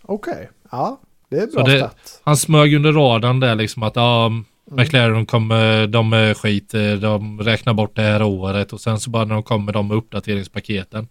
Okej, 0.02 0.50
ja. 0.70 1.00
Det 1.28 1.36
är 1.38 1.46
bra 1.46 1.62
det-. 1.62 1.90
Han 2.24 2.36
smög 2.36 2.74
under 2.74 2.92
radarn 2.92 3.40
där 3.40 3.54
liksom 3.54 3.82
att 3.82 3.96
ja, 3.96 4.30
McLaren 4.70 5.26
kommer, 5.26 5.86
de 5.86 6.12
är 6.12 6.34
skit, 6.34 6.74
eh, 6.74 6.92
de 6.92 7.40
räknar 7.40 7.74
bort 7.74 7.96
det 7.96 8.02
här 8.02 8.22
året 8.22 8.72
och 8.72 8.80
sen 8.80 9.00
så 9.00 9.10
bara 9.10 9.24
när 9.24 9.34
de 9.34 9.42
kommer 9.42 9.72
de 9.72 9.88
med 9.88 9.96
uppdateringspaketen 9.96 11.08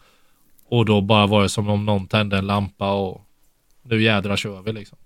och 0.69 0.85
då 0.85 1.01
bara 1.01 1.27
var 1.27 1.41
det 1.43 1.49
som 1.49 1.69
om 1.69 1.85
någon 1.85 2.07
tände 2.07 2.37
en 2.37 2.47
lampa 2.47 2.93
och 2.93 3.21
nu 3.83 4.01
jädrar 4.03 4.35
kör 4.35 4.61
vi 4.61 4.71
liksom. 4.71 4.97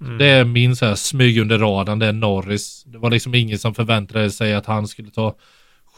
Mm. 0.00 0.18
Det 0.18 0.26
är 0.26 0.44
min 0.44 0.76
så 0.76 0.86
här 0.86 0.94
smyg 0.94 1.38
under 1.38 1.58
radarn, 1.58 1.98
det 1.98 2.06
är 2.06 2.12
Norris. 2.12 2.84
Det 2.86 2.98
var 2.98 3.10
liksom 3.10 3.34
ingen 3.34 3.58
som 3.58 3.74
förväntade 3.74 4.30
sig 4.30 4.54
att 4.54 4.66
han 4.66 4.88
skulle 4.88 5.10
ta 5.10 5.34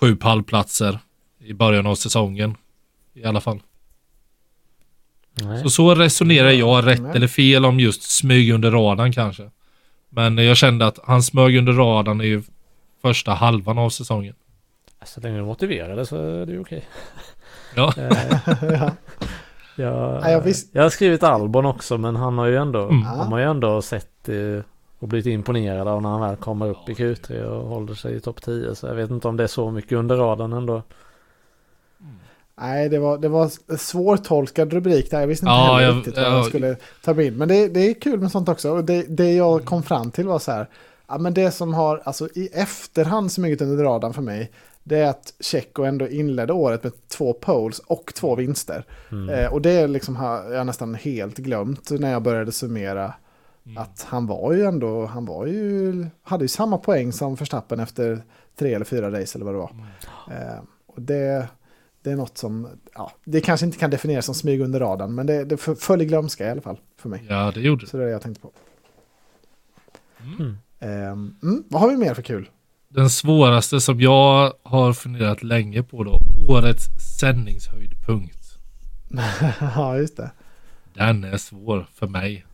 sju 0.01 0.16
pallplatser 0.16 0.98
i 1.39 1.52
början 1.52 1.86
av 1.86 1.94
säsongen. 1.94 2.56
I 3.14 3.24
alla 3.24 3.40
fall. 3.40 3.60
Nej. 5.43 5.62
Så 5.62 5.70
så 5.70 5.94
resonerar 5.94 6.51
jag 6.51 6.86
rätt 6.86 7.02
Nej. 7.02 7.12
eller 7.14 7.28
fel 7.28 7.64
om 7.64 7.81
just 7.81 8.02
smyg 8.02 8.51
under 8.51 8.70
radarn 8.70 9.12
kanske. 9.12 9.51
Men 10.09 10.39
jag 10.39 10.56
kände 10.56 10.86
att 10.86 10.98
han 11.05 11.23
smög 11.23 11.56
under 11.56 11.73
radarn 11.73 12.20
i 12.20 12.43
första 13.02 13.35
halvan 13.35 13.78
av 13.78 13.90
säsongen. 13.90 14.35
Så 15.05 15.20
länge 15.20 15.39
du 15.39 15.44
motiverade 15.44 16.06
så 16.06 16.16
är 16.16 16.47
det 16.47 16.52
ju 16.52 16.60
okej. 16.60 16.85
Ja. 17.74 17.93
Ja. 19.77 19.85
jag, 19.85 20.23
Ja, 20.23 20.31
jag 20.31 20.40
visst- 20.40 20.69
jag 20.74 20.82
har 20.82 20.90
skrivit 20.90 21.23
Albon 21.23 21.66
också 21.66 21.98
men 21.98 22.16
han 22.16 22.39
har 22.39 22.47
ju 22.47 22.57
ändå, 22.57 22.82
Mm. 22.82 23.03
han 23.03 23.32
har 23.32 23.39
ju 23.39 23.44
ändå 23.44 23.82
sett 23.82 24.28
eh, 24.28 24.65
och 24.98 25.09
blivit 25.09 25.27
imponerad 25.27 25.89
av 25.89 26.03
när 26.03 26.09
han 26.09 26.20
väl 26.20 26.36
kommer 26.36 26.69
upp 26.69 26.89
i 26.89 26.94
Q3 26.94 27.43
och 27.44 27.69
håller 27.69 27.94
sig 27.94 28.16
i 28.16 28.20
topp 28.20 28.43
10. 28.43 28.74
Så 28.74 28.86
jag 28.86 28.94
vet 28.94 29.11
inte 29.11 29.28
om 29.28 29.36
det 29.36 29.43
är 29.43 29.47
så 29.48 29.70
mycket 29.70 29.93
under 29.93 30.16
radarn 30.16 30.53
ändå. 30.53 30.82
Nej, 32.61 32.89
det 32.89 32.98
var, 32.98 33.19
det 33.19 33.28
var 33.28 33.77
svårtolkad 33.77 34.73
rubrik 34.73 35.11
där. 35.11 35.20
Jag 35.20 35.27
visste 35.27 35.44
inte 35.47 35.53
Ja, 35.53 35.65
heller 35.74 35.86
jag- 35.86 35.97
riktigt 35.97 36.16
vad 36.16 36.24
ja. 36.24 36.36
jag 36.36 36.44
skulle 36.44 36.77
ta 37.05 37.15
med 37.15 37.24
in. 37.27 37.36
Men 37.36 37.48
det, 37.48 37.69
det 37.69 37.81
är 37.90 37.94
kul 37.94 38.20
med 38.20 38.31
sånt 38.31 38.48
också. 38.48 38.70
Och 38.70 38.85
det, 38.85 39.03
det 39.09 39.32
jag 39.32 39.65
kom 39.65 39.82
fram 39.82 40.11
till 40.11 40.27
var 40.27 40.39
så 40.39 40.53
här. 40.53 40.66
Ja, 41.09 41.19
men 41.19 41.35
det 41.35 41.51
som 41.51 41.74
har, 41.74 42.03
alltså 42.05 42.28
i 42.35 42.48
efterhand 42.53 43.32
smugit 43.32 43.61
under 43.62 43.85
radarn 43.85 44.12
för 44.15 44.23
mig. 44.23 44.51
Det 44.89 44.99
är 44.99 45.11
att 45.11 45.35
Tjecko 45.41 45.83
ändå 45.83 46.09
inledde 46.09 46.53
året 46.53 46.83
med 46.83 46.93
två 47.09 47.33
poles 47.33 47.79
och 47.79 48.13
två 48.15 48.35
vinster. 48.35 48.85
Mm. 49.13 49.29
Eh, 49.29 49.53
och 49.53 49.63
det 49.63 49.87
liksom 49.87 50.17
har 50.17 50.53
jag 50.53 50.67
nästan 50.67 50.95
helt 50.95 51.37
glömt 51.37 51.91
när 51.91 52.13
jag 52.13 52.23
började 52.23 52.53
summera. 52.53 53.15
Mm. 53.65 53.79
Att 53.79 54.07
han 54.09 54.27
var 54.27 54.53
ju 54.53 54.63
ändå, 54.63 55.07
han 55.07 55.27
var 55.27 55.47
ju, 55.47 56.07
hade 56.23 56.45
ju 56.45 56.49
samma 56.49 56.79
poäng 56.79 57.13
som 57.13 57.35
Verstappen 57.35 57.81
efter 57.81 58.23
tre 58.57 58.75
eller 58.75 58.85
fyra 58.85 59.21
race 59.21 59.39
eller 59.39 59.45
vad 59.45 59.55
det 59.55 59.59
var. 59.59 59.73
Eh, 60.31 60.61
och 60.87 61.03
det, 61.03 61.49
det 62.03 62.11
är 62.11 62.17
något 62.17 62.39
som, 62.39 62.69
ja, 62.95 63.13
det 63.25 63.41
kanske 63.41 63.67
inte 63.67 63.79
kan 63.79 63.91
definieras 63.91 64.27
som 64.27 64.35
smyg 64.35 64.61
under 64.61 64.81
radarn, 64.81 65.15
men 65.15 65.27
det, 65.27 65.45
det 65.45 65.57
föll 65.57 66.03
i 66.03 66.05
glömska 66.05 66.47
i 66.47 66.51
alla 66.51 66.61
fall 66.61 66.81
för 66.97 67.09
mig. 67.09 67.27
Ja, 67.29 67.53
det 67.55 67.61
gjorde 67.61 67.85
det. 67.85 67.91
Så 67.91 67.97
det 67.97 68.03
är 68.03 68.07
det 68.07 68.13
jag 68.13 68.23
tänkte 68.23 68.43
på. 68.43 68.51
Mm. 70.39 70.57
Mm, 71.43 71.65
vad 71.69 71.81
har 71.81 71.91
vi 71.91 71.97
mer 71.97 72.15
för 72.15 72.23
kul? 72.23 72.51
Den 72.97 73.10
svåraste 73.10 73.81
som 73.81 74.01
jag 74.01 74.52
har 74.62 74.93
funderat 74.93 75.43
länge 75.43 75.82
på 75.82 76.05
då. 76.05 76.18
Årets 76.48 76.86
sändningshöjdpunkt. 77.20 78.59
ja, 79.60 79.97
just 79.97 80.16
det. 80.16 80.31
Den 80.94 81.24
är 81.24 81.36
svår 81.36 81.86
för 81.94 82.06
mig. 82.06 82.47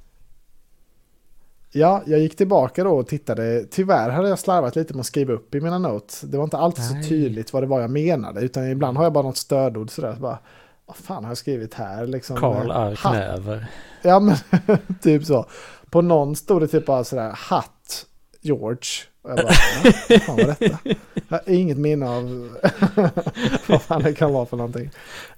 Ja, 1.71 2.03
jag 2.07 2.21
gick 2.21 2.37
tillbaka 2.37 2.85
då 2.85 2.91
och 2.91 3.07
tittade. 3.07 3.65
Tyvärr 3.71 4.11
hade 4.11 4.29
jag 4.29 4.39
slarvat 4.39 4.77
lite 4.77 4.95
med 4.95 5.01
att 5.01 5.07
skriva 5.07 5.33
upp 5.33 5.55
i 5.55 5.61
mina 5.61 5.79
notes. 5.79 6.21
Det 6.21 6.37
var 6.37 6.45
inte 6.45 6.59
alltid 6.59 6.85
Nej. 6.93 7.03
så 7.03 7.09
tydligt 7.09 7.53
vad 7.53 7.63
det 7.63 7.67
var 7.67 7.81
jag 7.81 7.91
menade, 7.91 8.41
utan 8.41 8.71
ibland 8.71 8.97
har 8.97 9.05
jag 9.05 9.13
bara 9.13 9.25
något 9.25 9.37
stödord 9.37 9.91
sådär. 9.91 10.15
Så 10.15 10.21
bara, 10.21 10.39
vad 10.87 10.97
fan 10.97 11.25
har 11.25 11.31
jag 11.31 11.39
skrivit 11.39 11.75
här? 11.75 12.07
Liksom, 12.07 12.37
Karl 12.37 12.71
eh, 12.71 12.77
är 12.77 12.97
ha- 12.97 13.11
knäver. 13.11 13.67
Ja, 14.03 14.21
men 14.21 14.37
typ 15.03 15.25
så. 15.25 15.47
På 15.91 16.03
någon 16.03 16.37
stod 16.37 16.63
det 16.63 16.69
typ 16.69 16.87
bara 16.87 17.05
sådär, 17.05 17.33
hatt 17.37 18.07
George. 18.41 19.12
Och 19.23 19.31
jag 19.31 19.37
bara, 19.37 19.47
"Ja, 19.85 19.93
vad 20.09 20.23
fan 20.23 20.37
var 20.37 20.45
detta? 20.45 20.79
Jag 21.29 21.39
har 21.39 21.51
inget 21.55 21.79
minne 21.79 22.09
av 22.09 22.57
vad 23.69 23.83
fan 23.83 24.03
det 24.03 24.13
kan 24.15 24.33
vara 24.33 24.47
för 24.47 24.57
någonting. 24.57 24.91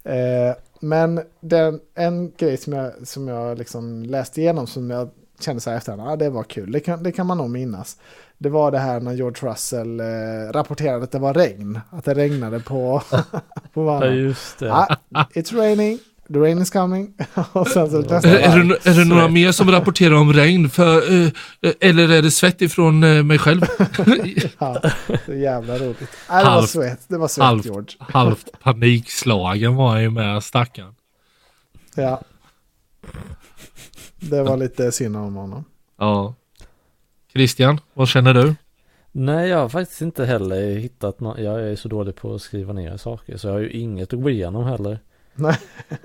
Eh, 0.03 0.55
men 0.79 1.21
den, 1.39 1.79
en 1.95 2.31
grej 2.37 2.57
som 2.57 2.73
jag, 2.73 3.07
som 3.07 3.27
jag 3.27 3.57
liksom 3.57 4.03
läste 4.03 4.41
igenom 4.41 4.67
som 4.67 4.89
jag 4.89 5.09
kände 5.39 5.61
så 5.61 5.69
här 5.69 5.77
efterhand, 5.77 6.11
ja 6.11 6.15
det 6.15 6.29
var 6.29 6.43
kul, 6.43 6.71
det 6.71 6.79
kan, 6.79 7.03
det 7.03 7.11
kan 7.11 7.25
man 7.27 7.37
nog 7.37 7.49
minnas. 7.49 7.97
Det 8.37 8.49
var 8.49 8.71
det 8.71 8.79
här 8.79 8.99
när 8.99 9.13
George 9.13 9.49
Russell 9.51 9.99
eh, 9.99 10.05
rapporterade 10.51 11.03
att 11.03 11.11
det 11.11 11.19
var 11.19 11.33
regn, 11.33 11.79
att 11.89 12.05
det 12.05 12.13
regnade 12.13 12.59
på, 12.59 13.01
på 13.73 13.81
Ja 13.81 13.85
banan. 13.85 14.15
just 14.17 14.59
det. 14.59 14.73
Ah, 14.73 14.97
it's 15.33 15.55
raining, 15.55 15.99
the 16.33 16.39
rain 16.39 16.61
is 16.61 16.69
coming. 16.69 17.13
och 17.51 17.67
sen 17.67 17.91
så 17.91 17.99
nästa 17.99 18.29
Är, 18.29 18.59
är, 18.59 18.63
det, 18.63 18.85
är 18.85 18.93
det 18.93 19.05
några 19.05 19.27
mer 19.27 19.51
som 19.51 19.71
rapporterar 19.71 20.15
om 20.15 20.33
regn? 20.33 20.69
För, 20.69 21.11
eh, 21.11 21.31
eh, 21.61 21.73
eller 21.79 22.09
är 22.09 22.21
det 22.21 22.31
svett 22.31 22.61
ifrån 22.61 23.03
eh, 23.03 23.23
mig 23.23 23.37
själv? 23.37 23.61
Ja, 24.59 24.81
så 25.25 25.33
jävla 25.33 25.77
roligt. 25.77 26.09
Nej, 26.29 26.43
det 26.43 26.49
var 26.49 26.61
svett, 26.61 26.99
det 27.07 27.17
var 27.17 27.27
svett 27.27 27.45
halvt. 27.45 27.65
George. 27.65 27.97
Halvt 27.99 28.59
panikslagen 28.59 29.75
var 29.75 29.97
ju 29.97 30.09
med 30.09 30.43
stackaren. 30.43 30.95
Ja. 31.95 32.21
Det 34.19 34.43
var 34.43 34.57
lite 34.57 34.91
synd 34.91 35.17
om 35.17 35.35
honom. 35.35 35.65
Ja. 35.99 36.35
Christian, 37.33 37.79
vad 37.93 38.07
känner 38.07 38.33
du? 38.33 38.55
Nej 39.11 39.49
jag 39.49 39.57
har 39.57 39.69
faktiskt 39.69 40.01
inte 40.01 40.25
heller 40.25 40.75
hittat 40.75 41.19
något. 41.19 41.39
Jag 41.39 41.61
är 41.61 41.75
så 41.75 41.87
dålig 41.87 42.15
på 42.15 42.35
att 42.35 42.41
skriva 42.41 42.73
ner 42.73 42.97
saker 42.97 43.37
så 43.37 43.47
jag 43.47 43.53
har 43.53 43.59
ju 43.59 43.69
inget 43.71 44.13
att 44.13 44.21
gå 44.21 44.29
igenom 44.29 44.65
heller. 44.65 44.99
Nej. 45.35 45.57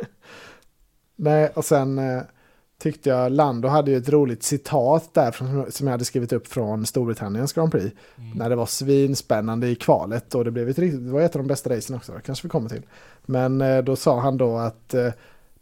Nej, 1.17 1.51
och 1.55 1.65
sen 1.65 1.99
eh, 1.99 2.23
tyckte 2.83 3.09
jag 3.09 3.33
Lando 3.33 3.69
hade 3.69 3.91
ju 3.91 3.97
ett 3.97 4.09
roligt 4.09 4.43
citat 4.43 5.15
där 5.15 5.31
från, 5.31 5.73
som 5.73 5.87
jag 5.87 5.93
hade 5.93 6.05
skrivit 6.05 6.33
upp 6.33 6.47
från 6.47 6.87
Storbritanniens 6.87 7.53
Grand 7.53 7.73
Prix. 7.73 7.97
När 8.35 8.51
det 8.51 8.57
var 8.57 8.67
svinspännande 8.67 9.69
i 9.69 9.75
kvalet 9.75 10.35
och 10.35 10.45
det 10.45 10.51
blev 10.51 10.69
ett 10.69 10.79
riktigt, 10.79 11.05
det 11.05 11.11
var 11.13 11.21
ett 11.21 11.37
av 11.37 11.43
de 11.43 11.49
bästa 11.49 11.71
racen 11.77 11.97
också, 11.97 12.13
kanske 12.27 12.47
vi 12.47 12.51
kommer 12.51 12.69
till. 12.69 12.83
Men 13.27 13.61
eh, 13.61 13.79
då 13.83 13.97
sa 13.97 14.21
han 14.21 14.37
då 14.37 14.57
att 14.57 14.95
eh, 14.95 15.09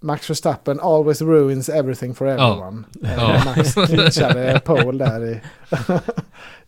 Max 0.01 0.31
Verstappen 0.31 0.81
always 0.81 1.23
ruins 1.23 1.69
everything 1.69 2.15
for 2.15 2.27
everyone. 2.28 2.82
Eh, 3.05 3.12
Ja. 3.15 3.43
Max 3.45 3.74
clinchade 3.86 4.61
pole 4.65 5.05
där 5.05 5.24
i, 5.24 5.40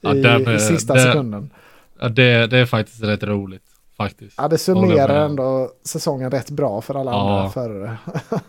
Ja, 0.01 0.14
i, 0.14 0.22
den, 0.22 0.40
i 0.48 0.52
eh, 0.52 0.59
sista 0.59 0.94
det- 0.94 1.01
sekunden. 1.02 1.51
Ja, 2.01 2.09
det, 2.09 2.47
det 2.47 2.59
är 2.59 2.66
faktiskt 2.66 3.02
rätt 3.02 3.22
roligt. 3.22 3.62
Faktiskt. 4.05 4.35
Ja, 4.39 4.48
det 4.48 4.59
summerar 4.59 5.24
ändå 5.24 5.70
säsongen 5.85 6.31
rätt 6.31 6.51
bra 6.51 6.81
för 6.81 6.94
alla 6.94 7.10
Ja. 7.10 7.36
andra 7.39 7.51
förare. 7.51 7.97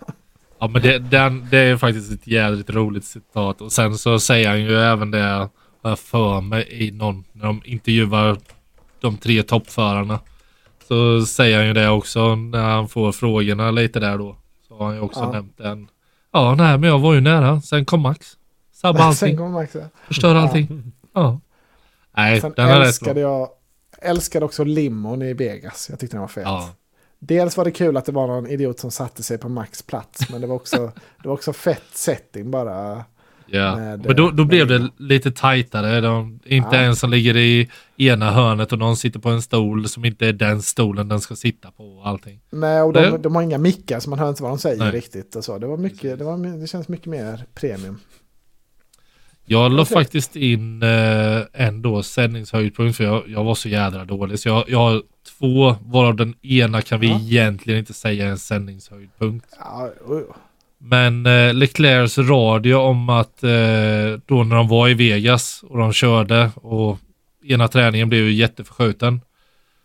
Ja 0.60 0.68
men 0.68 0.82
det, 0.82 1.00
den, 1.00 1.48
det 1.52 1.58
är 1.58 1.78
faktiskt 1.78 2.12
ett 2.12 2.28
jävligt 2.28 2.70
roligt 2.70 3.06
citat. 3.06 3.62
Och 3.62 3.72
sen 3.72 3.98
så 3.98 4.20
säger 4.20 4.50
han 4.50 4.62
ju 4.62 4.80
även 4.80 5.12
det, 5.12 5.22
har 5.22 5.50
jag 5.90 6.00
för 6.00 6.42
mig, 6.42 6.68
i 6.88 6.92
någon, 6.92 7.24
när 7.32 7.46
de 7.46 7.62
intervjuar 7.66 8.38
de 9.00 9.18
tre 9.18 9.44
toppförarna. 9.44 10.20
Så 10.88 11.22
säger 11.26 11.58
han 11.58 11.68
ju 11.68 11.74
det 11.74 11.90
också 11.90 12.36
när 12.36 12.64
han 12.64 12.88
får 12.90 13.12
frågorna 13.12 13.72
lite 13.72 14.00
där 14.00 14.18
då. 14.18 14.36
Så 14.68 14.78
har 14.78 14.86
han 14.86 14.96
ju 14.96 15.02
också 15.02 15.20
Ja. 15.20 15.32
nämnt 15.32 15.58
den. 15.58 15.88
Ja, 16.32 16.56
nej 16.56 16.78
men 16.78 16.90
jag 16.90 17.00
var 17.00 17.14
ju 17.14 17.22
nära. 17.22 17.62
Sen 17.62 17.86
kom 17.86 18.02
Max. 18.02 18.28
Sabba 18.74 18.98
Sen 19.00 19.08
allting. 19.08 19.38
kommer 19.38 19.50
Max. 19.52 19.76
ja. 19.76 19.82
Förstör 20.08 20.36
allting. 20.36 20.92
Ja. 21.14 21.40
Nej, 22.18 22.42
Sen 22.42 22.54
den 22.56 22.68
är 22.70 22.80
rätt 22.80 22.88
älskade 22.88 23.14
bra. 23.14 23.22
jag 23.22 23.50
älskade 24.02 24.46
också 24.46 24.64
limon 24.64 25.22
i 25.22 25.34
Vegas. 25.34 25.88
Jag 25.90 26.00
tyckte 26.00 26.16
den 26.16 26.22
var 26.22 26.28
fet. 26.28 26.44
Ja. 26.46 26.70
dels 27.20 27.58
var 27.58 27.66
det 27.66 27.72
kul 27.72 27.98
att 27.98 28.06
det 28.06 28.12
var 28.12 28.28
någon 28.28 28.48
idiot 28.48 28.80
som 28.80 28.92
satte 28.92 29.24
sig 29.24 29.38
på 29.38 29.50
Max 29.50 29.82
plats, 29.82 30.30
men 30.32 30.42
det 30.42 30.48
var 30.48 30.56
också, 30.56 30.78
det 31.22 31.28
var 31.28 31.34
också 31.34 31.54
fett 31.54 31.84
setting 31.94 32.52
bara. 32.52 33.06
Ja, 33.54 33.76
Med, 33.76 34.06
men 34.06 34.16
då, 34.16 34.32
då 34.32 34.44
eh, 34.44 34.48
blev 34.48 34.68
det 34.68 34.90
lite 34.98 35.32
tajtare. 35.32 36.02
De, 36.02 36.40
inte 36.46 36.76
Ja. 36.76 36.82
en 36.82 36.96
som 36.96 37.10
ligger 37.10 37.38
i 37.38 37.70
ena 37.98 38.32
hörnet 38.32 38.72
och 38.72 38.80
någon 38.80 38.98
sitter 38.98 39.20
på 39.20 39.30
en 39.30 39.42
stol 39.42 39.88
som 39.90 40.06
inte 40.06 40.28
är 40.28 40.34
den 40.34 40.62
stolen 40.62 41.08
den 41.08 41.22
ska 41.22 41.36
sitta 41.36 41.72
på 41.72 41.84
och 41.84 42.08
allting. 42.08 42.40
Nej, 42.50 42.82
och 42.82 42.94
de, 42.94 43.00
Det- 43.02 43.18
de 43.18 43.36
har 43.36 43.42
inga 43.42 43.58
mickar 43.58 44.00
så 44.00 44.10
man 44.10 44.20
hör 44.20 44.30
inte 44.30 44.44
vad 44.44 44.52
de 44.52 44.58
säger 44.58 44.78
Nej. 44.78 44.92
riktigt. 44.92 45.36
Och 45.36 45.44
så. 45.46 45.58
Det, 45.58 45.68
var 45.68 45.78
mycket, 45.78 46.18
det, 46.20 46.24
var, 46.24 46.60
det 46.62 46.68
känns 46.68 46.88
mycket 46.88 47.06
mer 47.08 47.46
premium. 47.54 48.00
Jag 49.46 49.72
la 49.72 49.82
Okej. 49.82 49.94
faktiskt 49.94 50.36
in 50.36 50.84
eh, 50.84 51.42
en 51.54 51.82
då 51.82 52.04
sändningshöjdpunkt 52.04 52.98
för 52.98 53.04
jag, 53.04 53.24
jag 53.28 53.44
var 53.44 53.56
så 53.56 53.70
jädra 53.70 54.06
dålig. 54.06 54.40
Så 54.40 54.50
jag, 54.50 54.64
jag 54.68 54.78
har 54.80 55.02
två, 55.40 55.76
varav 55.86 56.16
den 56.16 56.34
ena 56.42 56.82
kan 56.82 57.00
vi 57.00 57.08
Ja. 57.10 57.20
egentligen 57.20 57.80
inte 57.80 57.94
säga 57.94 58.26
är 58.26 58.30
en 58.30 58.38
sändningshöjdpunkt. 58.38 59.46
Ja, 59.60 59.90
oj. 60.06 60.24
Men 60.78 61.26
eh, 61.26 61.54
Leclercs 61.54 62.18
radio 62.18 62.76
om 62.76 63.10
att 63.10 63.44
eh, 63.44 63.50
då 64.26 64.44
när 64.44 64.56
de 64.56 64.68
var 64.68 64.90
i 64.90 64.94
Vegas 64.94 65.64
och 65.70 65.78
de 65.78 65.94
körde 65.94 66.52
och 66.56 66.98
ena 67.46 67.68
träningen 67.68 68.10
blev 68.10 68.24
ju 68.26 68.32
jätteförskjuten. 68.34 69.22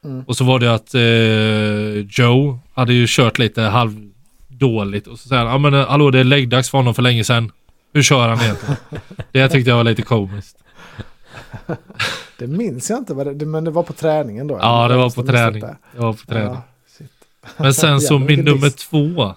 Mm. 0.04 0.24
Och 0.26 0.36
så 0.36 0.44
var 0.44 0.58
det 0.58 0.74
att 0.74 0.94
eh, 0.94 2.06
Joe 2.24 2.58
hade 2.74 2.92
ju 2.94 3.06
kört 3.08 3.38
lite 3.38 3.62
halvdåligt 3.62 5.06
och 5.06 5.18
så 5.18 5.28
säger 5.28 5.42
han, 5.44 5.52
ja 5.52 5.58
men 5.58 5.74
eh, 5.74 5.86
hallå 5.88 6.10
det 6.10 6.18
är 6.20 6.24
läggdags 6.24 6.70
för 6.70 6.78
honom 6.78 6.94
för 6.94 7.02
länge 7.02 7.24
sedan. 7.24 7.52
Hur 7.97 8.02
kör 8.02 8.28
han 8.28 8.40
egentligen? 8.40 8.77
det 9.32 9.48
tyckte 9.48 9.70
jag 9.70 9.77
var 9.77 9.85
lite 9.85 10.02
komiskt. 10.02 10.56
Det 12.39 12.47
minns 12.47 12.90
jag 12.90 12.98
inte, 12.98 13.14
men 13.47 13.64
det 13.64 13.70
var 13.70 13.82
på 13.82 13.93
träningen 13.93 14.47
då? 14.47 14.59
Ja, 14.62 14.89
det 14.89 14.97
var 14.97 15.10
på 15.10 15.23
träning. 15.23 15.60
det. 15.60 15.77
Var 15.97 16.12
på 16.12 16.27
träning. 16.27 16.55
Ja. 16.55 16.62
Men 17.56 17.74
sen 17.74 18.01
så 18.10 18.18
min 18.18 18.40
nummer 18.44 18.70
två. 18.70 19.35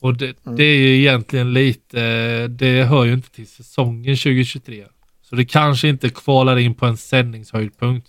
Och 0.00 0.14
det, 0.16 0.36
Mm. 0.46 0.56
det 0.56 0.64
är 0.64 0.76
ju 0.76 0.96
egentligen 1.00 1.52
lite, 1.52 2.00
det 2.48 2.84
hör 2.84 3.04
ju 3.04 3.12
inte 3.12 3.30
till 3.30 3.46
säsongen 3.46 4.16
2023. 4.16 4.84
Så 5.22 5.36
det 5.36 5.44
kanske 5.44 5.88
inte 5.88 6.08
kvalar 6.10 6.56
in 6.58 6.74
på 6.74 6.86
en 6.86 6.96
sändningshöjdpunkt. 6.96 8.08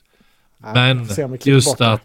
Ja, 0.64 0.74
Men 0.74 1.08
just 1.44 1.82
att, 1.82 2.02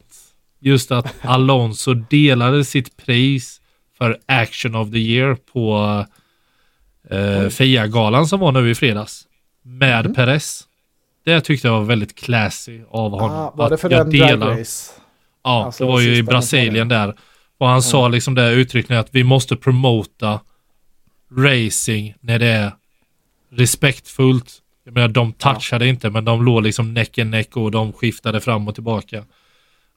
just 0.60 0.93
att 0.93 1.14
Alonso 1.20 1.94
delade 1.94 2.64
sitt 2.64 2.97
pris 2.97 3.60
för 3.98 4.18
Action 4.27 4.74
of 4.74 4.90
the 4.90 4.98
Year 4.98 5.35
på 5.52 6.05
eh. 7.10 7.48
FIA-galan 7.48 8.26
som 8.26 8.40
var 8.40 8.52
nu 8.52 8.70
i 8.70 8.74
fredags. 8.74 9.22
Med 9.62 10.04
Mhm. 10.04 10.14
Perez. 10.14 10.62
Det 11.24 11.40
tyckte 11.40 11.68
jag 11.68 11.74
var 11.78 11.84
väldigt 11.84 12.14
classy 12.18 12.80
av 12.90 13.10
honom. 13.10 13.30
Ah, 13.30 13.52
var 13.54 13.70
det 13.70 13.78
för 13.78 13.88
den 13.88 14.10
drag 14.10 14.42
race? 14.60 14.92
Ja, 15.44 15.64
Alltså, 15.64 15.84
det 15.84 15.92
var 15.92 16.00
ju 16.00 16.16
i 16.16 16.22
Brasilien 16.22 16.88
där. 16.88 17.14
Och 17.58 17.68
han 17.68 17.82
sa 17.82 18.08
liksom 18.08 18.34
det 18.34 18.50
uttryckligen 18.50 19.00
att 19.00 19.08
vi 19.14 19.24
måste 19.24 19.56
promota 19.56 20.40
racing 21.38 22.14
när 22.20 22.38
det 22.38 22.46
är 22.46 22.72
respektfullt. 23.52 24.52
Jag 24.84 24.94
menar 24.94 25.08
de 25.08 25.32
touchade 25.32 25.86
inte 25.88 26.10
men 26.10 26.24
de 26.24 26.44
låg 26.44 26.62
liksom 26.62 26.94
näck 26.94 27.18
i 27.18 27.24
näck 27.24 27.56
och 27.56 27.70
de 27.70 27.92
skiftade 27.92 28.40
fram 28.40 28.68
och 28.68 28.74
tillbaka. 28.74 29.24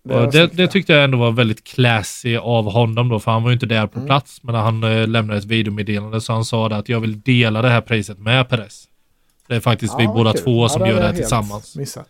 Det 0.10 0.32
det, 0.32 0.48
det 0.48 0.62
ja. 0.64 0.68
tyckte 0.68 0.94
jag 0.94 1.04
ändå 1.04 1.18
var 1.18 1.32
väldigt 1.32 1.64
classy 1.64 2.38
av 2.38 2.72
honom 2.72 3.10
då 3.10 3.20
för 3.20 3.32
han 3.32 3.44
var 3.44 3.50
ju 3.50 3.54
inte 3.54 3.66
där 3.66 3.88
på 3.88 3.96
Mm. 4.00 4.08
plats 4.08 4.44
men 4.44 4.56
han 4.56 4.84
eh, 4.84 5.08
lämnade 5.08 5.40
ett 5.40 5.46
videomeddelande 5.46 6.22
så 6.22 6.34
han 6.34 6.46
sa 6.46 6.70
det 6.70 6.76
att 6.78 6.90
jag 6.90 7.00
vill 7.00 7.22
dela 7.22 7.62
det 7.62 7.70
här 7.70 7.82
priset 7.82 8.20
med 8.20 8.50
Perez. 8.50 8.86
Det 9.48 9.56
är 9.56 9.60
faktiskt 9.60 9.96
vi 10.00 10.04
Ja, 10.04 10.14
båda 10.14 10.34
kul. 10.34 10.42
två 10.42 10.62
Ja, 10.64 10.70
som 10.70 10.82
det 10.82 10.90
gör 10.90 10.96
det 11.02 11.08
här 11.08 11.14
tillsammans. 11.14 11.76
Missat. 11.76 12.10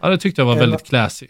Ja 0.00 0.08
det 0.08 0.18
tyckte 0.18 0.40
jag 0.40 0.46
var 0.46 0.52
En- 0.52 0.58
väldigt 0.58 0.86
classy. 0.86 1.26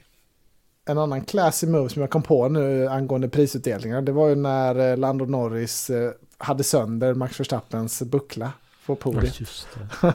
En 0.89 0.99
annan 0.99 1.25
classy 1.25 1.67
move 1.67 1.89
som 1.89 2.01
jag 2.03 2.11
kom 2.11 2.23
på 2.23 2.49
nu 2.49 2.89
angående 2.89 3.29
prisutdelningar, 3.29 4.03
det 4.03 4.13
var 4.13 4.29
ju 4.29 4.35
när 4.35 4.91
eh, 4.93 4.97
Lando 4.97 5.25
Norris 5.25 5.91
eh, 5.91 6.11
hade 6.39 6.65
sönder 6.65 7.15
Max 7.15 7.41
Verstappens 7.41 8.03
buckla 8.03 8.53
på 8.87 8.93
Ja, 8.93 8.97
podiet. 8.97 9.41
just 9.41 9.69
det. 10.01 10.13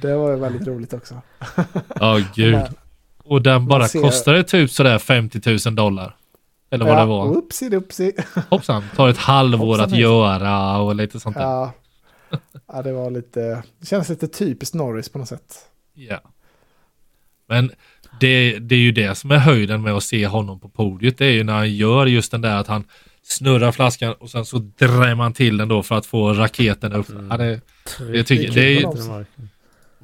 Det 0.02 0.16
var 0.16 0.30
ju 0.30 0.36
väldigt 0.36 0.66
roligt 0.68 0.92
också. 0.92 1.22
Ja, 2.00 2.20
gud. 2.34 2.58
Och 3.26 3.42
den 3.42 3.66
bara 3.66 3.88
ser- 3.88 4.00
kostade 4.00 4.44
typ 4.44 4.70
sådär 4.70 4.98
50 4.98 5.40
000 5.66 5.74
dollar. 5.76 6.16
Eller 6.70 6.84
vad 6.84 6.94
ja, 6.94 7.00
det 7.00 7.06
var. 7.06 7.36
Upsi 7.36 7.68
dupsi. 7.68 8.12
Hoppsan, 8.50 8.84
tar 8.96 9.08
ett 9.08 9.16
halvår 9.16 9.66
Hoppsan, 9.66 9.92
att 9.92 9.98
göra 9.98 10.78
och 10.78 10.94
lite 10.94 11.20
sånt 11.20 11.36
där. 11.36 11.42
Ja. 11.42 11.72
Ja. 12.30 12.38
ja, 12.72 12.82
det 12.82 12.92
var 12.92 13.10
lite, 13.10 13.62
det 13.80 13.86
känns 13.86 14.08
lite 14.08 14.28
typiskt 14.28 14.74
Norris 14.74 15.08
på 15.08 15.18
något 15.18 15.28
sätt. 15.28 15.58
Men 17.48 17.70
det, 18.20 18.58
det 18.58 18.74
är 18.74 18.78
ju 18.78 18.92
det 18.92 19.14
som 19.14 19.30
är 19.30 19.36
höjden 19.38 19.82
med 19.82 19.94
att 19.94 20.02
se 20.02 20.26
honom 20.26 20.60
på 20.60 20.68
podiet. 20.68 21.18
Det 21.18 21.26
är 21.26 21.30
ju 21.30 21.44
när 21.44 21.52
han 21.52 21.74
gör 21.74 22.06
just 22.06 22.30
den 22.30 22.40
där 22.40 22.56
att 22.56 22.66
han 22.66 22.84
snurrar 23.22 23.72
flaskan 23.72 24.12
och 24.12 24.30
sen 24.30 24.44
så 24.44 24.58
drämmer 24.78 25.14
man 25.14 25.32
till 25.32 25.56
den 25.56 25.68
då 25.68 25.82
för 25.82 25.94
att 25.94 26.06
få 26.06 26.32
raketen 26.32 26.92
upp. 26.92 27.08
Mm. 27.08 27.28
Ja, 27.30 27.36
det, 27.36 27.60
Tryck 27.84 28.26
tycker- 28.26 28.54
det 28.54 28.82
är 28.82 29.26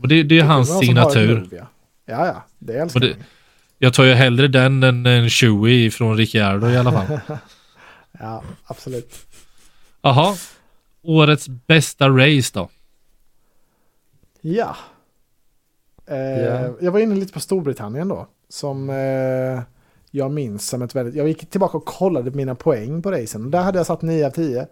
det, 0.09 0.23
det 0.23 0.39
är 0.39 0.45
hans 0.45 0.69
Det 0.69 0.75
har 0.75 0.81
ett 0.81 0.87
signatur. 0.87 1.67
Ja. 2.07 2.27
ja, 2.27 2.45
det 2.59 2.75
älskar 2.75 3.01
det- 3.01 3.17
man. 3.17 3.25
Jag 3.79 3.95
tar 3.95 4.05
ju 4.05 4.13
hellre 4.13 4.49
den 4.49 4.83
än 4.83 5.07
en 5.07 5.31
Chewie 5.31 5.91
från 5.91 6.17
Ricciardo 6.17 6.69
i 6.69 6.77
alla 6.77 6.93
fall. 6.93 7.21
Ja, 8.21 8.43
absolut. 8.65 9.15
Jaha. 10.03 10.35
Årets 11.03 11.49
bästa 11.49 12.09
race 12.09 12.51
då? 12.55 12.69
Ja. 14.41 14.77
Eh, 16.07 16.17
Ja. 16.17 16.71
Jag 16.81 16.93
var 16.93 17.01
inne 17.01 17.15
lite 17.15 17.33
på 17.33 17.41
Storbritannien 17.41 18.09
då. 18.09 18.27
Som 18.49 18.91
eh, 18.91 19.63
jag 20.11 20.31
minns 20.31 20.69
som 20.69 20.83
ett 20.83 20.95
väldigt... 20.95 21.15
Jag 21.15 21.29
gick 21.29 21.51
tillbaka 21.51 21.77
och 21.77 21.85
kollade 21.85 22.31
mina 22.31 22.55
poäng 22.55 23.03
på 23.03 23.11
racen. 23.11 23.51
Där 23.51 23.63
hade 23.63 23.79
jag 23.79 23.87
satt 23.87 24.03
9 24.03 24.27
av 24.27 24.31
10. 24.31 24.67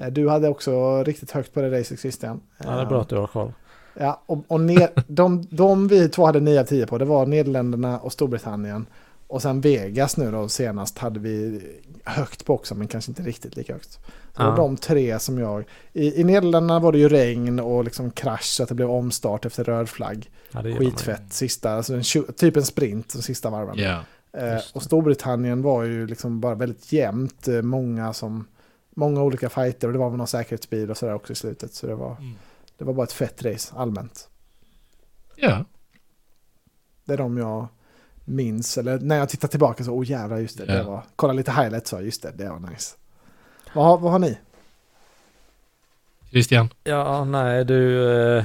Eh, 0.00 0.06
du 0.06 0.28
hade 0.28 0.48
också 0.48 1.02
riktigt 1.04 1.30
högt 1.30 1.54
på 1.54 1.60
det 1.60 1.80
racet 1.80 2.00
Christian. 2.00 2.40
Ja, 2.64 2.70
det 2.70 2.80
är 2.82 2.86
bra 2.86 3.00
att 3.00 3.08
du 3.08 3.16
har 3.16 3.26
koll. 3.26 3.52
Ja, 3.98 4.22
och, 4.26 4.44
och 4.48 4.60
ner, 4.60 4.90
de, 5.06 5.46
de 5.50 5.88
vi 5.88 6.08
två 6.08 6.26
hade 6.26 6.40
9 6.40 6.60
av 6.60 6.64
10 6.64 6.86
på, 6.86 6.98
det 6.98 7.04
var 7.04 7.26
Nederländerna 7.26 7.98
och 7.98 8.12
Storbritannien. 8.12 8.86
Och 9.28 9.42
sen 9.42 9.60
Vegas 9.60 10.16
nu 10.16 10.30
då 10.30 10.48
senast 10.48 10.98
hade 10.98 11.20
vi 11.20 11.60
högt 12.04 12.44
på 12.46 12.54
också, 12.54 12.74
men 12.74 12.88
kanske 12.88 13.10
inte 13.10 13.22
riktigt 13.22 13.56
lika 13.56 13.72
högt. 13.72 13.92
Så 14.36 14.42
Ja. 14.42 14.54
de 14.56 14.76
tre 14.76 15.18
som 15.18 15.38
jag... 15.38 15.64
I, 15.92 16.20
I 16.20 16.24
Nederländerna 16.24 16.80
var 16.80 16.92
det 16.92 16.98
ju 16.98 17.08
regn 17.08 17.60
och 17.60 17.84
liksom 17.84 18.10
krasch, 18.10 18.44
så 18.44 18.62
att 18.62 18.68
det 18.68 18.74
blev 18.74 18.90
omstart 18.90 19.46
efter 19.46 19.64
röd 19.64 19.88
flagg. 19.88 20.30
Ja. 20.52 20.62
Skitfett, 20.62 21.32
sista, 21.32 21.70
alltså 21.70 21.94
en, 21.94 22.02
typ 22.36 22.56
en 22.56 22.62
sprint 22.64 23.12
de 23.12 23.22
sista 23.22 23.50
varven. 23.50 23.78
Ja. 23.78 24.00
Eh, 24.40 24.60
och 24.74 24.82
Storbritannien 24.82 25.62
var 25.62 25.82
ju 25.82 26.06
liksom 26.06 26.40
bara 26.40 26.54
väldigt 26.54 26.92
jämnt, 26.92 27.48
eh, 27.48 27.62
många 27.62 28.12
som... 28.12 28.44
Många 28.98 29.22
olika 29.22 29.48
fighter 29.48 29.86
och 29.86 29.92
det 29.92 29.98
var 29.98 30.08
väl 30.10 30.18
någon 30.18 30.26
säkerhetsbil 30.26 30.90
och 30.90 30.96
sådär 30.96 31.14
också 31.14 31.32
i 31.32 31.36
slutet. 31.36 31.74
Så 31.74 31.86
det 31.86 31.94
var, 31.94 32.16
Mm. 32.20 32.34
Det 32.78 32.84
var 32.84 32.92
bara 32.94 33.04
ett 33.04 33.12
fett 33.12 33.42
race 33.44 33.74
allmänt. 33.76 34.28
Ja. 35.36 35.64
Det 37.04 37.12
är 37.12 37.16
de 37.16 37.38
jag 37.38 37.66
minns. 38.24 38.78
Eller 38.78 38.98
när 38.98 39.16
jag 39.18 39.28
tittar 39.28 39.48
tillbaka 39.48 39.84
så, 39.84 39.92
oh 39.92 40.10
jävlar, 40.10 40.38
just 40.38 40.58
det. 40.58 40.64
Ja. 40.68 40.74
det 40.74 40.82
var, 40.82 41.02
kolla 41.16 41.32
lite 41.32 41.52
highlights 41.52 41.90
så, 41.90 42.00
just 42.00 42.22
det, 42.22 42.32
det 42.36 42.48
var 42.48 42.58
nice. 42.58 42.96
Vad, 43.74 43.84
har- 43.84 43.98
vad 43.98 44.12
har 44.12 44.18
ni? 44.18 44.38
Christian? 46.30 46.68
Ja, 46.84 47.24
nej 47.24 47.64
du. 47.64 48.10
Eh, 48.38 48.44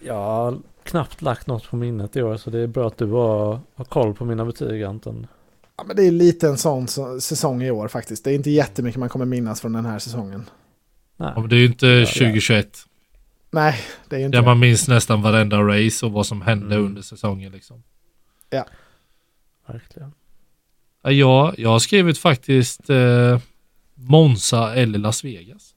jag 0.00 0.14
har 0.14 0.58
knappt 0.82 1.22
lagt 1.22 1.46
något 1.46 1.70
på 1.70 1.76
minnet 1.76 2.16
i 2.16 2.22
år 2.22 2.36
så 2.36 2.50
det 2.50 2.58
är 2.58 2.66
bra 2.66 2.86
att 2.86 2.96
du 2.98 3.06
har, 3.06 3.60
har 3.74 3.84
koll 3.84 4.14
på 4.14 4.24
mina 4.24 4.44
betyg 4.44 4.82
Anton. 4.82 5.26
Ja, 5.76 5.84
men 5.84 5.96
det 5.96 6.02
är 6.06 6.10
lite 6.10 6.48
en 6.48 6.58
sån 6.58 6.88
så, 6.88 7.20
säsong 7.20 7.62
i 7.62 7.70
år 7.70 7.88
faktiskt. 7.88 8.24
Det 8.24 8.30
är 8.30 8.34
inte 8.34 8.50
jättemycket 8.50 8.98
man 8.98 9.08
kommer 9.08 9.24
minnas 9.24 9.60
från 9.60 9.72
den 9.72 9.86
här 9.86 9.98
säsongen. 9.98 10.44
Nej. 11.16 11.32
Ja, 11.34 11.40
men 11.40 11.50
det 11.50 11.56
är 11.56 11.60
ju 11.60 11.66
inte 11.66 11.86
Ja, 11.86 12.06
2021. 12.06 12.78
Nej, 13.50 13.80
det 14.08 14.16
är 14.16 14.20
ju 14.20 14.26
inte 14.26 14.38
Där 14.38 14.44
man 14.44 14.58
minns 14.58 14.88
nästan 14.88 15.22
varenda 15.22 15.56
race 15.62 16.06
och 16.06 16.12
vad 16.12 16.26
som 16.26 16.42
hände 16.42 16.74
Mm. 16.74 16.86
under 16.86 17.02
säsongen. 17.02 17.52
Liksom. 17.52 17.82
Verkligen. 19.66 20.12
Ja, 21.02 21.10
jag, 21.10 21.54
jag 21.58 21.68
har 21.70 21.78
skrivit 21.78 22.18
faktiskt 22.18 22.90
eh, 22.90 23.38
Monza 23.94 24.74
eller 24.74 24.98
Las 24.98 25.24
Vegas. 25.24 25.74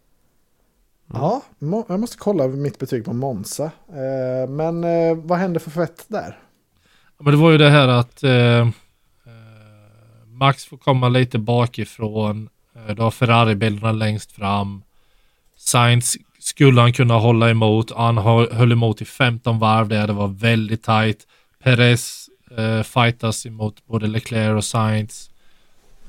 Ja, 1.14 1.42
må, 1.60 1.86
jag 1.90 2.00
måste 2.00 2.18
kolla 2.18 2.48
mitt 2.48 2.80
betyg 2.80 3.06
på 3.06 3.14
Monza. 3.14 3.64
Eh, 3.90 4.50
men 4.50 4.84
eh, 4.84 5.16
vad 5.16 5.40
hände 5.40 5.60
för 5.60 5.72
fett 5.72 6.06
där? 6.08 6.40
Ja, 7.18 7.24
Men 7.24 7.34
det 7.34 7.40
var 7.40 7.52
ju 7.52 7.58
det 7.58 7.70
här 7.70 7.88
att 7.88 8.24
eh, 8.24 8.60
eh, 8.60 8.68
Max 10.26 10.66
får 10.66 10.78
komma 10.78 11.10
lite 11.10 11.40
bakifrån. 11.40 12.50
Eh, 12.76 12.96
du 12.96 13.02
har 13.02 13.12
Ferrari-bilarna 13.12 13.92
längst 13.92 14.32
fram. 14.32 14.84
Sainz 15.58 16.18
skulle 16.44 16.82
han 16.82 16.94
kunna 16.94 17.14
hålla 17.14 17.50
emot. 17.50 17.92
Han 17.92 18.18
hö- 18.18 18.54
höll 18.54 18.72
emot 18.72 19.02
i 19.02 19.06
15 19.06 19.60
varv 19.60 19.88
där. 19.88 20.08
Det 20.08 20.14
var 20.14 20.28
väldigt 20.28 20.84
tajt. 20.84 21.28
Perez 21.64 22.30
eh, 22.58 22.84
fightas 22.84 23.46
emot 23.46 23.86
både 23.86 24.08
Leclerc 24.08 24.58
och 24.58 24.64
Sainz. 24.66 25.30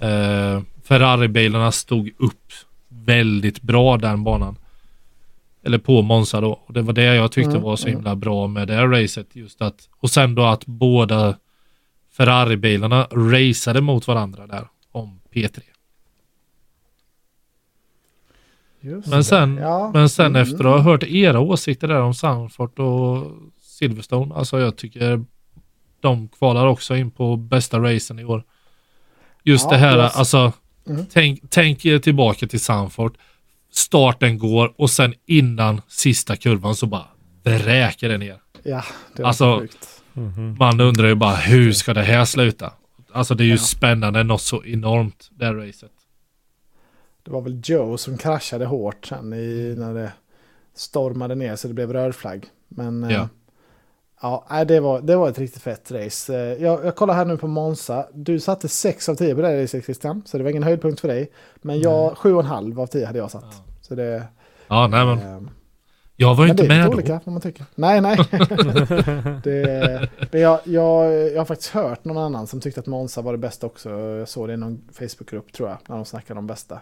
Eh, 0.01 0.61
Ferrari-bilarna 0.85 1.73
stod 1.73 2.11
upp 2.19 2.53
väldigt 2.89 3.63
bra 3.63 3.97
den 3.97 4.25
banan. 4.25 4.57
Eller 5.65 5.79
på 5.79 6.03
Monza 6.03 6.41
då. 6.41 6.61
Och 6.67 6.73
det 6.73 6.83
var 6.83 6.93
det 6.93 7.05
jag 7.15 7.33
tyckte 7.33 7.51
Mm, 7.51 7.63
var 7.63 7.77
så 7.77 7.87
mm. 7.87 7.97
himla 7.97 8.17
bra 8.17 8.47
med 8.47 8.69
det 8.69 8.75
här 8.75 8.89
racet. 8.89 9.37
Just 9.37 9.63
att, 9.63 9.89
och 10.01 10.11
sen 10.11 10.35
då 10.35 10.45
att 10.45 10.67
båda 10.67 11.37
Ferrari-bilarna 12.17 13.07
raceade 13.11 13.81
mot 13.81 14.07
varandra 14.07 14.47
där. 14.47 14.69
Om 14.93 15.21
P3. 15.35 15.61
Just 18.83 19.09
Men 19.09 19.25
sen, 19.25 19.57
Ja. 19.57 19.91
men 19.95 20.09
sen 20.09 20.27
Mm. 20.27 20.43
efter 20.43 20.59
att 20.59 20.65
ha 20.73 20.79
hört 20.79 21.03
era 21.03 21.41
åsikter 21.41 21.89
där 21.89 22.01
om 22.01 22.15
Sanford 22.15 22.79
och 22.79 23.33
Silverstone, 23.61 24.35
alltså 24.35 24.61
jag 24.61 24.77
tycker 24.77 25.25
de 26.01 26.29
kvalar 26.29 26.67
också 26.67 26.97
in 26.97 27.11
på 27.11 27.37
bästa 27.37 27.79
racen 27.79 28.19
i 28.19 28.25
år. 28.25 28.45
Just 29.45 29.65
Ja, 29.65 29.71
det 29.71 29.77
här, 29.77 29.99
jag- 29.99 30.11
alltså 30.15 30.53
Mm. 30.89 31.07
tänk, 31.13 31.41
tänk 31.51 31.85
er 31.87 31.99
tillbaka 31.99 32.47
till 32.47 32.61
Sanford. 32.61 33.17
Starten 33.73 34.39
går 34.39 34.73
och 34.77 34.91
sen 34.91 35.15
innan 35.27 35.81
sista 35.89 36.37
kurvan 36.37 36.75
så 36.75 36.87
bara 36.87 37.07
vräker 37.45 38.09
det 38.09 38.19
ner. 38.19 38.37
Ja, 38.63 38.85
det 39.17 39.23
var 39.23 39.29
Alltså-. 39.29 39.67
Mhm. 40.13 40.57
Man 40.59 40.81
undrar 40.81 41.09
ju 41.09 41.15
bara 41.15 41.37
hur 41.37 41.73
ska 41.73 41.95
det 41.95 42.03
här 42.03 42.25
sluta? 42.25 42.73
Alltså 43.13 43.35
det 43.35 43.45
är 43.45 43.47
ju 43.47 43.51
Ja. 43.53 43.59
spännande 43.59 44.23
något 44.23 44.41
så 44.43 44.65
enormt 44.65 45.31
det 45.39 45.45
här 45.45 45.55
racet. 45.55 45.91
Det 47.25 47.31
var 47.31 47.41
väl 47.41 47.61
Joe 47.65 47.97
som 47.97 48.19
kraschade 48.19 48.67
hårt 48.67 49.07
sen 49.07 49.33
i, 49.33 49.75
när 49.79 49.95
det 49.95 50.13
stormade 50.75 51.35
ner 51.35 51.57
så 51.57 51.69
det 51.69 51.75
blev 51.75 51.93
rödflagg. 51.93 52.47
Men 52.69 53.11
Ja. 53.11 53.29
ja, 54.23 54.47
ja 54.51 54.65
det, 54.65 54.81
var, 54.81 55.01
det 55.01 55.17
var 55.17 55.29
ett 55.29 55.39
riktigt 55.39 55.63
fett 55.63 55.91
race. 55.93 56.35
Eh, 56.37 56.63
Jag, 56.63 56.85
jag 56.85 56.97
kollar 56.97 57.15
här 57.15 57.25
nu 57.25 57.37
på 57.37 57.47
Monza. 57.47 58.07
Du 58.15 58.41
satte 58.41 58.69
6 58.69 59.09
av 59.09 59.15
10 59.15 59.35
på 59.35 59.41
det 59.41 59.63
racet 59.63 59.85
Christian. 59.85 60.23
Så 60.27 60.39
det 60.39 60.45
var 60.45 60.51
ingen 60.51 60.63
höjdpunkt 60.63 61.01
för 61.01 61.09
dig. 61.09 61.31
Men 61.57 61.81
jag 61.81 62.13
7,5 62.13 62.79
av 62.81 62.87
av10 62.87 63.07
hade 63.07 63.19
jag 63.19 63.31
satt. 63.31 63.45
Ja. 63.51 63.65
Så 63.81 63.95
det, 63.95 64.23
Ja, 64.69 64.87
nej 64.87 65.07
men 65.07 65.19
ehm, 65.19 65.51
jag 66.17 66.35
var 66.35 66.45
ju 66.45 66.49
men 66.49 66.57
det 66.57 66.63
inte 66.63 66.75
är 66.75 66.79
lite 66.79 66.89
med 66.89 66.91
då. 66.91 66.95
olika 66.97 67.21
vad 67.25 67.33
man 67.33 67.43
tycker. 67.43 67.65
Nej, 67.75 68.01
nej. 68.01 68.17
det, 69.45 70.09
det 70.31 70.39
jag, 70.39 70.61
jag, 70.65 71.13
jag 71.33 71.39
har 71.41 71.45
faktiskt 71.45 71.71
hört 71.71 72.05
någon 72.05 72.19
annan 72.19 72.47
som 72.47 72.61
tyckte 72.61 72.81
att 72.81 72.87
Monza 72.87 73.23
var 73.23 73.33
det 73.33 73.39
bästa 73.39 73.67
också. 73.67 73.91
Jag 73.91 74.29
såg 74.29 74.49
det 74.49 74.55
i 74.55 74.57
någon 74.57 74.83
Facebookgrupp 74.93 75.53
tror 75.53 75.69
jag. 75.69 75.79
När 75.89 75.97
de 75.97 76.05
snackade 76.05 76.39
om 76.39 76.47
bästa. 76.47 76.81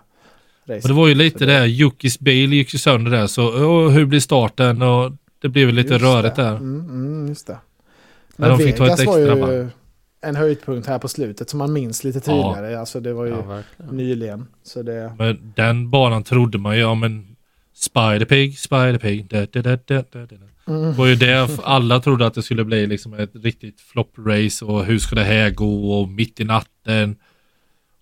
Och 0.76 0.88
det 0.88 0.94
var 0.94 1.08
ju 1.08 1.14
lite 1.14 1.46
det- 1.46 1.66
Juckis 1.66 2.18
bil 2.18 2.52
gick 2.52 2.72
ju 2.72 2.78
sönder 2.78 3.10
där 3.10 3.26
så 3.26 3.64
åh, 3.66 3.88
hur 3.90 4.04
blir 4.06 4.20
starten 4.20 4.82
och 4.82 5.12
det 5.42 5.48
blev 5.48 5.68
ju 5.68 5.74
lite 5.74 5.92
Just 5.92 6.04
rörigt 6.04 6.36
det. 6.36 6.42
där. 6.42 6.56
Mm, 6.56 6.80
mm, 6.90 7.28
just 7.28 7.46
det. 7.46 7.58
Men 8.36 8.48
Men 8.48 8.58
de 8.58 8.64
fick 8.64 8.76
ta 8.76 8.84
ett 8.86 8.90
Vegas 9.00 9.06
var 9.06 9.18
extra 9.32 9.52
ju 9.54 9.68
en 10.22 10.36
höjdpunkt 10.36 10.86
här 10.88 10.98
på 10.98 11.08
slutet 11.08 11.50
som 11.50 11.58
man 11.58 11.72
minns 11.72 12.04
lite 12.04 12.18
Ja. 12.18 12.52
tydligare. 12.54 12.80
Alltså 12.80 13.00
det 13.00 13.12
var 13.12 13.24
ju 13.24 13.30
Ja, 13.32 13.62
nyligen. 13.90 14.46
Så 14.62 14.82
det, 14.82 15.12
Men 15.18 15.52
den 15.56 15.90
banan 15.90 16.22
trodde 16.22 16.58
man 16.58 16.74
ju, 16.74 16.80
ja 16.80 16.94
men 16.94 17.26
Spider-Pig, 17.76 18.56
Spider-Pig, 18.56 19.34
mm, 20.66 20.82
Det 20.82 20.98
var 20.98 21.06
ju 21.06 21.14
det 21.14 21.48
alla 21.62 22.00
trodde 22.00 22.26
att 22.26 22.34
det 22.34 22.42
skulle 22.42 22.64
bli 22.64 22.86
liksom 22.86 23.14
ett 23.14 23.30
riktigt 23.34 23.80
flopp-race 23.80 24.64
och 24.64 24.84
hur 24.84 24.98
ska 24.98 25.14
det 25.16 25.24
här 25.24 25.50
gå 25.50 26.00
och 26.00 26.08
mitt 26.08 26.40
i 26.40 26.44
natten. 26.44 27.16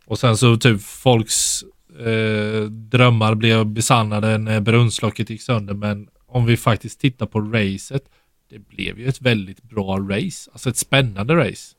Och 0.06 0.18
sen 0.18 0.36
så 0.36 0.56
typ 0.56 0.82
folks 0.82 1.64
eh, 1.98 2.62
drömmar 2.70 3.34
blev 3.34 3.66
besannade 3.66 4.38
när 4.38 4.60
brunnslocket 4.60 5.30
gick 5.30 5.42
sönder. 5.42 5.74
Men 5.74 6.08
om 6.26 6.46
vi 6.46 6.56
faktiskt 6.56 7.00
tittar 7.00 7.26
på 7.26 7.40
racet, 7.40 8.02
det 8.50 8.58
blev 8.58 8.98
ju 8.98 9.06
ett 9.08 9.20
väldigt 9.20 9.62
bra 9.62 9.98
race. 9.98 10.50
Alltså 10.52 10.70
ett 10.70 10.76
spännande 10.76 11.34
race. 11.36 11.74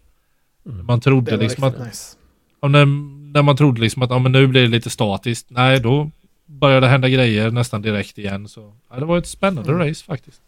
Mm. 0.65 0.85
Man 0.85 1.01
trodde 1.01 1.37
liksom 1.37 1.63
att 1.63 1.79
nice. 1.79 2.17
när, 2.61 2.85
när 3.33 3.41
man 3.41 3.57
trodde 3.57 3.81
liksom 3.81 4.01
att 4.01 4.09
ja, 4.09 4.19
men 4.19 4.31
nu 4.31 4.47
blir 4.47 4.61
det 4.61 4.67
lite 4.67 4.89
statiskt. 4.89 5.47
Nej, 5.49 5.79
då 5.79 6.11
började 6.45 6.85
det 6.85 6.89
hända 6.89 7.09
grejer 7.09 7.51
nästan 7.51 7.81
direkt 7.81 8.17
igen. 8.17 8.47
Så 8.47 8.73
ja, 8.89 8.99
det 8.99 9.05
var 9.05 9.17
ett 9.17 9.27
spännande 9.27 9.71
Mm. 9.71 9.87
race 9.87 10.05
faktiskt. 10.05 10.41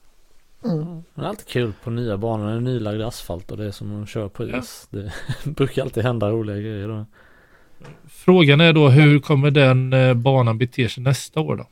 Mm. 0.65 1.03
Det 1.15 1.21
är 1.21 1.25
alltid 1.25 1.47
kul 1.47 1.73
på 1.83 1.89
nya 1.89 2.17
banor, 2.17 2.45
när 2.45 2.51
det 2.51 2.57
är 2.57 2.61
nylagd 2.61 3.01
asfalt 3.01 3.51
och 3.51 3.57
det 3.57 3.65
är 3.65 3.71
som 3.71 4.03
att 4.03 4.09
köra 4.09 4.29
på 4.29 4.49
Ja. 4.49 4.59
is. 4.59 4.87
Det 4.89 5.11
brukar 5.51 5.81
alltid 5.81 6.03
hända 6.03 6.29
roliga 6.29 6.57
grejer 6.57 6.87
då. 6.87 7.05
Frågan 8.09 8.61
är 8.61 8.73
då 8.73 8.89
hur 8.89 9.19
kommer 9.19 9.51
den 9.51 9.93
eh, 9.93 10.13
banan 10.13 10.57
bete 10.57 10.89
sig 10.89 11.03
nästa 11.03 11.39
år 11.39 11.55
då? 11.55 11.67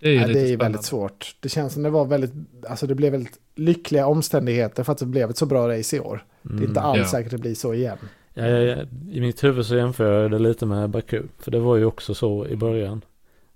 Det 0.00 0.08
är 0.08 0.12
ju 0.12 0.18
Ja, 0.20 0.26
det 0.28 0.52
är 0.52 0.56
väldigt 0.56 0.84
svårt. 0.84 1.36
Det 1.40 1.48
känns 1.48 1.72
som 1.72 1.82
det 1.82 1.90
var 1.90 2.04
väldigt, 2.04 2.32
alltså 2.68 2.86
det 2.86 2.94
blev 2.94 3.12
väldigt 3.12 3.38
lyckliga 3.54 4.06
omständigheter 4.06 4.84
för 4.84 4.92
att 4.92 4.98
det 4.98 5.06
blev 5.06 5.30
ett 5.30 5.36
så 5.36 5.46
bra 5.46 5.68
race 5.78 5.96
i 5.96 6.00
år. 6.00 6.24
Det 6.42 6.62
är 6.64 6.68
inte 6.68 6.80
Mm. 6.80 6.90
alls 6.90 6.98
ja. 6.98 7.06
säkert 7.06 7.26
att 7.26 7.30
det 7.30 7.38
blir 7.42 7.54
så 7.54 7.74
igen. 7.74 7.98
Ja, 8.34 8.46
ja, 8.46 8.58
ja. 8.58 8.76
I 9.12 9.20
mitt 9.20 9.44
huvud 9.44 9.66
så 9.66 9.76
jämför 9.76 10.22
jag 10.22 10.30
det 10.30 10.38
lite 10.38 10.66
med 10.66 10.90
Baku. 10.90 11.22
För 11.38 11.50
det 11.50 11.58
var 11.58 11.76
ju 11.76 11.84
också 11.84 12.14
så 12.14 12.46
i 12.46 12.56
början. 12.56 13.04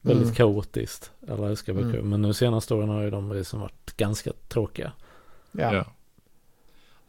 Väldigt 0.00 0.24
Mm. 0.24 0.34
kaotiskt. 0.34 1.10
Alla 1.30 1.48
älskar 1.48 1.72
Baku. 1.72 1.86
Mm. 1.88 2.09
Men 2.10 2.22
nu 2.22 2.32
senaste 2.32 2.74
åren 2.74 2.88
har 2.88 3.02
ju 3.02 3.10
de 3.10 3.32
racen 3.34 3.60
varit 3.60 3.96
ganska 3.96 4.30
tråkiga. 4.48 4.92
Ja. 5.52 5.84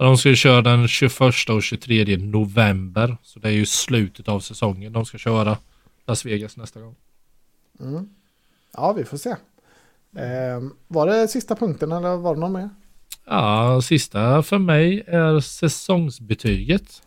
De 0.03 0.17
ska 0.17 0.29
ju 0.29 0.35
köra 0.35 0.61
den 0.61 0.87
21 0.87 1.49
och 1.49 1.63
23 1.63 2.17
november. 2.17 3.17
Så 3.23 3.39
det 3.39 3.47
är 3.47 3.51
ju 3.51 3.65
slutet 3.65 4.27
av 4.27 4.39
säsongen. 4.39 4.93
De 4.93 5.05
ska 5.05 5.17
köra 5.17 5.57
Las 6.05 6.25
Vegas 6.25 6.57
nästa 6.57 6.79
gång. 6.81 6.95
Mm. 7.79 8.09
Ja, 8.73 8.93
vi 8.93 9.03
får 9.03 9.17
se. 9.17 9.35
Ehm, 10.15 10.73
var 10.87 11.07
det 11.07 11.27
sista 11.27 11.55
punkten 11.55 11.91
eller 11.91 12.17
var 12.17 12.35
det 12.35 12.41
någon 12.41 12.51
mer? 12.53 12.69
Ja, 13.25 13.81
sista 13.81 14.43
för 14.43 14.57
mig 14.57 15.03
är 15.07 15.39
säsongsbetyget. 15.39 17.01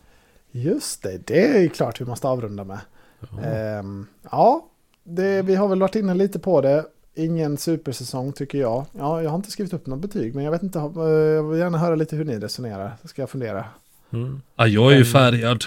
Just 0.51 1.03
det, 1.03 1.27
det 1.27 1.47
är 1.47 1.61
ju 1.61 1.69
klart 1.69 2.01
vi 2.01 2.05
måste 2.05 2.27
avrunda 2.27 2.63
med. 2.63 2.79
Ja. 3.19 3.43
Ehm, 3.43 4.07
ja, 4.31 4.69
det, 5.03 5.41
vi 5.41 5.55
har 5.55 5.67
väl 5.67 5.79
varit 5.79 5.95
inne 5.95 6.13
lite 6.13 6.39
på 6.39 6.61
det. 6.61 6.85
Ingen 7.17 7.57
supersäsong 7.57 8.33
tycker 8.33 8.57
jag. 8.57 8.85
Ja, 8.97 9.21
jag 9.23 9.29
har 9.29 9.35
inte 9.37 9.51
skrivit 9.51 9.73
upp 9.73 9.85
något 9.85 9.99
betyg, 9.99 10.35
men 10.35 10.43
jag 10.43 10.51
vet 10.51 10.63
inte. 10.63 10.79
eh, 10.79 10.85
Jag 11.03 11.43
vill 11.43 11.59
gärna 11.59 11.77
höra 11.77 11.95
lite 11.95 12.15
hur 12.15 12.25
ni 12.25 12.39
resonerar. 12.39 12.93
Så 13.01 13.07
ska 13.07 13.21
jag 13.21 13.29
fundera. 13.29 13.65
Mm. 14.13 14.41
Ja, 14.55 14.67
jag 14.67 14.85
är 14.91 14.95
ju 14.97 15.03
Men- 15.03 15.11
färgad. 15.11 15.63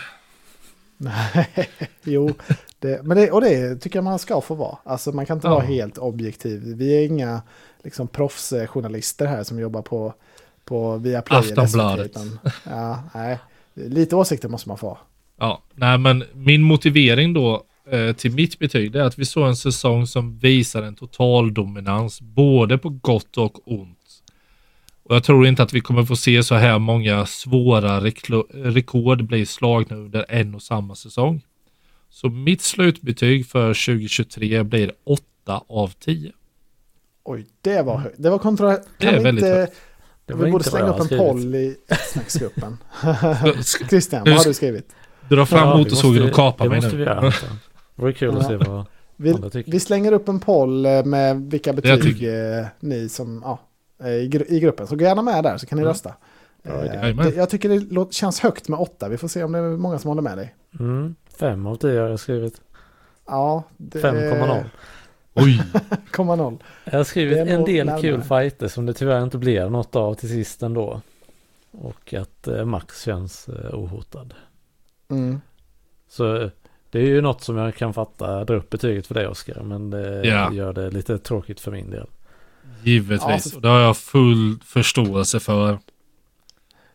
Nej, 0.97 1.49
jo, 2.03 2.31
det, 2.79 3.03
men 3.05 3.17
det, 3.17 3.31
och 3.31 3.41
det 3.41 3.77
tycker 3.77 3.97
jag 3.97 4.05
man 4.05 4.19
ska 4.19 4.41
få 4.41 4.55
vara. 4.55 4.77
Alltså 4.85 5.13
man 5.13 5.27
kan 5.27 5.37
inte 5.37 5.47
Ja. 5.49 5.55
vara 5.55 5.65
helt 5.65 5.99
objektiv. 5.99 6.63
Vi 6.77 6.99
är 7.03 7.07
inga 7.07 7.43
liksom, 7.83 8.09
proffsjournalister 8.09 9.27
här 9.27 9.43
som 9.45 9.59
jobbar 9.59 9.83
på, 9.83 10.15
på 10.65 10.97
Viaplay. 10.97 11.39
Aftonbladet. 11.39 12.13
Ja, 12.71 13.03
nej. 13.15 13.39
Lite 13.75 14.17
åsikter 14.17 14.49
måste 14.49 14.69
man 14.69 14.79
få. 14.79 14.99
Ja, 15.39 15.63
nej 15.75 15.99
men 15.99 16.25
min 16.33 16.63
motivering 16.63 17.33
då 17.33 17.63
till 18.17 18.33
mitt 18.33 18.59
betyg 18.59 18.93
det 18.93 19.01
är 19.01 19.05
att 19.05 19.19
vi 19.19 19.25
såg 19.25 19.49
en 19.49 19.57
säsong 19.57 20.07
som 20.07 20.39
visar 20.39 20.83
en 20.83 20.95
total 20.95 21.55
dominans 21.55 22.21
både 22.21 22.79
på 22.79 22.89
gott 22.89 23.37
och 23.37 23.73
ont. 23.73 23.97
Och 25.03 25.15
jag 25.17 25.25
tror 25.25 25.47
inte 25.47 25.63
att 25.63 25.73
vi 25.73 25.81
kommer 25.81 26.05
få 26.05 26.17
se 26.17 26.43
så 26.43 26.55
här 26.55 26.79
många 26.79 27.27
svåra 27.27 28.01
rekord 28.53 29.25
bli 29.25 29.47
slagna 29.47 29.97
under 29.97 30.27
en 30.29 30.55
och 30.55 30.63
samma 30.63 30.95
säsong. 30.95 31.43
Så 32.11 32.29
mitt 32.29 32.61
slutbetyg 32.63 33.47
för 33.47 33.69
2023 33.69 34.63
blir 34.63 34.93
8 35.05 35.23
av 35.69 35.89
10. 35.89 36.33
Oj, 37.25 37.47
det 37.61 37.83
var 37.83 37.99
högt. 37.99 38.15
Det 38.19 38.31
var 38.31 38.39
kontro... 38.39 38.73
Kan 38.75 38.83
Det 38.99 39.07
är 39.07 39.19
vi 39.19 39.25
väldigt 39.25 39.45
inte... 39.45 39.57
högt. 39.57 39.77
Det 40.27 40.35
vi 40.35 40.51
borde 40.51 40.65
slänga 40.65 40.89
upp 40.89 41.01
en 41.01 41.19
poll 41.19 41.55
i 41.55 41.77
snacksgruppen. 42.13 42.79
Christian, 43.91 44.23
vad 44.25 44.35
har 44.35 44.45
du 44.45 44.55
skrivit? 44.55 44.95
Dra 45.29 45.47
fram 45.47 45.69
Ja, 45.69 45.77
motorsågen 45.77 46.23
och 46.23 46.33
kapa 46.35 46.65
mig 46.65 46.71
Det 46.71 46.77
måste 46.77 46.97
nu. 46.97 47.05
vi 47.05 47.11
göra. 47.11 47.33
Det 48.01 48.05
vore 48.05 48.13
kul 48.13 48.37
att 48.39 48.47
se 48.47 48.57
vad 48.57 48.85
Vi, 49.17 49.33
andra 49.33 49.51
tycker. 49.51 49.73
vi 49.73 49.81
slänger 49.81 50.13
upp 50.13 50.29
en 50.29 50.41
poll 50.41 50.87
eh, 50.87 51.05
med 51.05 51.37
vilka 51.51 51.73
betyg 51.73 52.03
tycker- 52.03 52.59
eh, 52.61 52.67
ni 52.81 53.09
som, 53.09 53.43
ja, 53.45 53.59
eh, 54.07 54.11
i, 54.11 54.45
i 54.49 54.61
gruppen. 54.61 54.87
Så 54.87 54.97
gå 54.97 55.05
gärna 55.05 55.23
med 55.23 55.45
där 55.45 55.57
så 55.59 55.67
kan 55.67 55.77
ni 55.77 55.83
Mm. 55.83 55.89
rösta. 55.93 56.15
Eh, 56.63 56.81
det, 56.81 57.35
jag 57.37 57.51
tycker 57.51 57.69
det 57.69 58.13
känns 58.13 58.41
högt 58.41 58.69
med 58.69 58.79
åtta. 58.79 59.09
Vi 59.09 59.17
får 59.17 59.29
se 59.29 59.45
om 59.45 59.53
det 59.53 59.59
är 59.59 59.63
många 59.77 59.99
som 59.99 60.09
håller 60.09 60.23
med 60.23 60.39
dig. 60.39 60.55
Mm. 60.81 61.15
Fem 61.39 61.67
av 61.67 61.77
tio 61.77 62.01
har 62.01 62.09
jag 62.09 62.21
skrivit. 62.21 62.61
Ja, 63.27 63.63
det- 63.77 63.99
5,0. 64.01 64.65
Oj, 65.35 65.63
5,0. 66.13 66.59
Jag 66.85 66.93
har 66.99 67.05
skrivit 67.05 67.39
en 67.39 67.65
del 67.65 67.87
närmare. 67.87 68.01
kul 68.03 68.23
fighter 68.23 68.69
som 68.69 68.87
det 68.87 68.93
tyvärr 68.95 69.23
inte 69.23 69.39
blev 69.39 69.71
något 69.71 69.97
av 69.97 70.15
till 70.15 70.29
sist 70.29 70.63
ändå. 70.63 71.01
Och 71.71 72.15
att 72.15 72.49
Max 72.67 73.03
känns 73.03 73.49
ohotad. 73.73 74.35
Mm. 75.11 75.41
Så 76.09 76.51
det 76.91 76.99
är 76.99 77.05
ju 77.07 77.21
något 77.21 77.43
som 77.43 77.57
jag 77.57 77.75
kan 77.75 77.95
fatta, 77.95 78.45
dra 78.45 78.55
upp 78.55 78.71
betyget 78.71 79.07
för 79.07 79.15
dig 79.15 79.27
Oskar. 79.27 79.63
Men 79.63 79.91
det 79.91 80.27
Ja. 80.27 80.53
gör 80.53 80.73
det 80.73 80.91
lite 80.91 81.19
tråkigt 81.19 81.61
för 81.61 81.71
min 81.71 81.91
del. 81.91 82.07
givetvis. 82.83 83.21
Ja, 83.29 83.39
så- 83.39 83.57
Och 83.57 83.63
det 83.63 83.69
har 83.69 83.81
jag 83.81 83.97
full 83.97 84.59
förståelse 84.65 85.41
för. 85.41 85.79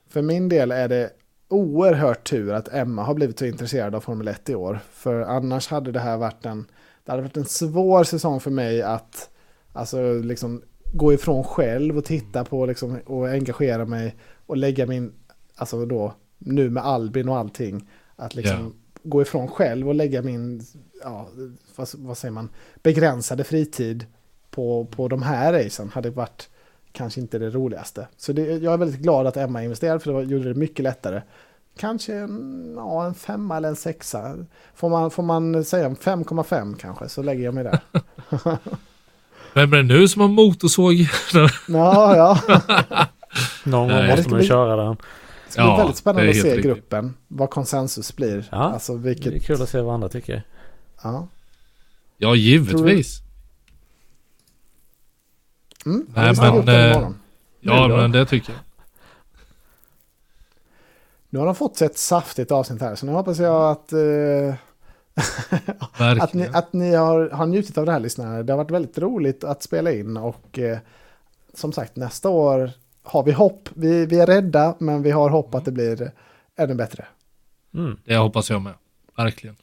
För 0.10 0.22
min 0.22 0.50
del 0.50 0.72
är 0.72 0.88
det 0.88 1.10
oerhört 1.48 2.24
tur 2.30 2.52
att 2.54 2.74
Emma 2.74 3.04
har 3.04 3.14
blivit 3.14 3.40
så 3.40 3.46
intresserad 3.46 3.96
av 3.96 4.02
Formel 4.02 4.28
1 4.28 4.50
i 4.50 4.56
år. 4.56 4.80
För 4.92 5.22
annars 5.22 5.68
hade 5.68 5.92
det 5.92 6.00
här 6.00 6.18
varit 6.18 6.46
en, 6.46 6.66
det 7.06 7.12
hade 7.12 7.22
varit 7.24 7.38
en 7.38 7.46
svår 7.46 8.04
säsong 8.04 8.40
för 8.40 8.52
mig 8.52 8.82
att 8.82 9.30
alltså, 9.74 10.14
liksom, 10.14 10.62
gå 10.94 11.14
ifrån 11.14 11.44
själv 11.44 11.98
och 11.98 12.06
titta 12.06 12.44
på 12.46 12.66
liksom, 12.66 13.00
och 13.06 13.28
engagera 13.30 13.86
mig 13.86 14.16
och 14.46 14.58
lägga 14.58 14.86
min, 14.86 15.14
alltså 15.56 15.86
då, 15.86 16.14
nu 16.38 16.70
med 16.70 16.84
Albin 16.86 17.30
och 17.30 17.38
allting, 17.38 17.90
att 18.16 18.36
liksom 18.36 18.74
gå 19.06 19.22
ifrån 19.22 19.48
själv 19.48 19.88
och 19.88 19.96
lägga 19.96 20.22
min, 20.22 20.62
ja, 21.04 21.28
vad, 21.76 21.88
vad 21.96 22.18
säger 22.18 22.32
man, 22.32 22.50
begränsade 22.84 23.44
fritid 23.44 24.06
på, 24.52 24.86
på 24.86 25.08
de 25.08 25.22
här 25.22 25.54
racen 25.54 25.90
hade 25.90 26.10
varit 26.10 26.50
kanske 26.92 27.22
inte 27.22 27.40
det 27.40 27.50
roligaste. 27.50 28.08
Så 28.18 28.34
det, 28.34 28.42
jag 28.42 28.74
är 28.74 28.78
väldigt 28.78 29.00
glad 29.00 29.28
att 29.28 29.38
Emma 29.38 29.64
investerade 29.64 30.00
för 30.00 30.10
det 30.12 30.14
var, 30.14 30.24
gjorde 30.24 30.54
det 30.54 30.60
mycket 30.60 30.84
lättare. 30.84 31.22
kanske 31.78 32.14
en, 32.14 32.74
ja, 32.78 33.06
en 33.06 33.14
femma 33.14 33.58
eller 33.58 33.70
en 33.70 33.76
sexa. 33.76 34.36
Får 34.76 34.90
man, 34.90 35.12
får 35.12 35.24
man 35.24 35.66
säga 35.66 35.86
en 35.86 35.96
5,5 35.96 36.76
kanske 36.78 37.10
så 37.10 37.24
lägger 37.24 37.44
jag 37.44 37.54
mig 37.54 37.64
där. 37.64 37.80
Vem 39.54 39.74
är 39.74 39.78
det 39.78 39.84
nu 39.84 40.08
som 40.08 40.22
har 40.22 40.30
motorsåg? 40.30 40.94
Ja, 41.68 42.16
ja. 42.16 42.40
Någon 43.64 43.90
gång 43.90 44.08
måste 44.08 44.30
man 44.30 44.44
köra 44.44 44.76
den. 44.76 44.98
Det 45.56 45.62
ska 45.62 45.64
bli 45.64 45.72
Ja, 45.72 45.78
väldigt 45.78 45.98
spännande 45.98 46.30
att 46.30 46.36
se 46.36 46.44
riktigt. 46.48 46.64
gruppen. 46.64 47.14
Vad 47.28 47.50
konsensus 47.50 48.16
blir. 48.16 48.48
Ja, 48.52 48.58
Alltså 48.58 48.94
Det 48.98 49.10
är 49.10 49.14
vilket... 49.16 49.46
kul 49.46 49.62
att 49.62 49.70
se 49.70 49.82
vad 49.82 49.94
andra 49.94 50.10
tycker. 50.10 50.44
Ja. 51.04 51.28
Ja, 52.18 52.36
givetvis. 52.36 53.20
Mm, 55.86 56.08
Nej, 56.16 56.34
men, 56.38 56.68
eh. 56.70 57.10
Ja, 57.60 57.88
men 57.88 58.12
det 58.12 58.26
tycker 58.26 58.54
jag. 58.54 58.62
Nu 61.30 61.40
har 61.40 61.46
de 61.46 61.56
fått 61.56 61.78
sig 61.78 61.86
ett 61.86 61.98
saftigt 61.98 62.52
avsnitt 62.52 62.82
här 62.82 62.96
så 62.96 63.06
nu 63.06 63.12
hoppas 63.12 63.40
jag 63.40 63.72
att, 63.72 63.94
eh, 63.94 64.56
att 66.22 66.34
ni, 66.34 66.48
att 66.54 66.74
ni 66.74 66.94
har, 66.96 67.30
har 67.30 67.46
njutit 67.46 67.78
av 67.78 67.86
det 67.86 67.92
här 67.92 68.00
lyssnare. 68.00 68.44
Det 68.44 68.54
har 68.54 68.58
varit 68.58 68.72
väldigt 68.72 68.98
roligt 68.98 69.44
att 69.44 69.64
spela 69.64 69.92
in 69.92 70.18
och 70.18 70.60
eh, 70.60 70.78
som 71.54 71.72
sagt 71.74 71.96
nästa 71.96 72.30
år 72.30 72.72
har 73.06 73.24
vi 73.24 73.32
hopp. 73.32 73.70
Vi, 73.76 74.06
vi 74.06 74.20
är 74.20 74.26
rädda 74.26 74.76
men 74.80 75.02
vi 75.04 75.12
har 75.12 75.30
hopp 75.30 75.56
att 75.56 75.66
det 75.66 75.72
blir 75.72 76.12
ännu 76.58 76.76
bättre. 76.76 77.06
Mm. 77.74 77.98
Det 78.06 78.16
hoppas 78.18 78.50
jag 78.50 78.62
med. 78.62 78.74
Verkligen. 79.18 79.56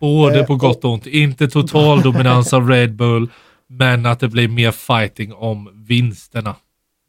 Både 0.00 0.40
Eh, 0.40 0.46
på 0.46 0.56
gott 0.56 0.84
och 0.84 0.90
ont. 0.92 1.06
Inte 1.06 1.48
total 1.48 2.00
dominans 2.02 2.52
av 2.52 2.68
Red 2.68 2.94
Bull, 2.96 3.30
men 3.66 4.06
att 4.06 4.20
det 4.20 4.28
blir 4.28 4.48
mer 4.48 4.70
fighting 4.70 5.32
om 5.34 5.84
vinsterna. 5.86 6.56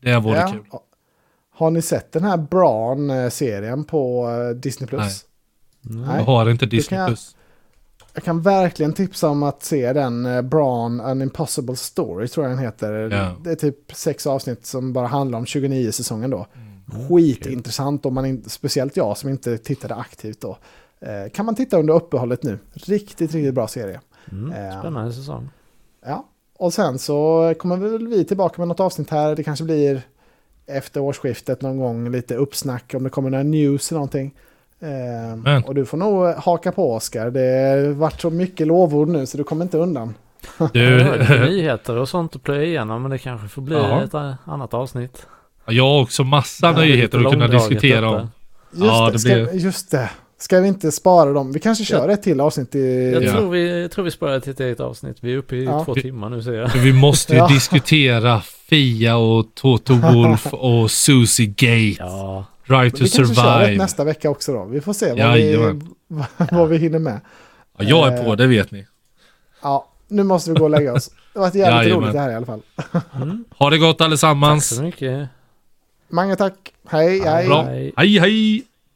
Det 0.02 0.18
vore 0.20 0.38
Ja. 0.40 0.52
kul. 0.52 0.62
Har 1.56 1.72
ni 1.72 1.82
sett 1.82 2.12
den 2.12 2.24
här 2.24 2.38
Braun-serien 2.38 3.84
på 3.84 4.30
eh, 4.30 4.56
Disney+. 4.56 4.88
Plus? 4.88 5.26
Nej. 5.82 5.96
Mm. 5.96 6.08
Nej. 6.08 6.18
Jag 6.18 6.26
har 6.26 6.50
inte 6.50 6.66
Disney 6.66 7.00
jag- 7.00 7.08
Plus. 7.08 7.36
Jag 8.14 8.24
kan 8.24 8.42
verkligen 8.42 8.94
tipsa 8.94 9.30
om 9.30 9.44
att 9.44 9.64
se 9.64 9.94
den 9.94 10.26
eh, 10.26 10.42
Braun 10.42 11.02
An 11.02 11.22
Impossible 11.22 11.76
Story 11.76 12.28
tror 12.28 12.46
jag 12.46 12.52
den 12.52 12.64
heter. 12.64 12.94
Ja. 12.94 13.36
Det 13.44 13.52
är 13.52 13.56
typ 13.56 13.96
sex 13.96 14.28
avsnitt 14.28 14.66
som 14.66 14.94
bara 14.94 15.08
handlar 15.08 15.40
om 15.40 15.46
29 15.46 15.92
säsongen 15.92 16.30
då. 16.30 16.46
Mm. 16.56 17.08
Skitintressant 17.08 18.06
om 18.06 18.14
man 18.14 18.26
inte, 18.26 18.50
speciellt 18.50 18.98
jag 18.98 19.18
som 19.18 19.30
inte 19.30 19.58
tittade 19.58 19.96
aktivt 19.96 20.42
då. 20.42 20.58
Eh, 21.00 21.32
kan 21.34 21.46
man 21.46 21.56
titta 21.56 21.80
under 21.80 21.94
uppehållet 21.94 22.44
nu. 22.44 22.60
Riktigt, 22.74 23.34
riktigt 23.34 23.54
bra 23.54 23.68
serie. 23.68 24.00
Mm. 24.32 24.52
Eh, 24.52 24.80
Spännande 24.80 25.14
säsong. 25.14 25.50
Ja, 26.06 26.28
och 26.58 26.74
sen 26.74 27.00
så 27.00 27.54
kommer 27.60 27.78
väl 27.78 28.08
vi 28.08 28.26
tillbaka 28.26 28.62
med 28.62 28.68
något 28.68 28.80
avsnitt 28.80 29.10
här. 29.10 29.36
Det 29.36 29.44
kanske 29.44 29.66
blir 29.66 30.02
efter 30.66 31.02
årsskiftet 31.02 31.62
någon 31.62 31.78
gång 31.78 32.12
lite 32.12 32.36
uppsnack 32.36 32.94
om 32.96 33.04
det 33.04 33.10
kommer 33.10 33.30
några 33.30 33.44
news 33.44 33.92
eller 33.92 34.00
någonting. 34.00 34.36
Eh, 34.80 35.36
Men. 35.38 35.64
och 35.64 35.76
du 35.76 35.86
får 35.86 35.98
nog 35.98 36.26
haka 36.28 36.72
på 36.72 36.94
Oskar. 36.94 37.30
Det 37.30 37.40
har 37.40 37.94
varit 37.94 38.22
så 38.22 38.30
mycket 38.30 38.68
lovord 38.68 39.08
nu 39.10 39.26
så 39.26 39.38
du 39.38 39.44
kommer 39.44 39.64
inte 39.66 39.78
undan. 39.78 40.16
Du, 40.74 41.00
Ja, 41.30 41.46
nyheter 41.46 41.98
och 41.98 42.10
sånt 42.10 42.36
att 42.36 42.44
plöja 42.44 42.64
igenom 42.64 43.02
men 43.02 43.12
det 43.12 43.18
kanske 43.18 43.48
får 43.48 43.62
bli 43.62 43.76
Ja. 43.76 44.04
ett 44.04 44.14
eh, 44.14 44.34
annat 44.46 44.74
avsnitt. 44.74 45.26
jag 45.68 45.84
har 45.84 46.02
också 46.02 46.24
massa 46.24 46.68
Ja, 46.68 46.72
nyheter 46.82 47.26
att 47.26 47.32
kunna 47.32 47.48
diskutera 47.48 48.10
om. 48.10 48.16
Just, 48.72 48.86
Ja, 48.86 49.06
det, 49.06 49.12
det 49.12 49.20
ska, 49.20 49.34
blir- 49.34 49.54
just 49.54 49.92
det. 49.92 50.10
Ska 50.38 50.60
vi 50.60 50.68
inte 50.68 50.92
spara 50.92 51.32
dem? 51.34 51.52
Vi 51.52 51.60
kanske 51.60 51.84
kör 51.86 52.10
ett 52.10 52.24
till 52.24 52.42
avsnitt 52.42 52.76
i... 52.76 53.12
Jag 53.14 53.24
Ja. 53.24 53.32
tror, 53.32 53.50
vi, 53.50 53.82
jag 53.82 53.92
tror 53.92 54.06
vi 54.06 54.12
sparar 54.12 54.40
till 54.40 54.52
ett 54.52 54.60
eget 54.60 54.80
avsnitt. 54.80 55.18
Vi 55.22 55.34
är 55.34 55.38
uppe 55.38 55.56
i 55.56 55.64
Ja. 55.64 55.84
två 55.86 55.96
timmar 55.96 56.30
nu 56.30 56.42
ser 56.44 56.54
jag. 56.54 56.68
Vi 56.70 56.94
måste 56.94 57.34
ju 57.34 57.40
Ja. 57.40 57.48
diskutera 57.48 58.42
Fia 58.70 59.18
och 59.18 59.46
Toto 59.56 59.94
Wolf 59.94 60.46
och 60.54 60.92
Susie 60.92 61.46
Gate. 61.48 61.96
Ja, 62.00 62.46
Vi 62.82 62.92
to 62.92 62.98
kanske 62.98 63.18
kör 63.18 63.24
ett 63.24 63.36
survive. 63.38 63.78
nästa 63.78 64.04
vecka 64.04 64.30
också 64.30 64.54
då. 64.54 64.66
Vi 64.66 64.82
får 64.82 64.94
se 64.94 65.06
vad, 65.10 65.16
vi, 65.16 65.22
Jajamän. 65.22 65.88
vad 66.52 66.70
vi 66.70 66.78
hinner 66.78 67.00
med. 67.00 67.22
Ja, 67.78 67.84
jag 67.84 68.14
är 68.14 68.24
på, 68.24 68.36
det 68.36 68.48
vet 68.48 68.72
ni. 68.72 68.88
Ja, 69.62 69.88
nu 70.08 70.24
måste 70.24 70.52
vi 70.52 70.58
gå 70.58 70.64
och 70.64 70.70
lägga 70.70 70.94
oss. 70.94 71.10
Det 71.34 71.40
varit 71.40 71.56
jävligt 71.56 71.84
Jajamän. 71.84 72.02
roligt 72.04 72.14
det 72.14 72.20
här 72.20 72.32
i 72.32 72.36
alla 72.36 72.46
fall. 72.46 72.62
mm. 73.16 73.46
Ha 73.58 73.70
det 73.70 73.78
gott 73.78 73.98
tack 73.98 74.06
allesammans. 74.06 74.76
så 74.76 74.82
mycket. 74.82 75.30
Mange 76.10 76.36
tack. 76.36 76.74
Hej, 76.90 77.20
hej. 77.20 77.48
Bra. 77.48 77.64
Hej. 77.64 77.94
Hej 77.98 78.20
hej! 78.20 78.64